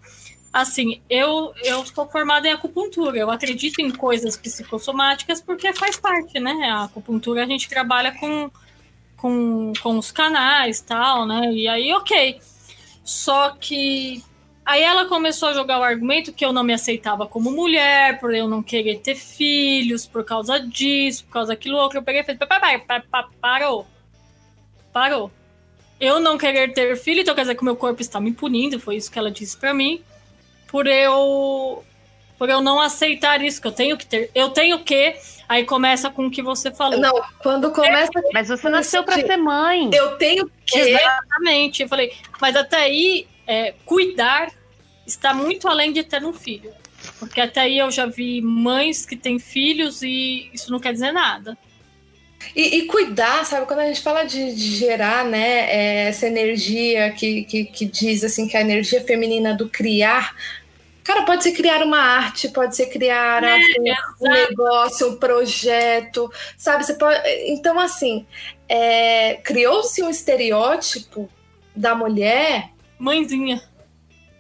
Assim, 0.51 1.03
eu, 1.11 1.53
eu 1.65 1.85
sou 1.85 2.09
formada 2.09 2.49
em 2.49 2.53
acupuntura, 2.53 3.19
eu 3.19 3.31
acredito 3.31 3.83
em 3.83 3.91
coisas 3.91 4.39
psicossomáticas 4.39 5.43
porque 5.43 5.71
faz 5.75 5.99
parte, 5.99 6.41
né? 6.41 6.71
A 6.71 6.85
acupuntura 6.85 7.43
a 7.43 7.47
gente 7.47 7.69
trabalha 7.69 8.19
com, 8.19 8.51
com, 9.17 9.73
com 9.83 9.99
os 9.99 10.11
canais 10.13 10.81
tal, 10.81 11.27
né? 11.27 11.53
E 11.53 11.67
aí, 11.69 11.93
ok. 11.93 12.41
Só 13.05 13.51
que 13.51 14.23
aí 14.65 14.83
ela 14.83 15.07
começou 15.07 15.49
a 15.49 15.53
jogar 15.55 15.79
o 15.79 15.83
argumento 15.85 16.33
que 16.33 16.45
eu 16.45 16.53
não 16.53 16.63
me 16.65 16.73
aceitava 16.73 17.27
como 17.27 17.51
mulher, 17.51 18.19
por 18.21 18.35
eu 18.35 18.49
não 18.49 18.63
querer 18.63 18.99
ter 18.99 19.15
filhos, 19.15 20.07
por 20.07 20.25
causa 20.25 20.59
disso, 20.61 21.25
por 21.25 21.33
causa 21.33 21.53
daquilo 21.53 21.77
outro. 21.79 21.99
Eu 21.99 22.03
peguei 22.03 22.21
e 22.23 22.25
falei, 22.25 22.39
"Pa- 22.39 22.47
pa- 22.47 22.79
pa- 22.79 23.03
pa- 23.11 23.29
parou. 23.41 23.87
Parou. 24.93 25.31
Eu 26.01 26.21
não 26.21 26.37
querer 26.37 26.73
ter 26.75 26.97
filho, 26.97 27.21
então 27.21 27.35
quer 27.35 27.43
dizer 27.43 27.55
que 27.55 27.63
o 27.63 27.65
meu 27.65 27.77
corpo 27.77 28.03
está 28.03 28.21
me 28.21 28.33
punindo, 28.33 28.79
foi 28.79 28.97
isso 28.97 29.11
que 29.11 29.19
ela 29.19 29.31
disse 29.31 29.57
pra 29.57 29.73
mim, 29.73 30.03
por 30.67 30.87
eu 30.87 31.83
por 32.39 32.49
eu 32.49 32.61
não 32.61 32.81
aceitar 32.81 33.43
isso 33.43 33.61
que 33.61 33.67
eu 33.67 33.73
tenho 33.73 33.97
que 33.97 34.07
ter. 34.07 34.31
Eu 34.35 34.51
tenho 34.51 34.79
que, 34.85 35.17
aí 35.49 35.65
começa 35.65 36.11
com 36.11 36.27
o 36.27 36.31
que 36.31 36.43
você 36.43 36.71
falou. 36.71 36.99
Não, 36.99 37.23
quando 37.39 37.71
começa. 37.73 38.13
Mas 38.33 38.49
você 38.49 38.69
nasceu 38.69 39.03
pra 39.05 39.15
ser 39.15 39.37
mãe. 39.37 39.91
Eu 39.93 40.17
tenho 40.17 40.51
que. 40.67 40.79
Exatamente. 40.79 41.83
Eu 41.83 41.89
falei, 41.89 42.13
mas 42.41 42.57
até 42.57 42.77
aí, 42.77 43.27
é, 43.47 43.75
cuidar 43.85 44.51
está 45.07 45.33
muito 45.33 45.69
além 45.69 45.93
de 45.93 46.03
ter 46.03 46.25
um 46.25 46.33
filho. 46.33 46.73
Porque 47.19 47.41
até 47.41 47.61
aí 47.61 47.79
eu 47.79 47.91
já 47.91 48.07
vi 48.07 48.41
mães 48.41 49.07
que 49.07 49.17
têm 49.17 49.39
filhos 49.39 50.03
e 50.03 50.51
isso 50.53 50.71
não 50.73 50.81
quer 50.81 50.93
dizer 50.93 51.13
nada. 51.13 51.57
E, 52.55 52.79
e 52.79 52.87
cuidar, 52.87 53.45
sabe? 53.45 53.67
Quando 53.67 53.81
a 53.81 53.87
gente 53.87 54.01
fala 54.01 54.25
de, 54.25 54.55
de 54.55 54.77
gerar, 54.77 55.25
né, 55.25 55.71
é, 55.71 56.09
essa 56.09 56.27
energia 56.27 57.11
que, 57.13 57.45
que, 57.45 57.65
que 57.65 57.85
diz 57.85 58.23
assim 58.25 58.47
que 58.47 58.57
a 58.57 58.61
energia 58.61 59.03
feminina 59.03 59.55
do 59.55 59.69
criar. 59.69 60.35
Cara, 61.07 61.23
pode 61.23 61.45
ser 61.45 61.53
criar 61.53 61.85
uma 61.85 62.01
arte, 62.01 62.49
pode 62.49 62.75
ser 62.75 62.87
criar 62.87 63.45
É, 63.45 63.55
assim, 63.55 63.93
um 64.21 64.29
negócio, 64.29 65.09
um 65.11 65.17
projeto, 65.17 66.29
sabe? 66.59 66.85
Você 66.85 66.95
pode. 66.95 67.21
Então, 67.47 67.79
assim, 67.79 68.27
é, 68.69 69.35
criou-se 69.45 70.03
um 70.03 70.11
estereótipo 70.11 71.31
da 71.77 71.95
mulher 71.95 72.71
Mãezinha. 72.99 73.63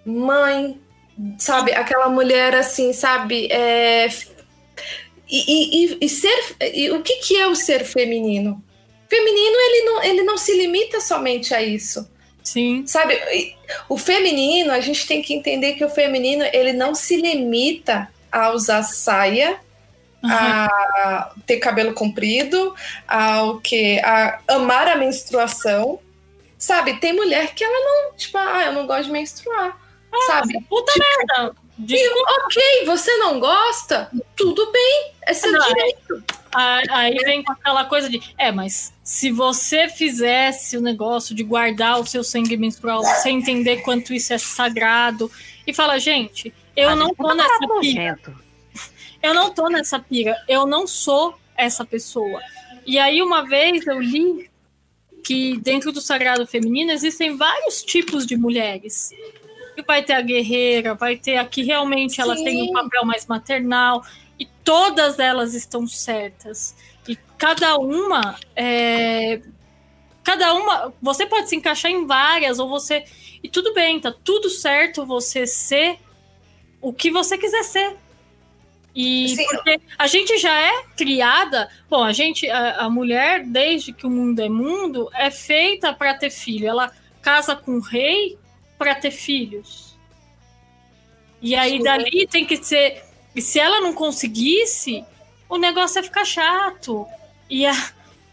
mãe, 0.05 0.81
sabe? 1.39 1.73
Aquela 1.73 2.09
mulher 2.09 2.53
assim, 2.57 2.93
sabe? 2.93 3.47
É, 3.53 4.09
e, 5.29 5.85
e, 5.85 5.99
e, 6.01 6.09
ser. 6.09 6.57
E 6.61 6.91
o 6.91 7.01
que, 7.01 7.17
que 7.19 7.37
é 7.37 7.47
o 7.47 7.55
ser 7.55 7.85
feminino? 7.85 8.61
Feminino, 9.09 9.57
ele 9.57 9.85
não, 9.85 10.03
ele 10.03 10.23
não 10.25 10.37
se 10.37 10.53
limita 10.53 11.01
somente 11.01 11.55
a 11.55 11.63
isso. 11.63 12.11
Sim. 12.47 12.87
Sabe, 12.87 13.21
o 13.89 13.99
feminino, 13.99 14.71
a 14.71 14.79
gente 14.79 15.05
tem 15.05 15.21
que 15.21 15.35
entender 15.35 15.73
que 15.73 15.85
o 15.85 15.91
feminino, 15.91 16.45
ele 16.53 16.73
não 16.73 16.95
se 16.95 17.17
limita 17.17 18.09
a 18.31 18.51
usar 18.51 18.85
saia, 18.85 19.59
uhum. 20.23 20.31
a 20.31 21.35
ter 21.45 21.57
cabelo 21.57 21.93
comprido, 21.93 22.73
ao 23.09 23.59
que 23.59 23.99
a 23.99 24.39
amar 24.47 24.87
a 24.87 24.95
menstruação. 24.95 25.99
Sabe, 26.57 27.01
tem 27.01 27.13
mulher 27.13 27.53
que 27.53 27.65
ela 27.65 27.81
não, 27.85 28.17
tipo, 28.17 28.39
ah, 28.39 28.63
eu 28.67 28.73
não 28.73 28.87
gosto 28.87 29.07
de 29.07 29.11
menstruar. 29.11 29.77
Ah, 30.13 30.27
sabe? 30.29 30.65
Puta 30.69 30.93
tipo, 30.93 31.05
merda. 31.05 31.57
E, 31.89 32.09
ok, 32.45 32.85
você 32.87 33.17
não 33.17 33.41
gosta? 33.41 34.09
Tudo 34.37 34.71
bem, 34.71 35.15
é 35.27 35.35
seu 35.35 35.53
não, 35.53 35.67
direito. 35.67 36.25
Aí 36.55 37.17
vem 37.25 37.43
com 37.43 37.53
aquela 37.53 37.85
coisa 37.85 38.09
de, 38.09 38.23
é, 38.39 38.51
mas 38.51 38.95
se 39.03 39.31
você 39.31 39.89
fizesse 39.89 40.77
o 40.77 40.81
negócio 40.81 41.35
de 41.35 41.43
guardar 41.43 42.01
o 42.01 42.07
seu 42.07 42.25
sangue 42.25 42.57
menstrual 42.57 43.03
sem 43.05 43.39
entender 43.39 43.79
quanto 43.83 44.15
isso 44.15 44.33
é 44.33 44.39
sagrado, 44.39 45.31
e 45.67 45.75
fala, 45.75 45.99
gente, 45.99 46.55
eu 46.77 46.95
não 46.95 47.13
tô 47.15 47.35
nessa 47.35 47.81
pira. 47.81 48.19
Eu 49.23 49.35
não 49.35 49.51
tô 49.53 49.69
nessa 49.69 49.99
pira, 49.99 50.37
eu 50.49 50.67
não 50.67 50.87
sou 50.87 51.37
essa 51.57 51.85
pessoa. 51.85 52.41
E 52.87 52.99
aí, 52.99 53.21
uma 53.21 53.43
vez 53.43 53.85
eu 53.87 54.01
li 54.01 54.49
que 55.25 55.57
dentro 55.59 55.91
do 55.91 56.01
sagrado 56.01 56.47
feminino 56.47 56.93
existem 56.93 57.37
vários 57.37 57.83
tipos 57.83 58.25
de 58.25 58.37
mulheres 58.37 59.11
vai 59.85 60.03
ter 60.03 60.15
a 60.15 60.21
guerreira, 60.21 60.95
vai 60.95 61.17
ter 61.17 61.37
a 61.37 61.45
que 61.45 61.63
realmente 61.63 62.21
ela 62.21 62.37
Sim. 62.37 62.45
tem 62.45 62.63
um 62.63 62.73
papel 62.73 63.05
mais 63.05 63.27
maternal, 63.27 64.03
todas 64.67 65.19
elas 65.19 65.55
estão 65.55 65.87
certas. 65.87 66.77
E 67.09 67.17
cada 67.39 67.79
uma 67.79 68.37
é, 68.55 69.41
cada 70.27 70.53
uma, 70.55 70.93
você 71.01 71.25
pode 71.25 71.49
se 71.49 71.55
encaixar 71.55 71.89
em 71.89 72.05
várias, 72.05 72.59
ou 72.59 72.69
você. 72.69 73.05
E 73.45 73.49
tudo 73.49 73.73
bem, 73.73 74.01
tá 74.01 74.13
tudo 74.25 74.51
certo 74.51 75.07
você 75.07 75.47
ser 75.47 76.01
o 76.81 76.93
que 76.93 77.13
você 77.13 77.39
quiser 77.39 77.63
ser. 77.63 77.97
E 78.93 79.29
Sim. 79.29 79.47
porque 79.47 79.81
a 79.97 80.07
gente 80.09 80.37
já 80.37 80.59
é 80.59 80.83
criada, 80.97 81.69
bom, 81.89 82.03
a 82.03 82.13
gente, 82.13 82.51
a, 82.51 82.87
a 82.87 82.91
mulher, 82.91 83.45
desde 83.45 83.93
que 83.93 84.05
o 84.05 84.11
mundo 84.11 84.41
é 84.41 84.49
mundo, 84.49 85.09
é 85.15 85.31
feita 85.31 85.93
para 85.93 86.15
ter 86.15 86.31
filho. 86.31 86.67
Ela 86.67 86.91
casa 87.23 87.55
com 87.55 87.77
o 87.77 87.81
rei 87.81 88.37
para 88.77 88.97
ter 88.97 89.13
filhos. 89.13 89.97
E 91.41 91.55
aí 91.55 91.81
dali 91.81 92.27
tem 92.27 92.45
que 92.45 92.57
ser. 92.57 93.05
E 93.37 93.43
se 93.43 93.61
ela 93.61 93.81
não 93.81 93.93
conseguisse, 93.93 95.05
o 95.49 95.59
negócio 95.59 95.99
ia 95.99 96.03
ficar 96.03 96.25
chato. 96.25 97.07
E 97.49 97.67
é, 97.67 97.73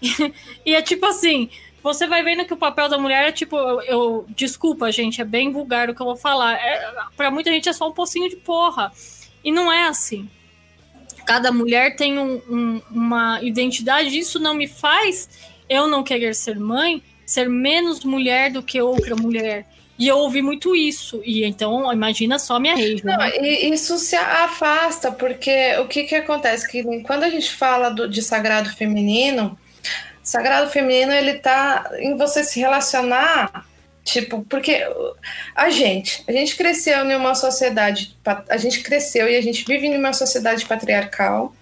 e 0.66 0.74
é 0.74 0.82
tipo 0.82 1.06
assim, 1.06 1.50
você 1.84 2.08
vai 2.08 2.24
vendo 2.24 2.46
que 2.46 2.54
o 2.54 2.58
papel 2.58 2.88
da 2.88 2.98
mulher 2.98 3.28
é 3.28 3.32
tipo, 3.32 3.58
eu, 3.58 3.82
eu 3.82 4.26
desculpa, 4.30 4.92
gente, 4.92 5.22
é 5.22 5.26
bem 5.26 5.52
vulgar 5.52 5.90
o 5.90 5.94
que 5.94 6.02
eu 6.02 6.06
vou 6.06 6.16
falar. 6.16 6.54
É, 6.54 6.92
para 7.18 7.30
muita 7.30 7.52
gente 7.52 7.68
é 7.68 7.74
só 7.74 7.90
um 7.90 7.94
pocinho 7.94 8.30
de 8.30 8.38
porra. 8.38 8.92
E 9.44 9.52
não 9.52 9.72
é 9.72 9.88
assim. 9.88 10.30
Cada 11.26 11.52
mulher 11.52 11.96
tem 11.96 12.18
um, 12.18 12.42
um, 12.50 12.82
uma 12.90 13.42
identidade, 13.44 14.18
isso 14.18 14.40
não 14.40 14.54
me 14.54 14.68
faz 14.68 15.30
eu 15.70 15.88
não 15.88 16.04
querer 16.04 16.36
ser 16.36 16.60
mãe, 16.60 17.02
ser 17.26 17.50
menos 17.50 18.04
mulher 18.04 18.52
do 18.52 18.62
que 18.62 18.82
outra 18.82 19.16
mulher. 19.16 19.66
E 19.98 20.08
eu 20.08 20.18
ouvi 20.18 20.42
muito 20.42 20.76
isso. 20.76 21.22
E 21.24 21.44
então, 21.44 21.92
imagina 21.94 22.40
só 22.40 22.60
minha 22.60 22.76
rede. 22.76 23.06
Né? 23.06 23.16
isso 23.42 23.98
se 23.98 24.16
afasta, 24.16 25.12
porque 25.12 25.78
o 25.78 25.88
que, 25.88 26.04
que 26.04 26.16
acontece? 26.16 26.68
Que 26.70 26.84
quando 27.02 27.24
a 27.24 27.30
gente 27.30 27.52
fala 27.52 27.90
do, 27.90 28.10
de 28.10 28.22
sagrado 28.22 28.70
feminino, 28.72 29.58
sagrado 30.24 30.70
feminino 30.72 31.12
ele 31.12 31.36
tá 31.36 31.92
em 32.00 32.18
você 32.18 32.44
se 32.44 32.60
relacionar. 32.60 33.68
Tipo, 34.04 34.44
porque 34.50 34.86
a 35.56 35.70
gente, 35.70 36.24
a 36.28 36.32
gente 36.34 36.58
cresceu 36.58 37.10
em 37.10 37.16
uma 37.16 37.36
sociedade, 37.36 38.18
a 38.50 38.58
gente 38.58 38.82
cresceu 38.82 39.30
e 39.30 39.36
a 39.38 39.42
gente 39.42 39.64
vive 39.64 39.88
em 39.88 39.98
uma 39.98 40.12
sociedade 40.12 40.66
patriarcal, 40.66 41.56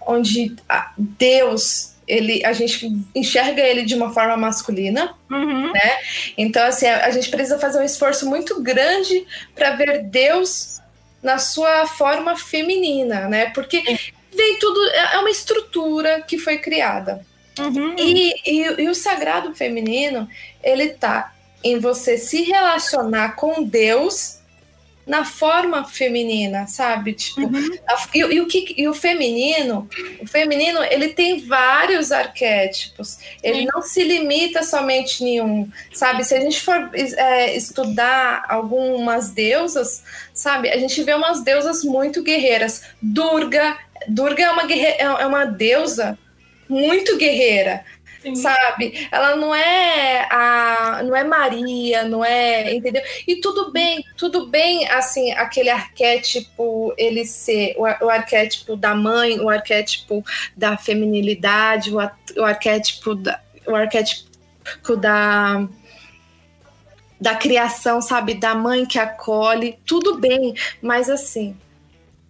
onde 0.00 0.56
Deus 0.98 1.94
ele, 2.06 2.44
a 2.44 2.52
gente 2.52 2.90
enxerga 3.14 3.62
ele 3.62 3.82
de 3.82 3.94
uma 3.94 4.12
forma 4.12 4.36
masculina, 4.36 5.14
uhum. 5.30 5.72
né? 5.72 5.98
Então, 6.36 6.64
assim, 6.64 6.86
a, 6.86 7.06
a, 7.06 7.10
gente 7.10 7.28
precisa 7.30 7.58
fazer 7.58 7.80
um 7.80 7.84
esforço 7.84 8.28
muito 8.28 8.62
grande 8.62 9.26
para 9.54 9.72
ver 9.72 10.04
Deus 10.04 10.80
na 11.22 11.38
sua 11.38 11.86
forma 11.86 12.36
feminina, 12.36 13.28
né? 13.28 13.50
Porque 13.50 13.82
vem 14.34 14.58
tudo, 14.58 14.88
é, 14.90 15.14
é 15.14 15.18
uma 15.18 15.30
estrutura 15.30 16.20
que 16.22 16.38
foi 16.38 16.58
criada. 16.58 17.24
Uhum. 17.58 17.96
E, 17.98 18.34
e, 18.46 18.82
e 18.82 18.88
o 18.88 18.94
sagrado 18.94 19.54
feminino, 19.54 20.28
ele 20.62 20.90
tá 20.90 21.32
em 21.64 21.78
você 21.78 22.18
se 22.18 22.42
relacionar 22.42 23.34
com 23.34 23.64
Deus 23.64 24.35
na 25.06 25.24
forma 25.24 25.84
feminina, 25.84 26.66
sabe? 26.66 27.12
Tipo, 27.12 27.42
uhum. 27.42 27.78
a, 27.86 28.08
e, 28.12 28.18
e, 28.18 28.40
o 28.40 28.46
que, 28.46 28.74
e 28.76 28.88
o 28.88 28.92
feminino, 28.92 29.88
o 30.20 30.26
feminino, 30.26 30.82
ele 30.82 31.10
tem 31.10 31.46
vários 31.46 32.10
arquétipos. 32.10 33.18
Ele 33.40 33.60
uhum. 33.60 33.68
não 33.74 33.82
se 33.82 34.02
limita 34.02 34.64
somente 34.64 35.22
em 35.22 35.40
um, 35.40 35.70
sabe? 35.94 36.24
Se 36.24 36.34
a 36.34 36.40
gente 36.40 36.60
for 36.60 36.90
é, 36.92 37.56
estudar 37.56 38.44
algumas 38.48 39.30
deusas, 39.30 40.02
sabe? 40.34 40.70
A 40.70 40.76
gente 40.76 41.00
vê 41.04 41.14
umas 41.14 41.40
deusas 41.40 41.84
muito 41.84 42.22
guerreiras. 42.24 42.82
Durga, 43.00 43.78
Durga 44.08 44.42
é 44.42 44.50
uma, 44.50 44.66
guerre, 44.66 44.96
é 44.98 45.26
uma 45.26 45.44
deusa 45.44 46.18
muito 46.68 47.16
guerreira. 47.16 47.84
Sim. 48.34 48.42
sabe? 48.42 49.08
Ela 49.10 49.36
não 49.36 49.54
é 49.54 50.26
a, 50.30 51.02
não 51.04 51.14
é 51.14 51.22
Maria, 51.22 52.04
não 52.04 52.24
é, 52.24 52.74
entendeu? 52.74 53.02
E 53.26 53.36
tudo 53.36 53.70
bem, 53.70 54.04
tudo 54.16 54.46
bem, 54.46 54.88
assim, 54.88 55.32
aquele 55.32 55.70
arquétipo 55.70 56.94
ele 56.96 57.24
ser 57.24 57.74
o, 57.76 57.82
o 57.82 58.10
arquétipo 58.10 58.76
da 58.76 58.94
mãe, 58.94 59.38
o 59.40 59.48
arquétipo 59.48 60.24
da 60.56 60.76
feminilidade, 60.76 61.94
o, 61.94 61.98
o 61.98 62.44
arquétipo 62.44 63.14
da, 63.14 63.40
o 63.66 63.74
arquétipo 63.74 64.96
da 64.96 65.66
da 67.18 67.34
criação, 67.34 68.02
sabe, 68.02 68.34
da 68.34 68.54
mãe 68.54 68.84
que 68.84 68.98
acolhe, 68.98 69.78
tudo 69.86 70.18
bem, 70.18 70.54
mas 70.82 71.08
assim, 71.08 71.56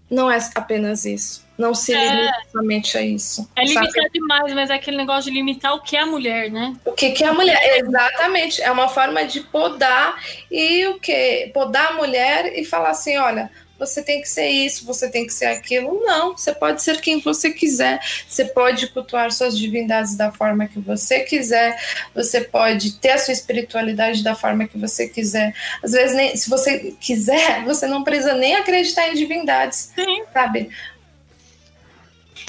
não 0.09 0.31
é 0.31 0.39
apenas 0.55 1.05
isso. 1.05 1.46
Não 1.59 1.75
se 1.75 1.95
é. 1.95 1.99
limita 1.99 2.39
somente 2.53 2.99
a 2.99 3.03
isso. 3.03 3.49
É 3.57 3.63
limitar 3.63 3.91
sabe? 3.91 4.11
demais, 4.13 4.53
mas 4.53 4.71
é 4.71 4.75
aquele 4.75 4.97
negócio 4.97 5.31
de 5.31 5.37
limitar 5.37 5.75
o 5.75 5.81
que 5.81 5.97
é 5.97 6.01
a 6.01 6.07
mulher, 6.07 6.51
né? 6.51 6.77
O 6.85 6.93
que, 6.93 7.11
que 7.11 7.25
é 7.25 7.29
a 7.29 7.33
mulher? 7.33 7.59
Exatamente. 7.79 8.63
É 8.63 8.71
uma 8.71 8.89
forma 8.89 9.25
de 9.25 9.41
podar 9.41 10.23
e 10.51 10.87
o 10.87 11.01
que? 11.01 11.51
Podar 11.55 11.93
a 11.93 11.93
mulher 11.95 12.59
e 12.59 12.65
falar 12.65 12.91
assim: 12.91 13.17
olha, 13.17 13.51
você 13.79 14.03
tem 14.03 14.21
que 14.21 14.29
ser 14.29 14.49
isso, 14.49 14.87
você 14.87 15.09
tem 15.09 15.27
que 15.27 15.33
ser 15.33 15.47
aquilo. 15.47 16.01
Não, 16.05 16.37
você 16.37 16.55
pode 16.55 16.83
ser 16.83 17.01
quem 17.01 17.21
você 17.21 17.51
quiser, 17.51 18.01
você 18.29 18.45
pode 18.45 18.89
cultuar 18.89 19.31
suas 19.33 19.57
divindades 19.57 20.17
da 20.17 20.33
forma 20.33 20.67
que 20.67 20.79
você 20.79 21.21
quiser, 21.21 21.79
você 22.15 22.41
pode 22.41 22.93
ter 22.99 23.11
a 23.11 23.19
sua 23.19 23.33
espiritualidade 23.33 24.23
da 24.23 24.35
forma 24.35 24.67
que 24.67 24.79
você 24.79 25.09
quiser. 25.09 25.55
Às 25.83 25.93
vezes, 25.93 26.17
nem, 26.17 26.37
se 26.37 26.49
você 26.49 26.95
quiser, 27.01 27.65
você 27.65 27.87
não 27.87 28.03
precisa 28.03 28.35
nem 28.35 28.57
acreditar 28.57 29.09
em 29.09 29.15
divindades, 29.15 29.93
Sim. 29.95 30.23
sabe? 30.33 30.71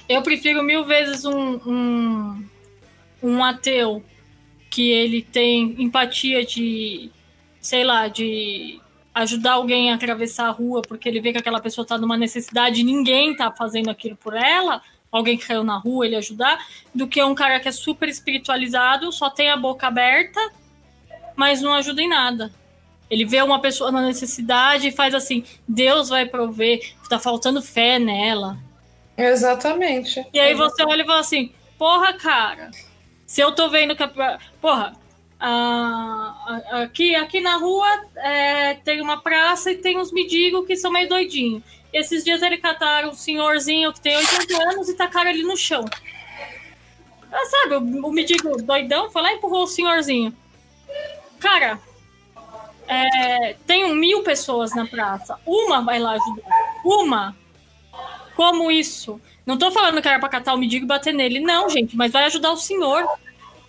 Eu 0.09 0.21
prefiro 0.21 0.63
mil 0.63 0.85
vezes 0.85 1.25
um, 1.25 1.55
um, 1.65 2.45
um 3.21 3.43
ateu 3.43 4.03
que 4.69 4.89
ele 4.89 5.21
tem 5.21 5.75
empatia 5.81 6.45
de, 6.45 7.09
sei 7.59 7.84
lá, 7.84 8.07
de 8.07 8.79
ajudar 9.13 9.53
alguém 9.53 9.91
a 9.91 9.95
atravessar 9.95 10.47
a 10.47 10.51
rua 10.51 10.81
porque 10.81 11.09
ele 11.09 11.19
vê 11.19 11.31
que 11.31 11.39
aquela 11.39 11.59
pessoa 11.59 11.84
está 11.84 11.97
numa 11.97 12.15
necessidade 12.15 12.81
e 12.81 12.84
ninguém 12.84 13.31
está 13.31 13.51
fazendo 13.51 13.89
aquilo 13.89 14.15
por 14.15 14.35
ela, 14.35 14.81
alguém 15.11 15.38
que 15.38 15.47
caiu 15.47 15.63
na 15.63 15.77
rua, 15.77 16.05
ele 16.05 16.15
ajudar, 16.15 16.65
do 16.93 17.07
que 17.07 17.21
um 17.23 17.35
cara 17.35 17.59
que 17.59 17.67
é 17.67 17.71
super 17.71 18.07
espiritualizado, 18.07 19.11
só 19.11 19.29
tem 19.29 19.49
a 19.49 19.57
boca 19.57 19.88
aberta, 19.88 20.39
mas 21.35 21.61
não 21.61 21.73
ajuda 21.73 22.01
em 22.01 22.07
nada. 22.07 22.51
Ele 23.09 23.25
vê 23.25 23.41
uma 23.41 23.59
pessoa 23.59 23.91
na 23.91 24.01
necessidade 24.01 24.88
e 24.88 24.91
faz 24.91 25.15
assim: 25.15 25.43
Deus 25.67 26.09
vai 26.09 26.25
prover, 26.25 26.79
está 27.01 27.17
faltando 27.17 27.61
fé 27.61 27.97
nela. 27.97 28.57
Exatamente. 29.18 30.26
E 30.31 30.39
aí 30.39 30.53
você 30.53 30.84
olha 30.84 31.02
e 31.02 31.06
fala 31.06 31.19
assim: 31.19 31.52
porra, 31.77 32.14
cara, 32.14 32.69
se 33.26 33.41
eu 33.41 33.52
tô 33.52 33.69
vendo 33.69 33.95
que. 33.95 34.03
A, 34.03 34.39
porra, 34.61 34.94
ah, 35.39 36.61
aqui, 36.84 37.15
aqui 37.15 37.39
na 37.39 37.57
rua 37.57 37.88
é, 38.15 38.76
tem 38.76 39.02
uma 39.02 39.22
praça 39.22 39.72
e 39.72 39.77
tem 39.77 39.98
uns 39.98 40.11
mendigos 40.11 40.65
que 40.65 40.76
são 40.76 40.91
meio 40.91 41.10
doidinhos. 41.10 41.64
Esses 41.91 42.23
dias 42.23 42.41
ele 42.41 42.57
cataram 42.57 43.10
um 43.10 43.14
senhorzinho 43.14 43.94
que 43.94 44.02
tem 44.02 44.15
80 44.18 44.64
anos 44.69 44.89
e 44.89 44.95
tacaram 44.95 45.30
ele 45.30 45.44
no 45.44 45.57
chão. 45.57 45.85
Ah, 47.31 47.45
sabe, 47.45 47.76
o, 47.76 48.07
o 48.07 48.11
mendigo 48.11 48.61
doidão 48.61 49.10
foi 49.10 49.22
lá 49.22 49.31
e 49.31 49.35
empurrou 49.35 49.64
o 49.64 49.68
senhorzinho. 49.68 50.35
Cara, 51.39 51.80
é, 52.88 53.56
tem 53.65 53.94
mil 53.95 54.23
pessoas 54.23 54.73
na 54.73 54.85
praça, 54.85 55.39
uma 55.45 55.81
vai 55.81 55.99
lá 55.99 56.11
ajudar. 56.14 56.44
Uma. 56.84 57.35
Como 58.38 58.69
isso? 58.72 59.19
Não 59.47 59.57
tô 59.57 59.72
falando 59.72 59.99
que 59.99 60.07
era 60.07 60.19
pra 60.19 60.30
catar 60.30 60.53
o 60.53 60.57
mendigo 60.59 60.85
e 60.85 60.88
bater 60.88 61.11
nele. 61.11 61.39
Não, 61.39 61.68
gente, 61.68 61.97
mas 61.97 62.11
vai 62.11 62.26
ajudar 62.26 62.51
o 62.51 62.55
senhor. 62.57 63.03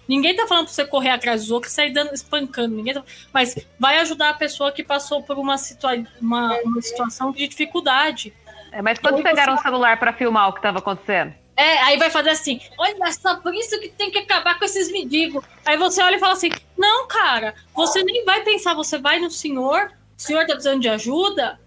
Ninguém 0.07 0.36
tá 0.36 0.47
falando 0.47 0.66
pra 0.66 0.74
você 0.74 0.85
correr 0.85 1.09
atrás 1.09 1.40
dos 1.40 1.51
outros 1.51 1.73
e 1.73 1.74
sair 1.77 1.90
dando, 1.90 2.12
espancando. 2.12 2.77
Ninguém 2.77 2.93
tá... 2.93 3.03
Mas 3.32 3.57
vai 3.81 3.99
ajudar 4.01 4.28
a 4.28 4.35
pessoa 4.35 4.70
que 4.70 4.85
passou 4.85 5.23
por 5.23 5.39
uma, 5.39 5.57
situa 5.57 5.93
uma, 6.20 6.55
uma 6.59 6.82
situação 6.82 7.32
de 7.32 7.49
dificuldade. 7.49 8.31
É, 8.70 8.82
mas 8.82 8.99
quando 8.99 9.16
Ou 9.16 9.23
pegaram 9.23 9.55
você- 9.57 9.61
o 9.61 9.62
celular 9.62 9.99
pra 9.99 10.12
filmar 10.12 10.51
o 10.51 10.53
que 10.53 10.61
tava 10.61 10.81
acontecendo? 10.81 11.32
É, 11.57 11.78
aí 11.85 11.97
vai 11.97 12.11
fazer 12.11 12.31
assim, 12.31 12.61
olha 12.78 13.11
só, 13.12 13.36
por 13.36 13.55
isso 13.55 13.81
que 13.81 13.89
tem 13.89 14.11
que 14.11 14.19
acabar 14.19 14.59
com 14.59 14.65
esses 14.66 14.93
mendigos. 14.93 15.43
Aí 15.65 15.78
você 15.78 16.03
olha 16.03 16.16
e 16.16 16.20
fala 16.20 16.35
assim, 16.35 16.51
não, 16.77 17.09
cara, 17.09 17.55
você 17.74 18.03
nem 18.05 18.24
vai 18.24 18.43
pensar, 18.43 18.74
você 18.74 18.99
vai 18.99 19.19
no 19.19 19.31
senhor, 19.31 19.90
o 20.16 20.23
senhor 20.23 20.47
tá 20.47 20.53
precisando 20.53 20.81
de 20.82 20.89
ajuda, 20.89 21.59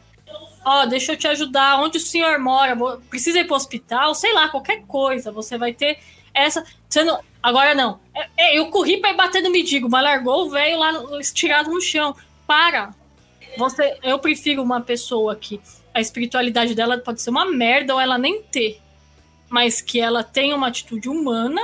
ó, 0.64 0.86
deixa 0.86 1.14
eu 1.14 1.18
te 1.18 1.28
ajudar, 1.28 1.80
onde 1.80 1.98
o 1.98 2.02
senhor 2.02 2.40
mora, 2.40 2.76
precisa 3.10 3.40
ir 3.40 3.46
pro 3.46 3.56
hospital, 3.56 4.14
sei 4.16 4.34
lá, 4.34 4.50
qualquer 4.50 4.84
coisa, 4.86 5.32
você 5.32 5.58
vai 5.58 5.74
ter 5.74 6.00
essa... 6.34 6.64
Você 6.90 7.04
não, 7.04 7.20
agora 7.42 7.74
não, 7.74 8.00
É, 8.14 8.28
é, 8.38 8.60
eu 8.60 8.68
corri 8.68 8.98
pra 8.98 9.12
ir 9.12 9.16
bater 9.16 9.42
no 9.42 9.52
mendigo, 9.52 9.90
mas 9.90 10.04
largou 10.04 10.46
o 10.46 10.50
velho 10.50 10.78
lá 10.80 11.20
estirado 11.20 11.70
no 11.70 11.82
chão. 11.82 12.16
Para! 12.46 12.94
Você, 13.58 13.98
eu 14.02 14.18
prefiro 14.20 14.64
uma 14.64 14.80
pessoa 14.80 15.36
que 15.36 15.60
a 15.94 16.00
espiritualidade 16.00 16.74
dela 16.74 16.98
pode 16.98 17.22
ser 17.22 17.30
uma 17.30 17.46
merda 17.46 17.94
ou 17.94 18.00
ela 18.00 18.18
nem 18.18 18.42
ter 18.44 18.82
mas 19.52 19.82
que 19.82 20.00
ela 20.00 20.24
tenha 20.24 20.56
uma 20.56 20.70
atitude 20.70 21.10
humana, 21.10 21.62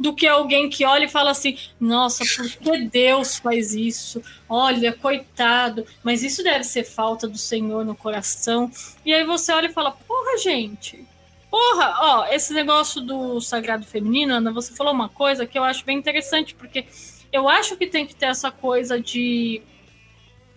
do 0.00 0.14
que 0.14 0.26
alguém 0.26 0.70
que 0.70 0.84
olha 0.86 1.04
e 1.04 1.08
fala 1.08 1.30
assim: 1.30 1.58
nossa, 1.78 2.24
por 2.34 2.48
que 2.48 2.84
Deus 2.86 3.36
faz 3.36 3.74
isso? 3.74 4.22
Olha, 4.48 4.94
coitado, 4.94 5.86
mas 6.02 6.22
isso 6.22 6.42
deve 6.42 6.64
ser 6.64 6.84
falta 6.84 7.28
do 7.28 7.36
Senhor 7.36 7.84
no 7.84 7.94
coração. 7.94 8.72
E 9.04 9.12
aí 9.12 9.24
você 9.24 9.52
olha 9.52 9.66
e 9.66 9.72
fala: 9.72 9.92
porra, 9.92 10.38
gente. 10.38 11.04
Porra, 11.50 11.96
ó, 12.00 12.26
esse 12.32 12.54
negócio 12.54 13.02
do 13.02 13.40
sagrado 13.40 13.84
feminino, 13.84 14.34
Ana, 14.34 14.52
você 14.52 14.72
falou 14.72 14.94
uma 14.94 15.08
coisa 15.08 15.44
que 15.44 15.58
eu 15.58 15.64
acho 15.64 15.84
bem 15.84 15.98
interessante, 15.98 16.54
porque 16.54 16.86
eu 17.32 17.48
acho 17.48 17.76
que 17.76 17.86
tem 17.86 18.06
que 18.06 18.14
ter 18.14 18.26
essa 18.26 18.50
coisa 18.50 19.00
de 19.00 19.60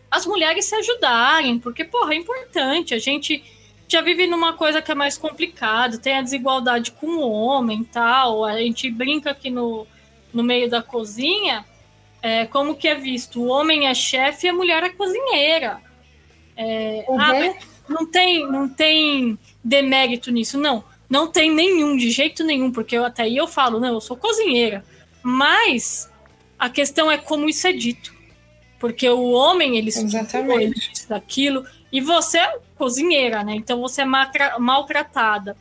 as 0.10 0.26
mulheres 0.28 0.65
se 0.65 0.76
ajudarem, 0.76 1.57
porque, 1.57 1.84
porra, 1.84 2.14
é 2.14 2.18
importante. 2.18 2.94
A 2.94 2.99
gente 2.99 3.44
já 3.88 4.01
vive 4.01 4.27
numa 4.27 4.53
coisa 4.53 4.81
que 4.81 4.91
é 4.91 4.95
mais 4.95 5.18
complicada, 5.18 5.97
tem 5.97 6.18
a 6.18 6.22
desigualdade 6.22 6.91
com 6.91 7.07
o 7.07 7.31
homem 7.31 7.81
e 7.81 7.85
tal. 7.85 8.43
A 8.43 8.57
gente 8.57 8.89
brinca 8.89 9.31
aqui 9.31 9.49
no, 9.49 9.85
no 10.34 10.43
meio 10.43 10.69
da 10.69 10.81
cozinha, 10.81 11.65
é, 12.22 12.45
como 12.45 12.76
que 12.76 12.88
é 12.88 12.95
visto? 12.95 13.41
O 13.41 13.47
homem 13.47 13.88
é 13.88 13.93
chefe 13.93 14.47
e 14.47 14.49
a 14.49 14.53
mulher 14.53 14.84
é 14.84 14.89
cozinheira. 14.89 15.80
É, 16.55 17.05
Uhum. 17.07 17.19
ah, 17.19 17.34
não 17.89 18.05
tem, 18.05 18.47
não 18.49 18.69
tem 18.69 19.38
demérito 19.64 20.31
nisso, 20.31 20.57
não. 20.57 20.84
Não 21.10 21.27
tem 21.27 21.53
nenhum, 21.53 21.95
de 21.95 22.10
jeito 22.10 22.43
nenhum, 22.43 22.72
porque 22.72 22.97
eu, 22.97 23.05
até 23.05 23.23
aí 23.23 23.38
eu 23.38 23.47
falo, 23.47 23.80
não, 23.80 23.93
eu 23.93 24.01
sou 24.01 24.18
cozinheira. 24.18 24.84
Mas 25.22 26.10
a 26.57 26.69
questão 26.69 27.11
é 27.11 27.18
como 27.18 27.47
isso 27.47 27.68
é 27.68 27.73
dito. 27.73 28.14
Porque 28.80 29.07
o 29.07 29.31
homem, 29.31 29.77
ele 29.77 29.89
estudou, 29.89 30.19
Exatamente. 30.19 30.64
ele 30.64 30.73
disse 30.73 31.14
aquilo, 31.14 31.65
e 31.94 32.02
você 32.02 32.40
é 32.40 32.60
cozinheira, 32.76 33.44
né? 33.44 33.53
Então 33.56 33.80
você 33.80 34.02
é 34.02 34.06
maltratada. 34.06 35.56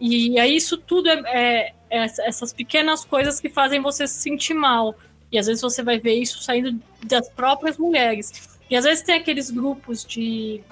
E 0.00 0.40
aí 0.40 0.56
isso 0.56 0.78
tudo 0.78 1.10
é, 1.10 1.20
é- 1.26 1.74
é 1.90 2.04
essas 2.04 2.54
pequenas 2.54 3.04
coisas 3.04 3.38
que 3.38 3.50
fazem 3.50 3.82
você 3.82 4.06
se 4.06 4.14
sentir 4.14 4.54
mal. 4.54 4.94
E 5.30 5.38
às 5.38 5.46
vezes 5.46 5.60
você 5.60 5.82
vai 5.82 5.98
ver 5.98 6.14
isso 6.14 6.42
saindo 6.42 6.80
das 7.04 7.28
próprias 7.28 7.76
mulheres. 7.76 8.48
E 8.70 8.76
às 8.76 8.84
vezes 8.84 9.04
tem 9.04 9.16
aqueles 9.16 9.50
grupos 9.50 10.06
de, 10.06 10.62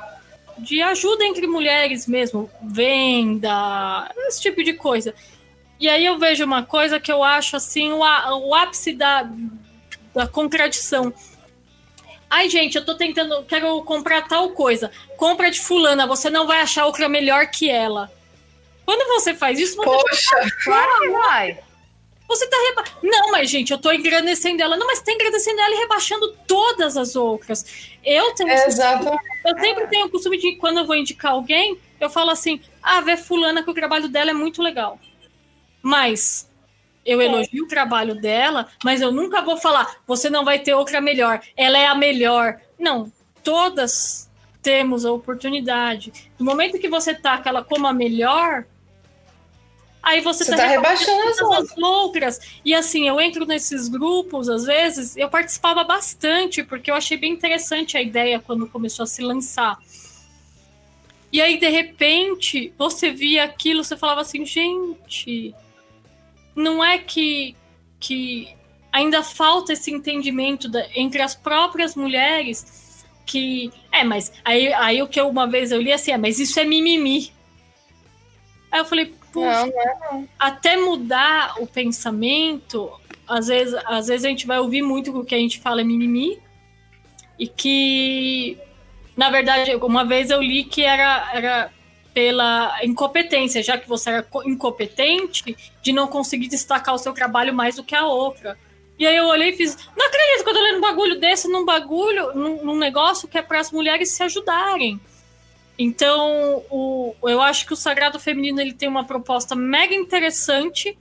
de 0.57 0.81
ajuda 0.81 1.25
entre 1.27 1.47
mulheres 1.47 2.07
mesmo, 2.07 2.51
venda, 2.63 4.11
esse 4.29 4.41
tipo 4.41 4.65
de 4.65 4.73
coisa. 4.73 5.15
E 5.79 5.91
aí 5.91 6.07
eu 6.07 6.19
vejo 6.19 6.43
uma 6.43 6.63
coisa 6.63 6.99
que 6.99 7.13
eu 7.13 7.23
acho 7.23 7.55
assim 7.55 7.93
o, 7.93 7.99
o 7.99 8.55
ápice 8.55 8.95
da, 8.95 9.31
da 10.15 10.27
contradição. 10.27 11.13
Ai, 12.29 12.49
gente, 12.49 12.77
eu 12.77 12.85
tô 12.85 12.95
tentando, 12.97 13.45
quero 13.45 13.83
comprar 13.83 14.27
tal 14.27 14.51
coisa. 14.51 14.91
Compra 15.17 15.51
de 15.51 15.61
fulana, 15.61 16.07
você 16.07 16.29
não 16.29 16.47
vai 16.47 16.61
achar 16.61 16.87
outra 16.87 17.09
melhor 17.09 17.47
que 17.47 17.71
ela. 17.71 18.11
Quando 18.85 19.07
você 19.09 19.35
faz 19.35 19.59
isso, 19.59 19.77
você 19.77 19.85
Poxa, 19.85 20.37
Claro 20.65 21.01
que 21.01 21.09
vai. 21.11 21.59
você 22.29 22.47
tá 22.47 22.57
reba... 22.69 22.85
Não, 23.03 23.33
mas 23.33 23.51
gente, 23.51 23.73
eu 23.73 23.79
tô 23.79 23.93
engrandecendo 23.93 24.63
ela. 24.63 24.77
Não, 24.77 24.87
mas 24.87 25.01
tá 25.01 25.13
engrandecendo 25.13 25.61
ela 25.61 25.75
e 25.75 25.79
rebaixando 25.79 26.33
todas 26.47 26.97
as 26.97 27.17
outras. 27.17 27.65
Eu 28.05 28.33
tenho, 28.35 28.51
exato. 28.51 29.09
eu 29.45 29.59
sempre 29.59 29.87
tenho 29.89 30.07
o 30.07 30.11
costume 30.11 30.39
de, 30.39 30.57
quando 30.57 30.79
eu 30.79 30.87
vou 30.87 30.97
indicar 30.97 31.33
alguém, 31.33 31.79
eu 32.01 32.11
falo 32.11 32.31
assim: 32.31 32.61
ah, 32.83 33.01
vê 33.01 33.17
fulana 33.17 33.63
que 33.63 33.71
o 33.71 33.75
trabalho 33.75 34.09
dela 34.09 34.31
é 34.31 34.35
muito 34.35 34.63
legal. 34.63 34.99
Mas 35.83 36.49
eu 37.07 37.23
elogio 37.23 37.65
o 37.65 37.69
trabalho 37.69 38.15
dela, 38.15 38.67
mas 38.85 39.01
eu 39.01 39.13
nunca 39.13 39.41
vou 39.41 39.57
falar, 39.57 39.99
você 40.07 40.29
não 40.29 40.45
vai 40.45 40.59
ter 40.59 40.75
outra 40.75 41.01
melhor. 41.01 41.41
Ela 41.57 41.79
é 41.79 41.87
a 41.87 41.95
melhor. 41.95 42.61
Não, 42.79 43.11
todas 43.45 44.29
temos 44.61 45.07
a 45.07 45.13
oportunidade. 45.13 46.13
No 46.37 46.45
momento 46.45 46.81
que 46.81 46.89
você 46.89 47.15
taca 47.15 47.49
ela 47.49 47.63
como 47.63 47.87
a 47.87 47.93
melhor, 47.93 48.67
aí 50.03 50.21
você, 50.21 50.45
Você 50.45 50.57
tá 50.57 50.67
rebaixando 50.67 51.29
as 51.29 51.37
todas 51.37 51.71
as 51.71 51.79
outras. 51.79 52.41
E 52.65 52.75
assim, 52.75 53.07
eu 53.07 53.21
entro 53.21 53.47
nesses 53.47 53.87
grupos, 53.87 54.49
às 54.49 54.65
vezes, 54.65 55.17
eu 55.17 55.29
participava 55.29 55.85
bastante, 55.85 56.65
porque 56.65 56.91
eu 56.91 56.97
achei 56.97 57.17
bem 57.17 57.33
interessante 57.33 57.97
a 57.97 58.03
ideia 58.03 58.41
quando 58.41 58.67
começou 58.67 59.05
a 59.05 59.07
se 59.07 59.23
lançar. 59.23 59.79
E 61.33 61.41
aí, 61.41 61.59
de 61.59 61.69
repente, 61.69 62.73
você 62.77 63.11
via 63.11 63.45
aquilo, 63.45 63.85
você 63.85 63.97
falava 63.97 64.23
assim, 64.23 64.45
gente, 64.45 65.55
não 66.57 66.83
é 66.83 66.99
que, 66.99 67.55
que 68.01 68.49
ainda 68.91 69.23
falta 69.23 69.75
esse 69.75 69.93
entendimento 69.93 70.69
da- 70.69 70.87
entre 70.95 71.21
as 71.23 71.35
próprias 71.35 71.95
mulheres 71.95 73.05
que. 73.27 73.71
É, 73.93 74.03
mas 74.03 74.33
aí, 74.45 74.73
aí 74.73 75.03
o 75.03 75.07
que 75.09 75.21
eu, 75.21 75.29
uma 75.29 75.47
vez 75.47 75.71
eu 75.71 75.81
li 75.81 75.93
assim, 75.93 76.13
é, 76.13 76.19
mas 76.19 76.41
isso 76.41 76.59
é 76.59 76.65
mimimi. 76.65 77.31
Aí 78.73 78.81
eu 78.81 78.85
falei, 78.85 79.15
puxa, 79.33 79.67
Não, 79.67 79.67
não 79.67 80.23
é 80.23 80.25
até 80.39 80.77
mudar 80.77 81.55
o 81.61 81.67
pensamento, 81.67 82.91
às 83.29 83.49
vezes, 83.49 83.75
às 83.87 84.07
vezes 84.09 84.25
a 84.25 84.29
gente 84.29 84.47
vai 84.47 84.59
ouvir 84.59 84.83
muito 84.83 85.17
o 85.17 85.25
que 85.25 85.35
a 85.35 85.39
gente 85.39 85.61
fala 85.61 85.81
é 85.81 85.85
mimimi, 85.85 86.39
e 87.39 87.47
que, 87.47 88.59
na 89.17 89.31
verdade, 89.31 89.75
uma 89.77 90.05
vez 90.05 90.31
eu 90.31 90.41
li 90.43 90.65
que 90.65 90.83
era, 90.83 91.31
era 91.35 91.73
pela 92.17 92.83
incompetência, 92.83 93.63
já 93.63 93.77
que 93.77 93.87
você 93.87 94.09
era 94.09 94.23
co- 94.23 94.43
incompetente, 94.49 95.55
de 95.83 95.93
não 95.93 96.09
conseguir 96.09 96.49
destacar 96.49 96.95
o 96.95 96.99
seu 96.99 97.13
trabalho 97.13 97.53
mais 97.53 97.77
do 97.77 97.85
que 97.85 97.95
a 97.95 98.07
outra. 98.07 98.59
E 98.99 99.07
aí 99.07 99.15
eu 99.15 99.27
olhei 99.27 99.51
e 99.51 99.53
fiz, 99.55 99.77
não 99.95 100.07
acredito 100.07 100.43
que 100.43 100.49
eu 100.49 100.55
tô 100.55 100.61
lendo 100.63 100.79
um 100.79 100.81
bagulho 100.81 101.21
desse 101.21 101.47
num 101.47 101.67
bagulho, 101.67 102.35
num, 102.35 102.65
num 102.65 102.79
negócio 102.79 103.29
que 103.29 103.37
é 103.37 103.43
para 103.43 103.61
as 103.61 103.71
mulheres 103.71 104.13
se 104.13 104.23
ajudarem. 104.23 104.99
Então, 105.79 106.65
o, 106.71 107.15
eu 107.25 107.43
acho 107.43 107.67
que 107.67 107.75
o 107.75 107.77
Sagrado 107.77 108.19
Feminino 108.19 108.63
ele 108.63 108.73
tem 108.73 108.89
uma 108.89 109.05
proposta 109.05 109.55
mega 109.55 109.95
interessante, 109.95 110.99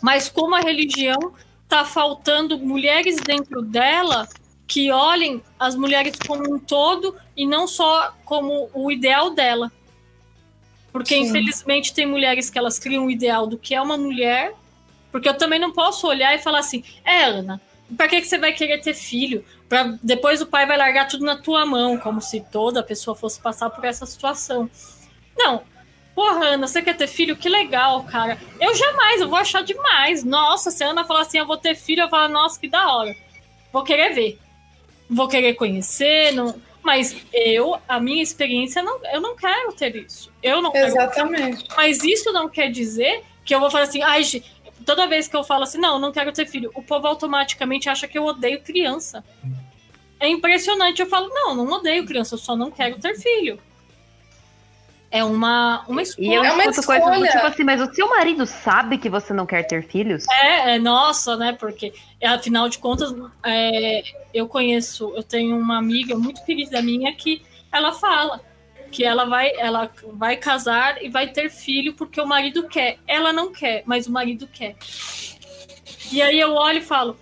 mas 0.00 0.30
como 0.30 0.54
a 0.54 0.60
religião 0.60 1.34
tá 1.68 1.84
faltando 1.84 2.58
mulheres 2.58 3.16
dentro 3.16 3.60
dela 3.60 4.26
que 4.66 4.90
olhem 4.90 5.42
as 5.58 5.76
mulheres 5.76 6.16
como 6.26 6.54
um 6.54 6.58
todo 6.58 7.14
e 7.36 7.46
não 7.46 7.66
só 7.66 8.14
como 8.24 8.70
o 8.72 8.90
ideal 8.90 9.28
dela. 9.28 9.70
Porque, 10.92 11.14
Sim. 11.14 11.22
infelizmente, 11.22 11.94
tem 11.94 12.06
mulheres 12.06 12.50
que 12.50 12.58
elas 12.58 12.78
criam 12.78 13.06
um 13.06 13.10
ideal 13.10 13.46
do 13.46 13.58
que 13.58 13.74
é 13.74 13.80
uma 13.80 13.96
mulher, 13.96 14.52
porque 15.12 15.28
eu 15.28 15.34
também 15.34 15.58
não 15.58 15.72
posso 15.72 16.06
olhar 16.06 16.34
e 16.34 16.38
falar 16.38 16.60
assim, 16.60 16.82
é, 17.04 17.24
Ana, 17.24 17.60
pra 17.96 18.08
que, 18.08 18.20
que 18.20 18.26
você 18.26 18.38
vai 18.38 18.52
querer 18.52 18.80
ter 18.80 18.94
filho? 18.94 19.44
Pra, 19.68 19.96
depois 20.02 20.40
o 20.40 20.46
pai 20.46 20.66
vai 20.66 20.76
largar 20.76 21.06
tudo 21.08 21.24
na 21.24 21.36
tua 21.36 21.64
mão, 21.64 21.96
como 21.96 22.20
se 22.20 22.40
toda 22.40 22.82
pessoa 22.82 23.14
fosse 23.16 23.40
passar 23.40 23.70
por 23.70 23.84
essa 23.84 24.04
situação. 24.06 24.68
Não. 25.36 25.62
Porra, 26.14 26.46
Ana, 26.48 26.66
você 26.66 26.82
quer 26.82 26.96
ter 26.96 27.06
filho? 27.06 27.36
Que 27.36 27.48
legal, 27.48 28.02
cara. 28.04 28.36
Eu 28.60 28.74
jamais, 28.74 29.20
eu 29.20 29.28
vou 29.28 29.38
achar 29.38 29.62
demais. 29.62 30.24
Nossa, 30.24 30.70
se 30.70 30.82
a 30.82 30.88
Ana 30.88 31.04
falar 31.04 31.22
assim, 31.22 31.38
eu 31.38 31.46
vou 31.46 31.56
ter 31.56 31.76
filho, 31.76 32.02
eu 32.02 32.08
falo, 32.08 32.32
nossa, 32.32 32.58
que 32.58 32.68
da 32.68 32.92
hora. 32.94 33.14
Vou 33.72 33.84
querer 33.84 34.12
ver. 34.12 34.38
Vou 35.08 35.28
querer 35.28 35.54
conhecer, 35.54 36.32
não... 36.32 36.54
mas 36.82 37.16
eu, 37.32 37.78
a 37.88 38.00
minha 38.00 38.22
experiência, 38.22 38.82
não, 38.82 39.00
eu 39.12 39.20
não 39.20 39.36
quero 39.36 39.72
ter 39.72 39.96
isso. 39.96 40.32
Eu 40.42 40.62
não 40.62 40.72
quero 40.72 40.86
Exatamente. 40.86 41.66
mas 41.76 42.02
isso 42.02 42.32
não 42.32 42.48
quer 42.48 42.70
dizer 42.70 43.22
que 43.44 43.54
eu 43.54 43.60
vou 43.60 43.70
falar 43.70 43.84
assim, 43.84 44.02
ai, 44.02 44.22
toda 44.84 45.06
vez 45.06 45.28
que 45.28 45.36
eu 45.36 45.44
falo 45.44 45.64
assim, 45.64 45.78
não, 45.78 45.98
não 45.98 46.12
quero 46.12 46.32
ter 46.32 46.46
filho, 46.46 46.70
o 46.74 46.82
povo 46.82 47.06
automaticamente 47.06 47.88
acha 47.88 48.08
que 48.08 48.18
eu 48.18 48.24
odeio 48.24 48.62
criança. 48.62 49.24
É 50.18 50.28
impressionante. 50.28 51.00
Eu 51.00 51.08
falo, 51.08 51.28
não, 51.28 51.54
não 51.54 51.66
odeio 51.72 52.04
criança, 52.06 52.34
eu 52.34 52.38
só 52.38 52.54
não 52.54 52.70
quero 52.70 52.98
ter 52.98 53.14
filho. 53.18 53.58
É 55.10 55.24
uma, 55.24 55.84
uma 55.88 56.00
E 56.00 56.04
escolha. 56.04 56.34
eu 56.34 56.44
É 56.44 56.52
uma 56.52 56.64
escuto 56.66 56.86
coisas 56.86 57.04
do 57.06 57.12
escolha. 57.14 57.30
tipo 57.32 57.46
assim, 57.46 57.64
mas 57.64 57.80
o 57.80 57.92
seu 57.92 58.08
marido 58.08 58.46
sabe 58.46 58.96
que 58.96 59.08
você 59.08 59.32
não 59.32 59.44
quer 59.44 59.64
ter 59.66 59.82
filhos? 59.86 60.24
É, 60.42 60.76
é 60.76 60.78
nossa, 60.78 61.36
né? 61.36 61.52
Porque, 61.52 61.92
afinal 62.22 62.68
de 62.68 62.78
contas, 62.78 63.12
é, 63.44 64.02
eu 64.32 64.46
conheço, 64.46 65.12
eu 65.16 65.22
tenho 65.22 65.58
uma 65.58 65.78
amiga 65.78 66.16
muito 66.16 66.44
querida 66.44 66.80
minha 66.80 67.12
que 67.14 67.42
ela 67.72 67.92
fala 67.92 68.40
que 68.90 69.04
ela 69.04 69.24
vai, 69.24 69.52
ela 69.56 69.90
vai 70.14 70.36
casar 70.36 71.02
e 71.02 71.08
vai 71.08 71.28
ter 71.28 71.48
filho 71.48 71.94
porque 71.94 72.20
o 72.20 72.26
marido 72.26 72.66
quer. 72.68 72.98
Ela 73.06 73.32
não 73.32 73.52
quer, 73.52 73.82
mas 73.86 74.06
o 74.06 74.12
marido 74.12 74.48
quer. 74.48 74.74
E 76.12 76.20
aí 76.20 76.38
eu 76.38 76.54
olho 76.54 76.78
e 76.78 76.82
falo, 76.82 77.16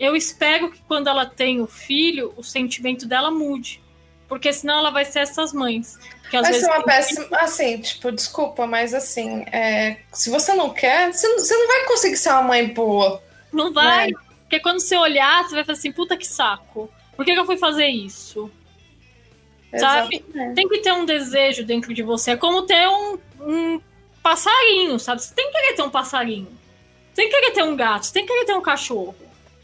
eu 0.00 0.16
espero 0.16 0.70
que 0.70 0.80
quando 0.88 1.08
ela 1.08 1.26
tem 1.26 1.60
o 1.60 1.66
filho, 1.66 2.32
o 2.36 2.42
sentimento 2.42 3.06
dela 3.06 3.30
mude. 3.30 3.82
Porque 4.26 4.52
senão 4.52 4.78
ela 4.78 4.90
vai 4.90 5.04
ser 5.04 5.20
essas 5.20 5.52
mães. 5.52 5.98
Que 6.32 6.38
às 6.38 6.44
Vai 6.44 6.52
vezes 6.52 6.66
ser 6.66 6.72
uma 6.72 6.82
péssima. 6.82 7.26
Assim, 7.32 7.78
tipo, 7.78 8.10
desculpa, 8.10 8.66
mas 8.66 8.94
assim, 8.94 9.42
é, 9.52 9.98
se 10.10 10.30
você 10.30 10.54
não 10.54 10.70
quer, 10.70 11.12
você 11.12 11.28
não, 11.28 11.38
você 11.38 11.54
não 11.54 11.66
vai 11.66 11.84
conseguir 11.84 12.16
ser 12.16 12.30
uma 12.30 12.42
mãe 12.44 12.68
boa. 12.68 13.22
Não 13.52 13.70
vai. 13.70 14.06
Né? 14.06 14.18
Porque 14.40 14.58
quando 14.58 14.80
você 14.80 14.96
olhar, 14.96 15.44
você 15.44 15.56
vai 15.56 15.62
falar 15.62 15.76
assim, 15.76 15.92
puta 15.92 16.16
que 16.16 16.26
saco. 16.26 16.90
Por 17.14 17.26
que, 17.26 17.34
que 17.34 17.38
eu 17.38 17.44
fui 17.44 17.58
fazer 17.58 17.86
isso? 17.86 18.50
Sabe? 19.76 20.24
Tem 20.54 20.66
que 20.66 20.78
ter 20.78 20.92
um 20.92 21.04
desejo 21.04 21.66
dentro 21.66 21.92
de 21.92 22.02
você. 22.02 22.30
É 22.30 22.36
como 22.38 22.62
ter 22.62 22.88
um, 22.88 23.18
um 23.38 23.80
passarinho, 24.22 24.98
sabe? 24.98 25.22
Você 25.22 25.34
tem 25.34 25.44
que 25.44 25.52
querer 25.52 25.74
ter 25.74 25.82
um 25.82 25.90
passarinho. 25.90 26.48
Você 27.12 27.16
tem 27.16 27.28
que 27.28 27.34
querer 27.36 27.52
ter 27.52 27.62
um 27.62 27.76
gato. 27.76 28.06
Você 28.06 28.12
tem 28.14 28.24
que 28.24 28.32
querer 28.32 28.46
ter 28.46 28.54
um 28.54 28.62
cachorro. 28.62 29.14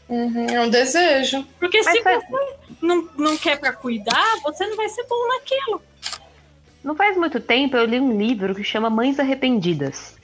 Uhum, 0.07 0.45
é 0.47 0.61
um 0.61 0.69
desejo. 0.69 1.47
Porque 1.59 1.81
Mas 1.81 1.97
se 1.97 2.03
faz- 2.03 2.23
você 2.29 2.53
não, 2.79 3.09
não 3.17 3.37
quer 3.39 3.59
pra 3.59 3.73
cuidar, 3.73 4.37
você 4.43 4.67
não 4.67 4.75
vai 4.75 4.87
ser 4.87 5.03
bom 5.07 5.27
naquilo. 5.29 5.88
Não 6.83 6.95
faz 6.95 7.17
muito 7.17 7.39
tempo 7.39 7.75
eu 7.75 7.85
li 7.85 7.99
um 7.99 8.17
livro 8.17 8.55
que 8.55 8.63
chama 8.63 8.89
Mães 8.89 9.19
Arrependidas. 9.19 10.17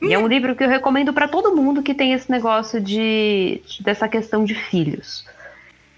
E 0.00 0.14
é 0.14 0.18
um 0.18 0.26
livro 0.26 0.56
que 0.56 0.64
eu 0.64 0.68
recomendo 0.68 1.12
pra 1.12 1.28
todo 1.28 1.54
mundo 1.54 1.82
que 1.82 1.94
tem 1.94 2.12
esse 2.12 2.30
negócio 2.30 2.80
de 2.80 3.60
dessa 3.80 4.08
questão 4.08 4.44
de 4.44 4.54
filhos. 4.54 5.26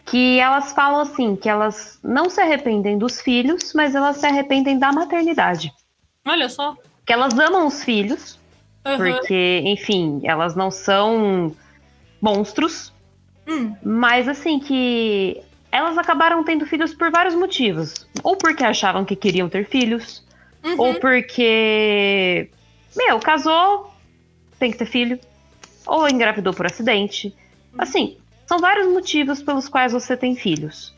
Que 0.04 0.40
elas 0.40 0.72
falam 0.72 1.00
assim, 1.00 1.36
que 1.36 1.48
elas 1.48 2.00
não 2.02 2.28
se 2.28 2.40
arrependem 2.40 2.98
dos 2.98 3.20
filhos, 3.20 3.72
mas 3.74 3.94
elas 3.94 4.16
se 4.16 4.26
arrependem 4.26 4.78
da 4.78 4.90
maternidade. 4.92 5.72
Olha 6.26 6.48
só. 6.48 6.76
Que 7.06 7.12
elas 7.12 7.38
amam 7.38 7.66
os 7.66 7.84
filhos, 7.84 8.38
Aham. 8.84 8.96
porque, 8.96 9.62
enfim, 9.64 10.20
elas 10.24 10.56
não 10.56 10.70
são 10.70 11.54
monstros, 12.20 12.92
Hum, 13.46 13.74
mas 13.82 14.28
assim 14.28 14.60
que 14.60 15.42
elas 15.72 15.96
acabaram 15.96 16.44
tendo 16.44 16.66
filhos 16.66 16.92
por 16.92 17.10
vários 17.10 17.34
motivos. 17.34 18.06
Ou 18.22 18.36
porque 18.36 18.62
achavam 18.62 19.06
que 19.06 19.16
queriam 19.16 19.48
ter 19.48 19.66
filhos, 19.66 20.22
uhum. 20.62 20.74
ou 20.78 20.94
porque, 21.00 22.50
meu, 22.94 23.18
casou, 23.18 23.90
tem 24.58 24.70
que 24.70 24.76
ter 24.76 24.86
filho, 24.86 25.18
ou 25.86 26.06
engravidou 26.06 26.52
por 26.52 26.66
acidente. 26.66 27.34
Assim, 27.78 28.18
são 28.46 28.58
vários 28.58 28.86
motivos 28.86 29.42
pelos 29.42 29.66
quais 29.66 29.92
você 29.92 30.14
tem 30.14 30.36
filhos. 30.36 30.94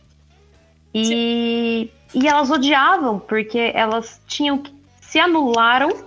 E, 0.93 1.89
e 2.13 2.27
elas 2.27 2.51
odiavam 2.51 3.21
porque 3.21 3.71
elas 3.75 4.21
tinham 4.27 4.59
que 4.59 4.75
se 5.01 5.21
anularam 5.21 6.05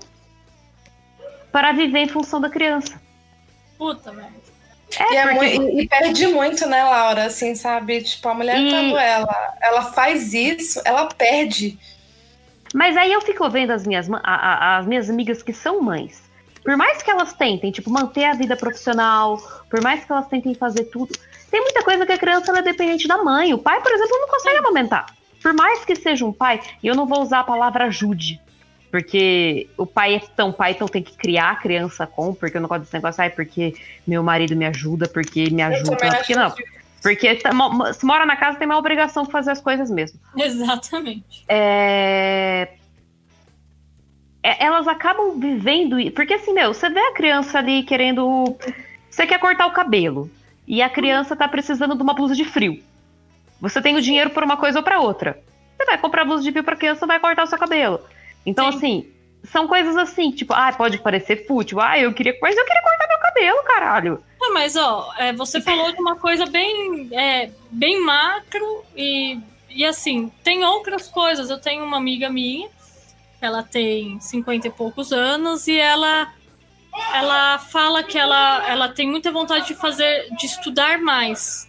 para 1.52 1.72
viver 1.72 2.00
em 2.00 2.08
função 2.08 2.42
da 2.42 2.50
criança. 2.50 3.02
Puta 3.78 4.12
merda. 4.90 5.14
e, 5.14 5.18
é 5.18 5.28
porque- 5.34 5.60
mui- 5.60 5.82
e 5.82 5.88
perde 5.88 6.28
muito, 6.28 6.68
né, 6.68 6.84
Laura? 6.84 7.26
Assim, 7.26 7.56
sabe? 7.56 8.02
Tipo, 8.04 8.30
a 8.30 8.34
mulher, 8.34 8.58
E- 8.60 8.70
quando 8.70 8.98
ela, 8.98 9.54
ela 9.62 9.82
faz 9.94 10.34
isso, 10.34 10.82
ela 10.86 11.06
perde. 11.08 11.78
Mas 12.74 12.98
aí 12.98 13.12
eu 13.12 13.22
fico 13.22 13.50
vendo 13.50 13.72
as 13.72 13.86
minhas, 13.86 14.10
a- 14.12 14.20
a- 14.24 14.78
as 14.78 14.86
minhas 14.86 15.10
amigas 15.10 15.42
que 15.42 15.54
são 15.54 15.82
mães. 15.82 16.22
Por 16.64 16.76
mais 16.76 17.02
que 17.02 17.10
elas 17.10 17.32
tentem, 17.34 17.72
tipo, 17.72 17.90
manter 17.90 18.26
a 18.26 18.34
vida 18.34 18.56
profissional, 18.58 19.38
por 19.70 19.82
mais 19.82 20.04
que 20.04 20.12
elas 20.12 20.28
tentem 20.28 20.54
fazer 20.54 20.84
tudo, 20.86 21.18
tem 21.50 21.62
muita 21.62 21.82
coisa 21.82 22.06
que 22.06 22.12
a 22.12 22.18
criança 22.18 22.52
é 22.58 22.62
dependente 22.62 23.08
da 23.08 23.18
mãe. 23.24 23.54
O 23.54 23.58
pai, 23.58 23.80
por 23.82 23.92
exemplo, 23.92 24.18
não 24.20 24.28
consegue 24.28 24.58
amamentar. 24.58 25.06
Por 25.42 25.54
mais 25.54 25.86
que 25.86 25.96
seja 25.96 26.26
um 26.26 26.34
pai, 26.34 26.60
e 26.84 26.88
eu 26.88 26.96
não 26.96 27.06
vou 27.06 27.22
usar 27.22 27.40
a 27.40 27.44
palavra 27.44 27.86
ajude, 27.86 28.42
porque 29.02 29.70
o 29.78 29.86
pai 29.86 30.16
é 30.16 30.20
tão 30.36 30.52
pai, 30.52 30.72
então 30.72 30.88
tem 30.88 31.04
que 31.04 31.16
criar 31.16 31.52
a 31.52 31.56
criança 31.56 32.08
com, 32.08 32.34
porque 32.34 32.58
eu 32.58 32.62
não 32.62 32.68
gosto 32.68 32.82
desse 32.82 32.94
negócio, 32.96 33.22
ai, 33.22 33.30
porque 33.30 33.76
meu 34.08 34.24
marido 34.24 34.56
me 34.56 34.66
ajuda, 34.66 35.08
porque 35.08 35.52
me 35.52 35.62
ajuda, 35.62 35.96
porque 35.96 36.36
não. 36.36 36.52
Porque 37.04 37.36
tá- 37.36 37.52
se 37.94 38.04
mora 38.04 38.26
na 38.26 38.36
casa, 38.36 38.58
tem 38.58 38.66
uma 38.68 38.78
obrigação 38.78 39.24
de 39.24 39.32
fazer 39.32 39.52
as 39.52 39.62
coisas 39.62 39.92
mesmo. 39.92 40.20
Exatamente. 40.36 41.46
É, 41.48 42.70
é- 44.42 44.66
Elas 44.66 44.88
acabam 44.88 45.40
vivendo. 45.40 45.98
Porque 46.14 46.34
assim, 46.34 46.54
meu, 46.54 46.74
você 46.74 46.90
vê 46.90 47.00
a 47.00 47.14
criança 47.14 47.60
ali 47.60 47.84
querendo. 47.84 48.58
Você 49.12 49.28
quer 49.28 49.40
cortar 49.40 49.68
o 49.68 49.72
cabelo. 49.72 50.30
E 50.68 50.82
a 50.82 50.90
criança 50.90 51.36
tá 51.36 51.48
precisando 51.48 51.96
de 51.96 52.02
uma 52.02 52.16
blusa 52.16 52.34
de 52.36 52.44
frio. 52.46 52.82
Você 53.62 53.80
tem 53.80 53.96
o 53.96 54.02
dinheiro 54.02 54.32
por 54.32 54.44
uma 54.44 54.58
coisa 54.58 54.80
ou 54.80 54.84
pra 54.84 55.00
outra. 55.00 55.40
Você 55.78 55.86
vai 55.86 55.98
comprar 56.00 56.26
blusa 56.26 56.44
de 56.44 56.52
frio 56.52 56.64
pra 56.64 56.76
criança 56.76 57.06
vai 57.06 57.20
cortar 57.20 57.44
o 57.44 57.48
seu 57.48 57.60
cabelo. 57.60 58.00
Então, 58.48 58.72
Sim. 58.72 58.78
assim, 58.78 59.12
são 59.44 59.68
coisas 59.68 59.98
assim, 59.98 60.32
tipo, 60.32 60.54
ah, 60.54 60.72
pode 60.72 60.98
parecer 61.00 61.46
fútil. 61.46 61.82
Ah, 61.82 62.00
eu 62.00 62.14
queria. 62.14 62.34
Mas 62.42 62.56
eu 62.56 62.66
queria 62.66 62.82
cortar 62.82 63.08
meu 63.10 63.20
cabelo, 63.20 63.64
caralho. 63.64 64.24
Ah, 64.42 64.52
mas 64.54 64.78
ó, 64.78 65.14
é, 65.18 65.34
você 65.34 65.60
falou 65.60 65.92
de 65.92 66.00
uma 66.00 66.16
coisa 66.16 66.46
bem, 66.46 67.10
é, 67.12 67.52
bem 67.70 68.02
macro 68.02 68.86
e, 68.96 69.38
e 69.70 69.84
assim, 69.86 70.32
tem 70.44 70.64
outras 70.64 71.10
coisas. 71.10 71.50
Eu 71.50 71.60
tenho 71.60 71.84
uma 71.84 71.98
amiga 71.98 72.30
minha, 72.30 72.70
ela 73.42 73.62
tem 73.62 74.18
50 74.20 74.68
e 74.68 74.72
poucos 74.72 75.12
anos 75.12 75.68
e 75.68 75.78
ela 75.78 76.34
ela 77.14 77.60
fala 77.60 78.02
que 78.04 78.18
ela, 78.18 78.68
ela 78.68 78.90
tem 78.90 79.08
muita 79.08 79.32
vontade 79.32 79.68
de 79.68 79.76
fazer, 79.76 80.30
de 80.36 80.46
estudar 80.48 81.00
mais. 81.00 81.68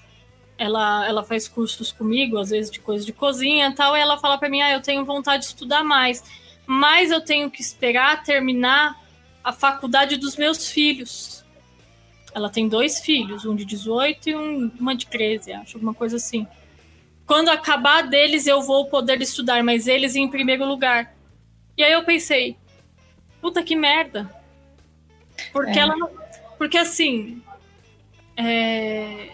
Ela, 0.57 1.07
ela 1.07 1.23
faz 1.23 1.47
cursos 1.47 1.93
comigo, 1.93 2.39
às 2.39 2.51
vezes 2.51 2.71
de 2.71 2.81
coisa 2.81 3.05
de 3.05 3.13
cozinha 3.13 3.69
e 3.69 3.75
tal, 3.75 3.97
e 3.97 4.01
ela 4.01 4.17
fala 4.17 4.39
pra 4.39 4.49
mim, 4.49 4.63
ah, 4.63 4.73
eu 4.73 4.81
tenho 4.81 5.05
vontade 5.05 5.43
de 5.43 5.49
estudar 5.51 5.85
mais, 5.85 6.25
mas 6.71 7.11
eu 7.11 7.23
tenho 7.23 7.51
que 7.51 7.63
esperar 7.63 8.23
terminar 8.23 9.03
a 9.43 9.55
faculdade 9.55 10.19
dos 10.19 10.37
meus 10.37 10.69
filhos. 10.69 11.43
Ela 12.35 12.51
tem 12.51 12.69
dois 12.69 13.01
filhos, 13.01 13.47
um 13.47 13.57
de 13.57 13.65
18 13.65 14.29
e 14.29 14.37
um, 14.37 14.71
uma 14.79 14.95
de 14.95 15.07
13, 15.07 15.51
acho, 15.55 15.79
alguma 15.79 15.95
coisa 15.95 16.17
assim. 16.17 16.47
Quando 17.25 17.49
acabar 17.49 18.03
deles, 18.03 18.47
eu 18.47 18.61
vou 18.61 18.85
poder 18.85 19.19
estudar, 19.23 19.65
mas 19.65 19.89
eles 19.89 20.15
em 20.15 20.29
primeiro 20.29 20.67
lugar. 20.67 21.17
E 21.75 21.83
aí 21.83 21.93
eu 21.93 22.05
pensei, 22.05 22.55
puta 23.41 23.63
que 23.63 23.75
merda. 23.75 24.31
Porque 25.51 25.79
É. 25.79 25.83
ela. 25.83 25.95
Porque 26.59 26.77
assim. 26.77 27.43
é, 28.37 29.31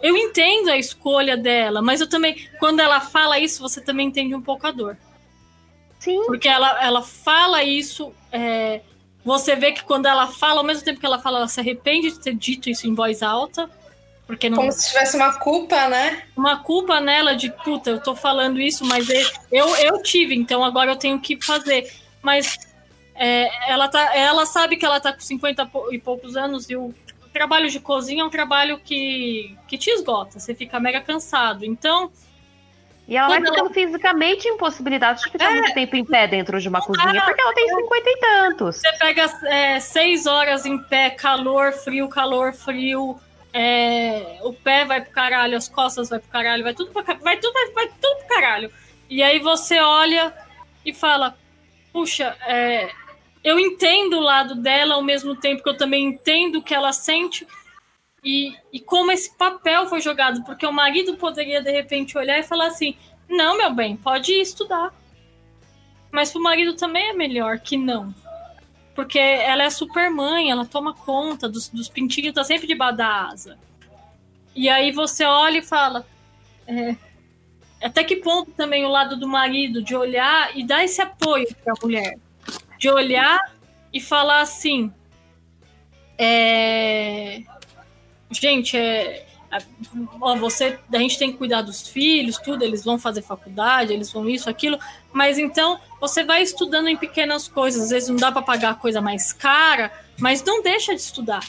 Eu 0.00 0.16
entendo 0.16 0.70
a 0.70 0.78
escolha 0.78 1.36
dela, 1.36 1.82
mas 1.82 2.00
eu 2.00 2.08
também. 2.08 2.48
Quando 2.58 2.80
ela 2.80 3.02
fala 3.02 3.38
isso, 3.38 3.60
você 3.60 3.82
também 3.82 4.08
entende 4.08 4.34
um 4.34 4.40
pouco 4.40 4.66
a 4.66 4.70
dor. 4.70 4.96
Sim. 6.00 6.24
Porque 6.26 6.48
ela, 6.48 6.82
ela 6.82 7.02
fala 7.02 7.62
isso. 7.62 8.12
é, 8.32 8.80
Você 9.24 9.54
vê 9.54 9.70
que 9.70 9.84
quando 9.84 10.06
ela 10.06 10.26
fala, 10.26 10.58
ao 10.60 10.64
mesmo 10.66 10.82
tempo 10.84 10.98
que 10.98 11.06
ela 11.06 11.18
fala, 11.20 11.38
ela 11.38 11.48
se 11.48 11.60
arrepende 11.60 12.10
de 12.10 12.18
ter 12.18 12.34
dito 12.34 12.68
isso 12.68 12.88
em 12.88 12.94
voz 12.94 13.22
alta. 13.22 13.70
Porque 14.26 14.48
não 14.48 14.56
Como 14.58 14.72
se 14.72 14.88
tivesse 14.88 15.16
uma 15.16 15.34
culpa, 15.38 15.88
né? 15.88 16.22
uma 16.36 16.56
culpa 16.62 17.00
nela 17.00 17.34
de 17.34 17.50
puta, 17.50 17.90
eu 17.90 18.00
tô 18.00 18.14
falando 18.14 18.60
isso, 18.60 18.84
mas 18.84 19.08
eu, 19.50 19.76
eu 19.76 20.00
tive, 20.04 20.36
então 20.36 20.62
agora 20.64 20.92
eu 20.92 20.96
tenho 20.96 21.20
que 21.20 21.36
fazer. 21.44 21.92
Mas 22.22 22.56
é, 23.16 23.50
ela, 23.70 23.88
tá, 23.88 24.14
ela 24.16 24.46
sabe 24.46 24.76
que 24.76 24.86
ela 24.86 25.00
tá 25.00 25.12
com 25.12 25.20
50 25.20 25.66
pou- 25.66 25.92
e 25.92 25.98
poucos 25.98 26.36
anos 26.36 26.70
e 26.70 26.76
o 26.76 26.94
trabalho 27.32 27.68
de 27.68 27.80
cozinha 27.80 28.22
é 28.22 28.24
um 28.24 28.30
trabalho 28.30 28.78
que, 28.78 29.56
que 29.66 29.76
te 29.76 29.90
esgota, 29.90 30.38
você 30.38 30.54
fica 30.54 30.78
mega 30.78 31.00
cansado. 31.00 31.64
Então, 31.64 32.10
E 33.10 33.16
ela 33.16 33.26
vai 33.28 33.40
Quando 33.40 33.52
ficando 33.52 33.74
fisicamente 33.74 34.46
impossibilidade 34.48 35.20
de 35.24 35.32
ficar 35.32 35.50
muito 35.50 35.74
tempo 35.74 35.96
em 35.96 36.04
pé 36.04 36.28
dentro 36.28 36.60
de 36.60 36.68
uma 36.68 36.80
cozinha, 36.80 37.20
Ah, 37.20 37.24
porque 37.24 37.40
ela 37.40 37.52
tem 37.52 37.68
50 37.68 38.08
e 38.08 38.16
tantos. 38.20 38.76
você 38.76 38.92
pega 38.98 39.24
é, 39.48 39.80
seis 39.80 40.26
horas 40.26 40.64
em 40.64 40.78
pé, 40.78 41.10
calor, 41.10 41.72
frio, 41.72 42.08
calor, 42.08 42.52
frio. 42.52 43.18
é, 43.52 44.38
o 44.44 44.52
pé 44.52 44.84
vai 44.84 45.00
pro 45.00 45.10
caralho, 45.10 45.56
as 45.56 45.68
costas 45.68 46.08
vai 46.08 46.20
pro 46.20 46.30
caralho, 46.30 46.62
vai 46.62 46.72
tudo 46.72 46.92
pra, 46.92 47.02
vai 47.14 47.36
tudo, 47.36 47.52
vai, 47.52 47.70
vai 47.72 47.88
tudo 47.88 48.16
pro 48.18 48.28
caralho. 48.28 48.70
E 49.08 49.24
aí 49.24 49.40
você 49.40 49.80
olha 49.80 50.32
e 50.86 50.94
fala, 50.94 51.36
puxa, 51.92 52.36
é, 52.46 52.90
eu 53.42 53.58
entendo 53.58 54.18
o 54.18 54.20
lado 54.20 54.54
dela 54.54 54.94
ao 54.94 55.02
mesmo 55.02 55.34
tempo 55.34 55.64
que 55.64 55.68
eu 55.68 55.76
também 55.76 56.04
entendo 56.04 56.58
o 56.60 56.62
que 56.62 56.72
ela 56.72 56.92
sente 56.92 57.44
e, 58.22 58.54
e 58.72 58.80
como 58.80 59.10
esse 59.10 59.34
papel 59.36 59.86
foi 59.86 60.00
jogado, 60.00 60.44
porque 60.44 60.66
o 60.66 60.72
marido 60.72 61.16
poderia 61.16 61.62
de 61.62 61.70
repente 61.70 62.18
olhar 62.18 62.38
e 62.38 62.42
falar 62.42 62.66
assim: 62.66 62.96
não, 63.28 63.56
meu 63.56 63.72
bem, 63.72 63.96
pode 63.96 64.32
estudar. 64.32 64.92
Mas 66.10 66.30
pro 66.30 66.42
marido 66.42 66.74
também 66.74 67.10
é 67.10 67.12
melhor 67.12 67.58
que 67.60 67.76
não. 67.76 68.14
Porque 68.94 69.18
ela 69.18 69.62
é 69.62 69.70
super 69.70 70.10
mãe, 70.10 70.50
ela 70.50 70.66
toma 70.66 70.92
conta 70.92 71.48
dos, 71.48 71.68
dos 71.68 71.88
pintinhos, 71.88 72.34
tá 72.34 72.44
sempre 72.44 72.66
debaixo 72.66 72.96
da 72.96 73.28
asa. 73.28 73.58
E 74.54 74.68
aí 74.68 74.92
você 74.92 75.24
olha 75.24 75.58
e 75.58 75.62
fala: 75.62 76.06
é, 76.66 76.96
até 77.82 78.04
que 78.04 78.16
ponto 78.16 78.50
também 78.50 78.84
o 78.84 78.90
lado 78.90 79.16
do 79.16 79.26
marido 79.26 79.82
de 79.82 79.96
olhar 79.96 80.56
e 80.56 80.64
dar 80.64 80.84
esse 80.84 81.00
apoio 81.00 81.46
para 81.64 81.72
a 81.72 81.76
mulher, 81.82 82.18
de 82.78 82.90
olhar 82.90 83.38
e 83.92 84.00
falar 84.00 84.42
assim, 84.42 84.92
é, 86.18 87.42
gente, 88.30 88.76
é, 88.76 89.26
ó, 90.20 90.36
você, 90.36 90.78
a 90.92 90.98
gente 90.98 91.18
tem 91.18 91.32
que 91.32 91.38
cuidar 91.38 91.62
dos 91.62 91.88
filhos, 91.88 92.38
tudo, 92.38 92.62
eles 92.64 92.84
vão 92.84 92.98
fazer 92.98 93.22
faculdade, 93.22 93.92
eles 93.92 94.12
vão 94.12 94.28
isso, 94.28 94.48
aquilo, 94.48 94.78
mas 95.12 95.38
então 95.38 95.78
você 96.00 96.22
vai 96.22 96.42
estudando 96.42 96.88
em 96.88 96.96
pequenas 96.96 97.48
coisas, 97.48 97.84
às 97.84 97.90
vezes 97.90 98.08
não 98.08 98.16
dá 98.16 98.30
para 98.30 98.42
pagar 98.42 98.70
a 98.70 98.74
coisa 98.74 99.00
mais 99.00 99.32
cara, 99.32 99.92
mas 100.18 100.42
não 100.42 100.62
deixa 100.62 100.94
de 100.94 101.00
estudar. 101.00 101.44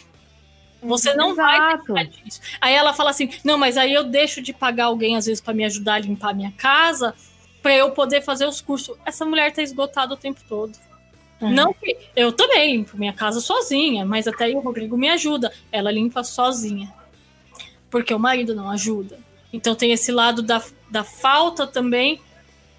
Você 0.81 1.13
não 1.13 1.31
Exato. 1.31 1.93
vai 1.93 2.05
deixar 2.05 2.23
disso. 2.23 2.41
Aí 2.59 2.73
ela 2.73 2.91
fala 2.91 3.11
assim: 3.11 3.29
"Não, 3.43 3.55
mas 3.55 3.77
aí 3.77 3.93
eu 3.93 4.03
deixo 4.03 4.41
de 4.41 4.51
pagar 4.51 4.85
alguém 4.85 5.15
às 5.15 5.27
vezes 5.27 5.39
para 5.39 5.53
me 5.53 5.63
ajudar 5.63 5.95
a 5.95 5.99
limpar 5.99 6.31
a 6.31 6.33
minha 6.33 6.51
casa, 6.53 7.13
para 7.61 7.75
eu 7.75 7.91
poder 7.91 8.21
fazer 8.21 8.47
os 8.47 8.61
cursos". 8.61 8.97
Essa 9.05 9.23
mulher 9.23 9.53
tá 9.53 9.61
esgotada 9.61 10.15
o 10.15 10.17
tempo 10.17 10.41
todo. 10.49 10.75
Não 11.49 11.73
que 11.73 11.97
eu 12.15 12.31
também 12.31 12.75
limpo 12.77 12.97
minha 12.97 13.13
casa 13.13 13.39
sozinha, 13.41 14.05
mas 14.05 14.27
até 14.27 14.45
aí 14.45 14.55
o 14.55 14.59
Rodrigo 14.59 14.95
me 14.97 15.09
ajuda. 15.09 15.51
Ela 15.71 15.91
limpa 15.91 16.23
sozinha. 16.23 16.93
Porque 17.89 18.13
o 18.13 18.19
marido 18.19 18.55
não 18.55 18.69
ajuda. 18.69 19.19
Então 19.51 19.75
tem 19.75 19.91
esse 19.91 20.11
lado 20.11 20.41
da, 20.41 20.61
da 20.89 21.03
falta 21.03 21.65
também 21.67 22.21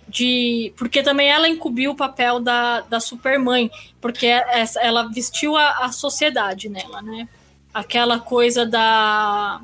de. 0.08 0.72
Porque 0.76 1.02
também 1.02 1.28
ela 1.28 1.48
incumbiu 1.48 1.90
o 1.90 1.96
papel 1.96 2.40
da, 2.40 2.80
da 2.80 3.00
supermãe. 3.00 3.70
Porque 4.00 4.26
essa, 4.26 4.80
ela 4.80 5.08
vestiu 5.08 5.56
a, 5.56 5.84
a 5.84 5.92
sociedade 5.92 6.68
nela, 6.68 7.02
né? 7.02 7.28
Aquela 7.74 8.18
coisa 8.18 8.64
da. 8.64 9.60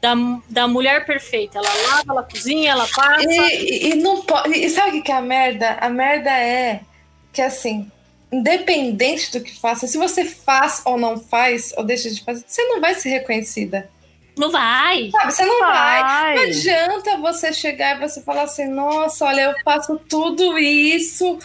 Da, 0.00 0.14
da 0.48 0.66
mulher 0.66 1.04
perfeita. 1.04 1.58
Ela 1.58 1.68
lava, 1.88 2.04
ela 2.12 2.22
cozinha, 2.22 2.70
ela 2.70 2.88
passa. 2.88 3.22
E, 3.28 3.90
e- 3.90 3.94
não 3.96 4.22
pode. 4.22 4.54
E 4.54 4.70
sabe 4.70 4.98
o 4.98 5.02
que 5.02 5.12
é 5.12 5.16
a 5.16 5.20
merda? 5.20 5.72
A 5.78 5.90
merda 5.90 6.30
é 6.30 6.80
que 7.32 7.42
assim, 7.42 7.90
independente 8.32 9.30
do 9.32 9.40
que 9.42 9.58
faça, 9.58 9.86
se 9.86 9.98
você 9.98 10.24
faz 10.24 10.82
ou 10.84 10.96
não 10.98 11.18
faz, 11.18 11.72
ou 11.76 11.84
deixa 11.84 12.10
de 12.10 12.22
fazer, 12.22 12.44
você 12.46 12.62
não 12.64 12.80
vai 12.80 12.94
ser 12.94 13.10
reconhecida. 13.10 13.90
Não 14.38 14.50
vai! 14.50 15.10
Sabe? 15.10 15.32
Você 15.32 15.44
não 15.44 15.58
vai. 15.58 16.02
Vai. 16.02 16.34
Não 16.36 16.42
adianta 16.44 17.18
você 17.18 17.52
chegar 17.52 17.96
e 17.96 18.08
você 18.08 18.22
falar 18.22 18.42
assim, 18.42 18.68
nossa, 18.68 19.24
olha, 19.26 19.42
eu 19.42 19.54
faço 19.64 19.98
tudo 20.08 20.58
isso. 20.58 21.38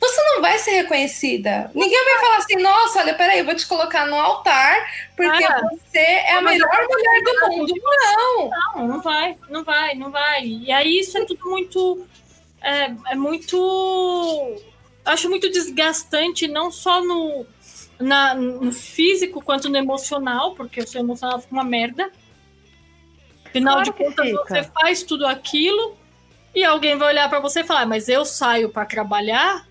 Você 0.00 0.22
não 0.22 0.40
vai 0.40 0.58
ser 0.58 0.70
reconhecida. 0.72 1.72
Ninguém 1.74 2.04
vai 2.04 2.20
falar 2.20 2.36
assim, 2.36 2.56
nossa, 2.56 3.00
olha, 3.00 3.14
peraí, 3.14 3.40
eu 3.40 3.44
vou 3.44 3.54
te 3.56 3.66
colocar 3.66 4.06
no 4.06 4.14
altar, 4.14 4.88
porque 5.16 5.44
Ah. 5.44 5.60
você 5.72 5.98
é 5.98 6.34
a 6.34 6.42
melhor 6.42 6.70
mulher 6.88 7.22
do 7.24 7.48
mundo. 7.56 7.74
Não! 7.82 8.50
Não, 8.76 8.88
não 8.88 9.00
vai, 9.00 9.36
não 9.48 9.64
vai, 9.64 9.94
não 9.96 10.10
vai. 10.12 10.44
E 10.46 10.70
aí 10.70 11.00
isso 11.00 11.18
é 11.18 11.24
tudo 11.24 11.40
muito. 11.50 12.06
É, 12.62 12.92
é 13.10 13.14
muito. 13.16 13.56
Acho 15.08 15.28
muito 15.28 15.50
desgastante, 15.50 16.46
não 16.46 16.70
só 16.70 17.02
no, 17.02 17.46
na- 17.98 18.34
no 18.34 18.72
físico 18.72 19.42
quanto 19.42 19.68
no 19.68 19.76
emocional, 19.76 20.54
porque 20.54 20.80
o 20.80 20.86
seu 20.86 21.00
emocional 21.00 21.40
fica 21.40 21.52
uma 21.54 21.64
merda. 21.64 22.10
Afinal 23.46 23.76
Claro 23.82 23.90
de 23.90 23.92
contas, 24.04 24.26
fica. 24.28 24.44
você 24.46 24.62
faz 24.64 25.02
tudo 25.02 25.26
aquilo 25.26 25.96
e 26.54 26.62
alguém 26.64 26.96
vai 26.96 27.08
olhar 27.08 27.28
pra 27.28 27.40
você 27.40 27.60
e 27.60 27.64
falar: 27.64 27.86
Mas 27.86 28.08
eu 28.08 28.24
saio 28.24 28.68
pra 28.68 28.84
trabalhar 28.84 29.66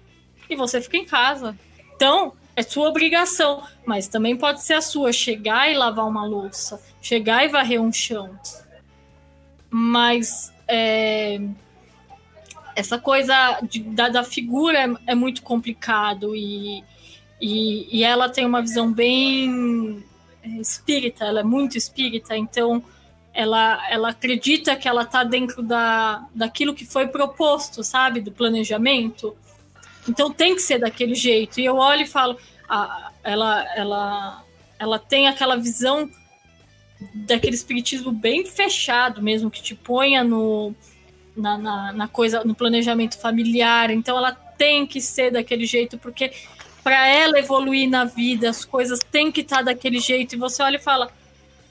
e 0.50 0.56
você 0.56 0.82
fica 0.82 0.98
em 0.98 1.06
casa. 1.06 1.58
Então, 1.96 2.34
é 2.56 2.64
sua 2.64 2.90
obrigação, 2.90 3.64
mas 3.86 4.08
também 4.08 4.36
pode 4.36 4.64
ser 4.64 4.74
a 4.74 4.82
sua 4.82 5.14
chegar 5.14 5.70
e 5.72 5.76
lavar 5.76 6.08
uma 6.08 6.26
louça, 6.26 6.82
chegar 7.02 7.46
e 7.46 7.50
varrer 7.50 7.80
um 7.82 7.92
chão. 7.94 8.38
Mas 9.70 10.52
é, 10.68 11.40
essa 12.78 13.00
coisa 13.00 13.60
de- 13.64 13.80
da, 13.80 14.08
da 14.08 14.24
figura 14.24 14.78
é, 14.78 14.94
é 15.08 15.16
muito 15.16 15.42
complicado 15.42 16.36
e, 16.36 16.84
e, 17.42 17.98
e 17.98 18.04
ela 18.04 18.30
tem 18.30 18.46
uma 18.46 18.62
visão 18.62 18.94
bem 18.94 20.04
é, 20.44 20.48
espírita, 20.62 21.26
ela 21.26 21.40
é 21.40 21.44
muito 21.44 21.76
espírita, 21.76 22.38
então 22.38 22.84
ela, 23.34 23.84
ela 23.90 24.10
acredita 24.10 24.76
que 24.76 24.88
ela 24.88 25.02
está 25.02 25.24
dentro 25.24 25.64
da, 25.64 26.24
daquilo 26.36 26.76
que 26.76 26.86
foi 26.86 27.08
proposto, 27.08 27.84
sabe? 27.84 28.22
Do 28.22 28.32
planejamento. 28.32 29.36
Então 30.08 30.32
tem 30.32 30.56
que 30.56 30.62
ser 30.62 30.80
daquele 30.80 31.16
jeito. 31.16 31.60
E 31.60 31.66
eu 31.66 31.78
olho 31.78 32.04
e 32.04 32.08
falo, 32.08 32.38
ah, 32.70 33.12
ela, 33.24 33.66
ela, 33.76 34.44
ela 34.80 35.00
tem 35.00 35.28
aquela 35.28 35.56
visão 35.56 36.10
daquele 37.14 37.56
espiritismo 37.56 38.12
bem 38.12 38.46
fechado 38.46 39.22
mesmo, 39.22 39.52
que 39.52 39.62
te 39.62 39.76
ponha 39.76 40.24
no, 40.24 40.76
na, 41.38 41.58
na, 41.58 41.94
na 41.94 42.08
coisa, 42.08 42.44
no 42.44 42.56
planejamento 42.56 43.20
familiar. 43.20 43.90
Então 43.92 44.18
ela 44.18 44.32
tem 44.32 44.86
que 44.86 45.00
ser 45.00 45.32
daquele 45.32 45.66
jeito, 45.66 45.98
porque 45.98 46.32
para 46.84 47.08
ela 47.08 47.38
evoluir 47.38 47.90
na 47.90 48.06
vida, 48.06 48.50
as 48.50 48.64
coisas 48.66 49.00
têm 49.12 49.32
que 49.32 49.42
estar 49.42 49.62
daquele 49.62 50.00
jeito. 50.00 50.36
E 50.36 50.38
você 50.38 50.64
olha 50.64 50.78
e 50.78 50.82
fala: 50.82 51.12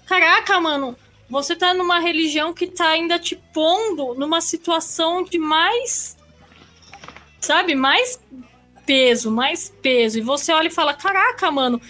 Caraca, 0.07 0.61
mano, 0.61 0.97
você 1.29 1.57
tá 1.57 1.75
numa 1.75 1.99
religião 1.99 2.55
que 2.55 2.67
tá 2.67 2.89
ainda 2.89 3.19
te 3.19 3.35
pondo 3.53 4.15
numa 4.15 4.41
situação 4.41 5.25
de 5.25 5.39
mais. 5.39 6.17
Sabe, 7.41 7.75
mais 7.75 8.21
peso, 8.85 9.31
mais 9.31 9.73
peso. 9.83 10.19
E 10.19 10.23
você 10.23 10.53
olha 10.53 10.69
e 10.69 10.73
fala: 10.73 10.95
Caraca, 10.95 11.51
mano, 11.51 11.81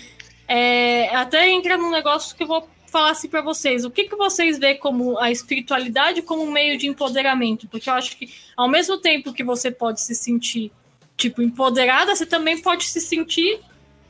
é, 0.49 1.15
até 1.15 1.51
entra 1.51 1.77
num 1.77 1.91
negócio 1.91 2.37
que 2.37 2.45
eu 2.45 2.47
vou 2.47 2.69
falar 2.87 3.11
assim 3.11 3.29
para 3.29 3.43
vocês. 3.43 3.85
O 3.85 3.91
que, 3.91 4.05
que 4.05 4.17
vocês 4.17 4.59
veem 4.59 4.79
como 4.79 5.19
a 5.19 5.31
espiritualidade 5.31 6.23
como 6.23 6.43
um 6.43 6.51
meio 6.51 6.79
de 6.79 6.87
empoderamento? 6.87 7.69
Porque 7.69 7.89
eu 7.89 7.95
acho 7.95 8.17
que 8.17 8.33
ao 8.57 8.69
mesmo 8.69 8.99
tempo 8.99 9.33
que 9.33 9.45
você 9.45 9.71
pode 9.71 10.01
se 10.01 10.15
sentir 10.15 10.73
tipo 11.17 11.43
empoderada, 11.43 12.15
você 12.15 12.27
também 12.27 12.61
pode 12.61 12.85
se 12.85 13.01
sentir 13.01 13.61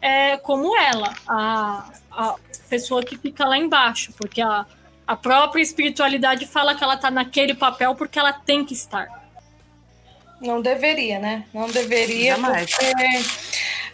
é, 0.01 0.37
como 0.37 0.77
ela, 0.77 1.15
a, 1.27 1.91
a 2.11 2.35
pessoa 2.69 3.03
que 3.03 3.17
fica 3.17 3.47
lá 3.47 3.57
embaixo, 3.57 4.13
porque 4.17 4.41
a, 4.41 4.67
a 5.07 5.17
própria 5.17 5.63
espiritualidade 5.63 6.47
fala 6.47 6.75
que 6.75 6.83
ela 6.83 6.97
tá 6.97 7.11
naquele 7.11 7.55
papel 7.55 7.95
porque 7.95 8.19
ela 8.19 8.33
tem 8.33 8.65
que 8.65 8.75
estar. 8.75 9.09
Não 10.41 10.61
deveria, 10.61 11.19
né? 11.19 11.47
Não 11.55 11.69
deveria, 11.69 12.37
Jamais. 12.37 12.71
porque 12.71 12.95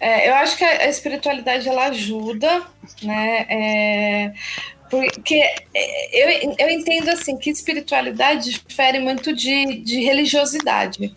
é, 0.03 0.29
eu 0.29 0.35
acho 0.35 0.57
que 0.57 0.65
a 0.65 0.89
espiritualidade 0.89 1.69
ela 1.69 1.87
ajuda, 1.87 2.61
né? 3.05 3.47
É, 3.49 4.33
porque 4.91 5.41
é, 5.73 6.45
eu, 6.45 6.55
eu 6.59 6.71
entendo 6.71 7.09
assim 7.09 7.37
que 7.39 7.49
espiritualidade 7.49 8.51
difere 8.51 8.99
muito 8.99 9.33
de, 9.33 9.77
de 9.77 10.01
religiosidade. 10.01 11.17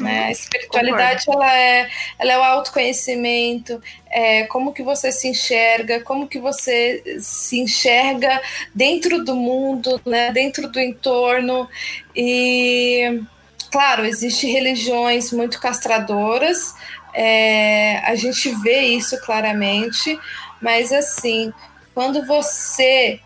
Né? 0.00 0.24
A 0.24 0.30
espiritualidade 0.32 1.26
ela 1.28 1.56
é, 1.56 1.88
ela 2.18 2.32
é 2.32 2.38
o 2.38 2.42
autoconhecimento, 2.42 3.80
é 4.10 4.42
como 4.46 4.72
que 4.72 4.82
você 4.82 5.12
se 5.12 5.28
enxerga, 5.28 6.00
como 6.00 6.26
que 6.26 6.40
você 6.40 7.20
se 7.20 7.60
enxerga 7.60 8.42
dentro 8.74 9.24
do 9.24 9.36
mundo, 9.36 10.00
né? 10.04 10.32
dentro 10.32 10.68
do 10.68 10.80
entorno. 10.80 11.68
E 12.16 13.22
claro, 13.70 14.04
existem 14.04 14.50
religiões 14.50 15.32
muito 15.32 15.60
castradoras, 15.60 16.74
é, 17.20 17.98
a 18.04 18.14
gente 18.14 18.48
vê 18.62 18.80
isso 18.82 19.20
claramente, 19.22 20.16
mas 20.62 20.92
assim, 20.92 21.52
quando 21.92 22.24
você 22.24 23.18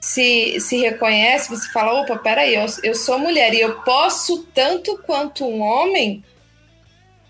se, 0.00 0.58
se 0.58 0.78
reconhece, 0.78 1.50
você 1.50 1.68
fala, 1.70 2.00
opa, 2.00 2.16
peraí, 2.16 2.54
eu, 2.54 2.64
eu 2.82 2.94
sou 2.94 3.18
mulher 3.18 3.52
e 3.52 3.60
eu 3.60 3.82
posso 3.82 4.44
tanto 4.54 4.96
quanto 5.04 5.44
um 5.44 5.60
homem, 5.60 6.24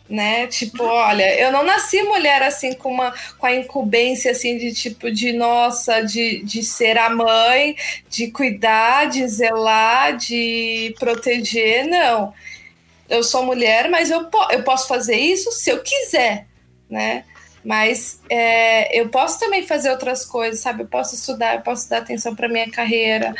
né? 0.09 0.47
Tipo, 0.47 0.85
olha, 0.85 1.41
eu 1.41 1.51
não 1.51 1.65
nasci 1.65 2.01
mulher 2.05 2.41
assim 2.45 2.75
com 2.75 2.93
uma 2.93 3.13
com 3.37 3.47
a 3.47 3.53
incumbência 3.53 4.31
assim 4.31 4.57
de 4.59 4.73
tipo 4.73 5.11
de 5.11 5.33
nossa, 5.33 6.03
de, 6.03 6.45
de 6.45 6.63
ser 6.63 6.97
a 6.99 7.11
mãe, 7.11 7.75
de 8.09 8.31
cuidar, 8.31 9.07
de 9.09 9.27
zelar, 9.27 10.17
de 10.17 10.95
proteger, 11.01 11.89
não. 11.89 12.33
Eu 13.13 13.23
sou 13.23 13.45
mulher, 13.45 13.91
mas 13.91 14.11
eu, 14.11 14.25
po 14.25 14.39
eu 14.51 14.63
posso 14.63 14.89
fazer 14.89 15.17
isso 15.17 15.53
se 15.53 15.71
eu 15.71 15.83
quiser, 15.83 16.47
né? 16.89 17.25
Mas 17.63 18.21
é, 18.29 18.99
eu 18.99 19.11
posso 19.11 19.39
também 19.39 19.67
fazer 19.67 19.91
outras 19.91 20.25
coisas, 20.25 20.61
sabe? 20.61 20.83
Eu 20.83 20.89
posso 20.89 21.15
estudar, 21.15 21.57
eu 21.57 21.61
posso 21.61 21.89
dar 21.91 21.99
atenção 21.99 22.35
para 22.35 22.49
minha 22.49 22.71
carreira. 22.71 23.35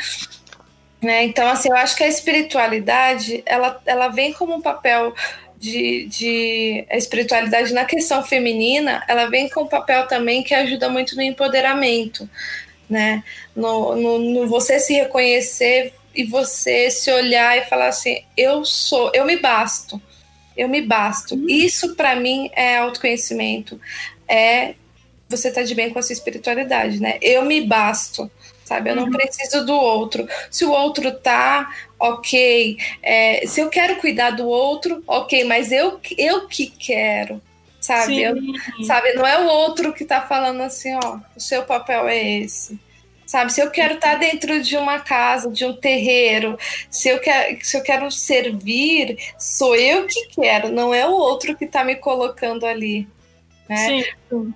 Né? 1.01 1.23
Então, 1.25 1.47
assim, 1.49 1.69
eu 1.69 1.75
acho 1.75 1.97
que 1.97 2.03
a 2.03 2.07
espiritualidade, 2.07 3.43
ela, 3.45 3.81
ela 3.85 4.07
vem 4.09 4.31
como 4.31 4.55
um 4.55 4.61
papel 4.61 5.13
de, 5.57 6.05
de... 6.05 6.85
A 6.89 6.95
espiritualidade 6.95 7.73
na 7.73 7.83
questão 7.83 8.23
feminina, 8.23 9.03
ela 9.07 9.25
vem 9.25 9.49
com 9.49 9.63
um 9.63 9.67
papel 9.67 10.07
também 10.07 10.43
que 10.43 10.53
ajuda 10.53 10.87
muito 10.87 11.15
no 11.15 11.21
empoderamento, 11.21 12.29
né? 12.89 13.23
No, 13.55 13.95
no, 13.95 14.19
no 14.19 14.47
você 14.47 14.79
se 14.79 14.93
reconhecer 14.93 15.93
e 16.15 16.23
você 16.23 16.89
se 16.89 17.11
olhar 17.11 17.57
e 17.57 17.65
falar 17.65 17.87
assim, 17.87 18.23
eu 18.37 18.63
sou, 18.63 19.11
eu 19.13 19.25
me 19.25 19.37
basto. 19.37 20.01
Eu 20.55 20.69
me 20.69 20.81
basto. 20.81 21.35
Isso, 21.49 21.95
para 21.95 22.15
mim, 22.15 22.49
é 22.53 22.77
autoconhecimento. 22.77 23.79
É 24.27 24.75
você 25.27 25.47
estar 25.49 25.61
tá 25.61 25.67
de 25.67 25.73
bem 25.73 25.89
com 25.89 25.99
a 25.99 26.01
sua 26.01 26.13
espiritualidade, 26.13 26.99
né? 26.99 27.17
Eu 27.21 27.43
me 27.43 27.61
basto. 27.61 28.29
sabe? 28.63 28.91
Eu 28.91 28.95
não 28.95 29.09
preciso 29.09 29.65
do 29.65 29.73
outro. 29.73 30.27
Se 30.49 30.63
o 30.63 30.71
outro 30.71 31.11
tá, 31.11 31.73
ok. 31.99 32.77
É, 33.01 33.43
se 33.47 33.61
eu 33.61 33.69
quero 33.69 33.97
cuidar 33.97 34.31
do 34.31 34.47
outro, 34.47 35.03
ok, 35.07 35.43
mas 35.43 35.71
eu, 35.71 35.99
eu 36.17 36.47
que 36.47 36.67
quero, 36.67 37.41
sabe? 37.79 38.21
Eu, 38.21 38.35
sabe? 38.85 39.13
Não 39.13 39.25
é 39.25 39.39
o 39.39 39.47
outro 39.47 39.91
que 39.93 40.05
tá 40.05 40.21
falando 40.21 40.61
assim, 40.61 40.93
ó, 41.03 41.17
o 41.35 41.39
seu 41.39 41.63
papel 41.63 42.07
é 42.07 42.39
esse. 42.39 42.79
Sabe, 43.25 43.51
se 43.53 43.61
eu 43.61 43.71
quero 43.71 43.95
estar 43.95 44.15
dentro 44.15 44.61
de 44.61 44.77
uma 44.77 44.99
casa, 44.99 45.49
de 45.49 45.65
um 45.65 45.73
terreiro, 45.73 46.57
se 46.89 47.09
eu, 47.09 47.19
quero, 47.19 47.57
se 47.63 47.77
eu 47.77 47.81
quero 47.81 48.11
servir, 48.11 49.17
sou 49.39 49.75
eu 49.75 50.05
que 50.05 50.27
quero, 50.27 50.69
não 50.69 50.93
é 50.93 51.07
o 51.07 51.13
outro 51.13 51.55
que 51.55 51.65
está 51.65 51.83
me 51.83 51.95
colocando 51.95 52.65
ali. 52.65 53.07
Né? 53.67 54.05
Sim. 54.29 54.53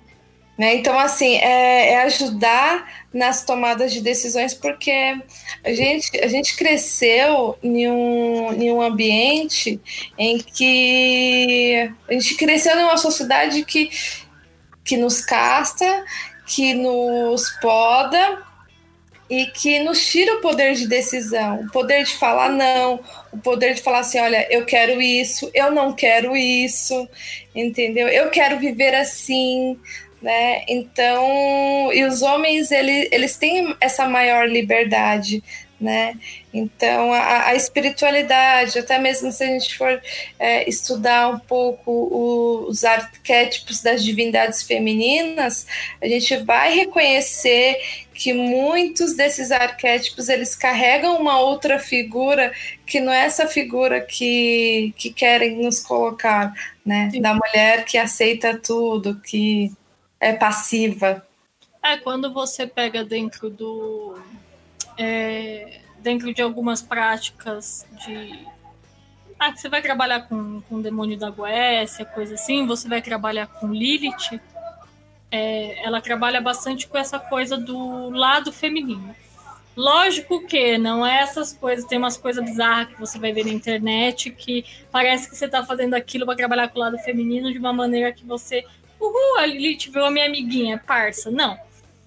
Né? 0.58 0.74
Então, 0.74 0.98
assim, 0.98 1.36
é, 1.36 1.92
é, 1.92 2.02
ajudar 2.02 3.06
nas 3.14 3.44
tomadas 3.44 3.92
de 3.92 4.00
decisões, 4.00 4.52
porque 4.52 5.16
a 5.64 5.72
gente, 5.72 6.18
a 6.18 6.26
gente 6.26 6.56
cresceu 6.56 7.56
em 7.62 7.88
um, 7.88 8.52
em 8.52 8.72
um 8.72 8.82
ambiente 8.82 9.80
em 10.18 10.38
que 10.38 11.90
a 12.08 12.12
gente 12.12 12.34
cresceu 12.34 12.74
numa 12.74 12.96
sociedade 12.96 13.64
que, 13.64 13.88
que 14.84 14.96
nos 14.96 15.20
casta, 15.20 16.04
que 16.44 16.74
nos 16.74 17.48
poda 17.60 18.47
e 19.28 19.46
que 19.46 19.78
nos 19.80 20.06
tira 20.06 20.36
o 20.36 20.40
poder 20.40 20.74
de 20.74 20.88
decisão, 20.88 21.60
o 21.60 21.70
poder 21.70 22.04
de 22.04 22.14
falar 22.16 22.48
não, 22.48 23.00
o 23.32 23.38
poder 23.38 23.74
de 23.74 23.82
falar 23.82 24.00
assim, 24.00 24.18
olha, 24.18 24.46
eu 24.50 24.64
quero 24.64 25.02
isso, 25.02 25.50
eu 25.52 25.70
não 25.70 25.92
quero 25.92 26.36
isso, 26.36 27.08
entendeu? 27.54 28.08
Eu 28.08 28.30
quero 28.30 28.58
viver 28.58 28.94
assim, 28.94 29.78
né? 30.22 30.62
Então, 30.66 31.92
e 31.92 32.04
os 32.04 32.22
homens 32.22 32.70
ele, 32.70 33.08
eles 33.12 33.36
têm 33.36 33.74
essa 33.80 34.08
maior 34.08 34.48
liberdade, 34.48 35.42
né? 35.80 36.14
Então, 36.52 37.12
a, 37.12 37.48
a, 37.48 37.54
espiritualidade, 37.54 38.78
até 38.78 38.98
mesmo 38.98 39.30
se 39.30 39.44
a 39.44 39.46
gente 39.46 39.76
for 39.76 40.00
é, 40.38 40.68
estudar 40.68 41.28
um 41.28 41.38
pouco 41.38 41.90
o, 41.90 42.66
os 42.68 42.84
arquétipos 42.84 43.82
das 43.82 44.02
divindades 44.02 44.62
femininas, 44.62 45.66
a 46.00 46.06
gente 46.06 46.36
vai 46.38 46.74
reconhecer 46.74 47.76
que 48.14 48.32
muitos 48.32 49.14
desses 49.14 49.52
arquétipos 49.52 50.28
eles 50.28 50.56
carregam 50.56 51.16
uma 51.20 51.38
outra 51.38 51.78
figura 51.78 52.52
que 52.84 52.98
não 52.98 53.12
é 53.12 53.24
essa 53.24 53.46
figura 53.46 54.00
que, 54.00 54.92
que 54.96 55.12
querem 55.12 55.62
nos 55.62 55.80
colocar, 55.80 56.52
né? 56.84 57.10
Sim. 57.12 57.20
Da 57.20 57.34
mulher 57.34 57.84
que 57.84 57.98
aceita 57.98 58.58
tudo, 58.58 59.20
que 59.20 59.70
é 60.18 60.32
passiva. 60.32 61.24
É, 61.84 61.96
quando 61.98 62.32
você 62.32 62.66
pega 62.66 63.04
dentro 63.04 63.48
do. 63.48 64.18
É, 64.98 65.80
dentro 66.00 66.32
de 66.32 66.42
algumas 66.42 66.82
práticas 66.82 67.86
de. 68.04 68.46
Ah, 69.38 69.52
que 69.52 69.60
você 69.60 69.68
vai 69.68 69.80
trabalhar 69.80 70.22
com, 70.22 70.60
com 70.62 70.76
o 70.76 70.82
demônio 70.82 71.16
da 71.16 71.30
Goécia, 71.30 72.04
coisa 72.04 72.34
assim, 72.34 72.66
você 72.66 72.88
vai 72.88 73.00
trabalhar 73.00 73.46
com 73.46 73.72
Lilith. 73.72 74.40
É, 75.30 75.84
ela 75.84 76.00
trabalha 76.00 76.40
bastante 76.40 76.88
com 76.88 76.98
essa 76.98 77.18
coisa 77.18 77.56
do 77.56 78.10
lado 78.10 78.50
feminino. 78.50 79.14
Lógico 79.76 80.44
que 80.44 80.76
não 80.76 81.06
é 81.06 81.20
essas 81.20 81.52
coisas, 81.52 81.84
tem 81.84 81.98
umas 81.98 82.16
coisas 82.16 82.44
bizarras 82.44 82.88
que 82.88 82.98
você 82.98 83.16
vai 83.16 83.32
ver 83.32 83.44
na 83.44 83.52
internet 83.52 84.28
que 84.32 84.64
parece 84.90 85.30
que 85.30 85.36
você 85.36 85.44
está 85.44 85.64
fazendo 85.64 85.94
aquilo 85.94 86.26
para 86.26 86.34
trabalhar 86.34 86.68
com 86.68 86.80
o 86.80 86.82
lado 86.82 86.98
feminino 86.98 87.52
de 87.52 87.58
uma 87.60 87.72
maneira 87.72 88.12
que 88.12 88.24
você 88.24 88.64
uhul, 89.00 89.38
a 89.38 89.46
Lilith 89.46 89.96
a 89.96 90.10
minha 90.10 90.26
amiguinha, 90.26 90.82
parça. 90.84 91.30
Não. 91.30 91.56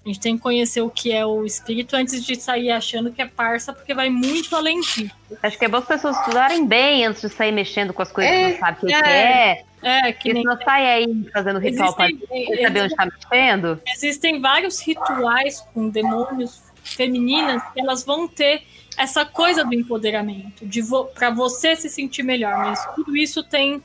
A 0.04 0.08
gente 0.08 0.20
tem 0.20 0.36
que 0.36 0.42
conhecer 0.42 0.80
o 0.80 0.90
que 0.90 1.12
é 1.12 1.24
o 1.24 1.44
espírito 1.44 1.94
antes 1.94 2.24
de 2.24 2.34
sair 2.34 2.72
achando 2.72 3.12
que 3.12 3.22
é 3.22 3.26
parça, 3.26 3.72
porque 3.72 3.94
vai 3.94 4.10
muito 4.10 4.54
além 4.56 4.80
disso. 4.80 5.10
Acho 5.40 5.56
que 5.56 5.64
é 5.64 5.68
bom 5.68 5.76
as 5.76 5.86
pessoas 5.86 6.16
estudarem 6.18 6.66
bem 6.66 7.06
antes 7.06 7.22
de 7.22 7.28
sair 7.28 7.52
mexendo 7.52 7.92
com 7.92 8.02
as 8.02 8.10
coisas 8.10 8.32
é, 8.32 8.44
que 8.44 8.50
não 8.50 8.58
sabe 8.58 8.78
o 8.82 8.86
que 8.86 8.94
é. 8.94 9.64
É, 9.82 10.08
é 10.08 10.12
que 10.12 10.12
Porque 10.14 10.32
nem... 10.34 10.42
não 10.42 10.58
sai 10.60 10.86
aí 10.86 11.30
fazendo 11.32 11.60
ritual 11.60 11.94
para 11.94 12.08
saber 12.08 12.82
onde 12.82 12.92
está 12.92 13.06
mexendo. 13.06 13.80
Existem 13.86 14.40
vários 14.40 14.80
rituais 14.80 15.60
com 15.72 15.88
demônios 15.88 16.60
femininas 16.82 17.62
que 17.72 17.80
elas 17.80 18.04
vão 18.04 18.26
ter 18.26 18.62
essa 18.98 19.24
coisa 19.24 19.64
do 19.64 19.72
empoderamento, 19.72 20.66
de 20.66 20.82
vo 20.82 21.04
para 21.06 21.30
você 21.30 21.76
se 21.76 21.88
sentir 21.88 22.24
melhor. 22.24 22.58
Mas 22.58 22.84
tudo 22.94 23.16
isso 23.16 23.42
tem 23.44 23.80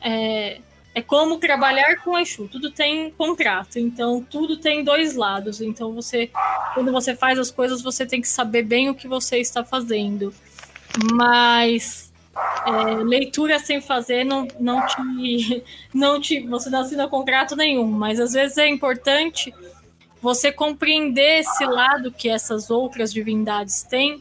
é, 0.00 0.60
é 0.98 1.02
como 1.02 1.38
trabalhar 1.38 2.02
com 2.02 2.18
Exu. 2.18 2.48
Tudo 2.48 2.70
tem 2.72 3.10
contrato, 3.12 3.78
então 3.78 4.20
tudo 4.28 4.56
tem 4.56 4.82
dois 4.82 5.14
lados. 5.14 5.60
Então 5.60 5.92
você, 5.92 6.28
quando 6.74 6.90
você 6.90 7.14
faz 7.14 7.38
as 7.38 7.52
coisas, 7.52 7.80
você 7.80 8.04
tem 8.04 8.20
que 8.20 8.28
saber 8.28 8.64
bem 8.64 8.90
o 8.90 8.94
que 8.94 9.06
você 9.06 9.38
está 9.38 9.62
fazendo. 9.64 10.34
Mas 11.12 12.12
é, 12.66 12.94
leitura 13.04 13.60
sem 13.60 13.80
fazer 13.80 14.24
não, 14.24 14.48
não 14.58 14.84
te, 14.86 15.64
não 15.94 16.20
te, 16.20 16.40
você 16.40 16.68
não 16.68 16.80
assina 16.80 17.06
contrato 17.06 17.54
nenhum. 17.54 17.86
Mas 17.86 18.18
às 18.18 18.32
vezes 18.32 18.58
é 18.58 18.68
importante 18.68 19.54
você 20.20 20.50
compreender 20.50 21.40
esse 21.40 21.64
lado 21.64 22.10
que 22.10 22.28
essas 22.28 22.70
outras 22.70 23.12
divindades 23.12 23.84
têm. 23.84 24.20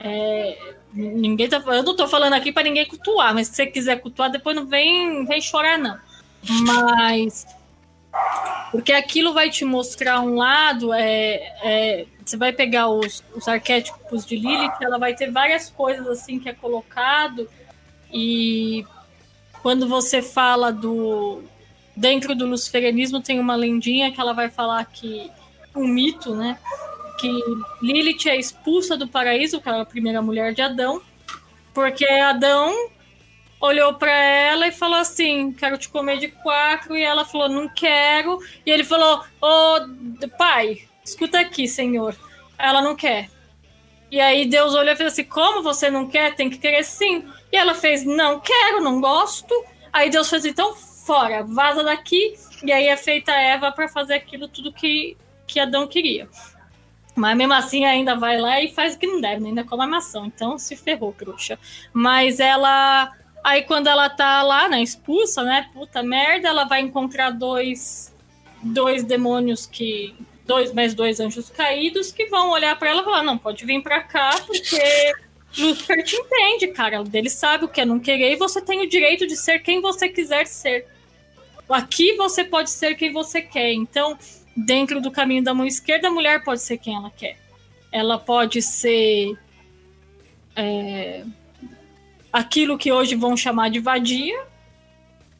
É, 0.00 0.76
Ninguém 0.94 1.48
tá, 1.48 1.60
eu 1.66 1.82
não 1.82 1.96
tô 1.96 2.06
falando 2.06 2.34
aqui 2.34 2.52
para 2.52 2.62
ninguém 2.62 2.86
cultuar, 2.86 3.34
mas 3.34 3.48
se 3.48 3.56
você 3.56 3.66
quiser 3.66 4.00
cultuar, 4.00 4.30
depois 4.30 4.54
não 4.54 4.64
vem, 4.64 5.24
vem 5.26 5.40
chorar, 5.40 5.76
não. 5.76 5.98
Mas. 6.64 7.46
Porque 8.70 8.92
aquilo 8.92 9.34
vai 9.34 9.50
te 9.50 9.64
mostrar 9.64 10.20
um 10.20 10.36
lado, 10.36 10.92
é, 10.92 11.34
é, 11.62 12.06
você 12.24 12.36
vai 12.36 12.52
pegar 12.52 12.88
os, 12.88 13.24
os 13.34 13.48
arquétipos 13.48 14.24
de 14.24 14.36
Lilith, 14.36 14.74
ela 14.80 14.98
vai 14.98 15.14
ter 15.14 15.32
várias 15.32 15.68
coisas 15.68 16.06
assim 16.06 16.38
que 16.38 16.48
é 16.48 16.52
colocado, 16.52 17.48
e 18.12 18.86
quando 19.62 19.88
você 19.88 20.22
fala 20.22 20.72
do. 20.72 21.42
Dentro 21.96 22.34
do 22.34 22.46
luciferianismo 22.46 23.20
tem 23.20 23.38
uma 23.38 23.54
lendinha 23.54 24.12
que 24.12 24.20
ela 24.20 24.32
vai 24.32 24.48
falar 24.48 24.84
que. 24.84 25.30
Um 25.74 25.88
mito, 25.88 26.36
né? 26.36 26.56
Que 27.24 27.42
Lilith 27.80 28.28
é 28.28 28.36
expulsa 28.36 28.96
do 28.96 29.08
paraíso, 29.08 29.60
que 29.60 29.68
ela 29.68 29.78
é 29.78 29.82
a 29.82 29.86
primeira 29.86 30.20
mulher 30.20 30.52
de 30.52 30.60
Adão, 30.60 31.00
porque 31.72 32.04
Adão 32.04 32.90
olhou 33.60 33.94
para 33.94 34.12
ela 34.12 34.66
e 34.66 34.72
falou 34.72 34.98
assim: 34.98 35.52
Quero 35.52 35.78
te 35.78 35.88
comer 35.88 36.18
de 36.18 36.28
quatro. 36.28 36.96
E 36.96 37.02
ela 37.02 37.24
falou: 37.24 37.48
Não 37.48 37.68
quero. 37.68 38.38
E 38.64 38.70
ele 38.70 38.84
falou: 38.84 39.24
Ô 39.40 39.46
oh, 39.46 40.28
pai, 40.36 40.82
escuta 41.04 41.40
aqui, 41.40 41.66
senhor. 41.66 42.14
Ela 42.58 42.82
não 42.82 42.94
quer. 42.94 43.30
E 44.10 44.20
aí 44.20 44.46
Deus 44.46 44.74
olhou 44.74 44.92
e 44.92 44.96
fez 44.96 45.12
assim: 45.12 45.24
Como 45.24 45.62
você 45.62 45.90
não 45.90 46.06
quer? 46.06 46.34
Tem 46.34 46.50
que 46.50 46.58
querer 46.58 46.84
sim. 46.84 47.24
E 47.50 47.56
ela 47.56 47.74
fez: 47.74 48.04
Não 48.04 48.38
quero, 48.38 48.82
não 48.82 49.00
gosto. 49.00 49.54
Aí 49.92 50.10
Deus 50.10 50.28
fez: 50.28 50.44
Então, 50.44 50.74
fora, 50.74 51.42
vaza 51.42 51.82
daqui. 51.82 52.34
E 52.62 52.70
aí 52.70 52.86
é 52.86 52.96
feita 52.96 53.32
a 53.32 53.40
Eva 53.40 53.72
para 53.72 53.88
fazer 53.88 54.14
aquilo 54.14 54.46
tudo 54.46 54.72
que, 54.72 55.16
que 55.46 55.58
Adão 55.58 55.86
queria. 55.86 56.28
Mas 57.14 57.36
mesmo 57.36 57.54
assim 57.54 57.84
ainda 57.84 58.16
vai 58.16 58.38
lá 58.38 58.60
e 58.60 58.72
faz 58.72 58.94
o 58.94 58.98
que 58.98 59.06
não 59.06 59.20
deve, 59.20 59.40
né? 59.40 59.48
ainda 59.50 59.64
come 59.64 59.84
a 59.84 59.86
maçã. 59.86 60.26
Então 60.26 60.58
se 60.58 60.74
ferrou, 60.74 61.12
trouxa. 61.12 61.58
Mas 61.92 62.40
ela. 62.40 63.12
Aí 63.42 63.62
quando 63.62 63.86
ela 63.86 64.08
tá 64.08 64.42
lá, 64.42 64.68
né, 64.68 64.82
expulsa, 64.82 65.42
né? 65.42 65.68
Puta 65.72 66.02
merda, 66.02 66.48
ela 66.48 66.64
vai 66.64 66.80
encontrar 66.80 67.30
dois. 67.30 68.12
Dois 68.62 69.04
demônios 69.04 69.66
que. 69.66 70.14
Dois, 70.46 70.74
mais 70.74 70.92
dois 70.92 71.20
anjos 71.20 71.48
caídos 71.48 72.12
que 72.12 72.26
vão 72.26 72.50
olhar 72.50 72.78
para 72.78 72.90
ela 72.90 73.02
e 73.02 73.04
falar: 73.04 73.22
não, 73.22 73.38
pode 73.38 73.64
vir 73.64 73.82
para 73.82 74.02
cá, 74.02 74.30
porque 74.46 74.78
Lúcifer 75.58 76.02
te 76.02 76.16
entende, 76.16 76.68
cara. 76.68 77.02
Ele 77.12 77.30
sabe 77.30 77.64
o 77.64 77.68
que 77.68 77.80
é 77.80 77.84
não 77.84 78.00
querer 78.00 78.32
e 78.32 78.36
você 78.36 78.60
tem 78.60 78.82
o 78.82 78.88
direito 78.88 79.26
de 79.26 79.36
ser 79.36 79.60
quem 79.60 79.80
você 79.80 80.08
quiser 80.08 80.46
ser. 80.46 80.86
Aqui 81.68 82.14
você 82.16 82.44
pode 82.44 82.70
ser 82.70 82.94
quem 82.94 83.12
você 83.12 83.40
quer. 83.40 83.72
Então, 83.72 84.18
dentro 84.56 85.00
do 85.00 85.10
caminho 85.10 85.42
da 85.42 85.54
mão 85.54 85.66
esquerda, 85.66 86.08
a 86.08 86.10
mulher 86.10 86.42
pode 86.44 86.60
ser 86.60 86.78
quem 86.78 86.94
ela 86.94 87.10
quer. 87.10 87.36
Ela 87.90 88.18
pode 88.18 88.62
ser 88.62 89.36
é, 90.56 91.24
aquilo 92.32 92.78
que 92.78 92.92
hoje 92.92 93.14
vão 93.14 93.36
chamar 93.36 93.70
de 93.70 93.80
vadia, 93.80 94.46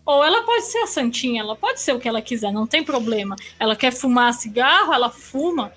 ou 0.05 0.23
ela 0.23 0.43
pode 0.43 0.65
ser 0.67 0.79
a 0.79 0.87
santinha, 0.87 1.41
ela 1.41 1.57
pode 1.57 1.81
ser 1.81 1.93
o 1.93 1.99
que 1.99 2.09
ela 2.09 2.21
quiser, 2.21 2.53
não 2.53 2.67
tem 2.67 2.85
problema. 2.85 3.37
Ela 3.59 3.75
quer 3.75 3.93
fumar 3.93 4.35
cigarro, 4.35 4.93
ela 4.93 5.11
fuma. 5.11 5.73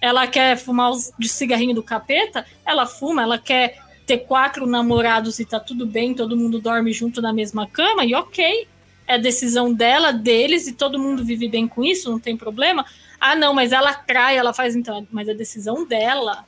Ela 0.00 0.26
quer 0.26 0.56
fumar 0.56 0.90
os 0.90 1.12
de 1.18 1.28
cigarrinho 1.28 1.74
do 1.74 1.82
capeta, 1.82 2.46
ela 2.64 2.86
fuma. 2.86 3.22
Ela 3.22 3.38
quer 3.38 3.82
ter 4.06 4.18
quatro 4.18 4.66
namorados 4.66 5.38
e 5.40 5.44
tá 5.44 5.58
tudo 5.58 5.84
bem, 5.84 6.14
todo 6.14 6.36
mundo 6.36 6.60
dorme 6.60 6.92
junto 6.92 7.20
na 7.20 7.32
mesma 7.32 7.66
cama, 7.66 8.04
e 8.04 8.14
ok 8.14 8.66
é 9.06 9.18
decisão 9.18 9.72
dela, 9.72 10.12
deles, 10.12 10.66
e 10.66 10.72
todo 10.72 10.98
mundo 10.98 11.24
vive 11.24 11.48
bem 11.48 11.66
com 11.68 11.84
isso, 11.84 12.10
não 12.10 12.18
tem 12.18 12.36
problema. 12.36 12.84
Ah, 13.20 13.34
não, 13.34 13.54
mas 13.54 13.72
ela 13.72 13.94
trai, 13.94 14.36
ela 14.36 14.52
faz 14.52 14.74
então, 14.74 15.06
mas 15.10 15.28
é 15.28 15.34
decisão 15.34 15.86
dela. 15.86 16.44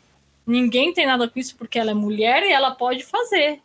Ninguém 0.46 0.92
tem 0.92 1.06
nada 1.06 1.28
com 1.28 1.38
isso 1.38 1.56
porque 1.56 1.78
ela 1.78 1.90
é 1.90 1.94
mulher 1.94 2.42
e 2.42 2.52
ela 2.52 2.70
pode 2.70 3.04
fazer. 3.04 3.60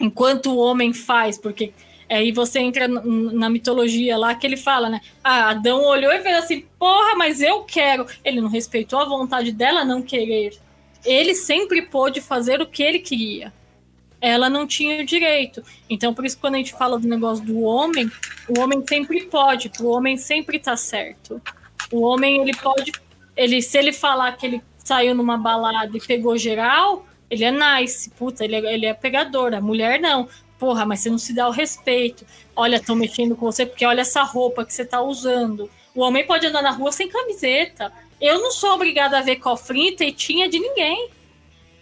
Enquanto 0.00 0.50
o 0.50 0.58
homem 0.58 0.92
faz, 0.92 1.38
porque 1.38 1.72
Aí 2.08 2.32
você 2.32 2.60
entra 2.60 2.86
na 2.86 3.48
mitologia 3.48 4.16
lá 4.16 4.34
que 4.34 4.46
ele 4.46 4.56
fala, 4.56 4.88
né? 4.88 5.00
Ah, 5.22 5.50
Adão 5.50 5.82
olhou 5.84 6.12
e 6.12 6.20
fez 6.20 6.36
assim: 6.36 6.66
porra, 6.78 7.14
mas 7.16 7.40
eu 7.40 7.62
quero. 7.64 8.06
Ele 8.22 8.40
não 8.40 8.48
respeitou 8.48 8.98
a 8.98 9.04
vontade 9.04 9.50
dela 9.50 9.84
não 9.84 10.02
querer. 10.02 10.58
Ele 11.04 11.34
sempre 11.34 11.82
pôde 11.82 12.20
fazer 12.20 12.60
o 12.60 12.66
que 12.66 12.82
ele 12.82 12.98
queria. 12.98 13.52
Ela 14.26 14.48
não 14.48 14.66
tinha 14.66 15.02
o 15.02 15.04
direito. 15.04 15.62
Então, 15.88 16.14
por 16.14 16.24
isso, 16.24 16.38
quando 16.38 16.54
a 16.54 16.56
gente 16.56 16.72
fala 16.72 16.98
do 16.98 17.06
negócio 17.06 17.44
do 17.44 17.60
homem, 17.60 18.10
o 18.48 18.58
homem 18.58 18.82
sempre 18.88 19.24
pode, 19.24 19.70
o 19.78 19.88
homem 19.88 20.16
sempre 20.16 20.58
tá 20.58 20.78
certo. 20.78 21.42
O 21.92 22.00
homem, 22.00 22.40
ele 22.40 22.56
pode. 22.56 22.90
Ele, 23.36 23.60
se 23.60 23.76
ele 23.76 23.92
falar 23.92 24.32
que 24.32 24.46
ele 24.46 24.62
saiu 24.78 25.14
numa 25.14 25.36
balada 25.36 25.94
e 25.94 26.00
pegou 26.00 26.38
geral, 26.38 27.04
ele 27.28 27.44
é 27.44 27.50
nice, 27.50 28.08
puta, 28.08 28.46
ele 28.46 28.56
é, 28.56 28.72
ele 28.72 28.86
é 28.86 28.94
pegador. 28.94 29.52
A 29.52 29.60
mulher 29.60 30.00
não. 30.00 30.26
Porra, 30.58 30.86
mas 30.86 31.00
você 31.00 31.10
não 31.10 31.18
se 31.18 31.34
dá 31.34 31.46
o 31.46 31.50
respeito. 31.50 32.24
Olha, 32.56 32.76
estão 32.76 32.96
mexendo 32.96 33.36
com 33.36 33.44
você 33.44 33.66
porque 33.66 33.84
olha 33.84 34.00
essa 34.00 34.22
roupa 34.22 34.64
que 34.64 34.72
você 34.72 34.86
tá 34.86 35.02
usando. 35.02 35.70
O 35.94 36.00
homem 36.00 36.26
pode 36.26 36.46
andar 36.46 36.62
na 36.62 36.70
rua 36.70 36.92
sem 36.92 37.10
camiseta. 37.10 37.92
Eu 38.18 38.40
não 38.40 38.50
sou 38.50 38.70
obrigada 38.70 39.18
a 39.18 39.22
ver 39.22 39.36
cofrinho 39.36 39.88
e 39.88 39.96
tetinha 39.96 40.48
de 40.48 40.58
ninguém. 40.58 41.10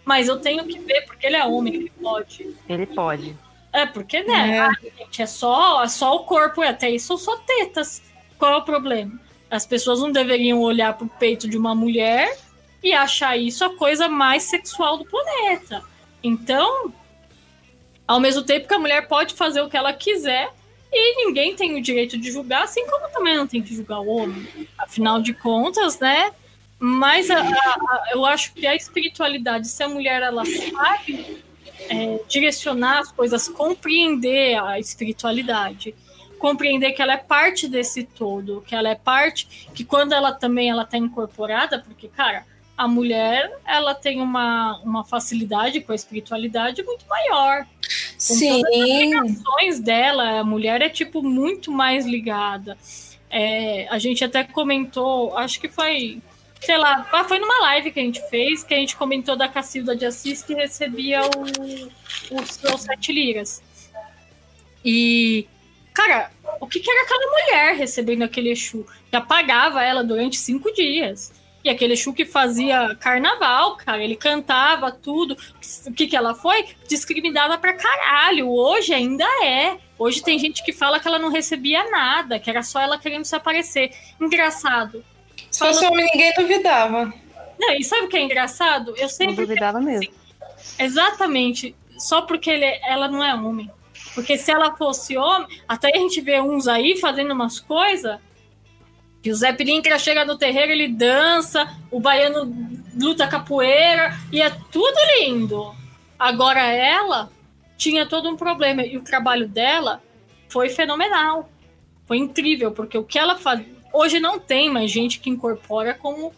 Mas 0.05 0.27
eu 0.27 0.39
tenho 0.39 0.65
que 0.65 0.79
ver 0.79 1.05
porque 1.05 1.27
ele 1.27 1.35
é 1.35 1.45
homem, 1.45 1.75
ele 1.75 1.91
pode. 2.01 2.55
Ele 2.67 2.85
pode. 2.85 3.37
É, 3.71 3.85
porque, 3.85 4.23
né? 4.23 4.57
É. 4.57 4.59
Ah, 4.59 4.71
gente, 4.81 5.21
é 5.21 5.25
só, 5.25 5.83
é 5.83 5.87
só 5.87 6.15
o 6.15 6.25
corpo, 6.25 6.63
e 6.63 6.67
até 6.67 6.89
isso 6.89 7.17
são 7.17 7.17
só 7.17 7.37
tetas. 7.37 8.01
Qual 8.37 8.53
é 8.53 8.57
o 8.57 8.63
problema? 8.63 9.19
As 9.49 9.65
pessoas 9.65 9.99
não 9.99 10.11
deveriam 10.11 10.61
olhar 10.61 10.97
pro 10.97 11.07
peito 11.07 11.47
de 11.47 11.57
uma 11.57 11.73
mulher 11.73 12.37
e 12.83 12.93
achar 12.93 13.37
isso 13.37 13.63
a 13.63 13.75
coisa 13.75 14.07
mais 14.07 14.43
sexual 14.43 14.97
do 14.97 15.05
planeta. 15.05 15.81
Então, 16.21 16.93
ao 18.07 18.19
mesmo 18.19 18.43
tempo 18.43 18.67
que 18.67 18.73
a 18.73 18.79
mulher 18.79 19.07
pode 19.07 19.33
fazer 19.33 19.61
o 19.61 19.69
que 19.69 19.77
ela 19.77 19.93
quiser 19.93 20.51
e 20.91 21.25
ninguém 21.25 21.55
tem 21.55 21.75
o 21.75 21.81
direito 21.81 22.17
de 22.17 22.31
julgar, 22.31 22.63
assim 22.63 22.85
como 22.87 23.09
também 23.09 23.35
não 23.35 23.47
tem 23.47 23.61
que 23.61 23.73
julgar 23.73 23.99
o 23.99 24.07
homem. 24.07 24.47
Afinal 24.77 25.21
de 25.21 25.33
contas, 25.33 25.99
né? 25.99 26.31
Mas 26.85 27.31
a- 27.31 27.39
a- 27.39 28.03
eu 28.11 28.25
acho 28.25 28.53
que 28.53 28.67
a 28.67 28.75
espiritualidade, 28.75 29.69
se 29.69 29.81
a 29.81 29.87
mulher 29.87 30.21
ela 30.21 30.43
sabe 30.45 31.41
é, 31.89 32.19
direcionar 32.27 32.99
as 32.99 33.09
coisas, 33.11 33.47
compreender 33.47 34.61
a 34.61 34.77
espiritualidade, 34.79 35.95
compreender 36.37 36.91
que 36.91 37.01
ela 37.01 37.13
é 37.13 37.17
parte 37.17 37.69
desse 37.69 38.03
todo, 38.03 38.61
que 38.67 38.75
ela 38.75 38.89
é 38.89 38.95
parte, 38.95 39.69
que 39.73 39.85
quando 39.85 40.11
ela 40.11 40.33
também 40.33 40.69
ela 40.69 40.83
está 40.83 40.97
incorporada, 40.97 41.79
porque 41.79 42.09
cara, 42.09 42.45
a 42.77 42.85
mulher 42.85 43.49
ela 43.65 43.95
tem 43.95 44.19
uma, 44.19 44.77
uma 44.83 45.05
facilidade 45.05 45.79
com 45.79 45.93
a 45.93 45.95
espiritualidade 45.95 46.83
muito 46.83 47.05
maior. 47.07 47.65
Sim, 48.17 48.61
Ações 49.15 49.79
dela, 49.79 50.39
a 50.39 50.43
mulher 50.43 50.81
é 50.81 50.89
tipo 50.89 51.23
muito 51.23 51.71
mais 51.71 52.05
ligada. 52.05 52.77
É, 53.29 53.87
a 53.89 53.97
gente 53.97 54.23
até 54.23 54.43
comentou, 54.43 55.37
acho 55.37 55.61
que 55.61 55.69
foi 55.69 56.21
sei 56.65 56.77
lá, 56.77 57.07
ah, 57.11 57.23
foi 57.23 57.39
numa 57.39 57.59
live 57.61 57.91
que 57.91 57.99
a 57.99 58.03
gente 58.03 58.21
fez, 58.29 58.63
que 58.63 58.73
a 58.73 58.77
gente 58.77 58.95
comentou 58.95 59.35
da 59.35 59.47
Cacilda 59.47 59.95
de 59.95 60.05
Assis 60.05 60.41
que 60.41 60.53
recebia 60.53 61.21
o, 61.23 62.41
os 62.41 62.81
sete 62.81 63.11
liras. 63.11 63.61
E, 64.83 65.47
cara, 65.93 66.31
o 66.59 66.67
que, 66.67 66.79
que 66.79 66.89
era 66.89 67.03
aquela 67.03 67.31
mulher 67.31 67.75
recebendo 67.75 68.23
aquele 68.23 68.51
Exu? 68.51 68.85
Já 69.11 69.21
pagava 69.21 69.83
ela 69.83 70.03
durante 70.03 70.37
cinco 70.37 70.73
dias. 70.73 71.33
E 71.63 71.69
aquele 71.69 71.93
Exu 71.93 72.13
que 72.13 72.25
fazia 72.25 72.95
carnaval, 72.95 73.77
cara, 73.77 74.03
ele 74.03 74.15
cantava 74.15 74.91
tudo. 74.91 75.37
O 75.85 75.93
que, 75.93 76.07
que 76.07 76.15
ela 76.15 76.35
foi? 76.35 76.65
Discriminada 76.87 77.57
pra 77.57 77.73
caralho. 77.73 78.49
Hoje 78.49 78.93
ainda 78.93 79.25
é. 79.45 79.77
Hoje 79.97 80.21
tem 80.21 80.37
gente 80.37 80.63
que 80.63 80.73
fala 80.73 80.99
que 80.99 81.07
ela 81.07 81.19
não 81.19 81.29
recebia 81.29 81.89
nada, 81.89 82.39
que 82.39 82.49
era 82.49 82.63
só 82.63 82.81
ela 82.81 82.97
querendo 82.97 83.23
se 83.23 83.35
aparecer. 83.35 83.91
Engraçado. 84.19 85.03
Se 85.53 85.59
fosse 85.59 85.85
homem, 85.85 86.03
ninguém 86.11 86.33
duvidava. 86.33 87.13
Não, 87.59 87.75
e 87.75 87.83
sabe 87.83 88.07
o 88.07 88.09
que 88.09 88.17
é 88.17 88.21
engraçado? 88.23 88.95
Eu 88.97 89.03
Não 89.03 89.09
sempre 89.09 89.35
duvidava 89.35 89.79
mesmo. 89.79 90.11
Exatamente. 90.79 91.75
Só 91.99 92.23
porque 92.23 92.49
ele, 92.49 92.65
ela 92.83 93.07
não 93.07 93.23
é 93.23 93.35
homem. 93.35 93.69
Porque 94.15 94.35
se 94.35 94.51
ela 94.51 94.75
fosse 94.75 95.15
homem, 95.15 95.47
até 95.67 95.95
a 95.95 95.99
gente 95.99 96.19
vê 96.21 96.41
uns 96.41 96.67
aí 96.67 96.99
fazendo 96.99 97.33
umas 97.33 97.59
coisas. 97.59 98.19
Que 99.21 99.29
o 99.29 99.35
Zé 99.35 99.53
Pilintra 99.53 99.99
chega 99.99 100.25
no 100.25 100.37
terreiro, 100.37 100.71
ele 100.71 100.87
dança, 100.87 101.71
o 101.91 101.99
baiano 101.99 102.51
luta 102.99 103.27
capoeira, 103.27 104.17
e 104.31 104.41
é 104.41 104.49
tudo 104.71 104.97
lindo. 105.19 105.73
Agora 106.17 106.61
ela 106.61 107.31
tinha 107.77 108.07
todo 108.07 108.27
um 108.27 108.35
problema. 108.35 108.83
E 108.83 108.97
o 108.97 109.03
trabalho 109.03 109.47
dela 109.47 110.01
foi 110.49 110.69
fenomenal. 110.69 111.47
Foi 112.07 112.17
incrível, 112.17 112.71
porque 112.71 112.97
o 112.97 113.03
que 113.03 113.19
ela 113.19 113.35
faz. 113.35 113.63
Hoje 113.93 114.19
não 114.19 114.39
tem 114.39 114.71
mais 114.71 114.89
gente 114.89 115.19
que 115.19 115.29
incorpora 115.29 115.93
como 115.93 116.33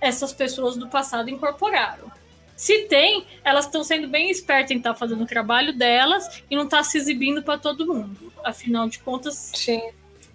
essas 0.00 0.32
pessoas 0.32 0.76
do 0.76 0.88
passado 0.88 1.28
incorporaram. 1.28 2.10
Se 2.56 2.84
tem, 2.84 3.24
elas 3.44 3.66
estão 3.66 3.84
sendo 3.84 4.08
bem 4.08 4.30
espertas 4.30 4.70
em 4.70 4.78
estar 4.78 4.94
fazendo 4.94 5.22
o 5.22 5.26
trabalho 5.26 5.72
delas 5.72 6.42
e 6.50 6.56
não 6.56 6.64
estar 6.64 6.82
se 6.84 6.98
exibindo 6.98 7.42
para 7.42 7.58
todo 7.58 7.86
mundo. 7.86 8.32
Afinal 8.44 8.88
de 8.88 8.98
contas, 8.98 9.52
Sim. 9.54 9.80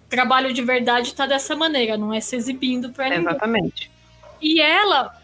trabalho 0.08 0.52
de 0.52 0.62
verdade 0.62 1.08
está 1.08 1.26
dessa 1.26 1.54
maneira, 1.56 1.98
não 1.98 2.12
é 2.12 2.20
se 2.20 2.36
exibindo 2.36 2.90
para 2.90 3.10
ninguém. 3.10 3.20
Exatamente. 3.20 3.90
E 4.40 4.60
ela, 4.60 5.14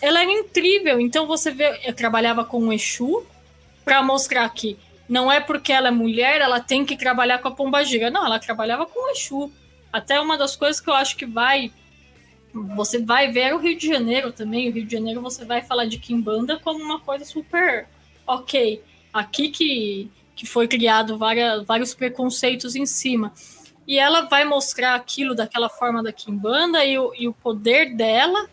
ela 0.00 0.22
era 0.22 0.30
incrível. 0.32 1.00
Então 1.00 1.26
você 1.26 1.50
vê, 1.52 1.80
eu 1.84 1.94
trabalhava 1.94 2.44
com 2.44 2.58
o 2.58 2.72
Exu 2.72 3.24
para 3.84 4.02
mostrar 4.02 4.48
que 4.50 4.76
não 5.08 5.30
é 5.30 5.40
porque 5.40 5.72
ela 5.72 5.88
é 5.88 5.92
mulher, 5.92 6.40
ela 6.40 6.60
tem 6.60 6.84
que 6.84 6.96
trabalhar 6.96 7.38
com 7.38 7.48
a 7.48 7.52
pombagira. 7.52 8.10
Não, 8.10 8.26
ela 8.26 8.38
trabalhava 8.38 8.84
com 8.84 9.08
o 9.08 9.10
Exu. 9.10 9.52
Até 9.92 10.20
uma 10.20 10.36
das 10.36 10.56
coisas 10.56 10.80
que 10.80 10.90
eu 10.90 10.94
acho 10.94 11.16
que 11.16 11.26
vai 11.26 11.72
você 12.52 13.02
vai 13.02 13.30
ver 13.30 13.54
o 13.54 13.58
Rio 13.58 13.76
de 13.76 13.86
Janeiro 13.86 14.32
também. 14.32 14.68
O 14.68 14.72
Rio 14.72 14.84
de 14.84 14.92
Janeiro 14.92 15.20
você 15.20 15.44
vai 15.44 15.62
falar 15.62 15.86
de 15.86 15.98
Kimbanda 15.98 16.58
como 16.58 16.82
uma 16.82 17.00
coisa 17.00 17.24
super 17.24 17.86
ok. 18.26 18.82
Aqui 19.12 19.48
que, 19.48 20.10
que 20.34 20.46
foi 20.46 20.66
criado 20.66 21.18
várias, 21.18 21.64
vários 21.64 21.94
preconceitos 21.94 22.74
em 22.74 22.86
cima. 22.86 23.32
E 23.86 23.98
ela 23.98 24.22
vai 24.22 24.44
mostrar 24.44 24.94
aquilo 24.94 25.34
daquela 25.34 25.68
forma 25.68 26.02
da 26.02 26.12
Kimbanda 26.12 26.84
e 26.84 26.98
o, 26.98 27.14
e 27.14 27.28
o 27.28 27.32
poder 27.32 27.94
dela 27.94 28.48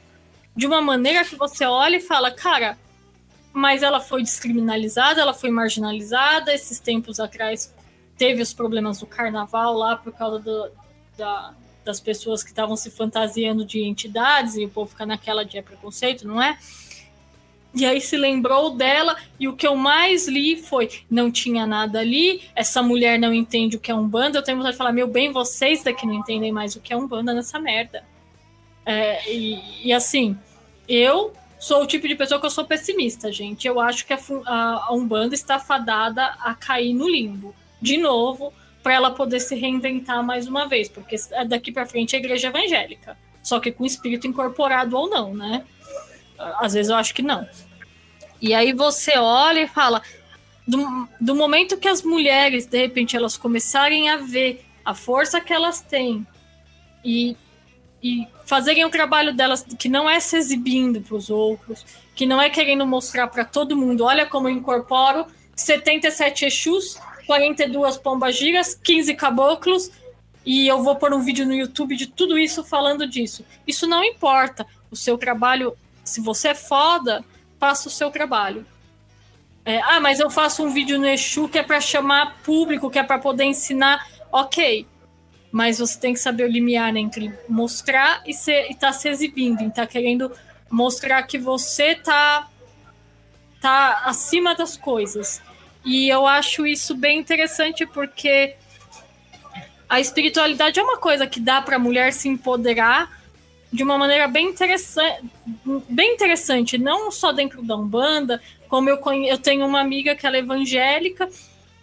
de 0.56 0.66
uma 0.66 0.82
maneira 0.82 1.26
que 1.26 1.36
você 1.36 1.66
olha 1.66 1.98
e 1.98 2.02
fala, 2.02 2.32
cara, 2.32 2.78
mas 3.52 3.84
ela 3.84 4.00
foi 4.00 4.22
descriminalizada, 4.22 5.22
ela 5.22 5.34
foi 5.34 5.50
marginalizada. 5.50 6.54
Esses 6.54 6.80
tempos 6.80 7.20
atrás 7.20 7.74
teve 8.18 8.42
os 8.42 8.54
problemas 8.54 9.00
do 9.00 9.06
carnaval 9.06 9.74
lá 9.74 9.98
por 9.98 10.14
causa 10.14 10.40
do, 10.40 10.72
da, 11.18 11.54
das 11.84 12.00
pessoas 12.00 12.44
que 12.44 12.50
estavam 12.50 12.76
se 12.76 12.90
fantasiando 12.92 13.66
de 13.66 13.84
entidades 13.84 14.56
e 14.56 14.66
o 14.66 14.70
povo 14.70 14.90
fica 14.90 15.06
naquela 15.06 15.44
de 15.44 15.58
é 15.58 15.62
preconceito, 15.62 16.28
não 16.28 16.42
é? 16.42 16.58
E 17.74 17.86
aí 17.86 18.00
se 18.00 18.16
lembrou 18.16 18.72
dela 18.72 19.18
e 19.38 19.50
o 19.50 19.56
que 19.56 19.68
eu 19.68 19.76
mais 19.76 20.28
li 20.28 20.56
foi 20.56 20.90
não 21.12 21.30
tinha 21.30 21.68
nada 21.68 22.00
ali, 22.00 22.42
essa 22.56 22.82
mulher 22.82 23.20
não 23.20 23.34
entende 23.34 23.76
o 23.76 23.80
que 23.80 23.92
é 23.92 23.96
um 23.96 24.08
banda. 24.08 24.38
Eu 24.38 24.44
tenho 24.44 24.58
vontade 24.58 24.74
de 24.74 24.78
falar, 24.78 24.94
meu 24.94 25.08
bem, 25.08 25.32
vocês 25.32 25.84
daqui 25.84 26.08
não 26.08 26.14
entendem 26.14 26.54
mais 26.54 26.76
o 26.76 26.80
que 26.80 26.94
é 26.94 26.98
um 26.98 27.06
banda 27.06 27.34
nessa 27.34 27.60
merda. 27.60 28.04
É, 28.86 29.30
e, 29.30 29.88
e 29.88 29.92
assim, 29.92 30.38
eu 30.88 31.34
sou 31.60 31.84
o 31.84 31.88
tipo 31.88 32.08
de 32.08 32.16
pessoa 32.16 32.40
que 32.40 32.46
eu 32.46 32.52
sou 32.52 32.64
pessimista, 32.64 33.32
gente. 33.32 33.68
Eu 33.68 33.80
acho 33.80 34.06
que 34.06 34.14
a, 34.14 34.20
a, 34.46 34.86
a 34.88 34.94
Umbanda 34.94 35.34
está 35.36 35.60
fadada 35.60 36.24
a 36.40 36.54
cair 36.54 36.94
no 36.94 37.10
limbo. 37.10 37.56
De 37.82 37.98
novo, 37.98 38.54
para 38.86 38.94
ela 38.94 39.10
poder 39.10 39.40
se 39.40 39.56
reinventar 39.56 40.24
mais 40.24 40.48
uma 40.48 40.68
vez, 40.68 40.88
porque 40.88 41.16
daqui 41.48 41.72
para 41.72 41.88
frente 41.88 42.16
é 42.16 42.20
a 42.20 42.22
igreja 42.22 42.50
evangélica, 42.50 43.18
só 43.42 43.60
que 43.60 43.72
com 43.72 43.84
espírito 43.84 44.28
incorporado 44.28 44.96
ou 44.96 45.10
não, 45.10 45.34
né? 45.34 45.66
Às 46.38 46.74
vezes 46.74 46.92
eu 46.92 46.96
acho 46.96 47.12
que 47.12 47.24
não. 47.24 47.50
E 48.40 48.54
aí 48.54 48.74
você 48.74 49.18
olha 49.18 49.62
e 49.62 49.68
fala, 49.68 50.04
do, 50.68 51.10
do 51.20 51.34
momento 51.34 51.78
que 51.78 51.88
as 51.88 52.04
mulheres, 52.04 52.68
de 52.68 52.78
repente, 52.78 53.18
elas 53.18 53.36
começarem 53.36 54.08
a 54.08 54.18
ver 54.18 54.64
a 54.86 54.94
força 54.94 55.42
que 55.42 55.52
elas 55.52 55.82
têm 55.82 56.24
e, 57.04 57.36
e 58.04 58.28
fazerem 58.46 58.86
o 58.86 58.90
trabalho 58.92 59.34
delas, 59.34 59.66
que 59.80 59.90
não 59.90 60.08
é 60.08 60.20
se 60.20 60.38
exibindo 60.38 61.02
para 61.02 61.16
os 61.16 61.32
outros, 61.32 61.84
que 62.14 62.28
não 62.28 62.40
é 62.40 62.52
querendo 62.52 62.86
mostrar 62.86 63.30
para 63.30 63.46
todo 63.46 63.76
mundo, 63.76 64.04
olha 64.04 64.28
como 64.28 64.48
eu 64.48 64.54
incorporo 64.54 65.26
77 65.56 66.46
Exus, 66.46 67.00
42 67.26 67.98
pombagiras, 67.98 68.76
15 68.76 69.14
caboclos, 69.16 69.92
e 70.46 70.68
eu 70.68 70.84
vou 70.84 70.96
pôr 70.96 71.14
um 71.14 71.22
vídeo 71.22 71.46
no 71.46 71.54
YouTube 71.54 71.96
de 71.96 72.08
tudo 72.08 72.38
isso 72.38 72.64
falando 72.64 73.08
disso. 73.08 73.44
Isso 73.66 73.88
não 73.88 74.04
importa. 74.04 74.66
O 74.92 74.96
seu 74.96 75.18
trabalho, 75.18 75.76
se 76.04 76.22
você 76.22 76.50
é 76.50 76.56
foda, 76.56 77.26
faça 77.60 77.88
o 77.88 77.92
seu 77.92 78.12
trabalho. 78.12 78.66
É, 79.66 79.82
ah, 79.82 80.00
mas 80.00 80.20
eu 80.20 80.30
faço 80.30 80.64
um 80.64 80.70
vídeo 80.70 81.00
no 81.00 81.08
Exu 81.08 81.50
que 81.50 81.58
é 81.58 81.64
para 81.64 81.82
chamar 81.82 82.38
público, 82.44 82.92
que 82.92 83.00
é 83.00 83.04
para 83.04 83.18
poder 83.18 83.46
ensinar. 83.46 84.08
Ok. 84.32 84.86
Mas 85.52 85.80
você 85.80 86.00
tem 86.00 86.14
que 86.14 86.20
saber 86.20 86.44
o 86.44 86.48
limiar 86.52 86.96
entre 86.96 87.34
mostrar 87.50 88.22
e 88.26 88.32
estar 88.32 88.76
tá 88.80 88.94
se 88.94 89.10
exibindo, 89.10 89.64
e 89.64 89.72
tá 89.72 89.88
querendo 89.88 90.32
mostrar 90.70 91.24
que 91.24 91.40
você 91.40 91.96
tá, 91.96 92.48
tá 93.60 94.04
acima 94.06 94.54
das 94.54 94.78
coisas. 94.78 95.42
E 95.86 96.10
eu 96.10 96.26
acho 96.26 96.66
isso 96.66 96.96
bem 96.96 97.20
interessante 97.20 97.86
porque 97.86 98.56
a 99.88 100.00
espiritualidade 100.00 100.80
é 100.80 100.84
uma 100.84 100.98
coisa 100.98 101.28
que 101.28 101.40
dá 101.40 101.62
para 101.62 101.76
a 101.76 101.80
mulher 101.80 102.12
se 102.12 102.28
empoderar 102.28 103.24
de 103.72 103.84
uma 103.84 103.98
maneira 103.98 104.28
bem 104.28 104.48
interessante, 104.48 105.30
bem 105.90 106.14
interessante, 106.14 106.78
não 106.78 107.12
só 107.12 107.32
dentro 107.32 107.62
da 107.62 107.76
Umbanda, 107.76 108.42
como 108.68 108.90
eu, 108.90 109.00
eu 109.26 109.38
tenho 109.38 109.66
uma 109.66 109.82
amiga 109.82 110.16
que 110.16 110.26
ela 110.26 110.38
é 110.38 110.40
evangélica 110.40 111.30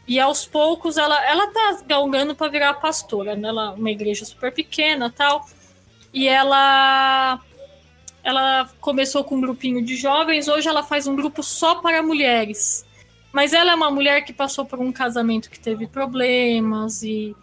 e 0.09 0.19
aos 0.19 0.45
poucos 0.45 0.97
ela 0.97 1.25
ela 1.25 1.47
tá 1.49 1.83
galgando 1.87 2.35
para 2.35 2.51
virar 2.51 2.75
pastora, 2.75 3.37
né? 3.37 3.49
Ela 3.49 3.73
uma 3.73 3.91
igreja 3.91 4.25
super 4.25 4.53
pequena, 4.53 5.11
tal. 5.11 5.47
E 6.13 6.27
ela 6.27 7.41
ela 8.25 8.71
começou 8.81 9.23
com 9.23 9.37
um 9.37 9.41
grupinho 9.41 9.85
de 9.85 9.97
jovens, 9.97 10.49
hoje 10.49 10.69
ela 10.69 10.83
faz 10.83 11.07
um 11.07 11.15
grupo 11.15 11.43
só 11.43 11.77
para 11.77 12.03
mulheres. 12.03 12.85
Mas 13.33 13.53
ela 13.53 13.73
é 13.73 13.75
uma 13.75 13.91
mulher 13.91 14.23
que 14.25 14.33
passou 14.33 14.65
por 14.65 14.79
um 14.79 14.93
casamento 14.93 15.51
que 15.51 15.59
teve 15.59 15.87
problemas 15.87 17.03
e 17.03 17.35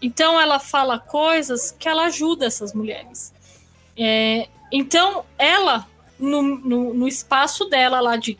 então 0.00 0.40
ela 0.40 0.58
fala 0.58 0.98
coisas 0.98 1.70
que 1.70 1.88
ela 1.88 2.06
ajuda 2.06 2.46
essas 2.46 2.72
mulheres. 2.72 3.34
É, 3.96 4.48
então 4.72 5.24
ela 5.38 5.86
no, 6.18 6.42
no, 6.42 6.94
no, 6.94 7.08
espaço 7.08 7.66
dela 7.66 8.00
lá 8.00 8.16
de 8.16 8.38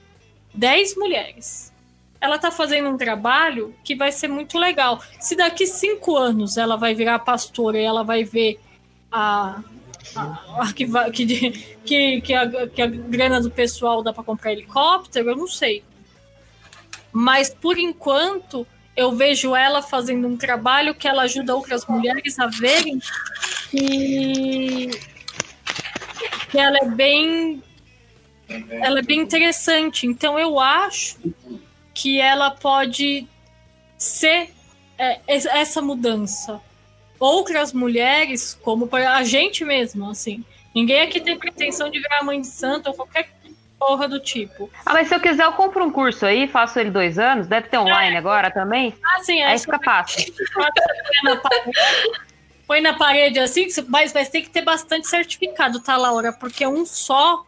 10 0.55 0.97
mulheres, 0.97 1.73
ela 2.21 2.39
tá 2.39 2.51
fazendo 2.51 2.89
um 2.89 2.97
trabalho 2.97 3.75
que 3.85 3.95
vai 3.95 4.11
ser 4.11 4.29
muito 4.29 4.59
legal. 4.59 5.01
Se 5.21 5.37
daqui 5.37 5.67
cinco 5.67 6.17
anos 6.17 6.57
ela 6.57 6.77
vai 6.77 6.95
virar 6.95 7.19
pastora 7.21 7.79
e 7.79 7.85
ela 7.85 8.03
vai 8.03 8.25
ver 8.25 8.59
a, 9.13 9.61
a, 10.15 10.63
a 10.63 10.73
que, 10.73 10.87
que, 11.85 12.21
que, 12.23 12.35
a, 12.35 12.69
que 12.69 12.83
a 12.83 12.87
grana 12.87 13.41
do 13.41 13.51
pessoal 13.51 14.03
dá 14.03 14.13
para 14.13 14.25
comprar 14.25 14.53
helicóptero, 14.53 15.31
eu 15.31 15.37
não 15.37 15.47
sei. 15.47 15.85
Mas 17.19 17.49
por 17.49 17.79
enquanto 17.79 18.67
eu 18.95 19.11
vejo 19.13 19.57
ela 19.57 19.81
fazendo 19.81 20.29
um 20.29 20.37
trabalho 20.37 20.95
que 20.95 21.09
ela 21.09 21.23
ajuda 21.23 21.57
outras 21.57 21.87
mulheres 21.87 22.39
a 22.39 22.47
verem 22.47 23.01
que, 23.71 24.91
que 26.51 26.59
ela 26.59 26.77
é 26.77 26.85
bem 26.85 27.63
ela 28.69 28.99
é 28.99 29.03
bem 29.03 29.21
interessante. 29.21 30.07
Então 30.07 30.39
eu 30.39 30.61
acho 30.61 31.17
que 31.95 32.21
ela 32.21 32.51
pode 32.51 33.27
ser 33.97 34.51
é, 34.99 35.19
essa 35.27 35.81
mudança. 35.81 36.61
Outras 37.19 37.73
mulheres, 37.73 38.53
como 38.63 38.91
a 38.95 39.25
gente 39.25 39.65
mesmo, 39.65 40.11
assim. 40.11 40.45
Ninguém 40.75 41.01
aqui 41.01 41.19
tem 41.19 41.39
pretensão 41.39 41.89
de 41.89 41.99
virar 41.99 42.23
mãe 42.23 42.43
de 42.43 42.47
santo 42.47 42.89
ou 42.89 42.95
qualquer 42.95 43.31
porra 43.87 44.09
do 44.09 44.19
tipo. 44.19 44.69
Ah, 44.85 44.93
mas 44.93 45.07
se 45.07 45.15
eu 45.15 45.21
quiser, 45.21 45.45
eu 45.45 45.53
compro 45.53 45.85
um 45.85 45.91
curso 45.91 46.27
aí, 46.27 46.49
faço 46.49 46.81
ele 46.81 46.91
dois 46.91 47.21
anos, 47.21 47.47
deve 47.47 47.69
ter 47.69 47.79
online 47.79 48.17
é. 48.17 48.19
agora 48.19 48.51
também. 48.51 48.93
Ah, 49.05 49.23
sim, 49.23 49.41
é. 49.41 49.47
Aí 49.47 49.59
fica 49.59 49.79
fácil. 49.79 50.35
Põe 52.67 52.81
na 52.81 52.95
parede 52.95 53.39
assim, 53.39 53.69
mas, 53.87 54.13
mas 54.13 54.29
tem 54.29 54.43
que 54.43 54.51
ter 54.51 54.63
bastante 54.63 55.07
certificado, 55.07 55.79
tá, 55.81 55.97
Laura? 55.97 56.33
Porque 56.33 56.67
um 56.67 56.85
só 56.85 57.45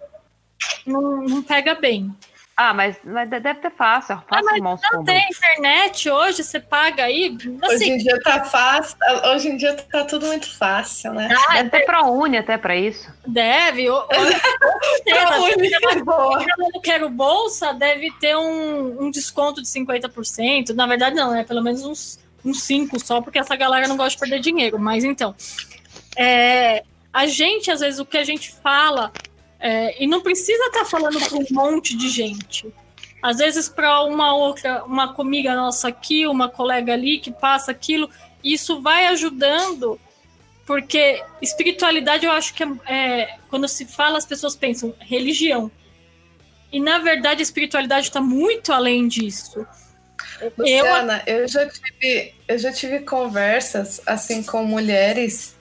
não, 0.86 1.22
não 1.22 1.42
pega 1.42 1.74
bem. 1.74 2.14
Ah, 2.60 2.74
mas, 2.74 2.96
mas 3.04 3.30
deve 3.30 3.54
ter 3.54 3.70
fácil, 3.70 4.20
fácil 4.28 4.48
ah, 4.48 4.58
mas 4.60 4.80
não 4.92 5.04
tem 5.04 5.24
internet 5.30 6.10
hoje, 6.10 6.42
você 6.42 6.58
paga 6.58 7.04
aí. 7.04 7.38
Assim, 7.62 7.74
hoje 7.76 7.90
em 7.92 7.98
dia 7.98 8.20
tá 8.20 8.42
fácil, 8.42 8.96
hoje 9.32 9.48
em 9.48 9.56
dia 9.56 9.76
tá 9.76 10.04
tudo 10.04 10.26
muito 10.26 10.52
fácil, 10.58 11.12
né? 11.12 11.28
Ah, 11.50 11.62
deve 11.62 11.70
ter 11.70 11.86
ProUni 11.86 12.36
até 12.36 12.58
para 12.58 12.74
isso. 12.74 13.08
Deve. 13.24 13.84
ProUni 15.06 15.70
é 15.72 16.02
boa. 16.02 16.44
Eu 16.74 16.80
quero 16.80 17.08
bolsa, 17.08 17.72
deve 17.72 18.10
ter 18.18 18.36
um, 18.36 19.04
um 19.04 19.10
desconto 19.12 19.62
de 19.62 19.68
50%. 19.68 20.74
Na 20.74 20.88
verdade, 20.88 21.14
não, 21.14 21.32
é 21.32 21.44
pelo 21.44 21.62
menos 21.62 21.84
uns, 21.84 22.18
uns 22.44 22.64
5 22.64 22.98
só, 22.98 23.20
porque 23.20 23.38
essa 23.38 23.54
galera 23.54 23.86
não 23.86 23.96
gosta 23.96 24.16
de 24.16 24.18
perder 24.18 24.40
dinheiro. 24.40 24.80
Mas 24.80 25.04
então, 25.04 25.32
é, 26.16 26.82
a 27.12 27.24
gente, 27.28 27.70
às 27.70 27.78
vezes, 27.78 28.00
o 28.00 28.04
que 28.04 28.18
a 28.18 28.24
gente 28.24 28.52
fala 28.52 29.12
é, 29.60 30.02
e 30.02 30.06
não 30.06 30.20
precisa 30.20 30.64
estar 30.66 30.80
tá 30.80 30.84
falando 30.84 31.18
para 31.18 31.38
um 31.38 31.46
monte 31.50 31.96
de 31.96 32.08
gente. 32.08 32.72
Às 33.22 33.38
vezes, 33.38 33.68
para 33.68 34.04
uma 34.04 34.34
outra, 34.34 34.84
uma 34.84 35.12
comiga 35.12 35.54
nossa 35.54 35.88
aqui, 35.88 36.26
uma 36.26 36.48
colega 36.48 36.92
ali 36.92 37.18
que 37.18 37.32
passa 37.32 37.70
aquilo, 37.70 38.08
isso 38.42 38.80
vai 38.80 39.06
ajudando, 39.06 40.00
porque 40.64 41.22
espiritualidade 41.42 42.24
eu 42.24 42.32
acho 42.32 42.54
que 42.54 42.62
é, 42.62 42.68
é 42.86 43.38
quando 43.48 43.66
se 43.66 43.84
fala, 43.86 44.18
as 44.18 44.26
pessoas 44.26 44.54
pensam 44.54 44.94
religião. 45.00 45.70
E 46.70 46.78
na 46.78 46.98
verdade, 46.98 47.40
a 47.40 47.42
espiritualidade 47.42 48.06
está 48.06 48.20
muito 48.20 48.72
além 48.72 49.08
disso. 49.08 49.66
Luciana, 50.56 51.22
eu... 51.26 51.38
eu, 51.38 51.48
já 51.48 51.68
tive, 51.68 52.34
eu 52.46 52.58
já 52.58 52.72
tive 52.72 53.00
conversas 53.00 54.00
assim 54.06 54.42
com 54.42 54.62
mulheres 54.64 55.57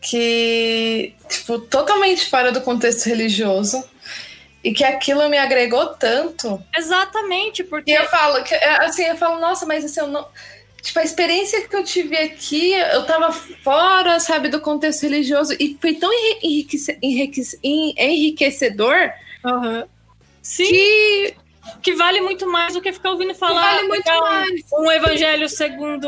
que, 0.00 1.14
tipo, 1.28 1.58
totalmente 1.58 2.28
fora 2.28 2.50
do 2.50 2.60
contexto 2.60 3.06
religioso 3.06 3.82
e 4.62 4.72
que 4.72 4.84
aquilo 4.84 5.28
me 5.28 5.38
agregou 5.38 5.88
tanto. 5.88 6.62
Exatamente, 6.76 7.64
porque 7.64 7.90
e 7.90 7.94
eu 7.94 8.06
falo 8.06 8.42
que 8.42 8.54
assim, 8.54 9.04
eu 9.04 9.16
falo, 9.16 9.40
nossa, 9.40 9.66
mas 9.66 9.84
assim, 9.84 10.00
eu 10.00 10.06
não 10.06 10.26
Tipo, 10.82 10.98
a 10.98 11.04
experiência 11.04 11.66
que 11.68 11.76
eu 11.76 11.84
tive 11.84 12.16
aqui, 12.16 12.72
eu 12.72 13.04
tava 13.04 13.30
fora, 13.32 14.18
sabe, 14.18 14.48
do 14.48 14.60
contexto 14.60 15.02
religioso 15.02 15.54
e 15.60 15.76
foi 15.80 15.94
tão 15.94 16.10
enriquece, 16.42 16.98
enriquece, 17.02 17.58
enriquecedor 17.62 19.12
uhum. 19.44 19.84
Sim. 20.40 20.64
que 20.64 21.34
que 21.82 21.94
vale 21.94 22.20
muito 22.20 22.50
mais 22.50 22.74
do 22.74 22.80
que 22.80 22.92
ficar 22.92 23.10
ouvindo 23.10 23.34
falar 23.34 23.76
vale 23.76 23.88
mais. 23.88 24.62
um 24.72 24.90
evangelho 24.90 25.48
segundo 25.48 26.06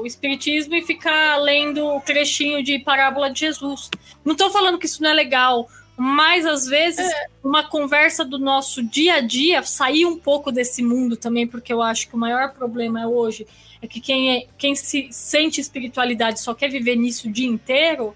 o 0.00 0.06
espiritismo 0.06 0.74
e 0.74 0.82
ficar 0.82 1.36
lendo 1.36 1.86
o 1.86 2.00
trechinho 2.00 2.62
de 2.62 2.78
parábola 2.78 3.30
de 3.30 3.40
Jesus. 3.40 3.90
Não 4.24 4.32
estou 4.32 4.50
falando 4.50 4.78
que 4.78 4.86
isso 4.86 5.02
não 5.02 5.10
é 5.10 5.14
legal, 5.14 5.68
mas 5.96 6.46
às 6.46 6.66
vezes 6.66 7.06
é. 7.10 7.26
uma 7.42 7.68
conversa 7.68 8.24
do 8.24 8.38
nosso 8.38 8.82
dia 8.82 9.14
a 9.14 9.20
dia 9.20 9.62
sair 9.62 10.06
um 10.06 10.16
pouco 10.16 10.52
desse 10.52 10.82
mundo 10.82 11.16
também, 11.16 11.46
porque 11.46 11.72
eu 11.72 11.82
acho 11.82 12.08
que 12.08 12.14
o 12.14 12.18
maior 12.18 12.52
problema 12.52 13.06
hoje 13.06 13.46
é 13.82 13.86
que 13.86 14.00
quem, 14.00 14.36
é, 14.36 14.46
quem 14.56 14.74
se 14.74 15.08
sente 15.10 15.60
espiritualidade 15.60 16.40
só 16.40 16.54
quer 16.54 16.68
viver 16.68 16.96
nisso 16.96 17.28
o 17.28 17.32
dia 17.32 17.48
inteiro, 17.48 18.14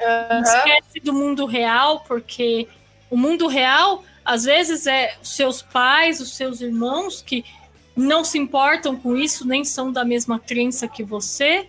uhum. 0.00 0.42
esquece 0.42 1.00
do 1.02 1.12
mundo 1.12 1.46
real, 1.46 2.00
porque 2.06 2.68
o 3.10 3.16
mundo 3.16 3.46
real 3.46 4.02
às 4.24 4.44
vezes 4.44 4.86
é 4.86 5.16
os 5.22 5.30
seus 5.30 5.60
pais, 5.60 6.20
os 6.20 6.34
seus 6.34 6.60
irmãos 6.60 7.20
que 7.20 7.44
não 7.96 8.24
se 8.24 8.38
importam 8.38 8.96
com 8.96 9.16
isso, 9.16 9.46
nem 9.46 9.64
são 9.64 9.92
da 9.92 10.04
mesma 10.04 10.38
crença 10.38 10.88
que 10.88 11.02
você, 11.02 11.68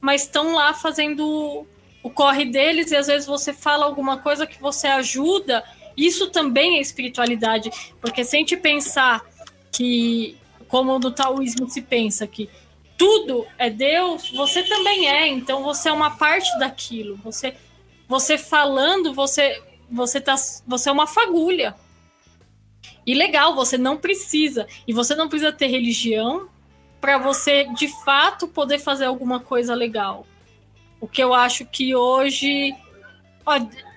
mas 0.00 0.22
estão 0.22 0.54
lá 0.54 0.72
fazendo 0.72 1.66
o 2.02 2.10
corre 2.10 2.46
deles 2.46 2.90
e 2.90 2.96
às 2.96 3.08
vezes 3.08 3.26
você 3.26 3.52
fala 3.52 3.84
alguma 3.84 4.18
coisa 4.18 4.46
que 4.46 4.60
você 4.60 4.86
ajuda. 4.86 5.62
Isso 5.96 6.28
também 6.28 6.78
é 6.78 6.80
espiritualidade, 6.80 7.70
porque 8.00 8.24
se 8.24 8.36
a 8.36 8.38
gente 8.38 8.56
pensar 8.56 9.22
que, 9.70 10.36
como 10.68 10.98
no 10.98 11.10
taoísmo 11.10 11.68
se 11.68 11.82
pensa 11.82 12.26
que 12.26 12.48
tudo 12.96 13.46
é 13.58 13.68
Deus, 13.68 14.30
você 14.30 14.62
também 14.62 15.08
é, 15.08 15.26
então 15.26 15.62
você 15.62 15.88
é 15.88 15.92
uma 15.92 16.12
parte 16.12 16.58
daquilo. 16.58 17.16
Você, 17.24 17.54
você 18.08 18.38
falando, 18.38 19.12
você 19.12 19.62
você 19.90 20.20
tá 20.20 20.36
você 20.66 20.88
é 20.88 20.92
uma 20.92 21.06
fagulha. 21.06 21.74
E 23.06 23.14
legal, 23.14 23.54
você 23.54 23.76
não 23.76 23.96
precisa. 23.96 24.66
E 24.86 24.92
você 24.92 25.14
não 25.14 25.28
precisa 25.28 25.52
ter 25.52 25.66
religião 25.66 26.48
para 27.00 27.18
você 27.18 27.64
de 27.74 27.88
fato 28.04 28.46
poder 28.46 28.78
fazer 28.78 29.06
alguma 29.06 29.40
coisa 29.40 29.74
legal. 29.74 30.26
O 31.00 31.08
que 31.08 31.22
eu 31.22 31.32
acho 31.32 31.64
que 31.64 31.94
hoje 31.94 32.74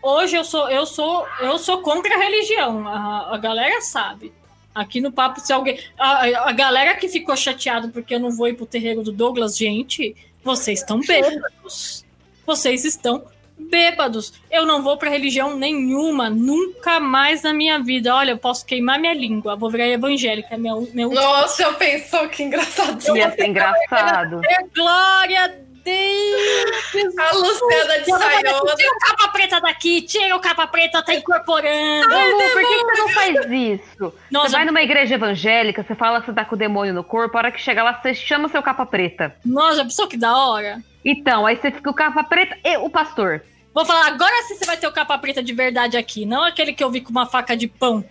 hoje 0.01 0.35
eu 0.35 0.43
sou 0.43 0.69
eu 0.69 0.85
sou 0.85 1.27
eu 1.39 1.57
sou 1.59 1.81
contra 1.81 2.15
a 2.15 2.19
religião. 2.19 2.87
A, 2.87 3.35
a 3.35 3.37
galera 3.37 3.81
sabe. 3.81 4.33
Aqui 4.73 4.99
no 4.99 5.11
papo 5.11 5.39
se 5.41 5.53
alguém 5.53 5.79
a, 5.97 6.49
a 6.49 6.51
galera 6.53 6.95
que 6.95 7.07
ficou 7.07 7.35
chateado 7.35 7.89
porque 7.89 8.15
eu 8.15 8.19
não 8.19 8.31
vou 8.31 8.47
ir 8.47 8.55
pro 8.55 8.65
terreiro 8.65 9.03
do 9.03 9.11
Douglas, 9.11 9.57
gente, 9.57 10.15
vocês 10.43 10.79
estão 10.79 10.99
bêbados. 11.01 12.05
Vocês 12.45 12.83
estão 12.83 13.25
bêbados. 13.69 14.34
Eu 14.49 14.65
não 14.65 14.81
vou 14.81 14.98
para 14.98 15.10
religião 15.10 15.56
nenhuma, 15.56 16.30
nunca 16.30 16.99
mais 16.99 17.44
na 17.44 17.53
minha 17.53 17.80
vida. 17.80 18.14
Olha, 18.15 18.31
eu 18.31 18.38
posso 18.38 18.65
queimar 18.65 18.99
minha 18.99 19.14
língua, 19.14 19.56
vou 19.56 19.69
virar 19.69 19.88
evangélica. 19.88 20.57
Meu, 20.57 20.88
meu... 20.94 21.11
Nossa, 21.11 21.64
eu 21.64 21.73
pensou 21.73 22.27
que 22.30 22.44
engraçado. 22.44 23.15
Ia 23.15 23.31
ser 23.31 23.48
engraçado. 23.48 24.41
Glória 24.76 25.45
a 25.45 25.48
Deus! 25.84 27.18
A 27.19 27.35
Luciana 27.35 27.99
de 27.99 28.06
Saiola. 28.06 28.76
Tira 28.76 28.91
o 28.91 28.99
capa 28.99 29.27
preta 29.34 29.61
daqui, 29.61 30.02
tira 30.02 30.35
o 30.35 30.40
capa 30.40 30.68
preta, 30.68 31.02
tá 31.02 31.14
incorporando. 31.14 32.14
Ai, 32.14 32.31
Lu, 32.31 32.38
por 32.38 32.61
que, 32.61 32.84
você 32.85 33.02
não 33.02 33.10
faz 33.10 33.52
isso? 33.52 34.14
Nossa, 34.31 34.49
você 34.49 34.56
vai 34.56 34.65
numa 34.65 34.81
igreja 34.81 35.15
evangélica, 35.15 35.84
você 35.84 35.94
fala 35.94 36.22
que 36.22 36.27
você 36.27 36.34
tá 36.34 36.45
com 36.45 36.56
o 36.56 36.57
demônio 36.57 36.94
no 36.94 37.03
corpo, 37.03 37.38
a 37.38 37.40
hora 37.40 37.52
que 37.52 37.61
chega 37.61 37.84
lá, 37.84 37.99
você 38.02 38.14
chama 38.14 38.48
o 38.48 38.49
seu 38.49 38.64
capa 38.64 38.85
preta. 38.85 39.35
Nossa, 39.45 39.84
pessoa 39.84 40.07
que 40.07 40.18
da 40.18 40.35
hora. 40.35 40.80
Então, 41.03 41.45
aí 41.45 41.57
você 41.57 41.69
fica 41.69 41.90
o 41.90 41.94
capa 41.94 42.23
preta 42.23 42.57
e 42.64 42.77
o 42.77 42.90
pastor. 42.90 43.44
Vou 43.73 43.85
falar, 43.85 44.07
agora 44.07 44.43
sim 44.43 44.55
você 44.55 44.65
vai 44.65 44.77
ter 44.77 44.87
o 44.87 44.91
capa 44.91 45.17
preta 45.17 45.41
de 45.41 45.53
verdade 45.53 45.97
aqui, 45.97 46.25
não 46.25 46.43
aquele 46.43 46.73
que 46.73 46.83
eu 46.83 46.91
vi 46.91 47.01
com 47.01 47.09
uma 47.09 47.25
faca 47.25 47.57
de 47.57 47.67
pão. 47.67 48.03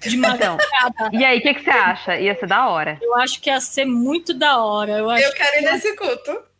de 0.00 0.16
Então, 0.16 0.58
e 1.12 1.24
aí, 1.24 1.38
o 1.38 1.42
que, 1.42 1.54
que 1.54 1.64
você 1.64 1.70
acha? 1.70 2.18
Ia 2.18 2.38
ser 2.38 2.46
da 2.46 2.68
hora. 2.68 2.98
Eu 3.00 3.14
acho 3.16 3.40
que 3.40 3.50
ia 3.50 3.60
ser 3.60 3.84
muito 3.84 4.32
da 4.32 4.58
hora. 4.62 4.98
Eu 4.98 5.10
acho 5.10 5.24
Eu 5.24 5.32
quero 5.32 5.58
ir 5.58 5.62
nesse 5.62 5.96
culto. 5.96 6.52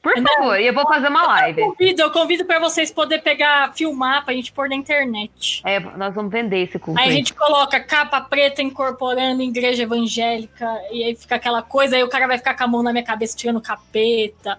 Por 0.00 0.16
Não. 0.16 0.32
favor, 0.32 0.60
e 0.60 0.66
eu 0.66 0.72
vou 0.72 0.86
fazer 0.86 1.08
uma 1.08 1.24
live. 1.24 1.60
Eu 1.60 1.66
convido, 1.68 2.02
eu 2.02 2.10
convido 2.10 2.44
para 2.44 2.60
vocês 2.60 2.90
poderem 2.90 3.22
pegar, 3.22 3.74
filmar 3.74 4.24
pra 4.24 4.32
gente 4.32 4.52
pôr 4.52 4.68
na 4.68 4.76
internet. 4.76 5.60
É, 5.66 5.80
nós 5.80 6.14
vamos 6.14 6.30
vender 6.30 6.62
esse 6.62 6.78
culto. 6.78 7.00
Aí 7.00 7.06
a 7.06 7.10
aí. 7.10 7.16
gente 7.16 7.34
coloca 7.34 7.80
capa 7.80 8.20
preta 8.20 8.62
incorporando 8.62 9.42
igreja 9.42 9.82
evangélica, 9.82 10.66
e 10.92 11.02
aí 11.02 11.16
fica 11.16 11.34
aquela 11.34 11.62
coisa, 11.62 11.96
aí 11.96 12.04
o 12.04 12.08
cara 12.08 12.28
vai 12.28 12.38
ficar 12.38 12.54
com 12.56 12.64
a 12.64 12.66
mão 12.68 12.82
na 12.82 12.92
minha 12.92 13.04
cabeça 13.04 13.36
tirando 13.36 13.60
capeta. 13.60 14.56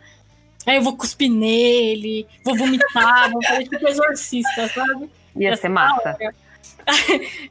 Aí 0.70 0.76
eu 0.78 0.82
vou 0.84 0.96
cuspir 0.96 1.32
nele, 1.32 2.28
vou 2.44 2.56
vomitar, 2.56 3.32
vou 3.32 3.44
fazer 3.44 3.64
tipo 3.68 3.88
exorcista, 3.88 4.68
sabe? 4.68 5.10
Ia 5.36 5.56
ser 5.56 5.70
massa. 5.70 6.16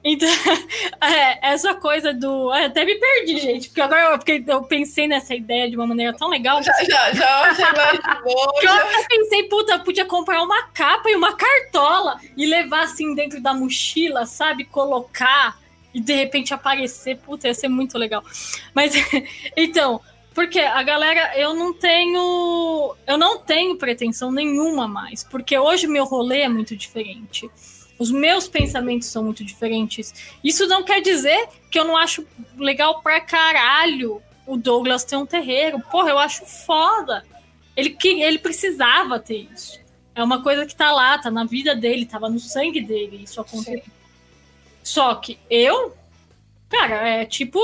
Então, 0.02 0.28
é, 1.00 1.52
essa 1.52 1.72
coisa 1.74 2.12
do. 2.12 2.52
é, 2.52 2.64
Até 2.64 2.84
me 2.84 2.94
perdi, 2.96 3.38
gente, 3.38 3.68
porque 3.68 3.80
agora 3.80 4.12
eu, 4.12 4.18
porque 4.18 4.42
eu 4.46 4.62
pensei 4.64 5.06
nessa 5.06 5.32
ideia 5.34 5.70
de 5.70 5.76
uma 5.76 5.86
maneira 5.86 6.12
tão 6.16 6.28
legal. 6.28 6.60
Já, 6.62 6.72
já, 6.84 7.12
já, 7.14 7.52
já 7.54 7.70
imaginou. 7.72 8.52
Que 8.60 8.66
eu 8.66 8.70
já- 8.72 8.82
até 8.82 9.06
pensei, 9.08 9.44
puta, 9.44 9.72
eu 9.74 9.80
podia 9.80 10.04
comprar 10.04 10.42
uma 10.42 10.64
capa 10.68 11.08
e 11.10 11.14
uma 11.14 11.34
cartola 11.36 12.18
e 12.36 12.46
levar 12.46 12.82
assim 12.84 13.14
dentro 13.14 13.40
da 13.40 13.54
mochila, 13.54 14.26
sabe? 14.26 14.64
Colocar 14.64 15.56
e 15.94 16.00
de 16.00 16.14
repente 16.14 16.52
aparecer. 16.52 17.16
Puta, 17.18 17.46
ia 17.46 17.54
ser 17.54 17.68
muito 17.68 17.96
legal. 17.96 18.24
Mas, 18.74 18.92
então, 19.56 20.00
porque 20.38 20.60
a 20.60 20.84
galera, 20.84 21.36
eu 21.36 21.52
não 21.52 21.74
tenho. 21.74 22.94
Eu 23.04 23.18
não 23.18 23.40
tenho 23.40 23.76
pretensão 23.76 24.30
nenhuma 24.30 24.86
mais. 24.86 25.24
Porque 25.24 25.58
hoje 25.58 25.88
meu 25.88 26.04
rolê 26.04 26.42
é 26.42 26.48
muito 26.48 26.76
diferente. 26.76 27.50
Os 27.98 28.12
meus 28.12 28.46
pensamentos 28.46 29.08
são 29.08 29.24
muito 29.24 29.42
diferentes. 29.42 30.14
Isso 30.44 30.64
não 30.68 30.84
quer 30.84 31.00
dizer 31.00 31.48
que 31.68 31.76
eu 31.76 31.84
não 31.84 31.96
acho 31.96 32.24
legal 32.56 33.02
pra 33.02 33.20
caralho 33.20 34.22
o 34.46 34.56
Douglas 34.56 35.02
ter 35.02 35.16
um 35.16 35.26
terreiro. 35.26 35.80
Porra, 35.90 36.10
eu 36.10 36.18
acho 36.20 36.46
foda. 36.46 37.24
Ele, 37.76 37.90
que, 37.90 38.22
ele 38.22 38.38
precisava 38.38 39.18
ter 39.18 39.48
isso. 39.52 39.80
É 40.14 40.22
uma 40.22 40.40
coisa 40.40 40.64
que 40.64 40.76
tá 40.76 40.92
lá, 40.92 41.18
tá 41.18 41.32
na 41.32 41.42
vida 41.42 41.74
dele, 41.74 42.06
tava 42.06 42.28
no 42.28 42.38
sangue 42.38 42.80
dele. 42.80 43.24
Isso 43.24 43.40
aconteceu. 43.40 43.82
Só 44.84 45.16
que 45.16 45.36
eu, 45.50 45.96
cara, 46.70 47.08
é 47.08 47.24
tipo. 47.24 47.58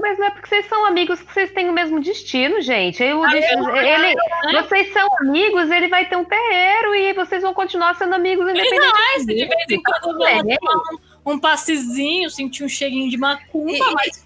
Mas 0.00 0.18
não 0.18 0.26
é 0.26 0.30
porque 0.30 0.48
vocês 0.48 0.68
são 0.68 0.84
amigos 0.84 1.20
que 1.20 1.32
vocês 1.32 1.50
têm 1.52 1.68
o 1.68 1.72
mesmo 1.72 2.00
destino, 2.00 2.60
gente. 2.60 3.02
Aí 3.02 3.14
o 3.14 3.22
Ah, 3.24 3.30
destino- 3.30 3.70
é, 3.76 3.94
ele, 3.94 4.14
né? 4.14 4.62
vocês 4.62 4.92
são 4.92 5.08
amigos, 5.20 5.70
ele 5.70 5.88
vai 5.88 6.06
ter 6.06 6.16
um 6.16 6.24
terreiro 6.24 6.94
e 6.94 7.12
vocês 7.14 7.42
vão 7.42 7.54
continuar 7.54 7.94
sendo 7.96 8.14
amigos 8.14 8.48
independente 8.48 8.92
Mas 9.14 9.26
de 9.26 9.34
vez 9.34 9.70
em 9.70 9.82
quando 9.82 10.26
eu 10.26 10.58
tomar 10.58 10.76
um, 11.24 11.32
um 11.32 11.38
passezinho, 11.38 12.28
sentir 12.30 12.64
um 12.64 12.68
cheirinho 12.68 13.08
de 13.10 13.16
macumba, 13.16 13.72
E- 13.72 13.94
mas 13.94 14.24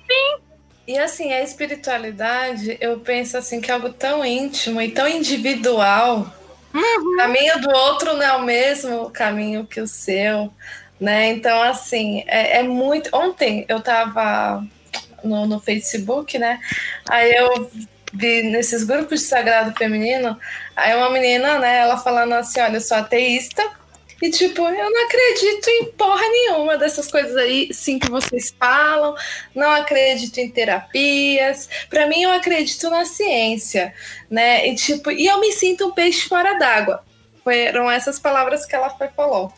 E 0.86 0.98
assim, 0.98 1.30
a 1.32 1.42
espiritualidade, 1.42 2.78
eu 2.80 2.98
penso 3.00 3.36
assim 3.36 3.60
que 3.60 3.70
é 3.70 3.74
algo 3.74 3.90
tão 3.92 4.24
íntimo 4.24 4.80
e 4.80 4.90
tão 4.90 5.06
individual. 5.06 6.32
O 6.74 7.16
caminho 7.16 7.60
do 7.60 7.70
outro 7.70 8.14
não 8.14 8.22
é 8.22 8.32
o 8.36 8.42
mesmo 8.42 9.10
caminho 9.10 9.66
que 9.66 9.80
o 9.80 9.86
seu, 9.86 10.50
né? 11.00 11.28
Então, 11.28 11.62
assim, 11.62 12.24
é, 12.26 12.58
é 12.58 12.62
muito. 12.62 13.10
Ontem 13.14 13.64
eu 13.68 13.80
tava 13.80 14.64
no, 15.22 15.46
no 15.46 15.60
Facebook, 15.60 16.38
né? 16.38 16.60
Aí 17.08 17.32
eu 17.32 17.70
vi 18.12 18.42
nesses 18.44 18.84
grupos 18.84 19.20
de 19.20 19.26
sagrado 19.26 19.76
feminino, 19.76 20.38
aí 20.74 20.94
uma 20.94 21.10
menina, 21.10 21.58
né, 21.58 21.78
ela 21.78 21.96
falando 21.98 22.32
assim: 22.34 22.60
olha, 22.60 22.76
eu 22.76 22.80
sou 22.80 22.96
ateísta. 22.96 23.62
E, 24.20 24.30
tipo, 24.30 24.62
eu 24.62 24.90
não 24.90 25.04
acredito 25.04 25.68
em 25.68 25.84
porra 25.92 26.28
nenhuma 26.28 26.76
dessas 26.76 27.08
coisas 27.08 27.36
aí, 27.36 27.72
sim, 27.72 28.00
que 28.00 28.10
vocês 28.10 28.52
falam. 28.58 29.14
Não 29.54 29.70
acredito 29.70 30.38
em 30.38 30.50
terapias. 30.50 31.68
Pra 31.88 32.04
mim, 32.08 32.22
eu 32.22 32.32
acredito 32.32 32.90
na 32.90 33.04
ciência, 33.04 33.94
né? 34.28 34.66
E, 34.66 34.74
tipo, 34.74 35.12
e 35.12 35.24
eu 35.26 35.38
me 35.38 35.52
sinto 35.52 35.86
um 35.86 35.92
peixe 35.92 36.28
fora 36.28 36.58
d'água. 36.58 37.04
Foram 37.44 37.88
essas 37.88 38.18
palavras 38.18 38.66
que 38.66 38.74
ela 38.74 38.90
foi 38.90 39.06
falou. 39.06 39.52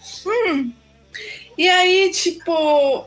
E 1.57 1.69
aí, 1.69 2.11
tipo, 2.11 3.07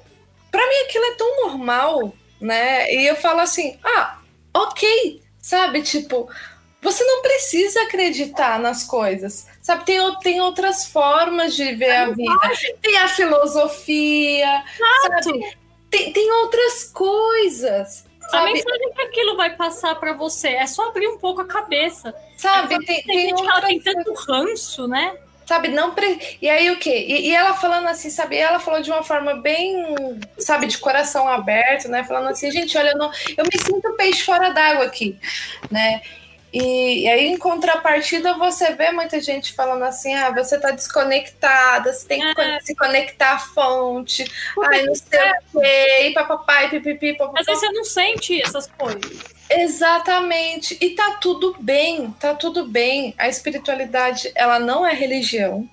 pra 0.51 0.67
mim 0.67 0.75
aquilo 0.85 1.05
é 1.05 1.15
tão 1.15 1.47
normal, 1.47 2.13
né? 2.39 2.93
E 2.93 3.07
eu 3.07 3.15
falo 3.15 3.39
assim, 3.39 3.79
ah, 3.83 4.19
ok, 4.53 5.21
sabe? 5.41 5.81
Tipo, 5.81 6.29
você 6.81 7.03
não 7.03 7.21
precisa 7.21 7.81
acreditar 7.83 8.59
nas 8.59 8.83
coisas, 8.83 9.47
sabe? 9.61 9.85
Tem, 9.85 10.19
tem 10.19 10.41
outras 10.41 10.85
formas 10.85 11.55
de 11.55 11.73
ver 11.73 11.91
a 11.91 12.09
vida. 12.09 12.51
Tem 12.81 12.97
a 12.97 13.07
filosofia, 13.07 14.63
sabe? 15.01 15.55
Tem, 15.89 16.11
tem 16.11 16.31
outras 16.31 16.85
coisas, 16.85 18.05
a 18.23 18.29
sabe? 18.29 18.53
mensagem 18.53 18.93
que 18.93 19.01
aquilo 19.01 19.37
vai 19.37 19.55
passar 19.55 19.95
pra 19.95 20.13
você 20.13 20.49
é 20.49 20.67
só 20.67 20.89
abrir 20.89 21.07
um 21.07 21.17
pouco 21.17 21.41
a 21.41 21.45
cabeça. 21.45 22.13
Sabe? 22.35 22.77
Tem, 22.85 22.85
Tem, 22.85 23.03
tem 23.03 23.29
gente 23.29 23.41
outras 23.41 23.65
tem 23.65 23.79
tanto 23.79 24.13
ranço, 24.13 24.87
né? 24.87 25.15
Sabe, 25.45 25.67
não 25.67 25.93
pre... 25.93 26.37
E 26.41 26.49
aí 26.49 26.71
o 26.71 26.77
quê? 26.77 27.05
E, 27.07 27.29
e 27.29 27.35
ela 27.35 27.53
falando 27.53 27.87
assim, 27.87 28.09
sabe? 28.09 28.37
Ela 28.37 28.59
falou 28.59 28.81
de 28.81 28.89
uma 28.89 29.03
forma 29.03 29.35
bem, 29.35 29.83
sabe, 30.37 30.67
de 30.67 30.77
coração 30.77 31.27
aberto, 31.27 31.87
né? 31.89 32.03
Falando 32.03 32.29
assim, 32.29 32.49
gente, 32.51 32.77
olha, 32.77 32.91
eu, 32.91 32.97
não... 32.97 33.11
eu 33.37 33.43
me 33.43 33.63
sinto 33.63 33.93
peixe 33.95 34.23
fora 34.23 34.51
d'água 34.51 34.85
aqui, 34.85 35.17
né? 35.69 36.01
E, 36.53 37.01
e 37.01 37.07
aí, 37.09 37.25
em 37.25 37.37
contrapartida, 37.37 38.35
você 38.35 38.73
vê 38.75 38.91
muita 38.91 39.19
gente 39.19 39.53
falando 39.53 39.83
assim: 39.85 40.13
ah, 40.13 40.29
você 40.29 40.59
tá 40.59 40.69
desconectada, 40.69 41.91
você 41.91 42.07
tem 42.07 42.21
que 42.21 42.39
É. 42.39 42.59
se 42.59 42.75
conectar 42.75 43.33
à 43.33 43.39
fonte, 43.39 44.23
ai, 44.63 44.83
não 44.83 44.93
sei 44.93 45.19
o 45.51 45.59
quê, 45.59 46.09
e 46.09 46.13
papapá, 46.13 46.65
e 46.65 46.69
pipipi, 46.69 47.17
papapá. 47.17 47.39
Às 47.39 47.47
vezes 47.47 47.59
você 47.59 47.71
não 47.71 47.83
sente 47.83 48.39
essas 48.39 48.67
coisas. 48.67 49.32
Exatamente. 49.61 50.77
E 50.81 50.91
tá 50.91 51.17
tudo 51.21 51.55
bem, 51.59 52.11
tá 52.19 52.33
tudo 52.33 52.65
bem. 52.65 53.13
A 53.17 53.27
espiritualidade, 53.27 54.31
ela 54.35 54.59
não 54.59 54.85
é 54.85 54.93
religião. 54.93 55.67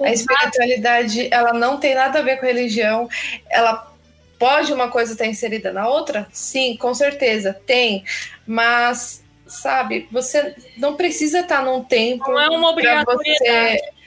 A 0.00 0.10
espiritualidade, 0.10 1.28
ela 1.32 1.52
não 1.52 1.78
tem 1.78 1.94
nada 1.94 2.18
a 2.18 2.22
ver 2.22 2.38
com 2.38 2.46
religião. 2.46 3.08
Ela 3.48 3.90
pode 4.38 4.72
uma 4.72 4.88
coisa 4.88 5.12
estar 5.12 5.26
inserida 5.26 5.72
na 5.72 5.88
outra? 5.88 6.26
Sim, 6.32 6.76
com 6.76 6.92
certeza, 6.92 7.58
tem. 7.66 8.04
Mas, 8.46 9.22
sabe, 9.46 10.08
você 10.10 10.54
não 10.76 10.96
precisa 10.96 11.40
estar 11.40 11.62
num 11.62 11.84
templo 11.84 12.32
Não 12.32 12.40
é 12.40 12.48
uma 12.48 12.70
obrigatoriedade. 12.70 13.78
você 13.78 14.01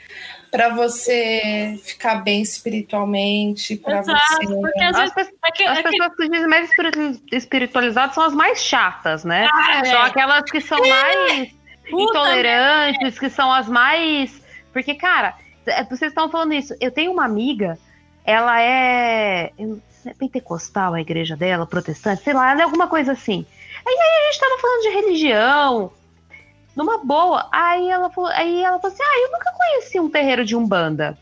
para 0.56 0.70
você 0.70 1.78
ficar 1.84 2.16
bem 2.24 2.42
espiritualmente, 2.42 3.76
para 3.76 4.02
você 4.02 4.46
porque 4.48 4.84
às 4.84 4.96
As, 4.96 5.14
vezes 5.14 5.32
pe- 5.32 5.38
é 5.46 5.52
que, 5.52 5.64
as 5.64 5.78
é 5.80 5.84
que- 5.84 5.90
pessoas 5.90 6.16
que 6.16 6.30
dizem 6.30 6.48
mais 6.48 6.70
espiritu- 6.70 7.22
espiritualizadas 7.36 8.16
são 8.16 8.24
as 8.24 8.34
mais 8.34 8.64
chatas, 8.64 9.26
né? 9.26 9.48
Ah, 9.52 9.84
São 9.86 10.02
é. 10.04 10.08
aquelas 10.08 10.50
que 10.50 10.62
são 10.62 10.80
mais 10.80 11.50
Puta 11.90 12.04
intolerantes, 12.20 13.20
que 13.20 13.30
são 13.30 13.52
as 13.52 13.68
mais. 13.68 14.42
Porque, 14.72 14.96
cara, 14.96 15.36
é, 15.68 15.84
vocês 15.84 16.12
estão 16.12 16.30
falando 16.30 16.54
isso. 16.54 16.74
Eu 16.80 16.92
tenho 16.92 17.12
uma 17.12 17.26
amiga, 17.26 17.78
ela 18.24 18.62
é. 18.62 19.52
é 20.06 20.14
pentecostal, 20.18 20.94
a 20.94 21.02
igreja 21.02 21.36
dela, 21.36 21.66
protestante, 21.66 22.24
sei 22.24 22.34
lá, 22.34 22.52
ela 22.52 22.62
é 22.62 22.64
alguma 22.64 22.88
coisa 22.88 23.12
assim. 23.12 23.46
Aí, 23.86 23.94
aí 23.94 24.24
a 24.28 24.32
gente 24.32 24.40
tava 24.40 24.58
falando 24.62 24.82
de 24.84 24.90
religião, 24.90 25.92
numa 26.76 26.98
boa. 26.98 27.48
Aí 27.52 27.90
ela 27.90 28.10
falou, 28.10 28.30
aí 28.32 28.62
ela 28.62 28.80
falou 28.80 28.94
assim: 28.94 29.04
Ah, 29.04 29.20
eu 29.22 29.32
nunca 29.32 29.52
conheci 29.52 30.00
um 30.00 30.10
terreiro 30.10 30.44
de 30.44 30.56
Umbanda. 30.56 31.18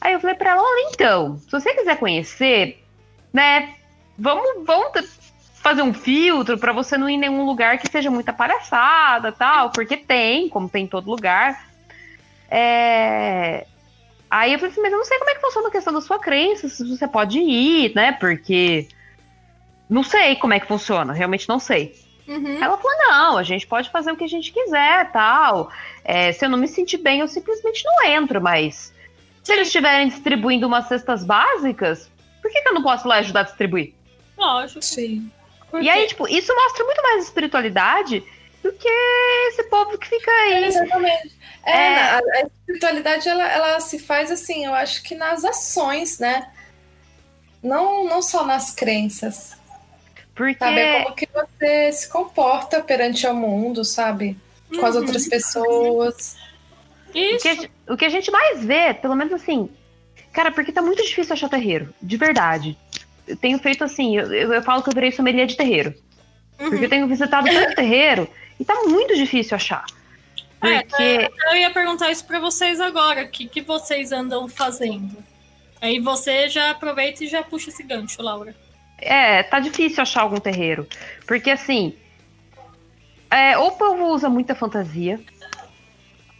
Aí 0.00 0.12
eu 0.12 0.20
falei 0.20 0.36
pra 0.36 0.52
ela: 0.52 0.62
Olha, 0.62 0.90
então, 0.92 1.38
se 1.38 1.50
você 1.50 1.74
quiser 1.74 1.98
conhecer, 1.98 2.84
né, 3.32 3.74
vamos, 4.18 4.64
vamos 4.64 5.18
fazer 5.54 5.82
um 5.82 5.94
filtro 5.94 6.58
pra 6.58 6.72
você 6.72 6.96
não 6.96 7.08
ir 7.08 7.14
em 7.14 7.18
nenhum 7.18 7.44
lugar 7.44 7.78
que 7.78 7.90
seja 7.90 8.10
muita 8.10 8.32
palhaçada 8.32 9.32
tal, 9.32 9.70
porque 9.70 9.96
tem, 9.96 10.48
como 10.48 10.68
tem 10.68 10.84
em 10.84 10.88
todo 10.88 11.10
lugar. 11.10 11.66
É... 12.50 13.66
Aí 14.30 14.52
eu 14.52 14.58
falei 14.58 14.72
assim, 14.72 14.82
mas 14.82 14.92
eu 14.92 14.98
não 14.98 15.04
sei 15.04 15.18
como 15.18 15.30
é 15.30 15.34
que 15.34 15.40
funciona 15.40 15.68
a 15.68 15.70
questão 15.70 15.92
da 15.92 16.00
sua 16.00 16.18
crença, 16.18 16.68
se 16.68 16.84
você 16.84 17.06
pode 17.08 17.38
ir, 17.38 17.94
né? 17.94 18.12
Porque 18.12 18.88
não 19.88 20.02
sei 20.02 20.36
como 20.36 20.52
é 20.52 20.60
que 20.60 20.66
funciona, 20.66 21.12
realmente 21.12 21.48
não 21.48 21.58
sei. 21.58 21.94
Uhum. 22.26 22.62
Ela 22.62 22.76
falou, 22.78 22.96
não, 23.08 23.36
a 23.38 23.42
gente 23.42 23.66
pode 23.66 23.90
fazer 23.90 24.10
o 24.12 24.16
que 24.16 24.24
a 24.24 24.28
gente 24.28 24.50
quiser, 24.52 25.10
tal. 25.12 25.70
É, 26.04 26.32
se 26.32 26.44
eu 26.44 26.48
não 26.48 26.56
me 26.58 26.66
sentir 26.68 26.96
bem, 26.98 27.20
eu 27.20 27.28
simplesmente 27.28 27.84
não 27.84 28.04
entro, 28.10 28.40
mas 28.40 28.92
se 29.42 29.52
eles 29.52 29.66
estiverem 29.68 30.08
distribuindo 30.08 30.66
umas 30.66 30.88
cestas 30.88 31.22
básicas, 31.24 32.10
por 32.40 32.50
que, 32.50 32.62
que 32.62 32.68
eu 32.68 32.74
não 32.74 32.82
posso 32.82 33.06
lá 33.06 33.16
ajudar 33.16 33.40
a 33.40 33.44
distribuir? 33.44 33.92
Lógico. 34.38 34.80
Sim. 34.82 35.30
Porque- 35.70 35.84
E 35.86 35.90
aí, 35.90 36.06
tipo, 36.06 36.26
isso 36.28 36.54
mostra 36.54 36.84
muito 36.84 37.02
mais 37.02 37.24
espiritualidade 37.24 38.22
do 38.62 38.72
que 38.72 38.88
esse 39.48 39.64
povo 39.64 39.98
que 39.98 40.08
fica 40.08 40.30
aí. 40.30 40.64
Exatamente. 40.64 41.34
É, 41.66 41.72
É. 41.72 41.98
A, 42.00 42.16
a 42.18 42.40
espiritualidade 42.60 43.28
ela, 43.28 43.46
ela 43.52 43.80
se 43.80 43.98
faz 43.98 44.30
assim, 44.30 44.64
eu 44.64 44.72
acho 44.74 45.02
que 45.02 45.14
nas 45.14 45.44
ações, 45.44 46.18
né? 46.18 46.50
Não, 47.62 48.04
não 48.04 48.20
só 48.22 48.44
nas 48.46 48.70
crenças. 48.70 49.56
Porque 50.34 50.58
Sabe? 50.58 50.80
É 50.80 51.02
como 51.04 51.14
que 51.14 51.28
você 51.32 51.92
se 51.92 52.08
comporta 52.08 52.80
perante 52.82 53.26
o 53.26 53.34
mundo, 53.34 53.84
sabe? 53.84 54.36
Com 54.68 54.84
as 54.84 54.94
Uhum. 54.96 55.02
outras 55.02 55.28
pessoas. 55.28 56.36
o 57.14 57.18
Isso. 57.18 57.42
que, 57.42 57.48
a 57.48 57.54
gente- 57.54 57.70
o 57.88 57.96
que 57.96 58.04
a 58.04 58.08
gente 58.08 58.30
mais 58.32 58.64
vê, 58.64 58.92
pelo 58.94 59.14
menos 59.14 59.32
assim, 59.32 59.68
cara, 60.32 60.50
porque 60.50 60.72
tá 60.72 60.82
muito 60.82 61.02
difícil 61.04 61.32
achar 61.32 61.48
terreiro, 61.48 61.94
de 62.02 62.16
verdade. 62.16 62.76
eu 63.26 63.36
tenho 63.38 63.58
feito 63.58 63.82
assim, 63.84 64.16
eu, 64.18 64.30
eu, 64.34 64.52
eu 64.52 64.62
falo 64.62 64.82
que 64.82 64.88
eu 64.90 64.92
virei 64.94 65.10
sommelier 65.12 65.46
de 65.46 65.56
terreiro. 65.56 65.94
Porque 66.58 66.84
eu 66.84 66.88
tenho 66.90 67.06
visitado 67.08 67.48
tanto 67.48 67.74
terreiro 67.74 68.28
e 68.60 68.64
tá 68.64 68.74
muito 68.86 69.14
difícil 69.16 69.54
achar. 69.56 69.84
É, 70.62 70.82
Porque. 70.82 71.30
eu 71.50 71.56
ia 71.56 71.70
perguntar 71.70 72.10
isso 72.10 72.24
pra 72.26 72.38
vocês 72.40 72.80
agora. 72.80 73.22
O 73.24 73.28
que, 73.28 73.46
que 73.48 73.62
vocês 73.62 74.12
andam 74.12 74.46
fazendo? 74.48 75.16
Aí 75.80 75.98
você 76.00 76.48
já 76.48 76.70
aproveita 76.72 77.24
e 77.24 77.26
já 77.28 77.42
puxa 77.42 77.70
esse 77.70 77.82
gancho, 77.82 78.20
Laura. 78.20 78.54
É, 79.04 79.42
tá 79.42 79.60
difícil 79.60 80.02
achar 80.02 80.22
algum 80.22 80.40
terreiro. 80.40 80.86
Porque 81.26 81.50
assim. 81.50 81.94
É, 83.30 83.58
ou 83.58 83.68
o 83.68 83.72
povo 83.72 84.06
usa 84.06 84.28
muita 84.28 84.54
fantasia, 84.54 85.18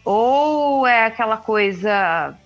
ou 0.04 0.86
é 0.86 1.06
aquela 1.06 1.36
coisa. 1.36 2.36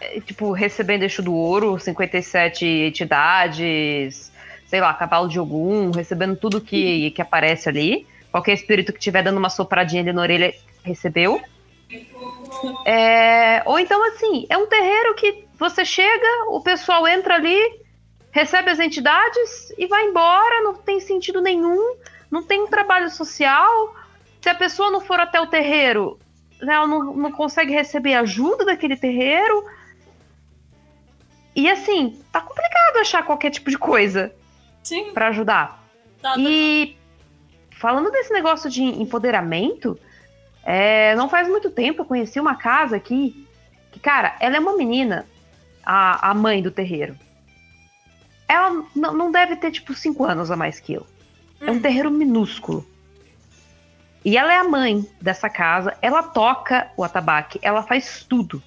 é, 0.00 0.20
Tipo, 0.20 0.52
recebendo 0.52 1.02
eixo 1.02 1.22
do 1.22 1.34
ouro, 1.34 1.78
57 1.78 2.64
entidades, 2.64 4.32
sei 4.66 4.80
lá, 4.80 4.94
cavalo 4.94 5.28
de 5.28 5.38
Ogum, 5.38 5.90
recebendo 5.90 6.36
tudo 6.36 6.60
que, 6.60 7.10
que 7.10 7.22
aparece 7.22 7.68
ali. 7.68 8.06
Qualquer 8.30 8.52
espírito 8.52 8.92
que 8.92 8.98
estiver 8.98 9.22
dando 9.22 9.38
uma 9.38 9.50
sopradinha 9.50 10.02
ali 10.02 10.12
na 10.12 10.22
orelha 10.22 10.54
recebeu. 10.82 11.40
É, 12.84 13.62
ou 13.64 13.78
então, 13.78 14.02
assim, 14.08 14.46
é 14.48 14.56
um 14.56 14.66
terreiro 14.66 15.14
que 15.14 15.44
você 15.58 15.84
chega, 15.84 16.48
o 16.48 16.60
pessoal 16.60 17.06
entra 17.06 17.34
ali, 17.34 17.80
recebe 18.36 18.70
as 18.70 18.78
entidades 18.78 19.72
e 19.78 19.86
vai 19.86 20.04
embora, 20.04 20.62
não 20.62 20.74
tem 20.74 21.00
sentido 21.00 21.40
nenhum, 21.40 21.96
não 22.30 22.42
tem 22.42 22.60
um 22.60 22.66
trabalho 22.66 23.08
social. 23.08 23.96
Se 24.42 24.50
a 24.50 24.54
pessoa 24.54 24.90
não 24.90 25.00
for 25.00 25.18
até 25.18 25.40
o 25.40 25.46
terreiro, 25.46 26.18
né, 26.60 26.74
ela 26.74 26.86
não, 26.86 27.14
não 27.14 27.32
consegue 27.32 27.72
receber 27.72 28.12
ajuda 28.12 28.66
daquele 28.66 28.94
terreiro. 28.94 29.64
E 31.54 31.70
assim, 31.70 32.22
tá 32.30 32.42
complicado 32.42 32.98
achar 32.98 33.22
qualquer 33.24 33.50
tipo 33.50 33.70
de 33.70 33.78
coisa 33.78 34.30
Sim, 34.82 35.12
pra 35.14 35.28
ajudar. 35.28 35.82
tá, 36.20 36.34
tá. 36.34 36.38
E 36.38 36.94
falando 37.70 38.10
desse 38.10 38.34
negócio 38.34 38.68
de 38.68 38.82
empoderamento, 38.82 39.98
é, 40.62 41.16
não 41.16 41.30
faz 41.30 41.48
muito 41.48 41.70
tempo 41.70 42.02
eu 42.02 42.06
conheci 42.06 42.38
uma 42.38 42.56
casa 42.56 42.96
aqui 42.96 43.48
que, 43.90 43.98
cara, 43.98 44.36
ela 44.40 44.56
é 44.56 44.60
uma 44.60 44.76
menina, 44.76 45.24
a, 45.82 46.32
a 46.32 46.34
mãe 46.34 46.60
do 46.60 46.70
terreiro. 46.70 47.16
Ela 48.48 48.84
não 48.94 49.30
deve 49.32 49.56
ter, 49.56 49.70
tipo, 49.70 49.94
cinco 49.94 50.24
anos 50.24 50.50
a 50.50 50.56
mais 50.56 50.78
que 50.80 50.94
eu. 50.94 51.06
É 51.60 51.70
um 51.70 51.80
terreiro 51.80 52.10
minúsculo. 52.10 52.86
E 54.24 54.36
ela 54.36 54.52
é 54.52 54.56
a 54.56 54.64
mãe 54.64 55.04
dessa 55.20 55.48
casa, 55.48 55.96
ela 56.02 56.22
toca 56.22 56.90
o 56.96 57.04
atabaque, 57.04 57.58
ela 57.62 57.82
faz 57.82 58.24
tudo. 58.28 58.62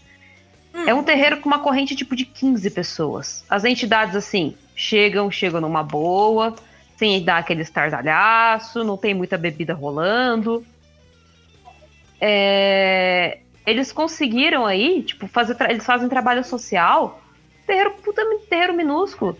É 0.87 0.93
um 0.93 1.03
terreiro 1.03 1.37
com 1.41 1.49
uma 1.49 1.59
corrente 1.59 1.95
tipo 1.95 2.15
de 2.15 2.25
15 2.25 2.69
pessoas. 2.69 3.43
As 3.49 3.65
entidades, 3.65 4.15
assim, 4.15 4.55
chegam, 4.75 5.29
chegam 5.29 5.59
numa 5.59 5.83
boa, 5.83 6.55
sem 6.97 7.21
dar 7.23 7.37
aquele 7.37 7.61
estardalhaço, 7.61 8.83
não 8.83 8.95
tem 8.97 9.13
muita 9.13 9.37
bebida 9.37 9.73
rolando. 9.73 10.65
É, 12.21 13.39
Eles 13.65 13.91
conseguiram 13.91 14.65
aí, 14.65 15.03
tipo, 15.03 15.27
fazer 15.27 15.55
tra- 15.55 15.69
eles 15.71 15.85
fazem 15.85 16.09
trabalho 16.09 16.43
social. 16.43 17.21
Terreiro, 17.67 17.91
puta, 18.03 18.21
terreiro 18.49 18.73
minúsculo. 18.73 19.37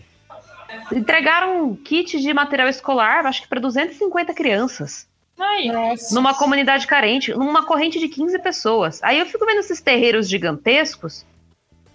Entregaram 0.92 1.64
um 1.64 1.76
kit 1.76 2.20
de 2.20 2.32
material 2.32 2.68
escolar, 2.68 3.26
acho 3.26 3.42
que 3.42 3.48
para 3.48 3.60
250 3.60 4.32
crianças 4.34 5.08
Aí, 5.40 5.72
Nossa. 5.72 6.14
numa 6.14 6.34
comunidade 6.34 6.86
carente, 6.86 7.32
numa 7.32 7.64
corrente 7.64 7.98
de 7.98 8.08
15 8.08 8.38
pessoas. 8.40 9.02
Aí 9.02 9.18
eu 9.18 9.26
fico 9.26 9.46
vendo 9.46 9.60
esses 9.60 9.80
terreiros 9.80 10.28
gigantescos. 10.28 11.24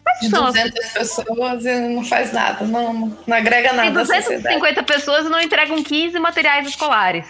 Quais 0.04 0.20
De 0.20 0.30
são 0.30 0.46
as 0.46 0.54
200 0.54 0.90
pessoas 0.94 1.66
e 1.66 1.80
não 1.90 2.04
faz 2.04 2.34
nada, 2.34 2.66
não, 2.66 3.18
não 3.26 3.38
agrega 3.38 3.70
Tem 3.70 3.78
nada 3.78 4.06
sociedade. 4.06 4.42
250 4.42 4.84
pessoas 4.84 5.26
e 5.26 5.30
não 5.30 5.40
entregam 5.40 5.82
15 5.82 6.20
materiais 6.20 6.68
escolares. 6.68 7.28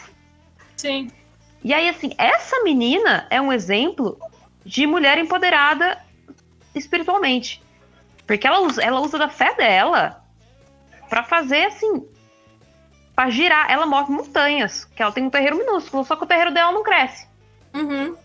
sim. 0.77 1.09
E 1.63 1.73
aí, 1.73 1.89
assim, 1.89 2.11
essa 2.15 2.61
menina 2.61 3.25
é 3.31 3.41
um 3.41 3.51
exemplo 3.51 4.19
de 4.63 4.85
mulher 4.85 5.17
empoderada 5.17 5.97
espiritualmente. 6.75 7.59
Porque 8.27 8.45
ela 8.45 8.59
usa, 8.59 8.83
ela 8.83 8.99
usa 8.99 9.17
da 9.17 9.29
fé 9.29 9.55
dela 9.55 10.23
pra 11.15 11.23
fazer, 11.23 11.67
assim, 11.67 12.05
pra 13.15 13.29
girar. 13.29 13.71
Ela 13.71 13.85
move 13.85 14.11
montanhas, 14.11 14.83
que 14.83 15.01
ela 15.01 15.13
tem 15.13 15.23
um 15.23 15.29
terreiro 15.29 15.55
minúsculo, 15.57 16.03
só 16.03 16.13
que 16.17 16.25
o 16.25 16.27
terreiro 16.27 16.53
dela 16.53 16.73
não 16.73 16.83
cresce. 16.83 17.25
Uhum. 17.73 18.17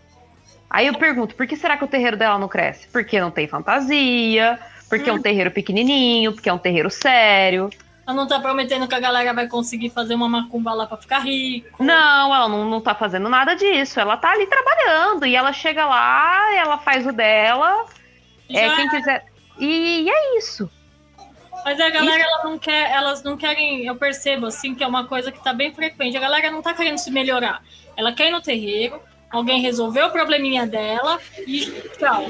Aí 0.69 0.87
eu 0.87 0.93
pergunto, 0.95 1.33
por 1.35 1.47
que 1.47 1.55
será 1.55 1.77
que 1.77 1.85
o 1.85 1.87
terreiro 1.87 2.17
dela 2.17 2.37
não 2.37 2.49
cresce? 2.49 2.89
Porque 2.89 3.17
não 3.19 3.31
tem 3.31 3.47
fantasia, 3.47 4.59
porque 4.89 5.09
é 5.09 5.13
um 5.13 5.21
terreiro 5.21 5.51
pequenininho, 5.51 6.33
porque 6.33 6.49
é 6.49 6.53
um 6.53 6.57
terreiro 6.57 6.89
sério. 6.89 7.69
Ela 8.05 8.13
não 8.15 8.27
tá 8.27 8.41
prometendo 8.41 8.85
que 8.89 8.95
a 8.95 8.99
galera 8.99 9.33
vai 9.33 9.47
conseguir 9.47 9.89
fazer 9.89 10.13
uma 10.15 10.27
macumba 10.27 10.73
lá 10.73 10.85
pra 10.85 10.97
ficar 10.97 11.19
rico. 11.19 11.81
Não, 11.81 12.35
ela 12.35 12.49
não, 12.49 12.69
não 12.69 12.81
tá 12.81 12.93
fazendo 12.93 13.29
nada 13.29 13.55
disso. 13.55 14.01
Ela 14.01 14.17
tá 14.17 14.31
ali 14.31 14.47
trabalhando 14.47 15.25
e 15.25 15.33
ela 15.33 15.53
chega 15.53 15.85
lá, 15.85 16.53
ela 16.55 16.77
faz 16.77 17.07
o 17.07 17.13
dela. 17.13 17.85
É, 18.49 18.67
Já- 18.67 18.75
quem 18.75 18.89
quiser. 18.89 19.25
E, 19.59 20.09
é 20.09 20.37
isso. 20.37 20.69
Mas 21.63 21.79
a 21.79 21.89
galera, 21.89 22.23
ela 22.23 22.43
não 22.43 22.57
quer, 22.57 22.91
elas 22.91 23.23
não 23.23 23.37
querem, 23.37 23.85
eu 23.85 23.95
percebo 23.95 24.47
assim, 24.47 24.73
que 24.73 24.83
é 24.83 24.87
uma 24.87 25.05
coisa 25.05 25.31
que 25.31 25.43
tá 25.43 25.53
bem 25.53 25.73
frequente. 25.73 26.17
A 26.17 26.21
galera 26.21 26.49
não 26.51 26.61
tá 26.61 26.73
querendo 26.73 26.97
se 26.97 27.11
melhorar. 27.11 27.63
Ela 27.95 28.13
quer 28.13 28.29
ir 28.29 28.31
no 28.31 28.41
terreiro, 28.41 28.99
alguém 29.29 29.61
resolveu 29.61 30.07
o 30.07 30.11
probleminha 30.11 30.65
dela 30.65 31.19
e 31.45 31.65
tchau. 31.97 32.25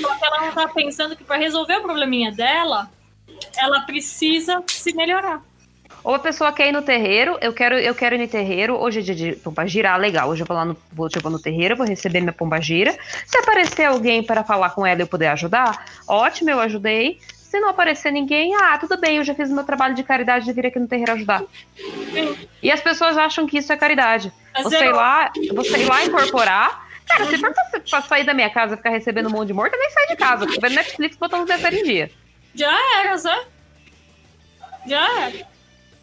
Só 0.00 0.14
que 0.14 0.24
ela 0.24 0.40
não 0.46 0.52
tá 0.52 0.68
pensando 0.68 1.16
que 1.16 1.24
para 1.24 1.36
resolver 1.36 1.76
o 1.76 1.82
probleminha 1.82 2.32
dela, 2.32 2.90
ela 3.56 3.80
precisa 3.80 4.62
se 4.66 4.94
melhorar. 4.94 5.42
Ou 6.06 6.14
a 6.14 6.20
pessoa 6.20 6.52
quer 6.52 6.68
ir 6.68 6.72
no 6.72 6.82
terreiro, 6.82 7.36
eu 7.40 7.52
quero, 7.52 7.74
eu 7.74 7.92
quero 7.92 8.14
ir 8.14 8.18
no 8.18 8.28
terreiro, 8.28 8.76
hoje 8.76 9.00
é 9.00 9.02
dia 9.02 9.14
de 9.14 9.32
pombagira, 9.32 9.96
legal, 9.96 10.28
hoje 10.28 10.42
eu 10.42 10.46
vou 10.46 10.56
lá 10.56 10.64
no, 10.64 10.76
vou, 10.92 11.08
eu 11.12 11.20
vou 11.20 11.32
no 11.32 11.38
terreiro, 11.38 11.74
vou 11.74 11.84
receber 11.84 12.20
minha 12.20 12.32
pombagira. 12.32 12.96
Se 13.26 13.36
aparecer 13.38 13.86
alguém 13.86 14.22
para 14.22 14.44
falar 14.44 14.70
com 14.70 14.86
ela 14.86 15.00
e 15.00 15.02
eu 15.02 15.08
poder 15.08 15.26
ajudar, 15.26 15.84
ótimo, 16.06 16.48
eu 16.50 16.60
ajudei. 16.60 17.18
Se 17.56 17.60
não 17.60 17.70
aparecer 17.70 18.12
ninguém, 18.12 18.54
ah, 18.54 18.76
tudo 18.76 18.98
bem, 18.98 19.16
eu 19.16 19.24
já 19.24 19.34
fiz 19.34 19.48
o 19.50 19.54
meu 19.54 19.64
trabalho 19.64 19.94
de 19.94 20.02
caridade 20.02 20.44
de 20.44 20.52
vir 20.52 20.66
aqui 20.66 20.78
no 20.78 20.86
terreiro 20.86 21.12
ajudar. 21.12 21.42
E 22.62 22.70
as 22.70 22.82
pessoas 22.82 23.16
acham 23.16 23.46
que 23.46 23.56
isso 23.56 23.72
é 23.72 23.76
caridade. 23.78 24.30
Mas 24.52 24.64
Você 24.64 24.76
eu- 24.76 24.82
ir 24.90 24.92
lá, 24.92 25.32
você 25.54 25.78
ir 25.78 25.86
lá 25.86 26.04
incorporar. 26.04 26.86
Cara, 27.08 27.24
se 27.24 27.38
for 27.38 27.54
pra, 27.88 28.02
sair 28.02 28.24
da 28.24 28.34
minha 28.34 28.50
casa 28.50 28.74
e 28.74 28.76
ficar 28.76 28.90
recebendo 28.90 29.28
um 29.28 29.30
monte 29.30 29.46
de 29.46 29.52
morto, 29.54 29.72
eu 29.72 29.80
nem 29.80 29.88
saio 29.90 30.08
de 30.08 30.16
casa. 30.16 30.46
Tô 30.46 30.60
vendo 30.60 30.74
Netflix 30.74 31.16
botando 31.16 31.44
o 31.44 31.46
terceiro 31.46 31.76
em 31.76 31.82
dia. 31.82 32.10
Já 32.54 33.00
era, 33.00 33.16
Zé. 33.16 33.44
Já 34.86 35.20
era. 35.22 35.46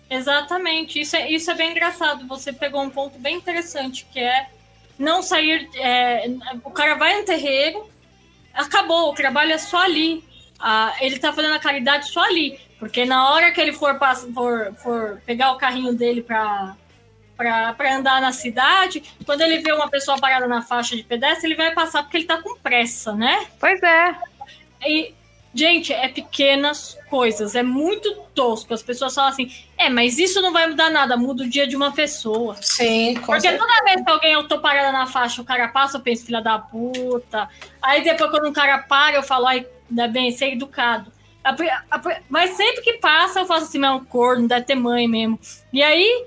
Exatamente. 0.10 1.02
Isso 1.02 1.16
é, 1.16 1.30
isso 1.30 1.52
é 1.52 1.54
bem 1.54 1.70
engraçado. 1.70 2.26
Você 2.30 2.52
pegou 2.52 2.82
um 2.82 2.90
ponto 2.90 3.20
bem 3.20 3.36
interessante, 3.36 4.08
que 4.12 4.20
é 4.20 4.48
não 4.98 5.22
sair. 5.22 5.70
é, 5.76 6.26
o 6.64 6.72
cara 6.72 6.96
vai 6.96 7.20
no 7.20 7.26
terreiro, 7.26 7.88
acabou, 8.56 9.12
o 9.12 9.14
trabalho 9.14 9.52
é 9.52 9.58
só 9.60 9.78
ali. 9.84 10.24
Ah, 10.60 10.94
ele 11.02 11.20
tá 11.20 11.34
fazendo 11.34 11.54
a 11.54 11.60
caridade 11.60 12.10
só 12.10 12.24
ali. 12.24 12.60
Porque 12.80 13.06
na 13.06 13.32
hora 13.32 13.52
que 13.52 13.62
ele 13.62 13.72
for, 13.72 13.98
for, 14.34 14.74
for 14.76 15.22
pegar 15.26 15.52
o 15.52 15.58
carrinho 15.58 15.94
dele 15.94 16.22
pra 16.22 16.76
andar 17.96 18.20
na 18.22 18.34
cidade, 18.34 19.04
quando 19.26 19.42
ele 19.42 19.60
vê 19.60 19.72
uma 19.72 19.90
pessoa 19.90 20.18
parada 20.18 20.48
na 20.48 20.62
faixa 20.62 20.96
de 20.96 21.04
pedestre, 21.04 21.48
ele 21.48 21.56
vai 21.56 21.74
passar 21.74 22.04
porque 22.04 22.18
ele 22.18 22.26
tá 22.26 22.42
com 22.42 22.58
pressa, 22.58 23.14
né? 23.14 23.48
Pois 23.60 23.82
é. 23.82 24.16
E, 24.86 25.14
gente, 25.54 25.94
é 25.94 26.10
pequenas 26.10 26.98
coisas, 27.10 27.56
é 27.56 27.64
muito 27.64 28.14
tosco. 28.36 28.74
As 28.74 28.84
pessoas 28.84 29.16
falam 29.16 29.30
assim, 29.30 29.50
é, 29.78 29.90
mas 29.90 30.18
isso 30.18 30.42
não 30.42 30.52
vai 30.52 30.68
mudar 30.68 30.90
nada, 30.90 31.16
muda 31.16 31.44
o 31.44 31.50
dia 31.50 31.66
de 31.66 31.78
uma 31.78 31.94
pessoa. 31.94 32.58
Sim, 32.60 33.14
com 33.16 33.28
Porque 33.28 33.42
certeza. 33.42 33.64
toda 33.64 33.86
vez 33.86 34.04
que 34.04 34.12
alguém 34.12 34.34
eu 34.34 34.46
tô 34.46 34.60
parada 34.60 34.92
na 34.92 35.08
faixa, 35.08 35.42
o 35.42 35.46
cara 35.46 35.70
passa, 35.70 35.98
eu 35.98 36.02
penso, 36.02 36.26
filha 36.26 36.42
da 36.42 36.60
puta. 36.60 37.48
Aí 37.82 38.04
depois, 38.04 38.30
quando 38.30 38.50
um 38.50 38.54
cara 38.54 38.80
para, 38.80 39.16
eu 39.16 39.24
falo, 39.24 39.48
ai, 39.48 39.66
ainda 39.94 40.08
bem, 40.08 40.32
ser 40.32 40.54
educado. 40.54 41.12
Mas 42.30 42.52
sempre 42.52 42.82
que 42.82 42.94
passa, 42.94 43.40
eu 43.42 43.46
faço 43.46 43.66
assim, 43.66 43.78
mas 43.78 43.92
é 43.92 43.94
um 43.94 44.06
corno, 44.06 44.48
deve 44.48 44.66
ter 44.66 44.76
mãe 44.76 45.08
mesmo. 45.08 45.40
E 45.72 45.84
aí, 45.84 46.26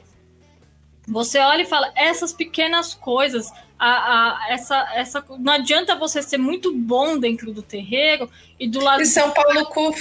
você 1.08 1.38
olha 1.38 1.62
e 1.62 1.66
fala, 1.66 1.90
essas 1.94 2.32
pequenas 2.32 2.94
coisas, 2.94 3.50
a, 3.78 3.88
a- 3.88 4.46
essa, 4.50 4.76
essa, 4.94 5.24
não 5.38 5.52
adianta 5.52 5.94
você 5.96 6.22
ser 6.22 6.38
muito 6.38 6.72
bom 6.74 7.18
dentro 7.18 7.52
do 7.52 7.62
terreiro 7.62 8.30
e 8.58 8.68
do 8.68 8.80
lado 8.80 9.02
E 9.02 9.06
São 9.06 9.30
Paulo 9.30 9.66
cu 9.66 9.94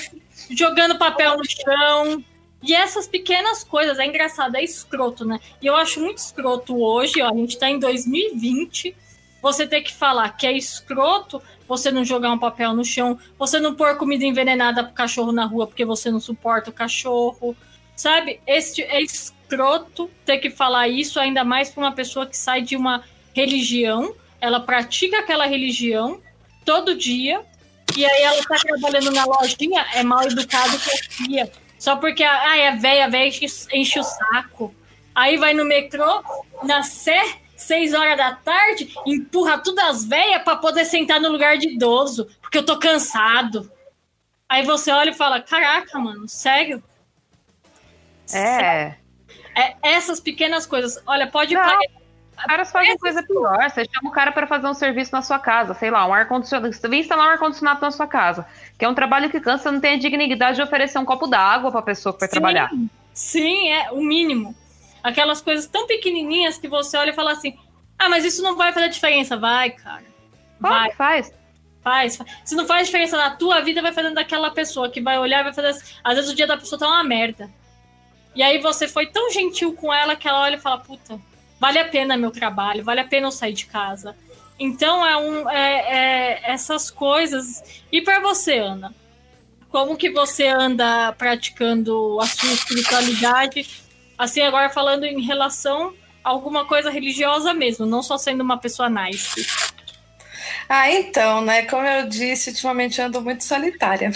jogando 0.50 0.98
papel 0.98 1.38
no 1.38 1.44
chão. 1.46 2.24
E 2.62 2.74
essas 2.74 3.08
pequenas 3.08 3.64
coisas, 3.64 4.00
é 4.00 4.06
engraçado, 4.06 4.56
é 4.56 4.64
escroto, 4.64 5.24
né? 5.24 5.40
E 5.62 5.68
eu 5.68 5.76
acho 5.76 6.00
muito 6.02 6.18
escroto 6.18 6.82
hoje, 6.82 7.22
ó, 7.22 7.30
a 7.30 7.34
gente 7.36 7.60
tá 7.60 7.70
em 7.70 7.78
2020, 7.78 8.96
você 9.45 9.67
ter 9.67 9.81
que 9.81 9.93
falar 9.93 10.30
que 10.30 10.47
é 10.47 10.51
escroto 10.51 11.39
você 11.67 11.91
não 11.91 12.03
jogar 12.03 12.31
um 12.31 12.39
papel 12.39 12.73
no 12.73 12.84
chão, 12.84 13.19
você 13.38 13.59
não 13.59 13.76
pôr 13.76 13.95
comida 13.95 14.26
envenenada 14.26 14.84
pro 14.84 14.95
cachorro 14.95 15.31
na 15.31 15.45
rua 15.45 15.67
porque 15.67 15.85
você 15.85 16.09
não 16.09 16.19
suporta 16.19 16.72
o 16.72 16.73
cachorro, 16.73 17.55
sabe? 17.95 18.39
Esse 18.47 18.81
é 18.81 18.99
escroto 18.99 20.09
ter 20.26 20.39
que 20.39 20.49
falar 20.49 20.88
isso, 20.88 21.19
ainda 21.19 21.43
mais 21.43 21.69
pra 21.69 21.84
uma 21.84 21.91
pessoa 21.91 22.26
que 22.26 22.35
sai 22.35 22.63
de 22.63 22.76
uma 22.76 23.03
religião, 23.35 24.15
ela 24.41 24.59
pratica 24.59 25.19
aquela 25.19 25.45
religião 25.45 26.19
todo 26.65 26.95
dia, 26.95 27.39
e 27.95 28.03
aí 28.03 28.23
ela 28.23 28.41
tá 28.45 28.55
trabalhando 28.55 29.11
na 29.11 29.26
lojinha, 29.26 29.85
é 29.93 30.01
mal 30.01 30.23
educado 30.23 30.76
que 30.80 31.39
é. 31.39 31.51
Só 31.77 31.97
porque 31.97 32.23
ai, 32.23 32.61
é 32.61 32.72
velha, 32.76 33.05
a 33.05 33.09
velha 33.09 33.27
enche, 33.27 33.45
enche 33.72 33.99
o 33.99 34.03
saco. 34.03 34.73
Aí 35.13 35.38
vai 35.38 35.53
no 35.53 35.65
metrô, 35.65 36.23
na 36.63 36.81
Sé, 36.81 37.22
seis 37.56 37.94
horas 37.94 38.18
da 38.18 38.36
tarde, 38.36 38.94
empurra 39.06 39.57
todas 39.57 39.86
as 39.86 40.06
velhas 40.06 40.44
pra 40.44 40.56
poder 40.56 40.86
sentar 40.86 41.19
no 41.19 41.30
lugar 41.30 41.57
de 41.57 41.69
idoso, 41.69 42.27
porque 42.41 42.57
eu 42.57 42.65
tô 42.65 42.77
cansado. 42.77 43.72
Aí 44.48 44.64
você 44.64 44.91
olha 44.91 45.10
e 45.10 45.14
fala: 45.14 45.41
Caraca, 45.41 45.98
mano, 45.99 46.27
sério? 46.27 46.84
É. 48.34 48.95
É, 49.56 49.76
essas 49.82 50.19
pequenas 50.19 50.65
coisas. 50.65 51.02
Olha, 51.06 51.27
pode 51.27 51.53
Não. 51.53 51.80
Os 52.38 52.44
caras 52.44 52.72
fazem 52.72 52.98
coisa 52.98 53.23
pior. 53.23 53.69
Você 53.69 53.86
chama 53.86 54.10
o 54.10 54.11
cara 54.11 54.32
para 54.32 54.45
fazer 54.45 54.68
um 54.68 54.73
serviço 54.73 55.14
na 55.14 55.22
sua 55.22 55.40
casa, 55.40 55.73
sei 55.73 55.90
lá, 55.90 56.06
um 56.06 56.14
ar-condicionado. 56.14 56.73
Você 56.73 56.88
vem 56.88 56.99
instalar 56.99 57.27
um 57.27 57.32
ar-condicionado 57.32 57.80
na 57.80 57.91
sua 57.91 58.07
casa, 58.07 58.45
que 58.77 58.84
é 58.84 58.90
um 58.90 58.94
trabalho 58.94 59.30
que 59.30 59.40
cansa, 59.40 59.72
não 59.72 59.80
tem 59.80 59.95
a 59.95 59.99
dignidade 59.99 60.57
de 60.57 60.61
oferecer 60.61 60.99
um 60.99 61.06
copo 61.06 61.27
d'água 61.27 61.72
pra 61.72 61.82
pessoa 61.82 62.11
que 62.14 62.19
vai 62.19 62.30
trabalhar. 62.30 62.69
Sim, 63.14 63.69
é 63.69 63.90
o 63.91 64.02
mínimo. 64.02 64.53
Aquelas 65.06 65.40
coisas 65.40 65.68
tão 65.68 65.86
pequenininhas 65.86 66.57
que 66.57 66.68
você 66.68 66.98
olha 66.98 67.11
e 67.11 67.15
fala 67.15 67.34
assim: 67.34 67.56
Ah, 67.95 68.10
mas 68.10 68.26
isso 68.26 68.41
não 68.41 68.56
vai 68.56 68.73
fazer 68.73 68.90
diferença. 68.90 69.38
Vai, 69.38 69.69
cara. 69.69 70.03
Vai, 70.60 70.91
faz. 70.94 71.32
faz, 71.84 72.18
faz. 72.18 72.30
Se 72.44 72.56
não 72.56 72.65
faz 72.65 72.88
diferença 72.88 73.15
na 73.15 73.30
tua 73.30 73.61
vida, 73.61 73.84
vai 73.84 73.94
fazendo 73.94 74.15
daquela 74.15 74.49
pessoa 74.49 74.90
que 74.90 74.99
vai 74.99 75.19
olhar 75.19 75.41
e 75.41 75.44
vai 75.44 75.53
fazer. 75.53 75.68
assim. 75.68 75.94
Às 76.03 76.15
vezes 76.15 76.32
o 76.32 76.36
dia 76.36 76.48
da 76.48 76.57
pessoa 76.57 76.80
tá 76.80 76.88
uma 76.88 77.03
merda. 77.03 77.48
E 78.34 78.41
aí 78.41 78.57
você 78.57 78.88
foi 78.88 79.06
tão 79.06 79.30
gentil 79.30 79.73
com 79.76 79.94
ela 79.94 80.15
que 80.15 80.27
ela 80.27 80.41
olha 80.41 80.56
e 80.56 80.60
fala: 80.60 80.80
Puta, 80.80 81.22
vale 81.60 81.77
a 81.77 81.86
pena 81.86 82.18
meu 82.18 82.32
trabalho, 82.32 82.84
vale 82.84 83.02
a 83.02 83.06
pena 83.06 83.27
eu 83.27 83.32
sair 83.32 83.53
de 83.53 83.68
casa. 83.68 84.15
Então 84.57 85.06
é 85.06 85.18
um 85.18 85.48
é, 85.52 86.40
é 86.40 86.52
essas 86.52 86.90
coisas. 86.90 87.84
E 87.91 88.02
pra 88.02 88.19
você, 88.19 88.57
Ana? 88.57 88.91
Como 89.69 89.98
que 89.98 90.10
você 90.10 90.48
anda 90.48 91.11
praticando 91.14 92.18
a 92.19 92.26
sua 92.26 92.53
espiritualidade? 92.53 93.85
Assim, 94.18 94.42
agora 94.42 94.70
falando 94.70 95.04
em 95.06 95.22
relação 95.22 95.94
a 96.24 96.30
alguma 96.30 96.66
coisa 96.66 96.90
religiosa 96.90 97.54
mesmo, 97.54 97.86
não 97.86 98.02
só 98.02 98.18
sendo 98.18 98.42
uma 98.42 98.58
pessoa 98.58 98.90
nice. 98.90 99.46
Ah, 100.68 100.92
então, 100.92 101.42
né? 101.42 101.64
Como 101.64 101.86
eu 101.86 102.08
disse, 102.08 102.50
ultimamente 102.50 103.02
ando 103.02 103.22
muito 103.22 103.44
solitária. 103.44 104.12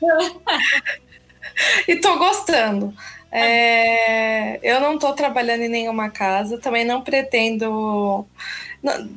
e 1.86 1.96
tô 1.96 2.18
gostando. 2.18 2.94
É, 3.30 4.58
eu 4.62 4.80
não 4.80 4.98
tô 4.98 5.12
trabalhando 5.14 5.62
em 5.62 5.68
nenhuma 5.68 6.10
casa, 6.10 6.58
também 6.58 6.84
não 6.84 7.02
pretendo. 7.02 8.26
não- 8.82 9.08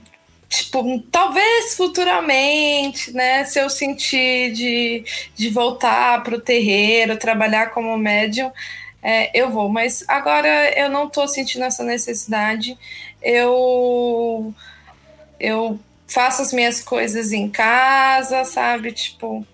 tipo, 0.50 1.00
talvez 1.12 1.76
futuramente, 1.76 3.12
né? 3.14 3.44
Se 3.46 3.60
eu 3.60 3.70
sentir 3.70 4.54
de, 4.54 5.04
de 5.36 5.50
voltar 5.50 6.24
pro 6.24 6.40
terreiro, 6.40 7.18
trabalhar 7.18 7.72
como 7.72 7.98
médium, 7.98 8.52
é, 9.08 9.30
eu 9.36 9.52
vou. 9.52 9.70
Mas 9.70 10.04
agora 10.08 10.50
eu 10.76 10.90
não 10.90 11.08
tô 11.08 11.28
sentindo 11.28 11.64
essa 11.64 11.84
necessidade. 11.84 12.76
Eu. 13.22 14.52
Eu 15.40 15.80
faço 16.08 16.42
as 16.42 16.52
minhas 16.52 16.82
coisas 16.84 17.32
em 17.32 17.48
casa, 17.48 18.44
sabe? 18.46 18.92
Tipo, 18.92 19.46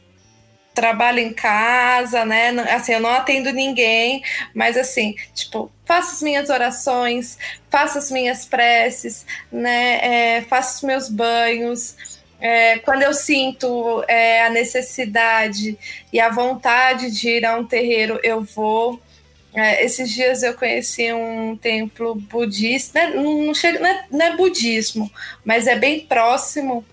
trabalho 0.73 1.19
em 1.19 1.33
casa, 1.33 2.23
né? 2.23 2.49
Assim, 2.73 2.93
eu 2.93 3.01
não 3.01 3.09
atendo 3.09 3.51
ninguém, 3.51 4.23
mas 4.53 4.77
assim, 4.77 5.15
tipo, 5.35 5.69
faço 5.85 6.13
as 6.15 6.21
minhas 6.21 6.49
orações, 6.49 7.37
faço 7.69 7.97
as 7.97 8.09
minhas 8.09 8.45
preces, 8.45 9.25
né? 9.51 10.37
É, 10.37 10.41
faço 10.43 10.77
os 10.77 10.83
meus 10.83 11.09
banhos. 11.09 11.95
É, 12.39 12.79
quando 12.79 13.01
eu 13.03 13.13
sinto 13.13 14.01
é, 14.07 14.43
a 14.43 14.49
necessidade 14.49 15.77
e 16.13 16.21
a 16.21 16.29
vontade 16.29 17.11
de 17.11 17.29
ir 17.29 17.45
a 17.45 17.57
um 17.57 17.65
terreiro, 17.65 18.17
eu 18.23 18.41
vou. 18.41 19.01
É, 19.53 19.83
esses 19.83 20.09
dias 20.09 20.43
eu 20.43 20.53
conheci 20.53 21.11
um 21.11 21.57
templo 21.57 22.15
budista, 22.15 23.05
né? 23.07 23.15
não, 23.15 23.53
chega, 23.53 23.79
não, 23.79 23.89
é, 23.89 24.05
não 24.09 24.25
é 24.25 24.35
budismo, 24.37 25.11
mas 25.43 25.67
é 25.67 25.75
bem 25.75 25.99
próximo 26.01 26.85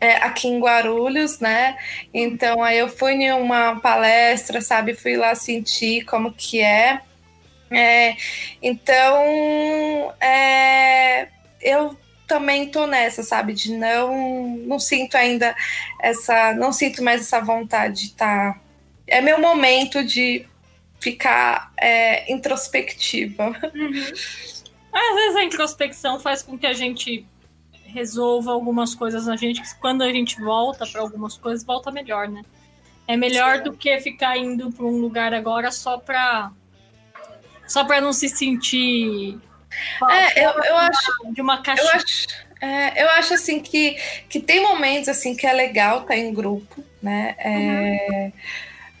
é, 0.00 0.16
aqui 0.16 0.46
em 0.48 0.60
Guarulhos, 0.60 1.40
né? 1.40 1.76
Então 2.14 2.62
aí 2.62 2.78
eu 2.78 2.88
fui 2.88 3.12
em 3.12 3.32
uma 3.32 3.80
palestra, 3.80 4.60
sabe? 4.60 4.94
Fui 4.94 5.16
lá 5.16 5.34
sentir 5.34 6.04
como 6.04 6.32
que 6.32 6.60
é. 6.60 7.00
É, 7.70 8.16
então 8.62 10.14
é, 10.20 11.28
eu 11.60 11.96
também 12.26 12.68
tô 12.68 12.86
nessa, 12.86 13.22
sabe? 13.22 13.52
De 13.52 13.72
não 13.72 14.56
não 14.66 14.78
sinto 14.78 15.16
ainda 15.16 15.54
essa, 16.00 16.54
não 16.54 16.72
sinto 16.72 17.02
mais 17.02 17.22
essa 17.22 17.40
vontade 17.40 18.02
de 18.02 18.06
estar. 18.08 18.60
É 19.06 19.20
meu 19.20 19.40
momento 19.40 20.04
de 20.04 20.46
ficar 21.00 21.72
é, 21.76 22.32
introspectiva. 22.32 23.48
Às 24.92 25.14
vezes 25.14 25.36
a 25.36 25.44
introspecção 25.44 26.18
faz 26.18 26.42
com 26.42 26.58
que 26.58 26.66
a 26.66 26.72
gente 26.72 27.26
resolva 27.84 28.52
algumas 28.52 28.94
coisas 28.94 29.26
na 29.26 29.36
gente, 29.36 29.62
que 29.62 29.74
quando 29.76 30.02
a 30.02 30.12
gente 30.12 30.40
volta 30.40 30.86
para 30.86 31.00
algumas 31.00 31.36
coisas, 31.36 31.64
volta 31.64 31.90
melhor, 31.90 32.28
né? 32.28 32.42
É 33.06 33.16
melhor 33.16 33.62
do 33.62 33.72
que 33.72 33.98
ficar 34.00 34.36
indo 34.36 34.72
para 34.72 34.84
um 34.84 34.98
lugar 34.98 35.32
agora 35.32 35.70
só 35.70 35.98
pra 35.98 36.50
só 37.66 37.84
para 37.84 38.00
não 38.00 38.12
se 38.12 38.28
sentir 38.28 39.38
É, 40.10 40.44
eu, 40.44 40.50
eu 40.50 40.76
acho 40.76 41.32
de 41.32 41.40
uma 41.40 41.62
caixa. 41.62 41.82
Eu 41.82 41.88
acho, 41.88 42.26
é, 42.60 43.02
eu 43.02 43.10
acho 43.10 43.34
assim 43.34 43.60
que, 43.60 43.96
que 44.28 44.40
tem 44.40 44.62
momentos 44.62 45.08
assim 45.08 45.34
que 45.36 45.46
é 45.46 45.52
legal 45.52 46.02
estar 46.02 46.16
em 46.16 46.32
grupo, 46.32 46.82
né? 47.02 47.34
É, 47.38 48.32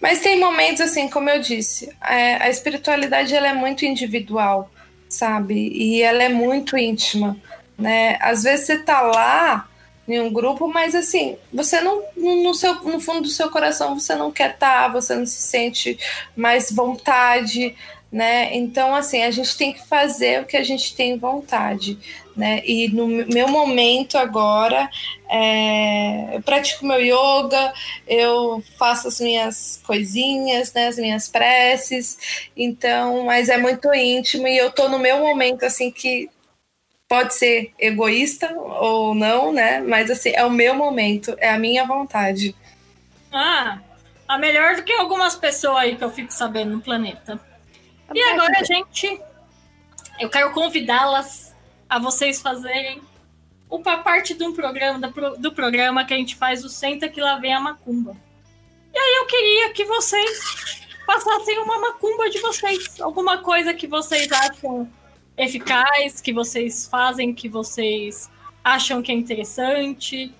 Mas 0.00 0.20
tem 0.20 0.38
momentos 0.38 0.80
assim, 0.80 1.08
como 1.08 1.30
eu 1.30 1.40
disse, 1.40 1.90
é, 2.02 2.36
a 2.36 2.50
espiritualidade 2.50 3.34
ela 3.34 3.48
é 3.48 3.54
muito 3.54 3.84
individual, 3.84 4.70
sabe? 5.08 5.68
E 5.72 6.02
ela 6.02 6.22
é 6.22 6.28
muito 6.28 6.76
íntima, 6.76 7.36
né? 7.78 8.18
Às 8.20 8.42
vezes 8.42 8.66
você 8.66 8.78
tá 8.78 9.00
lá 9.00 9.68
em 10.06 10.20
um 10.20 10.32
grupo, 10.32 10.68
mas 10.68 10.94
assim, 10.94 11.36
você 11.52 11.80
não 11.80 12.02
no, 12.16 12.54
seu, 12.54 12.74
no 12.84 13.00
fundo 13.00 13.22
do 13.22 13.28
seu 13.28 13.50
coração 13.50 13.98
você 13.98 14.14
não 14.14 14.30
quer 14.30 14.52
estar, 14.52 14.88
você 14.88 15.14
não 15.14 15.26
se 15.26 15.42
sente 15.42 15.98
mais 16.36 16.70
vontade, 16.70 17.74
né? 18.12 18.54
Então 18.54 18.94
assim, 18.94 19.22
a 19.22 19.30
gente 19.30 19.56
tem 19.56 19.72
que 19.72 19.84
fazer 19.86 20.42
o 20.42 20.46
que 20.46 20.56
a 20.56 20.62
gente 20.62 20.94
tem 20.94 21.18
vontade, 21.18 21.98
né? 22.36 22.62
E 22.64 22.88
no 22.88 23.06
meu 23.06 23.48
momento 23.48 24.18
agora, 24.18 24.88
é, 25.28 26.36
eu 26.36 26.42
pratico 26.42 26.86
meu 26.86 27.00
yoga, 27.00 27.72
eu 28.06 28.62
faço 28.78 29.08
as 29.08 29.20
minhas 29.20 29.80
coisinhas, 29.86 30.72
né? 30.72 30.88
As 30.88 30.98
minhas 30.98 31.28
preces, 31.28 32.50
então, 32.56 33.24
mas 33.24 33.48
é 33.48 33.56
muito 33.56 33.92
íntimo 33.94 34.46
e 34.46 34.56
eu 34.56 34.70
tô 34.70 34.88
no 34.88 34.98
meu 34.98 35.20
momento 35.20 35.64
assim 35.64 35.90
que 35.90 36.28
pode 37.08 37.34
ser 37.34 37.72
egoísta 37.78 38.52
ou 38.54 39.14
não, 39.14 39.52
né? 39.52 39.80
Mas 39.80 40.10
assim, 40.10 40.30
é 40.34 40.44
o 40.44 40.50
meu 40.50 40.74
momento, 40.74 41.34
é 41.38 41.48
a 41.48 41.58
minha 41.58 41.84
vontade. 41.84 42.54
Ah, 43.32 43.78
a 44.28 44.38
melhor 44.38 44.76
do 44.76 44.82
que 44.82 44.92
algumas 44.92 45.36
pessoas 45.36 45.78
aí 45.78 45.96
que 45.96 46.04
eu 46.04 46.10
fico 46.10 46.32
sabendo 46.32 46.72
no 46.72 46.80
planeta. 46.80 47.40
E 48.14 48.22
agora, 48.22 48.64
gente, 48.64 49.20
eu 50.18 50.28
quero 50.28 50.52
convidá-las 50.52 51.54
a 51.88 51.98
vocês 51.98 52.40
fazerem 52.40 53.00
uma 53.68 53.98
parte 53.98 54.34
de 54.34 54.44
um 54.44 54.52
programa, 54.52 55.12
do 55.38 55.52
programa 55.52 56.04
que 56.04 56.14
a 56.14 56.16
gente 56.16 56.36
faz 56.36 56.64
o 56.64 56.68
Senta 56.68 57.08
que 57.08 57.20
lá 57.20 57.36
vem 57.38 57.54
a 57.54 57.60
macumba. 57.60 58.16
E 58.94 58.98
aí 58.98 59.16
eu 59.16 59.26
queria 59.26 59.72
que 59.72 59.84
vocês 59.84 60.86
passassem 61.06 61.58
uma 61.58 61.78
macumba 61.78 62.30
de 62.30 62.38
vocês. 62.40 63.00
Alguma 63.00 63.38
coisa 63.38 63.74
que 63.74 63.86
vocês 63.86 64.30
acham 64.32 64.90
eficaz, 65.36 66.20
que 66.20 66.32
vocês 66.32 66.86
fazem, 66.86 67.34
que 67.34 67.48
vocês 67.48 68.30
acham 68.64 69.02
que 69.02 69.12
é 69.12 69.14
interessante. 69.14 70.32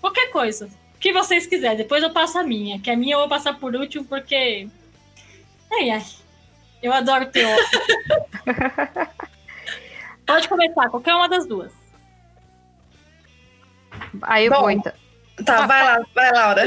Qualquer 0.00 0.30
coisa. 0.30 0.70
O 0.94 0.98
que 0.98 1.12
vocês 1.12 1.46
quiserem. 1.46 1.78
Depois 1.78 2.02
eu 2.02 2.10
passo 2.10 2.38
a 2.38 2.44
minha. 2.44 2.78
Que 2.78 2.90
a 2.90 2.96
minha 2.96 3.14
eu 3.14 3.20
vou 3.20 3.28
passar 3.28 3.58
por 3.58 3.74
último, 3.74 4.04
porque. 4.04 4.68
Ai, 5.72 5.90
ai. 5.90 6.04
Eu 6.82 6.92
adoro 6.92 7.26
teórico. 7.26 7.70
Pode 10.26 10.48
começar, 10.48 10.88
qualquer 10.88 11.14
uma 11.14 11.28
das 11.28 11.46
duas. 11.46 11.72
Aí 14.22 14.46
eu 14.46 14.52
Bom. 14.52 14.60
vou 14.60 14.70
então. 14.70 14.92
Tá, 15.44 15.66
vai 15.66 15.82
lá, 15.82 16.04
vai, 16.14 16.30
Laura. 16.32 16.62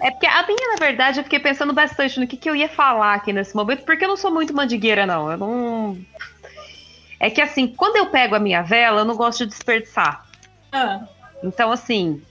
É 0.00 0.10
porque 0.12 0.26
a 0.26 0.46
minha, 0.46 0.68
na 0.68 0.76
verdade, 0.78 1.18
eu 1.18 1.24
fiquei 1.24 1.40
pensando 1.40 1.72
bastante 1.72 2.20
no 2.20 2.26
que, 2.28 2.36
que 2.36 2.48
eu 2.48 2.54
ia 2.54 2.68
falar 2.68 3.14
aqui 3.14 3.32
nesse 3.32 3.56
momento, 3.56 3.84
porque 3.84 4.04
eu 4.04 4.08
não 4.08 4.16
sou 4.16 4.30
muito 4.30 4.54
mandigueira, 4.54 5.04
não. 5.04 5.32
Eu 5.32 5.36
não. 5.36 5.98
É 7.18 7.28
que 7.28 7.40
assim, 7.40 7.66
quando 7.66 7.96
eu 7.96 8.06
pego 8.06 8.36
a 8.36 8.38
minha 8.38 8.62
vela, 8.62 9.00
eu 9.00 9.04
não 9.04 9.16
gosto 9.16 9.44
de 9.44 9.50
desperdiçar. 9.50 10.24
Ah, 10.70 11.00
Então, 11.42 11.72
assim, 11.72 12.22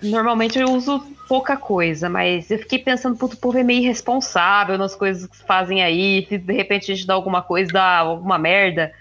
normalmente 0.00 0.58
eu 0.58 0.70
uso 0.70 1.00
pouca 1.26 1.56
coisa, 1.56 2.08
mas 2.08 2.50
eu 2.50 2.58
fiquei 2.58 2.78
pensando, 2.78 3.16
puto, 3.16 3.34
o 3.34 3.38
povo 3.38 3.58
é 3.58 3.62
meio 3.64 3.82
irresponsável 3.82 4.78
nas 4.78 4.94
coisas 4.94 5.26
que 5.26 5.38
fazem 5.44 5.82
aí, 5.82 6.24
se 6.28 6.38
de 6.38 6.52
repente 6.52 6.92
a 6.92 6.94
gente 6.94 7.06
dá 7.06 7.14
alguma 7.14 7.42
coisa, 7.42 7.72
dá 7.72 7.98
alguma 7.98 8.38
merda. 8.38 8.92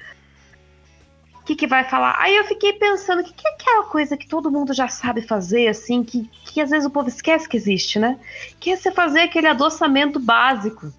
O 1.41 1.43
que, 1.43 1.55
que 1.55 1.65
vai 1.67 1.83
falar? 1.83 2.15
Aí 2.19 2.35
eu 2.35 2.43
fiquei 2.45 2.73
pensando, 2.73 3.21
o 3.21 3.23
que, 3.23 3.33
que 3.33 3.47
é 3.47 3.51
aquela 3.51 3.83
coisa 3.85 4.15
que 4.15 4.27
todo 4.27 4.51
mundo 4.51 4.73
já 4.73 4.87
sabe 4.87 5.21
fazer, 5.23 5.67
assim, 5.67 6.03
que, 6.03 6.29
que 6.45 6.61
às 6.61 6.69
vezes 6.69 6.85
o 6.85 6.89
povo 6.91 7.09
esquece 7.09 7.49
que 7.49 7.57
existe, 7.57 7.97
né? 7.97 8.19
Que 8.59 8.71
é 8.71 8.77
você 8.77 8.91
fazer 8.91 9.21
aquele 9.21 9.47
adoçamento 9.47 10.19
básico. 10.19 10.93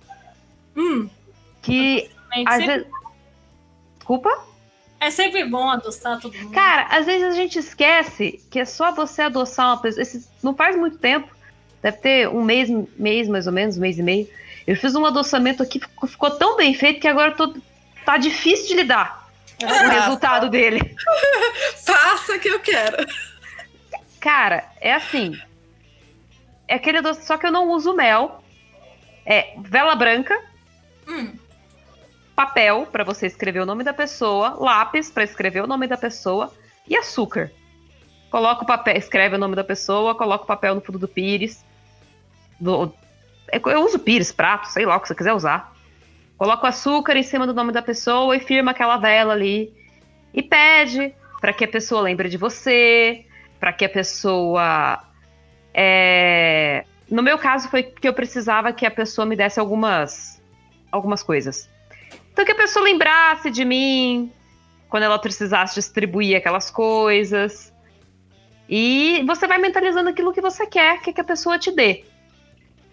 Hum, 0.77 1.09
Que 1.63 2.11
às 2.47 2.57
sempre- 2.57 2.67
vezes. 2.67 2.87
Desculpa? 3.97 4.45
é 4.99 5.11
sempre 5.11 5.45
bom 5.45 5.69
adoçar 5.69 6.21
todo 6.21 6.37
mundo. 6.37 6.53
Cara, 6.53 6.87
às 6.91 7.07
vezes 7.07 7.27
a 7.27 7.31
gente 7.33 7.59
esquece 7.59 8.41
que 8.51 8.59
é 8.61 8.65
só 8.65 8.93
você 8.93 9.23
adoçar 9.23 9.67
uma 9.69 9.79
pessoa. 9.81 10.03
Esse- 10.03 10.29
não 10.43 10.55
faz 10.55 10.77
muito 10.77 10.99
tempo, 10.99 11.29
deve 11.81 11.97
ter 11.99 12.29
um 12.29 12.43
mês, 12.43 12.69
mês 12.97 13.29
mais 13.29 13.47
ou 13.47 13.53
menos, 13.53 13.77
um 13.77 13.81
mês 13.81 13.99
e 13.99 14.03
meio. 14.03 14.29
Eu 14.67 14.77
fiz 14.77 14.95
um 14.95 15.05
adoçamento 15.07 15.63
aqui, 15.63 15.79
ficou, 15.81 16.09
ficou 16.09 16.31
tão 16.33 16.57
bem 16.57 16.73
feito 16.75 17.01
que 17.01 17.09
agora 17.09 17.33
tô, 17.33 17.55
tá 18.05 18.17
difícil 18.17 18.69
de 18.69 18.75
lidar 18.75 19.22
com 19.67 19.87
o 19.87 19.91
resultado 19.91 20.49
dele. 20.49 20.97
Faça 21.85 22.39
que 22.39 22.49
eu 22.49 22.61
quero. 22.61 23.07
Cara, 24.21 24.65
é 24.81 24.95
assim. 24.95 25.39
É 26.69 26.75
aquele 26.75 27.01
doce, 27.01 27.27
só 27.27 27.37
que 27.37 27.47
eu 27.47 27.53
não 27.53 27.71
uso 27.71 27.95
mel. 27.95 28.43
É 29.25 29.55
vela 29.59 29.95
branca, 29.95 30.37
Hum, 31.09 31.37
papel 32.35 32.87
pra 32.87 33.05
você 33.05 33.27
escrever 33.27 33.61
o 33.61 33.67
nome 33.67 33.85
da 33.85 33.93
pessoa, 33.93 34.57
lápis 34.59 35.11
pra 35.11 35.25
escrever 35.25 35.63
o 35.63 35.67
nome 35.67 35.87
da 35.87 35.97
pessoa 35.97 36.53
e 36.89 36.97
açúcar. 36.97 37.51
Coloca 38.31 38.63
o 38.63 38.67
papel, 38.67 38.97
escreve 38.97 39.37
o 39.37 39.39
nome 39.39 39.55
da 39.55 39.65
pessoa, 39.65 40.15
coloca 40.15 40.45
o 40.45 40.47
papel 40.47 40.75
no 40.75 40.81
fundo 40.81 40.99
do 40.99 41.09
pires. 41.09 41.65
Do, 42.59 42.93
é, 43.49 43.61
eu 43.63 43.85
uso 43.85 43.99
pires, 43.99 44.33
prato, 44.33 44.69
sei 44.69 44.87
lá 44.87 44.97
o 44.97 45.01
que 45.01 45.09
você 45.09 45.15
quiser 45.15 45.35
usar. 45.35 45.72
Coloca 46.43 46.65
o 46.65 46.69
açúcar 46.69 47.17
em 47.17 47.23
cima 47.23 47.47
do 47.47 47.55
nome 47.55 47.71
da 47.71 47.81
pessoa 47.81 48.37
e 48.37 48.41
firma 48.41 48.73
aquela 48.73 48.97
vela 48.97 49.33
ali. 49.33 49.73
E 50.35 50.43
pede 50.43 51.15
pra 51.41 51.53
que 51.53 51.65
a 51.65 51.69
pessoa 51.69 52.03
lembre 52.03 52.29
de 52.29 52.37
você, 52.37 53.25
pra 53.61 53.73
que 53.73 53.85
a 53.85 53.89
pessoa. 53.89 54.99
é, 55.73 56.85
No 57.09 57.23
meu 57.23 57.39
caso 57.39 57.69
foi 57.69 57.85
que 57.85 58.09
eu 58.09 58.13
precisava 58.13 58.73
que 58.73 58.85
a 58.85 58.91
pessoa 58.91 59.25
me 59.25 59.37
desse 59.37 59.61
algumas 59.61 60.43
algumas 60.91 61.23
coisas. 61.23 61.71
Então 62.33 62.45
que 62.45 62.51
a 62.51 62.57
pessoa 62.57 62.87
lembrasse 62.87 63.49
de 63.49 63.65
mim 63.65 64.33
quando 64.89 65.05
ela 65.05 65.21
precisasse 65.21 65.77
distribuir 65.77 66.37
aquelas 66.37 66.73
coisas. 66.73 67.73
E 68.69 69.23
você 69.29 69.47
vai 69.47 69.59
mentalizando 69.59 70.11
aquilo 70.11 70.33
que 70.33 70.41
você 70.41 70.67
quer 70.67 71.03
que, 71.03 71.13
que 71.13 71.21
a 71.21 71.25
pessoa 71.25 71.57
te 71.57 71.71
dê. 71.71 72.05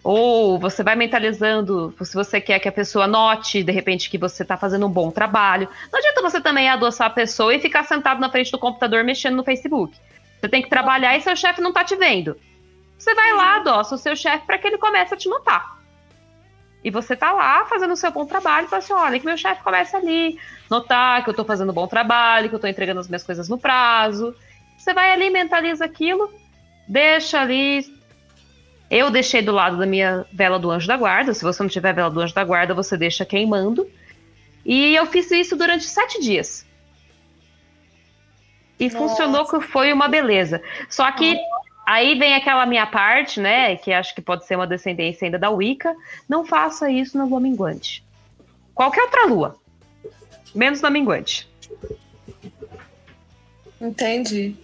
Ou 0.02 0.58
você 0.58 0.82
vai 0.82 0.96
mentalizando 0.96 1.94
se 2.02 2.14
você 2.14 2.40
quer 2.40 2.58
que 2.58 2.68
a 2.68 2.72
pessoa 2.72 3.06
note, 3.06 3.62
de 3.62 3.72
repente, 3.72 4.08
que 4.08 4.16
você 4.16 4.42
está 4.42 4.56
fazendo 4.56 4.86
um 4.86 4.90
bom 4.90 5.10
trabalho. 5.10 5.68
Não 5.92 5.98
adianta 5.98 6.22
você 6.22 6.40
também 6.40 6.68
adoçar 6.68 7.08
a 7.08 7.10
pessoa 7.10 7.54
e 7.54 7.60
ficar 7.60 7.84
sentado 7.84 8.20
na 8.20 8.30
frente 8.30 8.50
do 8.50 8.58
computador 8.58 9.04
mexendo 9.04 9.36
no 9.36 9.44
Facebook. 9.44 9.96
Você 10.40 10.48
tem 10.48 10.62
que 10.62 10.70
trabalhar 10.70 11.16
e 11.16 11.20
seu 11.20 11.36
chefe 11.36 11.60
não 11.60 11.72
tá 11.72 11.84
te 11.84 11.96
vendo. 11.96 12.36
Você 12.98 13.14
vai 13.14 13.34
lá, 13.34 13.56
adoça 13.56 13.94
o 13.94 13.98
seu 13.98 14.16
chefe 14.16 14.46
para 14.46 14.58
que 14.58 14.66
ele 14.66 14.78
comece 14.78 15.12
a 15.12 15.16
te 15.16 15.28
notar. 15.28 15.78
E 16.82 16.90
você 16.90 17.14
tá 17.14 17.30
lá 17.32 17.66
fazendo 17.66 17.92
o 17.92 17.96
seu 17.96 18.10
bom 18.10 18.24
trabalho, 18.24 18.68
fala 18.68 18.82
assim, 18.82 18.92
olha, 18.94 19.18
que 19.18 19.26
meu 19.26 19.36
chefe 19.36 19.62
começa 19.62 19.98
ali, 19.98 20.38
notar 20.70 21.22
que 21.22 21.28
eu 21.28 21.34
tô 21.34 21.44
fazendo 21.44 21.70
um 21.70 21.74
bom 21.74 21.86
trabalho, 21.86 22.48
que 22.48 22.54
eu 22.54 22.58
tô 22.58 22.66
entregando 22.66 23.00
as 23.00 23.08
minhas 23.08 23.22
coisas 23.22 23.50
no 23.50 23.58
prazo. 23.58 24.34
Você 24.78 24.94
vai 24.94 25.12
ali, 25.12 25.28
mentaliza 25.28 25.84
aquilo, 25.84 26.32
deixa 26.88 27.40
ali. 27.40 27.99
Eu 28.90 29.08
deixei 29.08 29.40
do 29.40 29.52
lado 29.52 29.78
da 29.78 29.86
minha 29.86 30.26
vela 30.32 30.58
do 30.58 30.70
anjo 30.70 30.88
da 30.88 30.96
guarda. 30.96 31.32
Se 31.32 31.44
você 31.44 31.62
não 31.62 31.70
tiver 31.70 31.94
vela 31.94 32.10
do 32.10 32.20
anjo 32.20 32.34
da 32.34 32.42
guarda, 32.42 32.74
você 32.74 32.96
deixa 32.96 33.24
queimando. 33.24 33.88
E 34.64 34.96
eu 34.96 35.06
fiz 35.06 35.30
isso 35.30 35.56
durante 35.56 35.84
sete 35.84 36.20
dias. 36.20 36.66
E 38.78 38.86
Nossa. 38.86 38.98
funcionou 38.98 39.46
que 39.46 39.60
foi 39.60 39.92
uma 39.92 40.08
beleza. 40.08 40.60
Só 40.88 41.10
que 41.12 41.38
aí 41.86 42.18
vem 42.18 42.34
aquela 42.34 42.66
minha 42.66 42.86
parte, 42.86 43.38
né? 43.38 43.76
Que 43.76 43.92
acho 43.92 44.12
que 44.12 44.20
pode 44.20 44.44
ser 44.44 44.56
uma 44.56 44.66
descendência 44.66 45.24
ainda 45.24 45.38
da 45.38 45.50
Wicca. 45.50 45.94
Não 46.28 46.44
faça 46.44 46.90
isso 46.90 47.16
na 47.16 47.24
lua 47.24 47.38
minguante. 47.38 48.04
Qualquer 48.74 49.02
outra 49.02 49.26
lua. 49.26 49.56
Menos 50.52 50.80
na 50.80 50.90
minguante. 50.90 51.48
Entendi. 53.80 54.56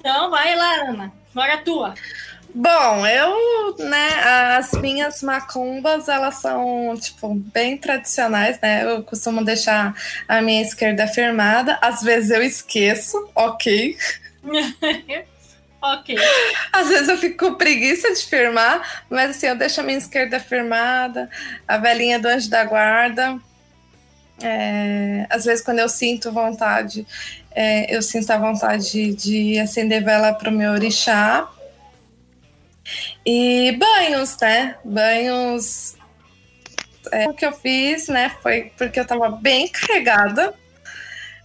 Então 0.00 0.30
vai 0.30 0.56
lá, 0.56 0.74
Ana. 0.88 1.21
Agora 1.34 1.54
a 1.54 1.58
tua. 1.58 1.94
Bom, 2.54 3.06
eu, 3.06 3.76
né, 3.78 4.08
as 4.58 4.72
minhas 4.72 5.22
macumbas, 5.22 6.06
elas 6.06 6.34
são, 6.34 6.94
tipo, 7.00 7.34
bem 7.34 7.78
tradicionais, 7.78 8.60
né? 8.60 8.84
Eu 8.84 9.02
costumo 9.02 9.42
deixar 9.42 9.94
a 10.28 10.42
minha 10.42 10.60
esquerda 10.60 11.06
firmada. 11.06 11.78
Às 11.80 12.02
vezes 12.02 12.30
eu 12.30 12.42
esqueço, 12.42 13.16
ok. 13.34 13.96
ok. 15.80 16.14
Às 16.70 16.88
vezes 16.88 17.08
eu 17.08 17.16
fico 17.16 17.46
com 17.46 17.54
preguiça 17.54 18.12
de 18.12 18.22
firmar, 18.22 19.02
mas 19.08 19.30
assim, 19.30 19.46
eu 19.46 19.56
deixo 19.56 19.80
a 19.80 19.84
minha 19.84 19.96
esquerda 19.96 20.38
firmada, 20.38 21.30
a 21.66 21.78
velhinha 21.78 22.18
do 22.18 22.28
anjo 22.28 22.50
da 22.50 22.64
guarda. 22.64 23.40
É, 24.42 25.26
às 25.30 25.44
vezes, 25.44 25.64
quando 25.64 25.78
eu 25.78 25.88
sinto 25.88 26.32
vontade, 26.32 27.06
é, 27.54 27.94
eu 27.94 28.02
sinto 28.02 28.30
a 28.30 28.38
vontade 28.38 28.90
de, 28.90 29.14
de 29.14 29.58
acender 29.58 30.04
vela 30.04 30.32
para 30.32 30.50
o 30.50 30.52
meu 30.52 30.72
orixá. 30.72 31.48
E 33.24 33.72
banhos, 33.72 34.36
né? 34.40 34.76
Banhos. 34.84 35.96
É, 37.10 37.28
o 37.28 37.34
que 37.34 37.44
eu 37.44 37.52
fiz, 37.52 38.08
né? 38.08 38.34
Foi 38.42 38.72
porque 38.76 38.98
eu 38.98 39.06
tava 39.06 39.30
bem 39.30 39.68
carregada. 39.68 40.54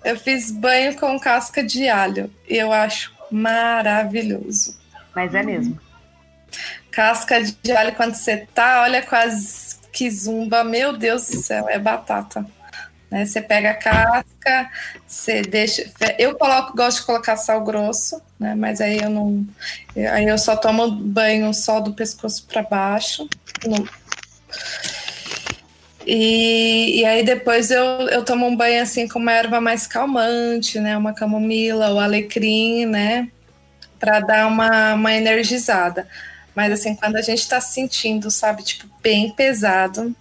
Eu 0.04 0.18
fiz 0.18 0.52
banho 0.52 0.96
com 0.98 1.20
casca 1.20 1.64
de 1.64 1.90
alho. 1.90 2.32
E 2.48 2.56
eu 2.56 2.72
acho 2.72 3.14
maravilhoso. 3.30 4.80
Mas 5.16 5.34
é 5.36 5.44
mesmo. 5.44 5.80
Casca 6.92 7.42
de 7.42 7.72
alho, 7.72 7.94
quando 7.96 8.16
você 8.16 8.48
tá, 8.54 8.82
olha 8.82 9.02
quase 9.02 9.78
que 9.92 10.10
zumba, 10.10 10.64
meu 10.64 10.96
Deus 10.96 11.28
do 11.28 11.38
céu, 11.42 11.68
é 11.68 11.78
batata. 11.78 12.46
Né? 13.10 13.26
Você 13.26 13.42
pega 13.42 13.72
a 13.72 13.76
casca, 13.76 14.70
você 15.06 15.42
deixa. 15.42 15.90
Eu 16.20 16.36
coloco, 16.36 16.76
gosto 16.76 17.00
de 17.00 17.06
colocar 17.06 17.38
sal 17.38 17.64
grosso, 17.64 18.22
né? 18.40 18.54
Mas 18.56 18.82
aí 18.82 19.00
eu 19.00 19.10
não. 19.10 19.46
Aí 20.12 20.26
eu 20.26 20.38
só 20.38 20.56
tomo 20.56 20.90
banho 20.92 21.54
só 21.54 21.80
do 21.80 21.94
pescoço 21.94 22.46
para 22.48 22.64
baixo. 22.64 23.28
Não- 23.66 23.86
E, 26.06 27.02
e 27.02 27.06
aí 27.06 27.24
depois 27.24 27.70
eu, 27.70 27.84
eu 28.10 28.24
tomo 28.24 28.46
um 28.46 28.56
banho 28.56 28.82
assim 28.82 29.08
com 29.08 29.20
uma 29.20 29.34
erva 29.34 29.60
mais 29.60 29.86
calmante, 29.86 30.80
né? 30.80 30.98
Uma 30.98 31.14
camomila, 31.14 31.94
o 31.94 32.00
alecrim, 32.00 32.86
né? 32.86 33.28
Para 34.00 34.20
dar 34.22 34.48
uma, 34.48 34.94
uma 34.94 35.14
energizada. 35.14 36.08
Mas 36.56 36.72
assim, 36.72 36.96
quando 36.96 37.18
a 37.18 37.22
gente 37.22 37.48
tá 37.48 37.60
sentindo, 37.60 38.32
sabe, 38.32 38.64
tipo, 38.64 38.88
bem 39.02 39.32
pesado, 39.32 40.16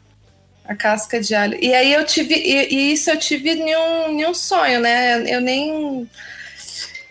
a 0.68 0.74
casca 0.74 1.20
de 1.20 1.34
alho. 1.34 1.58
E 1.62 1.74
aí 1.74 1.92
eu 1.92 2.04
tive, 2.04 2.34
e, 2.34 2.74
e 2.74 2.92
isso 2.92 3.10
eu 3.10 3.18
tive 3.18 3.50
em 3.50 3.76
um, 3.76 4.08
em 4.20 4.26
um 4.26 4.34
sonho, 4.34 4.80
né? 4.80 5.22
Eu 5.32 5.40
nem. 5.40 6.08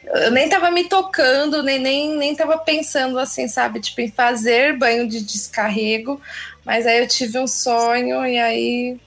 Eu 0.06 0.32
nem 0.32 0.48
tava 0.48 0.70
me 0.70 0.84
tocando, 0.88 1.64
nem, 1.64 1.80
nem, 1.80 2.16
nem 2.16 2.36
tava 2.36 2.58
pensando 2.60 3.18
assim, 3.18 3.48
sabe, 3.48 3.80
tipo, 3.80 4.02
em 4.02 4.12
fazer 4.12 4.78
banho 4.78 5.08
de 5.08 5.20
descarrego. 5.22 6.22
Mas 6.64 6.86
aí 6.86 7.00
eu 7.00 7.08
tive 7.08 7.40
um 7.40 7.48
sonho 7.48 8.26
e 8.26 8.38
aí 8.38 8.98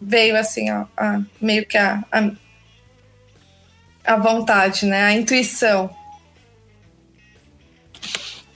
veio 0.00 0.36
assim, 0.36 0.70
ó, 0.72 0.86
a- 0.96 1.20
meio 1.40 1.66
que 1.66 1.76
a, 1.76 2.02
a, 2.10 2.30
a 4.04 4.16
vontade, 4.16 4.86
né? 4.86 5.04
A 5.04 5.12
intuição. 5.12 5.94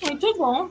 Muito 0.02 0.34
bom. 0.38 0.70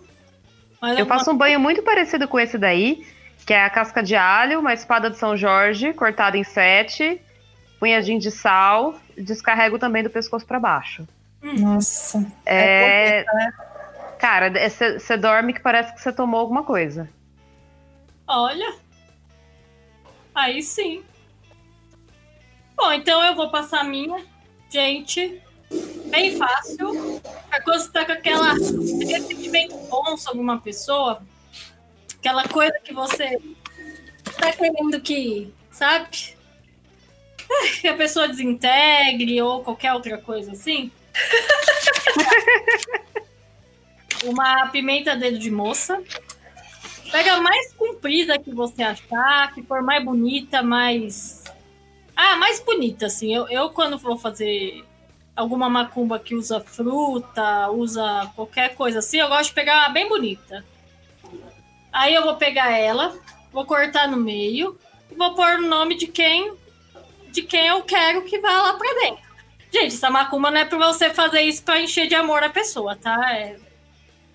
Mas 0.81 0.97
Eu 0.99 1.05
faço 1.05 1.31
um 1.31 1.37
banho 1.37 1.59
muito 1.59 1.81
parecido 1.83 2.27
com 2.27 2.39
esse 2.39 2.57
daí, 2.57 3.05
que 3.47 3.53
é 3.53 3.63
a 3.63 3.69
casca 3.69 4.03
de 4.03 4.13
alho, 4.13 4.59
uma 4.59 4.73
espada 4.73 5.09
de 5.09 5.17
São 5.17 5.37
Jorge, 5.37 5.93
cortada 5.93 6.37
em 6.37 6.43
sete, 6.43 7.21
punhadinho 7.79 8.19
de 8.19 8.29
sal, 8.29 8.99
descarrego 9.17 9.79
também 9.79 10.03
do 10.03 10.09
pescoço 10.09 10.45
pra 10.45 10.59
baixo. 10.59 11.07
Nossa. 11.41 12.29
É. 12.45 13.23
Cara, 14.19 14.51
você 14.99 15.15
dorme 15.15 15.53
que 15.53 15.61
parece 15.61 15.93
que 15.93 16.01
você 16.01 16.11
tomou 16.11 16.41
alguma 16.41 16.63
coisa. 16.63 17.09
Olha. 18.27 18.75
Aí 20.35 20.61
sim. 20.61 21.01
Bom, 22.75 22.91
então 22.91 23.23
eu 23.23 23.33
vou 23.33 23.49
passar 23.49 23.79
a 23.79 23.85
minha. 23.85 24.25
Gente, 24.69 25.41
bem 26.07 26.35
fácil. 26.35 27.21
A 27.49 27.61
coisa 27.61 27.85
você 27.85 27.91
tá 27.93 28.03
com 28.03 28.11
aquela, 28.11 28.51
aquele 28.51 29.21
sentimento 29.21 29.77
bom 29.89 30.17
sobre 30.17 30.41
uma 30.41 30.59
pessoa. 30.59 31.21
Aquela 32.19 32.47
coisa 32.47 32.73
que 32.83 32.93
você 32.93 33.39
tá 34.39 34.51
querendo 34.51 34.99
que, 35.01 35.51
sabe? 35.71 36.35
Que 37.81 37.87
a 37.87 37.95
pessoa 37.95 38.27
desintegre 38.27 39.41
ou 39.41 39.63
qualquer 39.63 39.93
outra 39.93 40.17
coisa 40.17 40.51
assim. 40.51 40.91
Uma 44.25 44.67
pimenta 44.67 45.15
dedo 45.15 45.39
de 45.39 45.49
moça. 45.49 46.03
Pega 47.11 47.35
a 47.35 47.41
mais 47.41 47.73
comprida 47.73 48.37
que 48.37 48.53
você 48.53 48.83
achar, 48.83 49.53
que 49.53 49.63
for 49.63 49.81
mais 49.81 50.03
bonita, 50.03 50.61
mais. 50.61 51.43
Ah, 52.15 52.35
mais 52.35 52.59
bonita, 52.59 53.05
assim. 53.05 53.33
Eu, 53.33 53.47
eu 53.47 53.69
quando 53.69 53.97
vou 53.97 54.17
fazer 54.17 54.83
alguma 55.37 55.69
macumba 55.69 56.17
que 56.17 56.35
usa 56.35 56.59
fruta, 56.59 57.69
usa 57.69 58.29
qualquer 58.35 58.75
coisa 58.75 58.99
assim, 58.99 59.19
eu 59.19 59.29
gosto 59.29 59.49
de 59.49 59.53
pegar 59.53 59.81
uma 59.81 59.89
bem 59.89 60.09
bonita. 60.09 60.65
Aí 61.97 62.13
eu 62.13 62.21
vou 62.21 62.35
pegar 62.35 62.69
ela, 62.77 63.17
vou 63.51 63.65
cortar 63.65 64.07
no 64.07 64.17
meio 64.17 64.77
e 65.11 65.15
vou 65.15 65.33
pôr 65.33 65.55
o 65.55 65.67
nome 65.67 65.95
de 65.95 66.05
quem 66.05 66.53
de 67.31 67.41
quem 67.41 67.65
eu 67.65 67.81
quero 67.81 68.21
que 68.21 68.37
vá 68.37 68.51
lá 68.51 68.73
pra 68.73 68.93
dentro. 68.93 69.23
Gente, 69.73 69.95
essa 69.95 70.07
macumba 70.11 70.51
não 70.51 70.61
é 70.61 70.65
pra 70.65 70.77
você 70.77 71.09
fazer 71.09 71.41
isso 71.41 71.63
pra 71.63 71.81
encher 71.81 72.07
de 72.07 72.13
amor 72.13 72.43
a 72.43 72.51
pessoa, 72.51 72.95
tá? 72.95 73.35
É... 73.35 73.57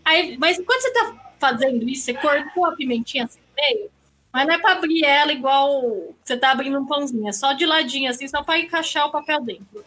Aí, 0.04 0.36
mas 0.38 0.56
quando 0.56 0.80
você 0.80 0.92
tá 0.92 1.34
fazendo 1.38 1.88
isso, 1.88 2.04
você 2.04 2.14
cortou 2.14 2.66
a 2.66 2.72
pimentinha 2.74 3.26
assim 3.26 3.38
meio, 3.56 3.88
mas 4.32 4.44
não 4.44 4.54
é 4.54 4.58
pra 4.58 4.72
abrir 4.72 5.04
ela 5.04 5.32
igual 5.32 6.12
você 6.24 6.36
tá 6.36 6.50
abrindo 6.50 6.80
um 6.80 6.86
pãozinho, 6.86 7.28
é 7.28 7.32
só 7.32 7.52
de 7.52 7.64
ladinho, 7.64 8.10
assim, 8.10 8.26
só 8.26 8.42
pra 8.42 8.58
encaixar 8.58 9.06
o 9.06 9.12
papel 9.12 9.40
dentro. 9.40 9.84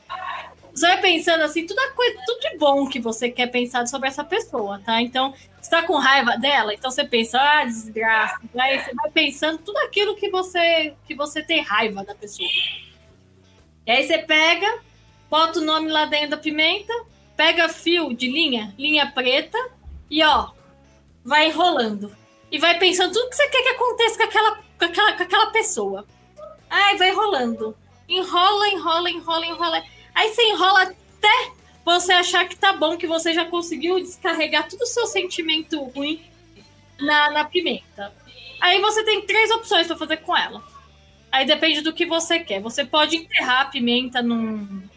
Você 0.75 0.87
vai 0.87 0.99
pensando 0.99 1.41
assim, 1.41 1.65
tudo, 1.65 1.79
a 1.79 1.91
coisa, 1.91 2.19
tudo 2.25 2.39
de 2.41 2.57
bom 2.57 2.85
que 2.85 2.99
você 2.99 3.29
quer 3.29 3.47
pensar 3.47 3.87
sobre 3.87 4.09
essa 4.09 4.25
pessoa, 4.25 4.81
tá? 4.85 5.01
Então, 5.01 5.33
você 5.61 5.69
tá 5.69 5.83
com 5.83 5.95
raiva 5.95 6.37
dela, 6.37 6.73
então 6.73 6.91
você 6.91 7.05
pensa, 7.05 7.39
ah, 7.39 7.63
desgraça. 7.63 8.41
Aí 8.57 8.83
você 8.83 8.93
vai 8.93 9.09
pensando 9.09 9.59
tudo 9.59 9.77
aquilo 9.77 10.17
que 10.17 10.29
você, 10.29 10.93
que 11.07 11.15
você 11.15 11.41
tem 11.41 11.61
raiva 11.61 12.03
da 12.03 12.13
pessoa. 12.13 12.49
E 13.87 13.91
aí 13.91 14.05
você 14.05 14.17
pega, 14.17 14.79
bota 15.29 15.59
o 15.59 15.63
nome 15.63 15.89
lá 15.89 16.07
dentro 16.07 16.31
da 16.31 16.37
pimenta, 16.37 16.93
pega 17.37 17.69
fio 17.69 18.13
de 18.13 18.27
linha, 18.27 18.75
linha 18.77 19.09
preta, 19.09 19.57
e 20.11 20.21
ó, 20.25 20.49
vai 21.23 21.47
enrolando. 21.47 22.13
E 22.51 22.59
vai 22.59 22.77
pensando 22.77 23.13
tudo 23.13 23.29
que 23.29 23.35
você 23.37 23.47
quer 23.47 23.63
que 23.63 23.69
aconteça 23.69 24.17
com 24.17 24.23
aquela, 24.23 24.55
com 24.77 24.85
aquela, 24.85 25.13
com 25.13 25.23
aquela 25.23 25.51
pessoa. 25.51 26.05
Ai, 26.69 26.97
vai 26.97 27.11
enrolando. 27.11 27.77
Enrola, 28.09 28.67
enrola, 28.67 29.09
enrola, 29.09 29.45
enrola. 29.45 29.94
Aí 30.15 30.33
você 30.33 30.41
enrola 30.43 30.83
até 30.83 31.51
você 31.83 32.13
achar 32.13 32.47
que 32.47 32.55
tá 32.55 32.73
bom, 32.73 32.97
que 32.97 33.05
você 33.05 33.33
já 33.33 33.45
conseguiu 33.45 33.99
descarregar 33.99 34.67
todo 34.67 34.81
o 34.81 34.87
seu 34.87 35.05
sentimento 35.05 35.83
ruim 35.83 36.23
na, 36.99 37.29
na 37.29 37.45
pimenta. 37.45 38.13
Aí 38.61 38.79
você 38.81 39.03
tem 39.03 39.25
três 39.25 39.51
opções 39.51 39.85
para 39.85 39.97
fazer 39.97 40.17
com 40.17 40.35
ela. 40.35 40.63
Aí 41.31 41.45
depende 41.45 41.81
do 41.81 41.93
que 41.93 42.05
você 42.05 42.39
quer. 42.39 42.61
Você 42.61 42.85
pode 42.85 43.17
enterrar 43.17 43.61
a 43.61 43.65
pimenta 43.65 44.21
num, 44.21 44.87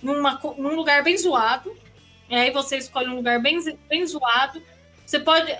numa, 0.00 0.40
num 0.56 0.76
lugar 0.76 1.02
bem 1.02 1.18
zoado. 1.18 1.76
E 2.30 2.34
aí 2.34 2.50
você 2.50 2.78
escolhe 2.78 3.08
um 3.08 3.16
lugar 3.16 3.42
bem, 3.42 3.58
bem 3.88 4.06
zoado. 4.06 4.62
Você 5.04 5.18
pode. 5.18 5.54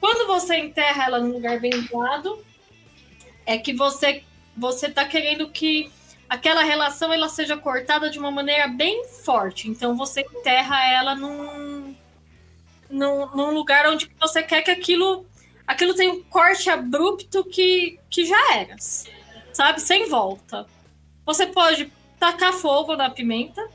Quando 0.00 0.26
você 0.26 0.56
enterra 0.56 1.04
ela 1.04 1.20
num 1.20 1.32
lugar 1.32 1.60
bem 1.60 1.72
zoado, 1.88 2.44
é 3.46 3.56
que 3.56 3.72
você 3.72 4.24
você 4.56 4.90
tá 4.90 5.04
querendo 5.04 5.48
que 5.48 5.90
aquela 6.32 6.62
relação 6.62 7.12
ela 7.12 7.28
seja 7.28 7.58
cortada 7.58 8.08
de 8.08 8.18
uma 8.18 8.30
maneira 8.30 8.66
bem 8.66 9.06
forte. 9.06 9.68
Então 9.68 9.94
você 9.94 10.22
enterra 10.22 10.82
ela 10.82 11.14
num, 11.14 11.94
num, 12.88 13.26
num 13.36 13.50
lugar 13.50 13.86
onde 13.86 14.10
você 14.18 14.42
quer 14.42 14.62
que 14.62 14.70
aquilo 14.70 15.26
aquilo 15.66 15.94
tenha 15.94 16.10
um 16.10 16.22
corte 16.22 16.70
abrupto 16.70 17.44
que, 17.44 18.00
que 18.08 18.24
já 18.24 18.54
era, 18.54 18.76
sabe? 19.52 19.82
Sem 19.82 20.08
volta. 20.08 20.66
Você 21.26 21.46
pode 21.46 21.92
tacar 22.18 22.54
fogo 22.54 22.96
na 22.96 23.10
pimenta. 23.10 23.68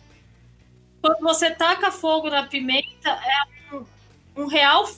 Quando 0.99 1.19
você 1.19 1.51
taca 1.51 1.91
fogo 1.91 2.27
na 2.27 2.47
pimenta, 2.47 3.09
é 3.09 3.75
um, 3.75 3.85
um 4.35 4.47
real. 4.47 4.89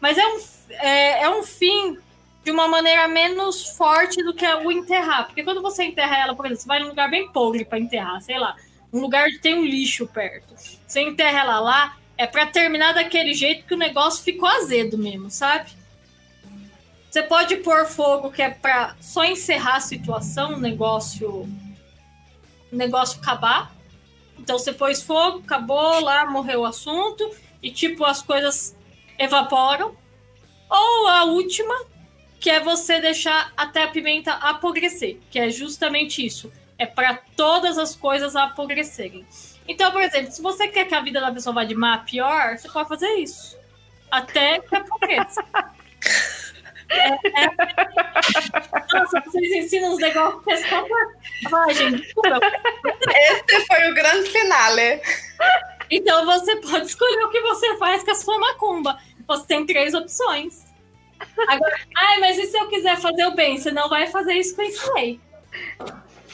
Mas 0.00 0.18
é 0.18 0.26
um, 0.26 0.40
é, 0.70 1.22
é 1.22 1.30
um 1.30 1.44
fim 1.44 1.98
de 2.42 2.50
uma 2.50 2.66
maneira 2.66 3.06
menos 3.06 3.76
forte 3.76 4.22
do 4.22 4.34
que 4.34 4.46
o 4.46 4.72
enterrar. 4.72 5.26
Porque 5.26 5.44
quando 5.44 5.60
você 5.60 5.84
enterra 5.84 6.18
ela, 6.18 6.34
por 6.34 6.46
exemplo, 6.46 6.62
você 6.62 6.68
vai 6.68 6.80
num 6.80 6.88
lugar 6.88 7.10
bem 7.10 7.30
podre 7.30 7.64
para 7.64 7.78
enterrar, 7.78 8.20
sei 8.20 8.38
lá, 8.38 8.56
um 8.92 9.00
lugar 9.00 9.28
que 9.30 9.38
tem 9.38 9.54
um 9.54 9.64
lixo 9.64 10.06
perto. 10.06 10.54
Você 10.86 11.00
enterra 11.02 11.40
ela 11.40 11.60
lá, 11.60 11.96
é 12.16 12.26
para 12.26 12.46
terminar 12.46 12.92
daquele 12.92 13.34
jeito 13.34 13.66
que 13.66 13.74
o 13.74 13.78
negócio 13.78 14.22
ficou 14.22 14.48
azedo 14.48 14.98
mesmo, 14.98 15.30
sabe? 15.30 15.70
Você 17.10 17.22
pode 17.22 17.56
pôr 17.56 17.86
fogo 17.86 18.30
que 18.30 18.40
é 18.40 18.50
para 18.50 18.94
só 19.00 19.24
encerrar 19.24 19.76
a 19.76 19.80
situação, 19.80 20.54
o 20.54 20.60
negócio, 20.60 21.28
o 22.70 22.76
negócio 22.76 23.20
acabar. 23.20 23.74
Então 24.38 24.58
você 24.58 24.72
pôs 24.72 25.02
fogo, 25.02 25.38
acabou 25.38 26.00
lá, 26.00 26.24
morreu 26.30 26.60
o 26.60 26.64
assunto 26.64 27.28
e 27.62 27.70
tipo 27.70 28.04
as 28.04 28.22
coisas 28.22 28.76
evaporam. 29.18 29.94
Ou 30.70 31.08
a 31.08 31.24
última, 31.24 31.74
que 32.40 32.48
é 32.48 32.58
você 32.58 32.98
deixar 33.00 33.52
até 33.54 33.82
a 33.82 33.88
pimenta 33.88 34.32
apodrecer, 34.32 35.18
que 35.30 35.38
é 35.38 35.50
justamente 35.50 36.24
isso. 36.24 36.50
É 36.78 36.86
para 36.86 37.20
todas 37.36 37.76
as 37.76 37.94
coisas 37.94 38.34
apodrecerem. 38.34 39.26
Então, 39.68 39.92
por 39.92 40.00
exemplo, 40.00 40.32
se 40.32 40.40
você 40.40 40.66
quer 40.66 40.86
que 40.86 40.94
a 40.94 41.02
vida 41.02 41.20
da 41.20 41.30
pessoa 41.30 41.54
vá 41.54 41.64
de 41.64 41.74
má 41.74 41.94
a 41.94 41.98
pior, 41.98 42.56
você 42.56 42.68
pode 42.70 42.88
fazer 42.88 43.10
isso. 43.16 43.58
Até 44.10 44.58
que 44.60 44.74
apodreça. 44.74 45.44
é, 46.88 47.08
é... 47.08 47.50
Nossa, 48.92 49.20
vocês 49.20 49.52
ensinam 49.52 49.92
uns 49.92 49.98
negócios 49.98 50.42
que 50.42 50.50
é 50.50 50.56
só 50.56 50.82
pra... 50.82 51.60
Ai, 51.66 51.74
gente. 51.74 52.14
Esse 53.14 53.66
foi 53.66 53.90
o 53.90 53.94
grande 53.94 54.30
finale. 54.30 55.02
Então 55.90 56.24
você 56.24 56.56
pode 56.56 56.86
escolher 56.86 57.24
o 57.24 57.30
que 57.30 57.40
você 57.42 57.76
faz 57.76 58.02
com 58.02 58.10
a 58.12 58.14
sua 58.14 58.38
macumba. 58.38 58.98
Você 59.28 59.46
tem 59.46 59.66
três 59.66 59.92
opções. 59.92 60.69
Agora, 61.48 61.74
ai, 61.96 62.18
mas 62.20 62.38
e 62.38 62.46
se 62.46 62.56
eu 62.56 62.68
quiser 62.68 62.98
fazer 62.98 63.26
o 63.26 63.34
bem? 63.34 63.58
Você 63.58 63.70
não 63.70 63.88
vai 63.88 64.06
fazer 64.06 64.34
isso 64.34 64.54
com 64.54 64.62
isso 64.62 64.92
aí. 64.96 65.20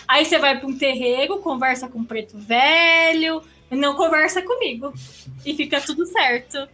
Aí 0.08 0.24
você 0.24 0.38
vai 0.38 0.58
para 0.58 0.68
um 0.68 0.76
terreiro, 0.76 1.38
conversa 1.38 1.88
com 1.88 2.00
o 2.00 2.04
preto 2.04 2.38
velho, 2.38 3.42
não 3.70 3.96
conversa 3.96 4.42
comigo. 4.42 4.92
E 5.44 5.54
fica 5.54 5.80
tudo 5.80 6.06
certo. 6.06 6.68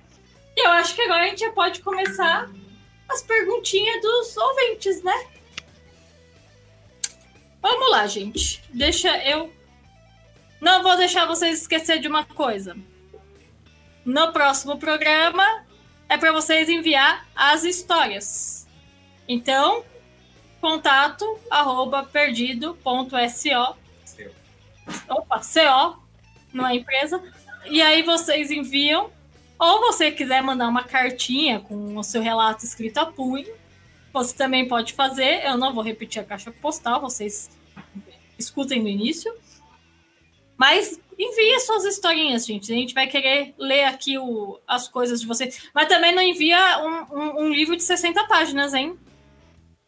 E 0.56 0.66
eu 0.66 0.70
acho 0.72 0.94
que 0.94 1.02
agora 1.02 1.24
a 1.24 1.28
gente 1.28 1.40
já 1.40 1.50
pode 1.52 1.80
começar 1.80 2.50
as 3.08 3.22
perguntinhas 3.22 4.02
dos 4.02 4.36
ouvintes, 4.36 5.02
né? 5.02 5.26
Vamos 7.60 7.90
lá, 7.90 8.06
gente. 8.06 8.62
Deixa 8.72 9.16
eu. 9.24 9.52
Não 10.60 10.82
vou 10.82 10.96
deixar 10.96 11.26
vocês 11.26 11.60
esquecer 11.60 11.98
de 12.00 12.08
uma 12.08 12.24
coisa. 12.24 12.76
No 14.04 14.32
próximo 14.32 14.78
programa, 14.78 15.64
é 16.12 16.18
para 16.18 16.30
vocês 16.30 16.68
enviar 16.68 17.26
as 17.34 17.64
histórias. 17.64 18.68
Então, 19.26 19.82
contato 20.60 21.24
arroba 21.50 22.02
perdido.so 22.02 23.76
Opa, 25.08 25.40
CO, 25.40 25.96
não 26.52 26.66
é 26.66 26.76
empresa. 26.76 27.22
E 27.64 27.80
aí 27.80 28.02
vocês 28.02 28.50
enviam, 28.50 29.10
ou 29.58 29.80
você 29.80 30.12
quiser 30.12 30.42
mandar 30.42 30.68
uma 30.68 30.84
cartinha 30.84 31.60
com 31.60 31.96
o 31.96 32.02
seu 32.02 32.20
relato 32.20 32.62
escrito 32.62 32.98
a 32.98 33.06
punho, 33.06 33.50
você 34.12 34.36
também 34.36 34.68
pode 34.68 34.92
fazer. 34.92 35.42
Eu 35.46 35.56
não 35.56 35.72
vou 35.72 35.82
repetir 35.82 36.20
a 36.20 36.24
caixa 36.26 36.52
postal, 36.52 37.00
vocês 37.00 37.50
escutem 38.38 38.82
no 38.82 38.88
início. 38.88 39.34
Mas 40.62 40.96
envie 41.18 41.58
suas 41.58 41.84
historinhas, 41.84 42.46
gente. 42.46 42.72
A 42.72 42.76
gente 42.76 42.94
vai 42.94 43.08
querer 43.08 43.52
ler 43.58 43.82
aqui 43.82 44.16
o, 44.16 44.60
as 44.64 44.86
coisas 44.86 45.20
de 45.20 45.26
vocês. 45.26 45.68
Mas 45.74 45.88
também 45.88 46.14
não 46.14 46.22
envia 46.22 46.56
um, 46.78 47.18
um, 47.18 47.42
um, 47.42 47.52
livro 47.52 47.76
de 47.76 47.82
60 47.82 48.28
páginas, 48.28 48.72
hein? 48.72 48.96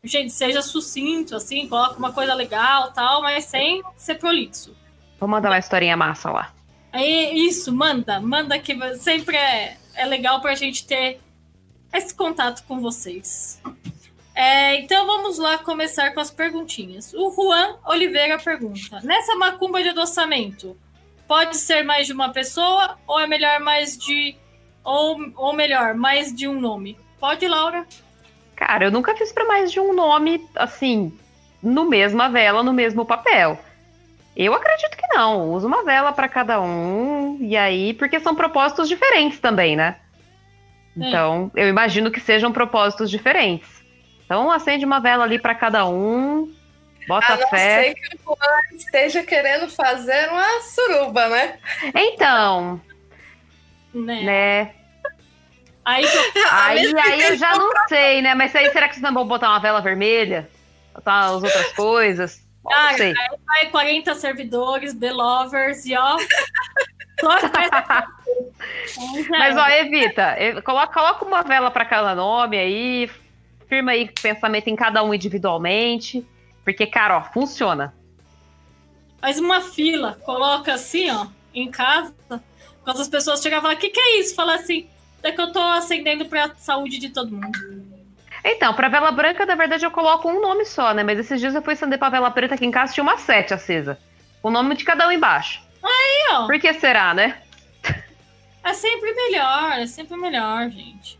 Gente, 0.03 0.33
seja 0.33 0.61
sucinto, 0.63 1.37
assim, 1.37 1.69
coloca 1.69 1.97
uma 1.97 2.13
coisa 2.13 2.35
legal 2.35 2.91
tal, 2.91 3.23
mas 3.23 3.45
sem 3.45 3.85
ser 3.97 4.17
prolixo. 4.17 4.77
Vou 5.21 5.29
mandar 5.29 5.51
uma 5.51 5.61
historinha 5.61 5.97
massa 5.97 6.33
lá. 6.33 6.53
Aí, 6.93 7.47
isso, 7.47 7.73
manda. 7.73 8.19
Manda 8.19 8.59
que 8.59 8.77
sempre 8.97 9.37
é, 9.37 9.77
é 9.95 10.05
legal 10.07 10.41
pra 10.41 10.57
gente 10.57 10.85
ter 10.85 11.21
esse 11.93 12.13
contato 12.13 12.67
com 12.67 12.81
vocês. 12.81 13.63
É, 14.35 14.77
então 14.81 15.07
vamos 15.07 15.39
lá 15.39 15.59
começar 15.59 16.13
com 16.13 16.21
as 16.21 16.31
perguntinhas. 16.31 17.15
O 17.15 17.31
Juan 17.31 17.77
Oliveira 17.87 18.37
pergunta: 18.39 19.01
Nessa 19.03 19.37
macumba 19.37 19.83
de 19.83 19.91
adoçamento, 19.91 20.77
pode 21.29 21.57
ser 21.57 21.85
mais 21.85 22.07
de 22.07 22.13
uma 22.13 22.33
pessoa 22.33 22.99
ou 23.07 23.21
é 23.21 23.27
melhor 23.27 23.61
mais 23.61 23.97
de. 23.97 24.37
Ou, 24.83 25.19
ou 25.37 25.53
melhor, 25.55 25.95
mais 25.95 26.35
de 26.35 26.47
um 26.49 26.61
nome? 26.61 26.99
Pode, 27.19 27.47
Laura? 27.49 27.87
Cara, 28.55 28.87
eu 28.87 28.91
nunca 28.91 29.17
fiz 29.17 29.33
para 29.33 29.47
mais 29.47 29.73
de 29.73 29.81
um 29.81 29.95
nome, 29.95 30.47
assim, 30.55 31.17
no 31.63 31.89
mesma 31.89 32.29
vela, 32.29 32.63
no 32.63 32.73
mesmo 32.73 33.07
papel. 33.07 33.59
Eu 34.37 34.53
acredito 34.53 34.97
que 34.97 35.07
não. 35.15 35.53
Uso 35.53 35.67
uma 35.67 35.85
vela 35.85 36.13
para 36.13 36.29
cada 36.29 36.61
um, 36.61 37.39
e 37.41 37.57
aí, 37.57 37.95
porque 37.95 38.21
são 38.21 38.35
propósitos 38.35 38.89
diferentes 38.89 39.39
também, 39.39 39.75
né? 39.75 39.97
É. 41.01 41.09
Então, 41.09 41.51
eu 41.55 41.69
imagino 41.69 42.11
que 42.11 42.21
sejam 42.21 42.53
propósitos 42.53 43.11
diferentes. 43.11 43.74
Então 44.25 44.51
acende 44.51 44.85
uma 44.85 45.01
vela 45.01 45.25
ali 45.25 45.39
para 45.39 45.55
cada 45.55 45.87
um, 45.87 46.53
bota 47.07 47.35
a 47.35 47.37
não 47.37 47.49
fé. 47.49 47.85
Ser 47.85 47.95
que 47.95 48.17
o 48.17 48.37
Juan 48.37 48.77
esteja 48.77 49.23
querendo 49.23 49.69
fazer 49.69 50.31
uma 50.31 50.61
suruba, 50.61 51.29
né? 51.29 51.59
Então, 51.95 52.81
né? 53.93 54.23
né? 54.23 54.75
Aí, 55.85 56.05
aí, 56.51 56.99
aí 56.99 57.23
eu 57.23 57.37
já 57.37 57.55
não 57.57 57.71
sei, 57.89 58.23
né? 58.23 58.35
Mas 58.35 58.55
aí 58.57 58.71
será 58.71 58.89
que 58.89 58.95
vocês 58.95 59.03
não 59.03 59.13
vão 59.13 59.27
botar 59.27 59.51
uma 59.51 59.61
vela 59.61 59.81
vermelha? 59.81 60.49
Botar 60.95 61.27
as 61.27 61.43
outras 61.43 61.73
coisas? 61.75 62.43
Ah, 62.73 62.93
aí 62.97 63.15
vai 63.47 63.67
40 63.71 64.15
servidores, 64.15 64.95
The 64.95 65.13
Lovers 65.13 65.85
e 65.85 65.95
ó. 65.95 66.17
Mas 69.29 69.57
ó, 69.57 69.69
evita. 69.69 70.35
Coloca, 70.65 70.95
coloca 70.95 71.25
uma 71.27 71.43
vela 71.43 71.71
para 71.71 71.85
cada 71.85 72.15
nome 72.15 72.57
aí, 72.57 73.11
firma 73.69 73.93
aí 73.93 74.11
pensamento 74.23 74.69
em 74.69 74.77
cada 74.77 75.03
um 75.03 75.13
individualmente. 75.15 76.27
Porque, 76.65 76.87
cara, 76.87 77.19
ó, 77.19 77.23
funciona. 77.23 77.95
Faz 79.21 79.39
uma 79.39 79.61
fila, 79.61 80.19
coloca 80.25 80.75
assim, 80.75 81.11
ó, 81.11 81.27
em 81.55 81.71
casa. 81.71 82.15
Quando 82.83 83.01
as 83.01 83.09
pessoas 83.09 83.41
chegam 83.41 83.59
e 83.59 83.63
falam, 83.63 83.77
o 83.77 83.81
que, 83.81 83.91
que 83.91 84.01
é 84.01 84.21
isso? 84.21 84.35
Fala 84.35 84.55
assim, 84.55 84.89
é 85.23 85.33
que 85.33 85.41
eu 85.41 85.53
tô 85.53 85.61
acendendo 85.61 86.27
pra 86.27 86.55
saúde 86.57 86.99
de 86.99 87.09
todo 87.11 87.33
mundo. 87.33 87.59
Então, 88.45 88.75
pra 88.75 88.91
vela 88.91 89.11
branca, 89.11 89.47
na 89.47 89.55
verdade, 89.55 89.87
eu 89.87 89.91
coloco 89.91 90.29
um 90.29 90.41
nome 90.41 90.67
só, 90.67 90.93
né? 90.93 91.03
Mas 91.03 91.19
esses 91.19 91.41
dias 91.41 91.55
eu 91.55 91.63
fui 91.63 91.73
acender 91.73 91.99
pra 91.99 92.11
vela 92.11 92.31
preta 92.31 92.55
aqui 92.55 92.67
em 92.67 92.71
casa, 92.71 92.93
tinha 92.93 93.03
uma 93.03 93.17
sete 93.17 93.55
acesa. 93.55 93.99
O 94.43 94.51
nome 94.51 94.77
de 94.77 94.85
cada 94.85 95.09
um 95.09 95.13
embaixo. 95.13 95.63
Aí, 95.83 96.29
ó. 96.33 96.47
Por 96.47 96.59
que 96.59 96.73
será, 96.75 97.15
né? 97.15 97.41
É 98.63 98.73
sempre 98.73 99.13
melhor, 99.15 99.73
é 99.73 99.87
sempre 99.87 100.17
melhor, 100.17 100.71
gente. 100.71 101.19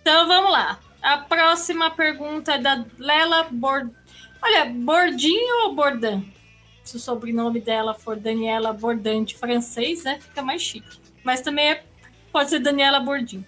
Então 0.00 0.26
vamos 0.26 0.50
lá. 0.50 0.78
A 1.02 1.18
próxima 1.18 1.90
pergunta 1.90 2.54
é 2.54 2.58
da 2.58 2.84
Lela 2.98 3.48
Bord... 3.50 3.90
Olha, 4.42 4.66
Bordinho 4.66 5.66
ou 5.66 5.74
Bordan? 5.74 6.22
Se 6.82 6.96
o 6.96 7.00
sobrenome 7.00 7.60
dela 7.60 7.94
for 7.94 8.16
Daniela 8.16 8.72
Bordan 8.72 9.24
de 9.24 9.36
francês, 9.36 10.04
né? 10.04 10.18
Fica 10.20 10.42
mais 10.42 10.62
chique. 10.62 10.98
Mas 11.24 11.40
também 11.40 11.70
é... 11.70 11.84
pode 12.32 12.50
ser 12.50 12.58
Daniela 12.58 13.00
Bordinho. 13.00 13.44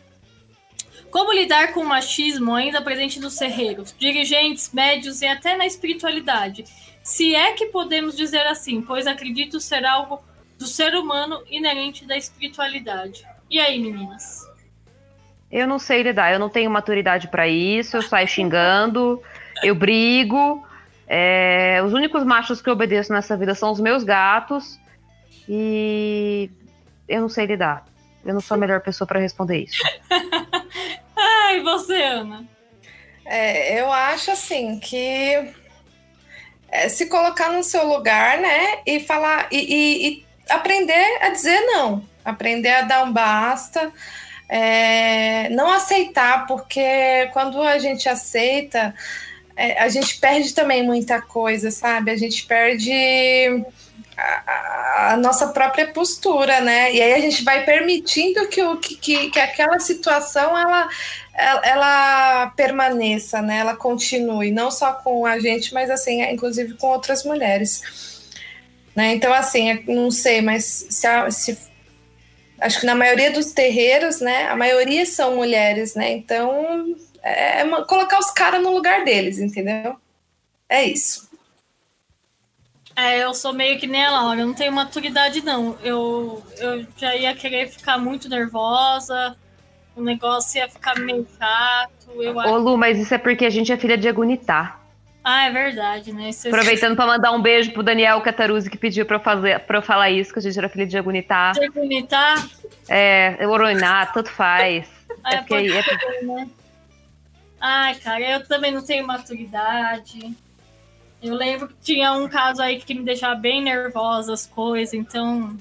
Como 1.10 1.32
lidar 1.32 1.74
com 1.74 1.80
o 1.80 1.86
machismo 1.86 2.54
ainda 2.54 2.80
presente 2.80 3.20
nos 3.20 3.36
terreiros, 3.36 3.94
dirigentes, 3.98 4.72
médios 4.72 5.20
e 5.20 5.26
até 5.26 5.56
na 5.56 5.66
espiritualidade? 5.66 6.64
Se 7.02 7.34
é 7.34 7.52
que 7.52 7.66
podemos 7.66 8.16
dizer 8.16 8.46
assim, 8.46 8.80
pois 8.80 9.06
acredito 9.06 9.60
ser 9.60 9.84
algo 9.84 10.22
do 10.58 10.66
ser 10.66 10.94
humano 10.94 11.42
inerente 11.50 12.06
da 12.06 12.16
espiritualidade. 12.16 13.26
E 13.50 13.60
aí, 13.60 13.78
meninas? 13.78 14.40
Eu 15.52 15.66
não 15.66 15.78
sei 15.78 16.02
lidar, 16.02 16.32
eu 16.32 16.38
não 16.38 16.48
tenho 16.48 16.70
maturidade 16.70 17.28
pra 17.28 17.46
isso, 17.46 17.96
eu 17.96 18.02
saio 18.02 18.26
xingando, 18.26 19.22
eu 19.62 19.74
brigo. 19.74 20.66
É, 21.06 21.82
os 21.84 21.92
únicos 21.92 22.24
machos 22.24 22.62
que 22.62 22.68
eu 22.70 22.72
obedeço 22.72 23.12
nessa 23.12 23.36
vida 23.36 23.54
são 23.54 23.70
os 23.70 23.78
meus 23.78 24.02
gatos. 24.02 24.80
E 25.48 26.50
eu 27.06 27.20
não 27.20 27.28
sei 27.28 27.44
lidar. 27.46 27.84
Eu 28.24 28.32
não 28.32 28.40
sou 28.40 28.54
a 28.54 28.58
melhor 28.58 28.80
pessoa 28.80 29.06
pra 29.06 29.20
responder 29.20 29.58
isso. 29.64 29.82
Ai, 31.16 31.60
você, 31.60 32.02
Ana? 32.02 32.44
É, 33.26 33.78
eu 33.80 33.92
acho 33.92 34.30
assim 34.30 34.78
que 34.80 35.52
é, 36.70 36.88
se 36.88 37.06
colocar 37.06 37.50
no 37.52 37.62
seu 37.62 37.86
lugar, 37.86 38.38
né? 38.38 38.78
E 38.86 39.00
falar 39.00 39.48
e, 39.50 39.58
e- 39.58 40.08
e 40.08 40.26
aprender 40.48 41.18
a 41.20 41.28
dizer 41.28 41.60
não, 41.66 42.02
aprender 42.24 42.70
a 42.70 42.82
dar 42.82 43.04
um 43.04 43.12
basta, 43.12 43.92
é, 44.48 45.48
não 45.50 45.70
aceitar, 45.72 46.46
porque 46.46 47.28
quando 47.32 47.60
a 47.62 47.78
gente 47.78 48.08
aceita, 48.08 48.94
é, 49.56 49.80
a 49.82 49.88
gente 49.88 50.18
perde 50.18 50.54
também 50.54 50.84
muita 50.84 51.20
coisa, 51.22 51.70
sabe? 51.70 52.10
A 52.10 52.16
gente 52.16 52.46
perde 52.46 52.92
a, 54.16 55.12
a- 55.12 55.16
nossa 55.16 55.48
própria 55.48 55.86
postura, 55.88 56.60
né? 56.60 56.92
E 56.92 57.00
aí 57.02 57.14
a 57.14 57.20
gente 57.20 57.42
vai 57.44 57.64
permitindo 57.64 58.46
que, 58.48 58.62
o, 58.62 58.76
que, 58.78 58.96
que, 58.96 59.30
que 59.30 59.40
aquela 59.40 59.78
situação 59.80 60.56
ela, 60.56 60.88
ela, 61.34 61.62
ela 61.66 62.46
permaneça, 62.56 63.42
né? 63.42 63.58
Ela 63.58 63.76
continue, 63.76 64.50
não 64.50 64.70
só 64.70 64.92
com 64.92 65.26
a 65.26 65.38
gente, 65.38 65.72
mas 65.74 65.90
assim, 65.90 66.22
inclusive 66.22 66.74
com 66.74 66.88
outras 66.88 67.24
mulheres. 67.24 67.82
Né? 68.94 69.14
Então, 69.14 69.32
assim, 69.32 69.82
não 69.86 70.10
sei, 70.10 70.42
mas 70.42 70.64
se, 70.90 71.30
se- 71.30 71.71
acho 72.62 72.80
que 72.80 72.86
na 72.86 72.94
maioria 72.94 73.30
dos 73.30 73.52
terreiros, 73.52 74.20
né? 74.20 74.48
A 74.48 74.56
maioria 74.56 75.04
são 75.04 75.36
mulheres, 75.36 75.94
né? 75.94 76.12
Então 76.12 76.96
é 77.22 77.62
uma- 77.64 77.84
colocar 77.84 78.18
os 78.18 78.30
caras 78.30 78.62
no 78.62 78.72
lugar 78.72 79.04
deles, 79.04 79.38
entendeu? 79.38 79.96
É 80.68 80.84
isso. 80.84 81.30
É, 82.94 83.24
eu 83.24 83.32
sou 83.34 83.52
meio 83.52 83.78
que 83.78 83.86
nem 83.86 84.04
a 84.04 84.10
Laura, 84.10 84.40
eu 84.40 84.46
não 84.46 84.54
tenho 84.54 84.72
maturidade, 84.72 85.42
não. 85.42 85.78
Eu, 85.82 86.42
eu 86.58 86.86
já 86.96 87.16
ia 87.16 87.34
querer 87.34 87.68
ficar 87.68 87.96
muito 87.98 88.28
nervosa, 88.28 89.34
o 89.96 90.02
negócio 90.02 90.58
ia 90.58 90.68
ficar 90.68 90.98
meio 90.98 91.26
chato. 91.38 92.10
Eu 92.20 92.36
Ô, 92.36 92.40
acho... 92.40 92.56
Lu, 92.56 92.76
mas 92.76 92.98
isso 92.98 93.14
é 93.14 93.18
porque 93.18 93.46
a 93.46 93.50
gente 93.50 93.72
é 93.72 93.78
filha 93.78 93.96
de 93.96 94.08
Agunitá. 94.08 94.78
Ah, 95.24 95.46
é 95.46 95.50
verdade, 95.50 96.12
né? 96.12 96.32
Você 96.32 96.48
Aproveitando 96.48 96.96
pra 96.96 97.06
mandar 97.06 97.30
um 97.32 97.40
beijo 97.40 97.70
pro 97.72 97.82
Daniel 97.82 98.20
Cataruzzi, 98.20 98.68
que 98.68 98.76
pediu 98.76 99.06
eu, 99.08 99.20
fazer, 99.20 99.62
eu 99.68 99.82
falar 99.82 100.10
isso, 100.10 100.32
que 100.32 100.38
a 100.40 100.42
gente 100.42 100.58
era 100.58 100.68
filha 100.68 100.86
de 100.86 100.98
Agunitá. 100.98 101.52
Você 101.54 101.70
bonita, 101.70 102.34
É, 102.88 103.46
Oroiná, 103.46 104.04
tanto 104.06 104.30
faz. 104.30 104.88
Ah, 105.22 105.34
É 105.34 105.36
porque 105.38 105.54
pode 105.54 105.72
é- 105.72 105.82
ser, 105.82 106.26
né? 106.26 106.48
Ai, 107.60 107.94
cara, 107.94 108.20
eu 108.20 108.46
também 108.48 108.72
não 108.72 108.84
tenho 108.84 109.06
maturidade. 109.06 110.34
Eu 111.22 111.34
lembro 111.34 111.68
que 111.68 111.74
tinha 111.80 112.12
um 112.14 112.28
caso 112.28 112.60
aí 112.60 112.80
que 112.80 112.92
me 112.92 113.04
deixava 113.04 113.36
bem 113.36 113.62
nervosa 113.62 114.32
as 114.32 114.44
coisas, 114.46 114.92
então 114.92 115.56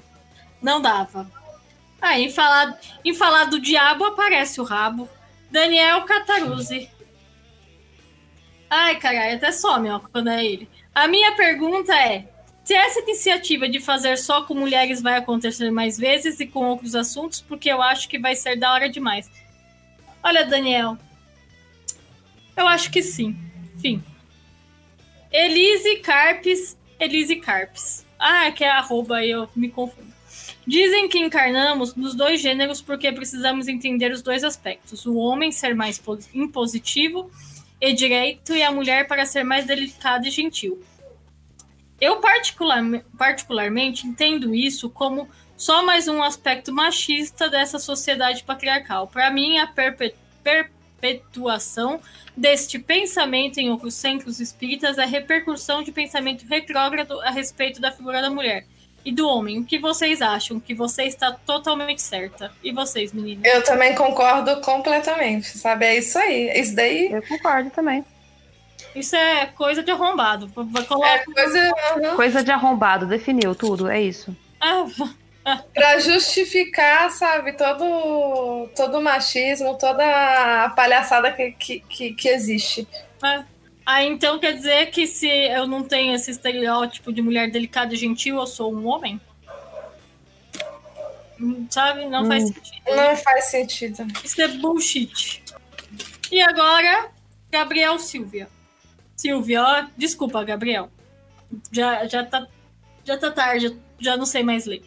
não 0.60 0.82
dava. 0.82 1.30
Ah, 2.00 2.18
em 2.18 2.28
falar, 2.28 2.76
em 3.04 3.14
falar 3.14 3.44
do 3.44 3.60
diabo 3.60 4.04
aparece 4.04 4.60
o 4.60 4.64
rabo. 4.64 5.08
Daniel 5.52 6.02
Cataruzzi. 6.02 6.90
Ai, 8.74 8.96
caralho, 8.98 9.36
até 9.36 9.52
some, 9.52 9.90
ó, 9.90 9.98
quando 9.98 10.30
é 10.30 10.42
ele. 10.42 10.66
A 10.94 11.06
minha 11.06 11.32
pergunta 11.32 11.94
é: 11.94 12.26
se 12.64 12.72
essa 12.72 13.00
iniciativa 13.00 13.68
de 13.68 13.78
fazer 13.80 14.16
só 14.16 14.42
com 14.44 14.54
mulheres 14.54 15.02
vai 15.02 15.16
acontecer 15.16 15.70
mais 15.70 15.98
vezes 15.98 16.40
e 16.40 16.46
com 16.46 16.64
outros 16.68 16.94
assuntos, 16.94 17.38
porque 17.42 17.68
eu 17.70 17.82
acho 17.82 18.08
que 18.08 18.18
vai 18.18 18.34
ser 18.34 18.56
da 18.56 18.72
hora 18.72 18.88
demais. 18.88 19.30
Olha, 20.22 20.46
Daniel. 20.46 20.96
Eu 22.56 22.66
acho 22.66 22.90
que 22.90 23.02
sim. 23.02 23.36
Fim. 23.78 24.02
Elise 25.30 25.96
Carpes. 25.96 26.76
Elise 26.98 27.36
Carpes. 27.36 28.06
Ah, 28.18 28.50
que 28.52 28.64
é 28.64 28.70
arroba 28.70 29.16
aí, 29.16 29.30
eu 29.30 29.48
me 29.54 29.68
confundo. 29.68 30.10
Dizem 30.66 31.08
que 31.08 31.18
encarnamos 31.18 31.94
nos 31.94 32.14
dois 32.14 32.40
gêneros 32.40 32.80
porque 32.80 33.10
precisamos 33.12 33.68
entender 33.68 34.12
os 34.12 34.22
dois 34.22 34.44
aspectos. 34.44 35.04
O 35.04 35.16
homem 35.16 35.50
ser 35.52 35.74
mais 35.74 35.98
po- 35.98 36.18
impositivo 36.32 37.30
e 37.82 37.92
direito 37.92 38.54
e 38.54 38.62
a 38.62 38.70
mulher 38.70 39.08
para 39.08 39.26
ser 39.26 39.42
mais 39.42 39.66
delicada 39.66 40.28
e 40.28 40.30
gentil. 40.30 40.80
Eu 42.00 42.20
particular- 42.20 43.02
particularmente 43.18 44.06
entendo 44.06 44.54
isso 44.54 44.88
como 44.88 45.28
só 45.56 45.84
mais 45.84 46.06
um 46.06 46.22
aspecto 46.22 46.72
machista 46.72 47.50
dessa 47.50 47.80
sociedade 47.80 48.44
patriarcal. 48.44 49.08
Para 49.08 49.32
mim, 49.32 49.58
a 49.58 49.66
perpe- 49.66 50.14
perpetuação 50.44 52.00
deste 52.36 52.78
pensamento 52.78 53.58
em 53.58 53.68
outros 53.70 53.94
centros 53.94 54.38
espíritas 54.38 54.96
é 54.96 55.04
repercussão 55.04 55.82
de 55.82 55.90
pensamento 55.90 56.46
retrógrado 56.46 57.20
a 57.20 57.30
respeito 57.30 57.80
da 57.80 57.90
figura 57.90 58.22
da 58.22 58.30
mulher 58.30 58.64
e 59.04 59.12
do 59.12 59.28
homem. 59.28 59.58
O 59.58 59.64
que 59.64 59.78
vocês 59.78 60.22
acham? 60.22 60.60
Que 60.60 60.74
você 60.74 61.04
está 61.04 61.32
totalmente 61.32 62.00
certa. 62.00 62.52
E 62.62 62.72
vocês, 62.72 63.12
meninas? 63.12 63.44
Eu 63.44 63.62
também 63.64 63.94
concordo 63.94 64.60
completamente, 64.60 65.58
sabe? 65.58 65.86
É 65.86 65.98
isso 65.98 66.18
aí. 66.18 66.52
Isso 66.58 66.74
daí 66.74 67.12
Eu 67.12 67.22
concordo 67.22 67.70
também. 67.70 68.04
Isso 68.94 69.16
é 69.16 69.46
coisa 69.46 69.82
de 69.82 69.90
arrombado. 69.90 70.50
Vai 70.54 70.84
colocar. 70.84 71.08
é 71.08 71.24
coisa 71.24 71.72
uhum, 71.96 72.16
Coisa 72.16 72.44
de 72.44 72.50
arrombado, 72.50 73.06
definiu 73.06 73.54
tudo, 73.54 73.88
é 73.88 74.00
isso. 74.00 74.36
Ah, 74.60 74.84
para 75.74 75.98
justificar, 75.98 77.10
sabe, 77.10 77.54
todo, 77.54 78.68
todo 78.76 78.98
o 78.98 79.02
machismo, 79.02 79.76
toda 79.76 80.04
a 80.64 80.70
palhaçada 80.70 81.32
que, 81.32 81.52
que, 81.52 81.80
que, 81.80 82.12
que 82.12 82.28
existe. 82.28 82.86
ah. 83.22 83.44
Ah, 83.94 84.02
então 84.02 84.38
quer 84.38 84.54
dizer 84.54 84.86
que 84.90 85.06
se 85.06 85.28
eu 85.28 85.66
não 85.66 85.82
tenho 85.84 86.14
esse 86.14 86.30
estereótipo 86.30 87.12
de 87.12 87.20
mulher 87.20 87.50
delicada 87.50 87.92
e 87.92 87.96
gentil, 87.98 88.36
eu 88.36 88.46
sou 88.46 88.74
um 88.74 88.86
homem? 88.86 89.20
Hum, 91.38 91.66
Sabe? 91.68 92.06
Não 92.06 92.26
faz 92.26 92.44
sentido. 92.44 92.82
Não 92.86 93.16
faz 93.18 93.44
sentido. 93.50 94.06
Isso 94.24 94.40
é 94.40 94.48
bullshit. 94.48 95.44
E 96.30 96.40
agora, 96.40 97.10
Gabriel 97.50 97.98
Silvia. 97.98 98.48
Silvia, 99.14 99.62
ó, 99.62 99.86
desculpa, 99.94 100.42
Gabriel. 100.42 100.90
Já, 101.70 102.06
já, 102.06 102.24
tá, 102.24 102.46
já 103.04 103.18
tá 103.18 103.30
tarde, 103.30 103.78
já 103.98 104.16
não 104.16 104.24
sei 104.24 104.42
mais 104.42 104.64
ler. 104.64 104.82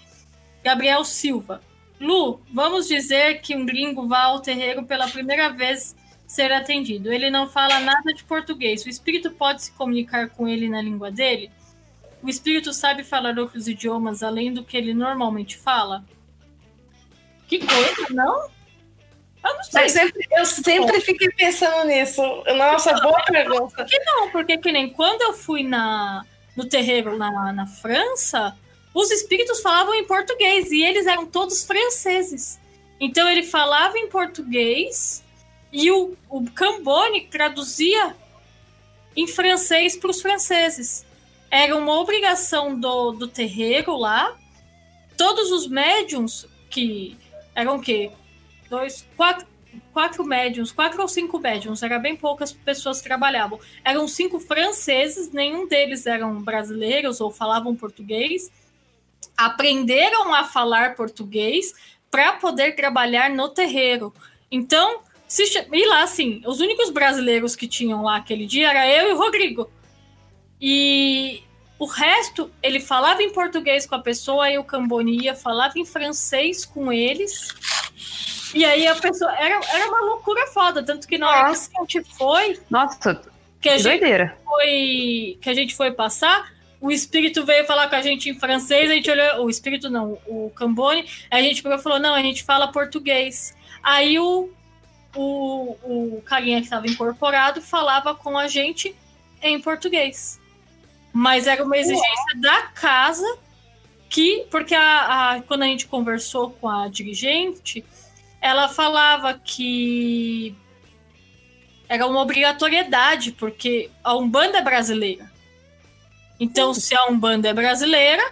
Gabriel 0.63 1.05
Silva. 1.05 1.61
Lu, 1.99 2.41
vamos 2.51 2.87
dizer 2.87 3.39
que 3.41 3.55
um 3.55 3.67
gringo 3.67 4.07
vá 4.07 4.23
ao 4.23 4.39
terreiro 4.39 4.83
pela 4.83 5.07
primeira 5.07 5.49
vez 5.49 5.95
ser 6.27 6.51
atendido. 6.51 7.11
Ele 7.11 7.29
não 7.29 7.47
fala 7.47 7.79
nada 7.79 8.13
de 8.13 8.23
português. 8.23 8.85
O 8.85 8.89
espírito 8.89 9.31
pode 9.31 9.63
se 9.63 9.71
comunicar 9.71 10.29
com 10.29 10.47
ele 10.47 10.69
na 10.69 10.81
língua 10.81 11.11
dele? 11.11 11.51
O 12.21 12.29
espírito 12.29 12.73
sabe 12.73 13.03
falar 13.03 13.37
outros 13.37 13.67
idiomas 13.67 14.23
além 14.23 14.51
do 14.51 14.63
que 14.63 14.75
ele 14.75 14.93
normalmente 14.93 15.57
fala? 15.57 16.03
Que 17.47 17.59
coisa, 17.59 18.07
não? 18.09 18.49
Eu 19.43 19.55
não 19.55 19.63
sempre, 19.63 20.27
eu 20.31 20.45
sempre 20.45 21.01
fiquei 21.01 21.29
pensando 21.29 21.87
nisso. 21.87 22.21
Nossa, 22.57 22.93
boa 22.93 23.21
pergunta. 23.25 23.85
Não, 24.05 24.31
porque 24.31 24.57
que 24.57 24.71
nem 24.71 24.89
quando 24.89 25.21
eu 25.21 25.33
fui 25.33 25.61
na, 25.61 26.25
no 26.55 26.65
terreiro 26.65 27.15
na, 27.15 27.53
na 27.53 27.67
França, 27.67 28.57
os 28.91 29.11
espíritos 29.11 29.61
falavam 29.61 29.93
em 29.93 30.05
português 30.05 30.71
e 30.71 30.81
eles 30.81 31.05
eram 31.05 31.27
todos 31.27 31.63
franceses. 31.63 32.59
Então 32.99 33.29
ele 33.29 33.43
falava 33.43 33.99
em 33.99 34.07
português 34.07 35.23
E 35.77 35.91
o, 35.91 36.15
o 36.29 36.49
Cambone 36.51 37.27
traduzia 37.27 38.15
em 39.13 39.27
francês 39.27 39.97
para 39.97 40.09
os 40.09 40.21
franceses. 40.21 41.05
Era 41.51 41.75
uma 41.75 41.99
obrigação 41.99 42.79
do, 42.79 43.11
do 43.11 43.27
terreiro 43.27 43.93
lá. 43.97 44.33
Todos 45.17 45.51
os 45.51 45.67
médiums, 45.67 46.47
que 46.69 47.17
eram 47.53 47.75
o 47.75 47.81
quê? 47.81 48.09
Dois, 48.69 49.05
quatro, 49.17 49.45
quatro 49.91 50.23
médiums, 50.23 50.71
quatro 50.71 51.01
ou 51.01 51.09
cinco 51.09 51.39
médiums, 51.39 51.83
era 51.83 51.99
bem 51.99 52.15
poucas 52.15 52.53
pessoas 52.53 53.01
que 53.01 53.07
trabalhavam. 53.09 53.59
Eram 53.83 54.07
cinco 54.07 54.39
franceses, 54.39 55.29
nenhum 55.33 55.67
deles 55.67 56.05
eram 56.05 56.41
brasileiros 56.41 57.19
ou 57.19 57.29
falavam 57.29 57.75
português. 57.75 58.49
Aprenderam 59.35 60.33
a 60.33 60.45
falar 60.45 60.95
português 60.95 61.73
para 62.09 62.31
poder 62.37 62.77
trabalhar 62.77 63.29
no 63.29 63.49
terreiro. 63.49 64.13
Então, 64.49 65.03
se, 65.27 65.43
e 65.71 65.87
lá, 65.87 66.03
assim, 66.03 66.41
os 66.45 66.59
únicos 66.59 66.89
brasileiros 66.89 67.55
que 67.55 67.67
tinham 67.67 68.03
lá 68.03 68.17
aquele 68.17 68.45
dia 68.45 68.69
era 68.69 68.87
eu 68.89 69.09
e 69.09 69.13
o 69.13 69.17
Rodrigo. 69.17 69.69
E 70.61 71.43
o 71.77 71.85
resto, 71.85 72.51
ele 72.61 72.79
falava 72.79 73.21
em 73.21 73.31
português 73.31 73.85
com 73.85 73.95
a 73.95 73.99
pessoa, 73.99 74.49
e 74.49 74.57
o 74.57 74.63
Cambonia 74.63 75.35
falava 75.35 75.77
em 75.77 75.85
francês 75.85 76.65
com 76.65 76.91
eles. 76.91 77.53
E 78.53 78.63
aí 78.63 78.87
a 78.87 78.95
pessoa. 78.95 79.31
Era, 79.37 79.59
era 79.73 79.87
uma 79.89 80.01
loucura 80.01 80.47
foda. 80.47 80.81
Tanto 80.81 81.07
que 81.07 81.17
na 81.17 81.29
hora 81.29 81.53
que 81.53 81.77
a 81.77 81.81
gente 81.81 82.03
foi. 82.17 82.59
Nossa, 82.69 83.21
que 83.59 83.67
a 83.67 83.77
gente 83.77 83.99
doideira. 83.99 84.37
foi. 84.45 85.37
Que 85.41 85.49
a 85.49 85.53
gente 85.53 85.75
foi 85.75 85.91
passar, 85.91 86.53
o 86.79 86.91
espírito 86.91 87.43
veio 87.43 87.65
falar 87.65 87.89
com 87.89 87.95
a 87.95 88.01
gente 88.01 88.29
em 88.29 88.39
francês, 88.39 88.89
a 88.89 88.93
gente 88.93 89.09
olhou. 89.09 89.45
O 89.45 89.49
espírito 89.49 89.89
não, 89.89 90.19
o 90.27 90.51
Cambone, 90.55 91.05
a 91.31 91.41
gente 91.41 91.63
pegou 91.63 91.77
e 91.77 91.81
falou: 91.81 91.99
não, 91.99 92.13
a 92.13 92.21
gente 92.21 92.43
fala 92.43 92.71
português. 92.71 93.55
Aí 93.83 94.19
o, 94.19 94.49
o, 95.15 95.77
o 95.83 96.21
carinha 96.25 96.59
que 96.59 96.65
estava 96.65 96.87
incorporado 96.87 97.61
falava 97.61 98.13
com 98.13 98.37
a 98.37 98.47
gente 98.47 98.95
em 99.41 99.59
português. 99.61 100.39
Mas 101.13 101.47
era 101.47 101.63
uma 101.63 101.77
exigência 101.77 102.39
da 102.39 102.63
casa 102.63 103.37
que, 104.09 104.45
porque 104.51 104.75
a, 104.75 105.33
a, 105.33 105.41
quando 105.41 105.63
a 105.63 105.67
gente 105.67 105.87
conversou 105.87 106.51
com 106.51 106.69
a 106.69 106.87
dirigente, 106.87 107.83
ela 108.41 108.67
falava 108.67 109.33
que 109.33 110.55
era 111.87 112.05
uma 112.05 112.21
obrigatoriedade, 112.21 113.31
porque 113.31 113.89
a 114.03 114.15
Umbanda 114.15 114.57
é 114.57 114.61
brasileira. 114.61 115.31
Então, 116.39 116.73
se 116.73 116.95
a 116.95 117.05
Umbanda 117.05 117.47
é 117.47 117.53
brasileira, 117.53 118.23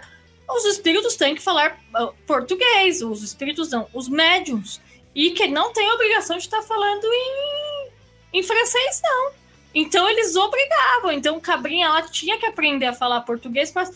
os 0.48 0.64
espíritos 0.64 1.16
têm 1.16 1.34
que 1.34 1.42
falar 1.42 1.78
ah, 1.94 2.12
português, 2.26 3.00
os 3.02 3.22
espíritos 3.22 3.70
não, 3.70 3.88
os 3.92 4.08
médiums. 4.08 4.80
E 5.14 5.30
que 5.30 5.46
não 5.46 5.72
tem 5.72 5.90
obrigação 5.92 6.36
de 6.36 6.44
estar 6.44 6.62
falando 6.62 7.04
em, 7.04 7.88
em 8.38 8.42
francês, 8.42 9.00
não. 9.02 9.32
Então 9.74 10.08
eles 10.08 10.36
obrigavam. 10.36 11.12
Então 11.12 11.40
Cabrinha 11.40 11.86
ela 11.86 12.02
tinha 12.02 12.38
que 12.38 12.46
aprender 12.46 12.86
a 12.86 12.92
falar 12.92 13.20
português, 13.22 13.72
mas 13.74 13.92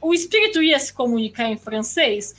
o 0.00 0.14
espírito 0.14 0.62
ia 0.62 0.78
se 0.78 0.92
comunicar 0.92 1.48
em 1.48 1.56
francês. 1.56 2.34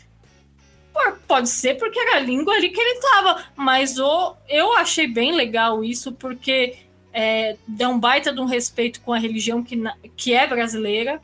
Pode 1.28 1.50
ser 1.50 1.76
porque 1.76 2.00
era 2.00 2.18
a 2.18 2.20
língua 2.20 2.54
ali 2.54 2.70
que 2.70 2.80
ele 2.80 2.98
estava, 3.00 3.44
mas 3.56 4.00
o, 4.00 4.36
eu 4.48 4.78
achei 4.78 5.08
bem 5.08 5.36
legal 5.36 5.84
isso, 5.84 6.14
porque 6.14 6.78
é, 7.12 7.58
dá 7.68 7.90
um 7.90 8.00
baita 8.00 8.32
de 8.32 8.40
um 8.40 8.46
respeito 8.46 9.02
com 9.02 9.12
a 9.12 9.18
religião 9.18 9.62
que, 9.62 9.82
que 10.16 10.34
é 10.34 10.48
brasileira, 10.48 11.22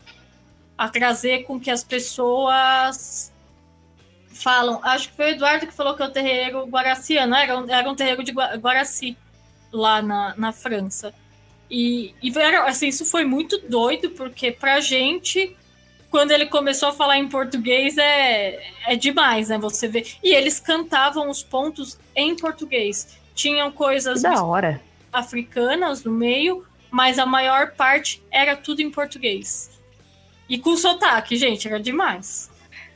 a 0.77 0.89
trazer 0.89 1.43
com 1.43 1.57
que 1.59 1.71
as 1.71 1.85
pessoas 1.85 3.31
falam. 4.33 4.79
Acho 4.83 5.09
que 5.09 5.15
foi 5.15 5.25
o 5.25 5.35
Eduardo 5.35 5.67
que 5.67 5.73
falou 5.73 5.95
que 5.95 6.03
é 6.03 6.05
o 6.05 6.11
terreiro 6.11 6.65
guaraciano, 6.65 7.35
era 7.35 7.57
um, 7.57 7.69
era 7.69 7.89
um 7.89 7.95
terreiro 7.95 8.23
de 8.23 8.31
Guaraci, 8.31 9.17
lá 9.71 10.01
na, 10.01 10.33
na 10.37 10.51
França. 10.51 11.13
E, 11.69 12.13
e 12.21 12.37
era, 12.37 12.65
assim, 12.65 12.87
isso 12.87 13.05
foi 13.05 13.23
muito 13.23 13.57
doido, 13.59 14.09
porque 14.11 14.51
pra 14.51 14.81
gente 14.81 15.55
quando 16.11 16.31
ele 16.31 16.45
começou 16.45 16.89
a 16.89 16.93
falar 16.93 17.17
em 17.17 17.27
português 17.29 17.97
é, 17.97 18.61
é 18.85 18.95
demais, 18.97 19.47
né? 19.47 19.57
Você 19.57 19.87
vê. 19.87 20.05
E 20.21 20.35
eles 20.35 20.59
cantavam 20.59 21.29
os 21.29 21.41
pontos 21.41 21.97
em 22.13 22.35
português. 22.35 23.17
Tinham 23.33 23.71
coisas 23.71 24.21
da 24.21 24.43
hora. 24.43 24.81
africanas 25.11 26.03
no 26.03 26.11
meio, 26.11 26.65
mas 26.91 27.17
a 27.17 27.25
maior 27.25 27.71
parte 27.71 28.21
era 28.29 28.57
tudo 28.57 28.81
em 28.81 28.91
português. 28.91 29.71
E 30.49 30.59
com 30.59 30.75
sotaque, 30.75 31.37
gente, 31.37 31.65
era 31.65 31.79
demais. 31.79 32.50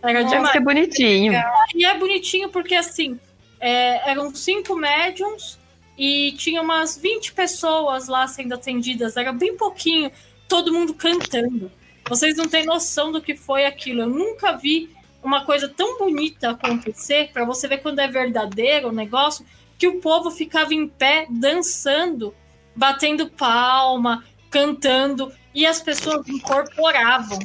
Era 0.08 0.22
Nossa, 0.22 0.36
demais. 0.36 0.64
bonitinho. 0.64 1.34
E 1.74 1.86
é 1.86 1.98
bonitinho 1.98 2.50
porque, 2.50 2.76
assim, 2.76 3.20
é, 3.60 4.10
eram 4.10 4.34
cinco 4.34 4.76
médiums 4.76 5.60
e 5.98 6.34
tinha 6.34 6.62
umas 6.62 6.98
20 6.98 7.34
pessoas 7.34 8.08
lá 8.08 8.28
sendo 8.28 8.54
atendidas. 8.54 9.18
Era 9.18 9.32
bem 9.32 9.56
pouquinho, 9.56 10.12
todo 10.48 10.74
mundo 10.74 10.94
cantando. 10.94 11.72
Vocês 12.08 12.38
não 12.38 12.48
têm 12.48 12.66
noção 12.66 13.12
do 13.12 13.22
que 13.22 13.36
foi 13.36 13.66
aquilo. 13.66 14.02
Eu 14.02 14.10
nunca 14.10 14.56
vi 14.56 14.90
uma 15.24 15.44
coisa 15.44 15.68
tão 15.68 15.98
bonita 15.98 16.52
acontecer, 16.52 17.32
para 17.34 17.44
você 17.44 17.68
ver 17.68 17.80
quando 17.80 18.00
é 18.00 18.08
verdadeiro 18.08 18.90
o 18.90 18.92
negócio, 18.92 19.44
que 19.78 19.88
o 19.88 20.00
povo 20.00 20.30
ficava 20.30 20.74
em 20.74 20.88
pé 20.88 21.26
dançando, 21.30 22.34
batendo 22.76 23.28
palma, 23.28 24.24
cantando, 24.52 25.34
e 25.56 25.66
as 25.66 25.82
pessoas 25.82 26.28
incorporavam, 26.28 27.40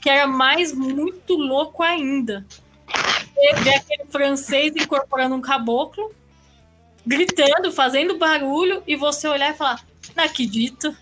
que 0.00 0.10
era 0.10 0.26
mais 0.26 0.74
muito 0.74 1.34
louco 1.34 1.82
ainda. 1.82 2.44
Ver 3.62 3.74
aquele 3.76 4.04
francês 4.10 4.74
incorporando 4.74 5.36
um 5.36 5.40
caboclo, 5.40 6.12
gritando, 7.06 7.70
fazendo 7.70 8.18
barulho, 8.18 8.82
e 8.84 8.96
você 8.96 9.28
olhar 9.28 9.54
e 9.54 9.56
falar, 9.56 9.86
não 10.16 10.24
acredito. 10.24 10.94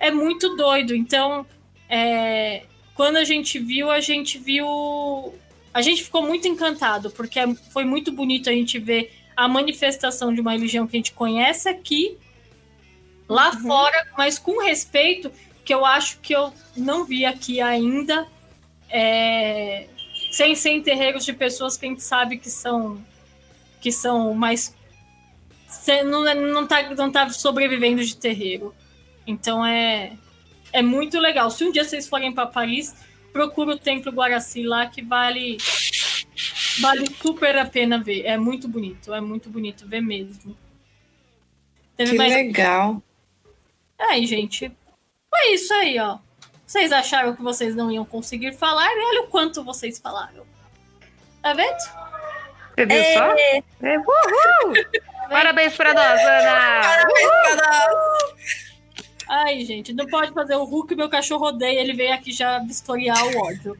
É 0.00 0.10
muito 0.10 0.56
doido. 0.56 0.92
Então, 0.92 1.46
é, 1.88 2.64
quando 2.94 3.16
a 3.16 3.24
gente 3.24 3.60
viu, 3.60 3.88
a 3.88 4.00
gente 4.00 4.38
viu. 4.38 5.34
A 5.72 5.80
gente 5.80 6.02
ficou 6.02 6.22
muito 6.22 6.48
encantado, 6.48 7.10
porque 7.12 7.38
é, 7.38 7.54
foi 7.70 7.84
muito 7.84 8.10
bonito 8.10 8.50
a 8.50 8.52
gente 8.52 8.78
ver 8.78 9.12
a 9.36 9.48
manifestação 9.48 10.34
de 10.34 10.40
uma 10.40 10.52
religião 10.52 10.86
que 10.86 10.96
a 10.96 10.98
gente 10.98 11.12
conhece 11.12 11.68
aqui, 11.68 12.18
lá 13.28 13.50
uhum. 13.50 13.60
fora, 13.60 14.06
mas 14.18 14.38
com 14.38 14.60
respeito, 14.60 15.32
que 15.64 15.72
eu 15.72 15.84
acho 15.84 16.18
que 16.20 16.34
eu 16.34 16.52
não 16.76 17.04
vi 17.04 17.24
aqui 17.24 17.60
ainda, 17.60 18.26
é, 18.90 19.86
sem 20.30 20.54
ser 20.54 20.70
em 20.70 20.82
terreiros 20.82 21.24
de 21.24 21.32
pessoas 21.32 21.76
que 21.76 21.86
a 21.86 21.88
gente 21.88 22.02
sabe 22.02 22.38
que 22.38 22.50
são 22.50 23.04
que 23.80 23.90
são 23.90 24.32
mais 24.34 24.74
não, 26.04 26.34
não, 26.34 26.66
tá, 26.66 26.94
não 26.94 27.10
tá 27.10 27.28
sobrevivendo 27.30 28.04
de 28.04 28.16
terreiro. 28.16 28.74
Então 29.26 29.64
é 29.64 30.12
é 30.72 30.82
muito 30.82 31.18
legal. 31.18 31.50
Se 31.50 31.64
um 31.64 31.70
dia 31.70 31.84
vocês 31.84 32.08
forem 32.08 32.32
para 32.32 32.46
Paris, 32.46 32.94
procura 33.32 33.74
o 33.74 33.78
Templo 33.78 34.12
Guaraci 34.12 34.62
lá, 34.62 34.86
que 34.86 35.02
vale 35.02 35.58
vale 36.80 37.06
super 37.20 37.56
a 37.58 37.66
pena 37.66 37.98
ver. 37.98 38.24
É 38.24 38.38
muito 38.38 38.68
bonito, 38.68 39.12
é 39.12 39.20
muito 39.20 39.50
bonito 39.50 39.86
ver 39.86 40.00
mesmo. 40.00 40.56
Teve 41.96 42.12
que 42.12 42.18
mais... 42.18 42.32
legal. 42.32 43.02
Aí, 43.98 44.26
gente, 44.26 44.72
foi 45.32 45.54
isso 45.54 45.72
aí, 45.72 45.98
ó. 45.98 46.18
Vocês 46.66 46.92
acharam 46.92 47.34
que 47.34 47.42
vocês 47.42 47.74
não 47.74 47.90
iam 47.90 48.04
conseguir 48.04 48.52
falar 48.52 48.86
e 48.86 48.98
olha 48.98 49.22
o 49.22 49.26
quanto 49.28 49.64
vocês 49.64 49.98
falaram. 49.98 50.44
Tá 51.42 51.54
vendo? 51.54 51.76
Você 52.74 52.86
viu 52.86 52.96
é. 52.96 53.14
só? 53.14 53.34
É, 53.82 53.98
uhul! 53.98 54.74
Parabéns 55.28 55.74
pra 55.74 55.94
nós, 55.94 56.20
Ana! 56.20 56.80
Parabéns 56.82 57.24
uhul! 57.24 57.56
pra 57.56 57.56
nós! 57.56 58.72
Ai, 59.28 59.60
gente, 59.64 59.94
não 59.94 60.06
pode 60.06 60.32
fazer 60.32 60.56
o 60.56 60.64
Hulk, 60.64 60.94
meu 60.94 61.08
cachorro 61.08 61.46
odeia, 61.46 61.80
ele 61.80 61.94
veio 61.94 62.12
aqui 62.12 62.32
já 62.32 62.58
vistoriar 62.58 63.22
o 63.24 63.38
ódio. 63.38 63.78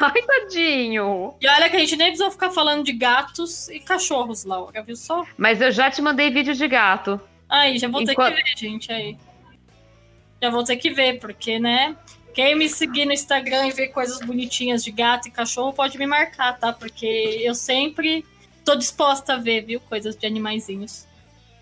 Ai, 0.00 0.22
tadinho. 0.22 1.34
E 1.40 1.48
olha 1.48 1.68
que 1.68 1.76
a 1.76 1.80
gente 1.80 1.96
nem 1.96 2.08
precisou 2.08 2.30
ficar 2.30 2.50
falando 2.50 2.84
de 2.84 2.92
gatos 2.92 3.68
e 3.68 3.80
cachorros, 3.80 4.44
Laura, 4.44 4.82
viu 4.82 4.96
só? 4.96 5.26
Mas 5.36 5.60
eu 5.60 5.72
já 5.72 5.90
te 5.90 6.00
mandei 6.00 6.30
vídeo 6.30 6.54
de 6.54 6.68
gato. 6.68 7.20
Aí, 7.48 7.78
já 7.78 7.88
vou 7.88 8.02
Enquanto... 8.02 8.34
ter 8.34 8.42
que 8.42 8.50
ver, 8.50 8.56
gente, 8.56 8.92
aí. 8.92 9.16
Já 10.40 10.50
vou 10.50 10.64
ter 10.64 10.76
que 10.76 10.90
ver, 10.90 11.18
porque, 11.18 11.58
né? 11.58 11.96
Quem 12.34 12.54
me 12.54 12.68
seguir 12.68 13.04
no 13.04 13.12
Instagram 13.12 13.66
e 13.66 13.72
ver 13.72 13.88
coisas 13.88 14.20
bonitinhas 14.20 14.84
de 14.84 14.92
gato 14.92 15.26
e 15.26 15.30
cachorro 15.30 15.72
pode 15.72 15.98
me 15.98 16.06
marcar, 16.06 16.58
tá? 16.58 16.72
Porque 16.72 17.06
eu 17.42 17.54
sempre 17.54 18.24
tô 18.64 18.76
disposta 18.76 19.34
a 19.34 19.36
ver, 19.36 19.62
viu? 19.62 19.80
Coisas 19.80 20.14
de 20.14 20.26
animaizinhos. 20.26 21.06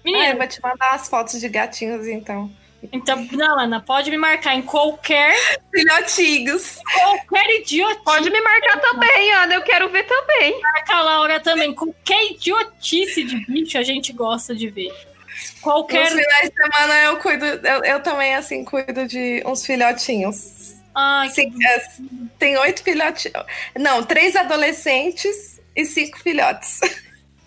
Menina, 0.05 0.25
ah, 0.25 0.31
eu 0.31 0.37
vou 0.37 0.47
te 0.47 0.63
mandar 0.63 0.93
as 0.93 1.09
fotos 1.09 1.41
de 1.41 1.49
gatinhos, 1.49 2.07
então. 2.07 2.51
Então, 2.93 3.27
não, 3.33 3.59
Ana, 3.59 3.81
pode 3.81 4.11
me 4.11 4.19
marcar 4.19 4.55
em 4.55 4.63
qualquer. 4.63 5.35
Filhotinhos. 5.75 6.79
Qualquer 6.95 7.61
idiotice. 7.61 8.05
Pode 8.05 8.31
me 8.31 8.41
marcar 8.41 8.81
também, 8.81 9.33
Ana, 9.33 9.55
eu 9.55 9.63
quero 9.63 9.89
ver 9.89 10.05
também. 10.05 10.61
Marca 10.61 10.95
a 10.95 11.03
Laura 11.03 11.41
também. 11.41 11.75
Qualquer 11.75 12.33
idiotice 12.33 13.25
de 13.25 13.47
bicho 13.47 13.79
a 13.79 13.83
gente 13.83 14.13
gosta 14.13 14.55
de 14.55 14.69
ver. 14.69 14.93
Qualquer. 15.67 16.05
Nos 16.11 16.21
finais 16.21 16.51
de 16.51 16.57
semana 16.57 16.95
eu 17.03 17.17
cuido, 17.19 17.45
eu, 17.45 17.85
eu 17.85 18.01
também, 18.03 18.35
assim, 18.35 18.65
cuido 18.65 19.07
de 19.07 19.43
uns 19.47 19.65
filhotinhos. 19.67 20.75
Ai, 20.95 21.29
Sim, 21.31 21.51
que... 21.51 21.67
é, 21.67 21.87
tem 22.39 22.57
oito 22.59 22.83
filhotinhos. 22.83 23.45
Não, 23.79 24.03
três 24.03 24.35
adolescentes 24.37 25.61
e 25.75 25.85
cinco 25.85 26.19
filhotes. 26.21 26.81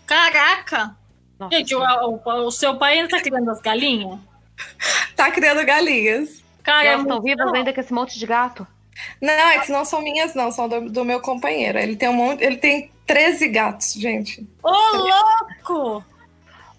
Caraca! 0.05 0.95
Nossa 1.39 1.55
Gente, 1.55 1.73
o, 1.75 1.79
o- 1.81 2.45
o 2.47 2.51
seu 2.51 2.77
pai 2.77 2.97
ainda 2.99 3.09
tá 3.09 3.21
criando 3.21 3.49
as 3.49 3.61
galinhas? 3.61 4.19
Tá 5.15 5.31
criando 5.31 5.65
galinhas. 5.65 6.43
Cara, 6.63 6.83
é 6.83 6.87
Elas 6.89 7.01
estão 7.01 7.15
muito- 7.21 7.25
vivas 7.37 7.53
ainda 7.53 7.73
com 7.73 7.79
esse 7.79 7.93
monte 7.93 8.19
de 8.19 8.25
gato? 8.25 8.67
Não, 9.21 9.31
essas 9.51 9.69
não 9.69 9.85
são 9.85 10.01
minhas, 10.01 10.35
não, 10.35 10.51
são 10.51 10.67
do, 10.67 10.89
do 10.89 11.05
meu 11.05 11.21
companheiro. 11.21 11.79
Ele 11.79 11.95
tem 11.95 12.09
um 12.09 12.13
monte, 12.13 12.43
ele 12.43 12.57
tem 12.57 12.91
13 13.07 13.47
gatos, 13.47 13.93
gente. 13.93 14.45
Ô, 14.61 14.69
louco! 14.97 16.03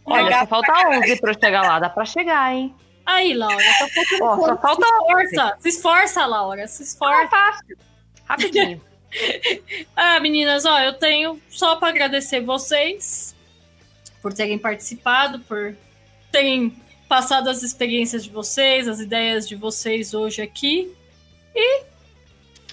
Olha, 0.05 0.41
só 0.41 0.47
falta 0.47 0.89
11 0.89 1.21
pra 1.21 1.31
eu 1.33 1.39
chegar 1.41 1.63
lá. 1.63 1.79
Dá 1.79 1.89
pra 1.91 2.05
chegar, 2.05 2.55
hein? 2.55 2.75
Aí, 3.07 3.35
Laura, 3.35 3.65
só 3.79 3.89
falta 3.89 4.25
Ó, 4.25 4.37
só 4.47 4.57
falta 4.59 4.87
Se 4.87 4.93
esforça, 4.93 5.57
se 5.61 5.69
esforça, 5.69 6.27
Laura, 6.27 6.69
se 6.69 6.83
Ah, 6.83 6.87
esforça. 6.87 7.29
fácil. 7.29 7.79
Rapidinho. 8.25 8.81
Ah, 9.97 10.21
meninas, 10.21 10.65
ó, 10.65 10.79
eu 10.81 10.93
tenho 10.93 11.41
só 11.51 11.75
para 11.75 11.89
agradecer 11.89 12.41
vocês 12.43 13.35
por 14.23 14.33
terem 14.33 14.57
participado, 14.57 15.41
por 15.41 15.75
terem 16.31 16.73
passado 17.09 17.51
as 17.51 17.65
experiências 17.65 18.23
de 18.23 18.31
vocês, 18.31 18.87
as 18.87 19.01
ideias 19.01 19.49
de 19.49 19.57
vocês 19.57 20.15
hoje 20.15 20.41
aqui. 20.41 20.95
E 21.53 21.81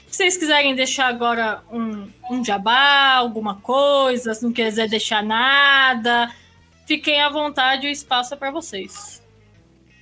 se 0.07 0.17
vocês 0.17 0.37
quiserem 0.37 0.75
deixar 0.75 1.07
agora 1.07 1.63
um, 1.71 2.07
um 2.29 2.45
jabá, 2.45 3.13
alguma 3.15 3.55
coisa, 3.55 4.35
se 4.35 4.43
não 4.43 4.53
quiser 4.53 4.87
deixar 4.87 5.23
nada, 5.23 6.29
fiquem 6.87 7.21
à 7.21 7.29
vontade, 7.29 7.85
o 7.85 7.89
espaço 7.89 8.33
é 8.33 8.37
para 8.37 8.49
vocês. 8.49 9.21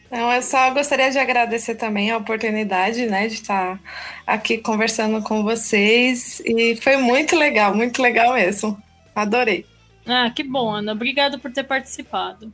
Então, 0.06 0.32
eu 0.32 0.42
só 0.42 0.70
gostaria 0.72 1.12
de 1.12 1.18
agradecer 1.18 1.76
também 1.76 2.12
a 2.12 2.18
oportunidade, 2.18 3.08
né, 3.08 3.28
de 3.28 3.34
estar 3.34 3.80
aqui 4.26 4.60
conversando 4.60 5.22
com 5.22 5.44
vocês. 5.44 6.42
E 6.46 6.76
foi 6.78 6.96
muito 6.96 7.36
legal, 7.36 7.74
muito 7.74 8.02
legal 8.02 8.36
mesmo. 8.36 8.82
Adorei. 9.16 9.66
Ah, 10.06 10.30
que 10.30 10.44
bom, 10.44 10.70
Ana. 10.72 10.92
Obrigada 10.92 11.38
por 11.40 11.52
ter 11.52 11.64
participado. 11.64 12.54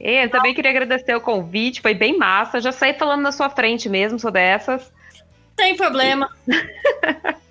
E 0.00 0.24
Eu 0.24 0.30
também 0.30 0.54
queria 0.54 0.70
agradecer 0.70 1.14
o 1.14 1.20
convite, 1.20 1.82
foi 1.82 1.92
bem 1.92 2.16
massa. 2.16 2.60
Já 2.60 2.72
saí 2.72 2.94
falando 2.94 3.20
na 3.20 3.32
sua 3.32 3.50
frente 3.50 3.86
mesmo, 3.88 4.18
sou 4.18 4.30
dessas. 4.30 4.90
Tem 5.54 5.76
problema. 5.76 6.30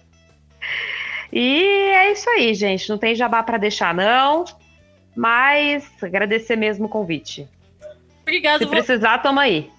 E 1.32 1.64
é 1.64 2.12
isso 2.12 2.30
aí, 2.30 2.54
gente. 2.56 2.90
Não 2.90 2.98
tem 2.98 3.16
jabá 3.16 3.44
pra 3.44 3.58
deixar, 3.58 3.94
não. 3.94 4.46
Mas 5.20 5.84
agradecer 6.02 6.56
mesmo 6.56 6.86
o 6.86 6.90
convite. 6.90 7.46
Obrigado. 8.22 8.60
Se 8.60 8.64
vo- 8.66 8.72
precisar, 8.72 9.18
toma 9.18 9.42
aí. 9.42 9.70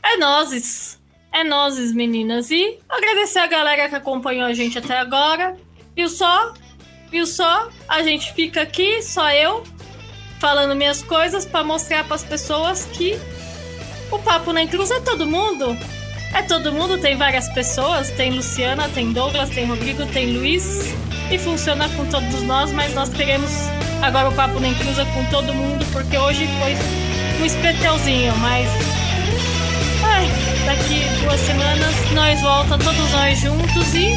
É 0.00 0.16
nozes. 0.16 0.96
É 1.32 1.42
nozes, 1.42 1.92
meninas. 1.92 2.52
E 2.52 2.78
agradecer 2.88 3.40
a 3.40 3.48
galera 3.48 3.88
que 3.88 3.96
acompanhou 3.96 4.46
a 4.46 4.54
gente 4.54 4.78
até 4.78 4.96
agora. 4.96 5.56
Viu 5.96 6.08
só? 6.08 6.54
Viu 7.10 7.26
só? 7.26 7.68
A 7.88 8.00
gente 8.04 8.32
fica 8.32 8.62
aqui, 8.62 9.02
só 9.02 9.28
eu, 9.32 9.64
falando 10.38 10.76
minhas 10.76 11.02
coisas 11.02 11.44
pra 11.44 11.64
mostrar 11.64 12.04
pras 12.04 12.22
pessoas 12.22 12.84
que 12.86 13.14
o 14.12 14.20
Papo 14.20 14.52
na 14.52 14.62
Inclusa 14.62 14.94
é 14.98 15.00
todo 15.00 15.26
mundo. 15.26 15.76
É 16.32 16.42
todo 16.42 16.72
mundo, 16.72 16.98
tem 16.98 17.16
várias 17.16 17.48
pessoas. 17.48 18.10
Tem 18.10 18.30
Luciana, 18.30 18.88
tem 18.88 19.12
Douglas, 19.12 19.50
tem 19.50 19.66
Rodrigo, 19.66 20.06
tem 20.06 20.32
Luiz. 20.32 20.94
E 21.30 21.38
funciona 21.38 21.88
com 21.90 22.04
todos 22.06 22.42
nós, 22.42 22.72
mas 22.72 22.94
nós 22.94 23.08
teremos 23.10 23.50
agora 24.02 24.28
o 24.28 24.32
Papo 24.32 24.58
na 24.58 24.68
Inclusa 24.68 25.04
com 25.06 25.24
todo 25.26 25.54
mundo, 25.54 25.86
porque 25.92 26.16
hoje 26.18 26.48
foi 26.58 26.76
um 27.40 27.44
especialzinho, 27.44 28.36
mas 28.38 28.68
Ai, 30.02 30.26
daqui 30.64 31.02
duas 31.22 31.40
semanas 31.40 31.94
nós 32.14 32.40
volta 32.40 32.78
todos 32.78 33.10
nós 33.12 33.38
juntos 33.38 33.94
e 33.94 34.12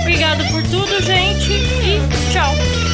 obrigado 0.00 0.44
por 0.50 0.62
tudo, 0.64 1.02
gente, 1.02 1.52
e 1.52 2.00
tchau. 2.32 2.93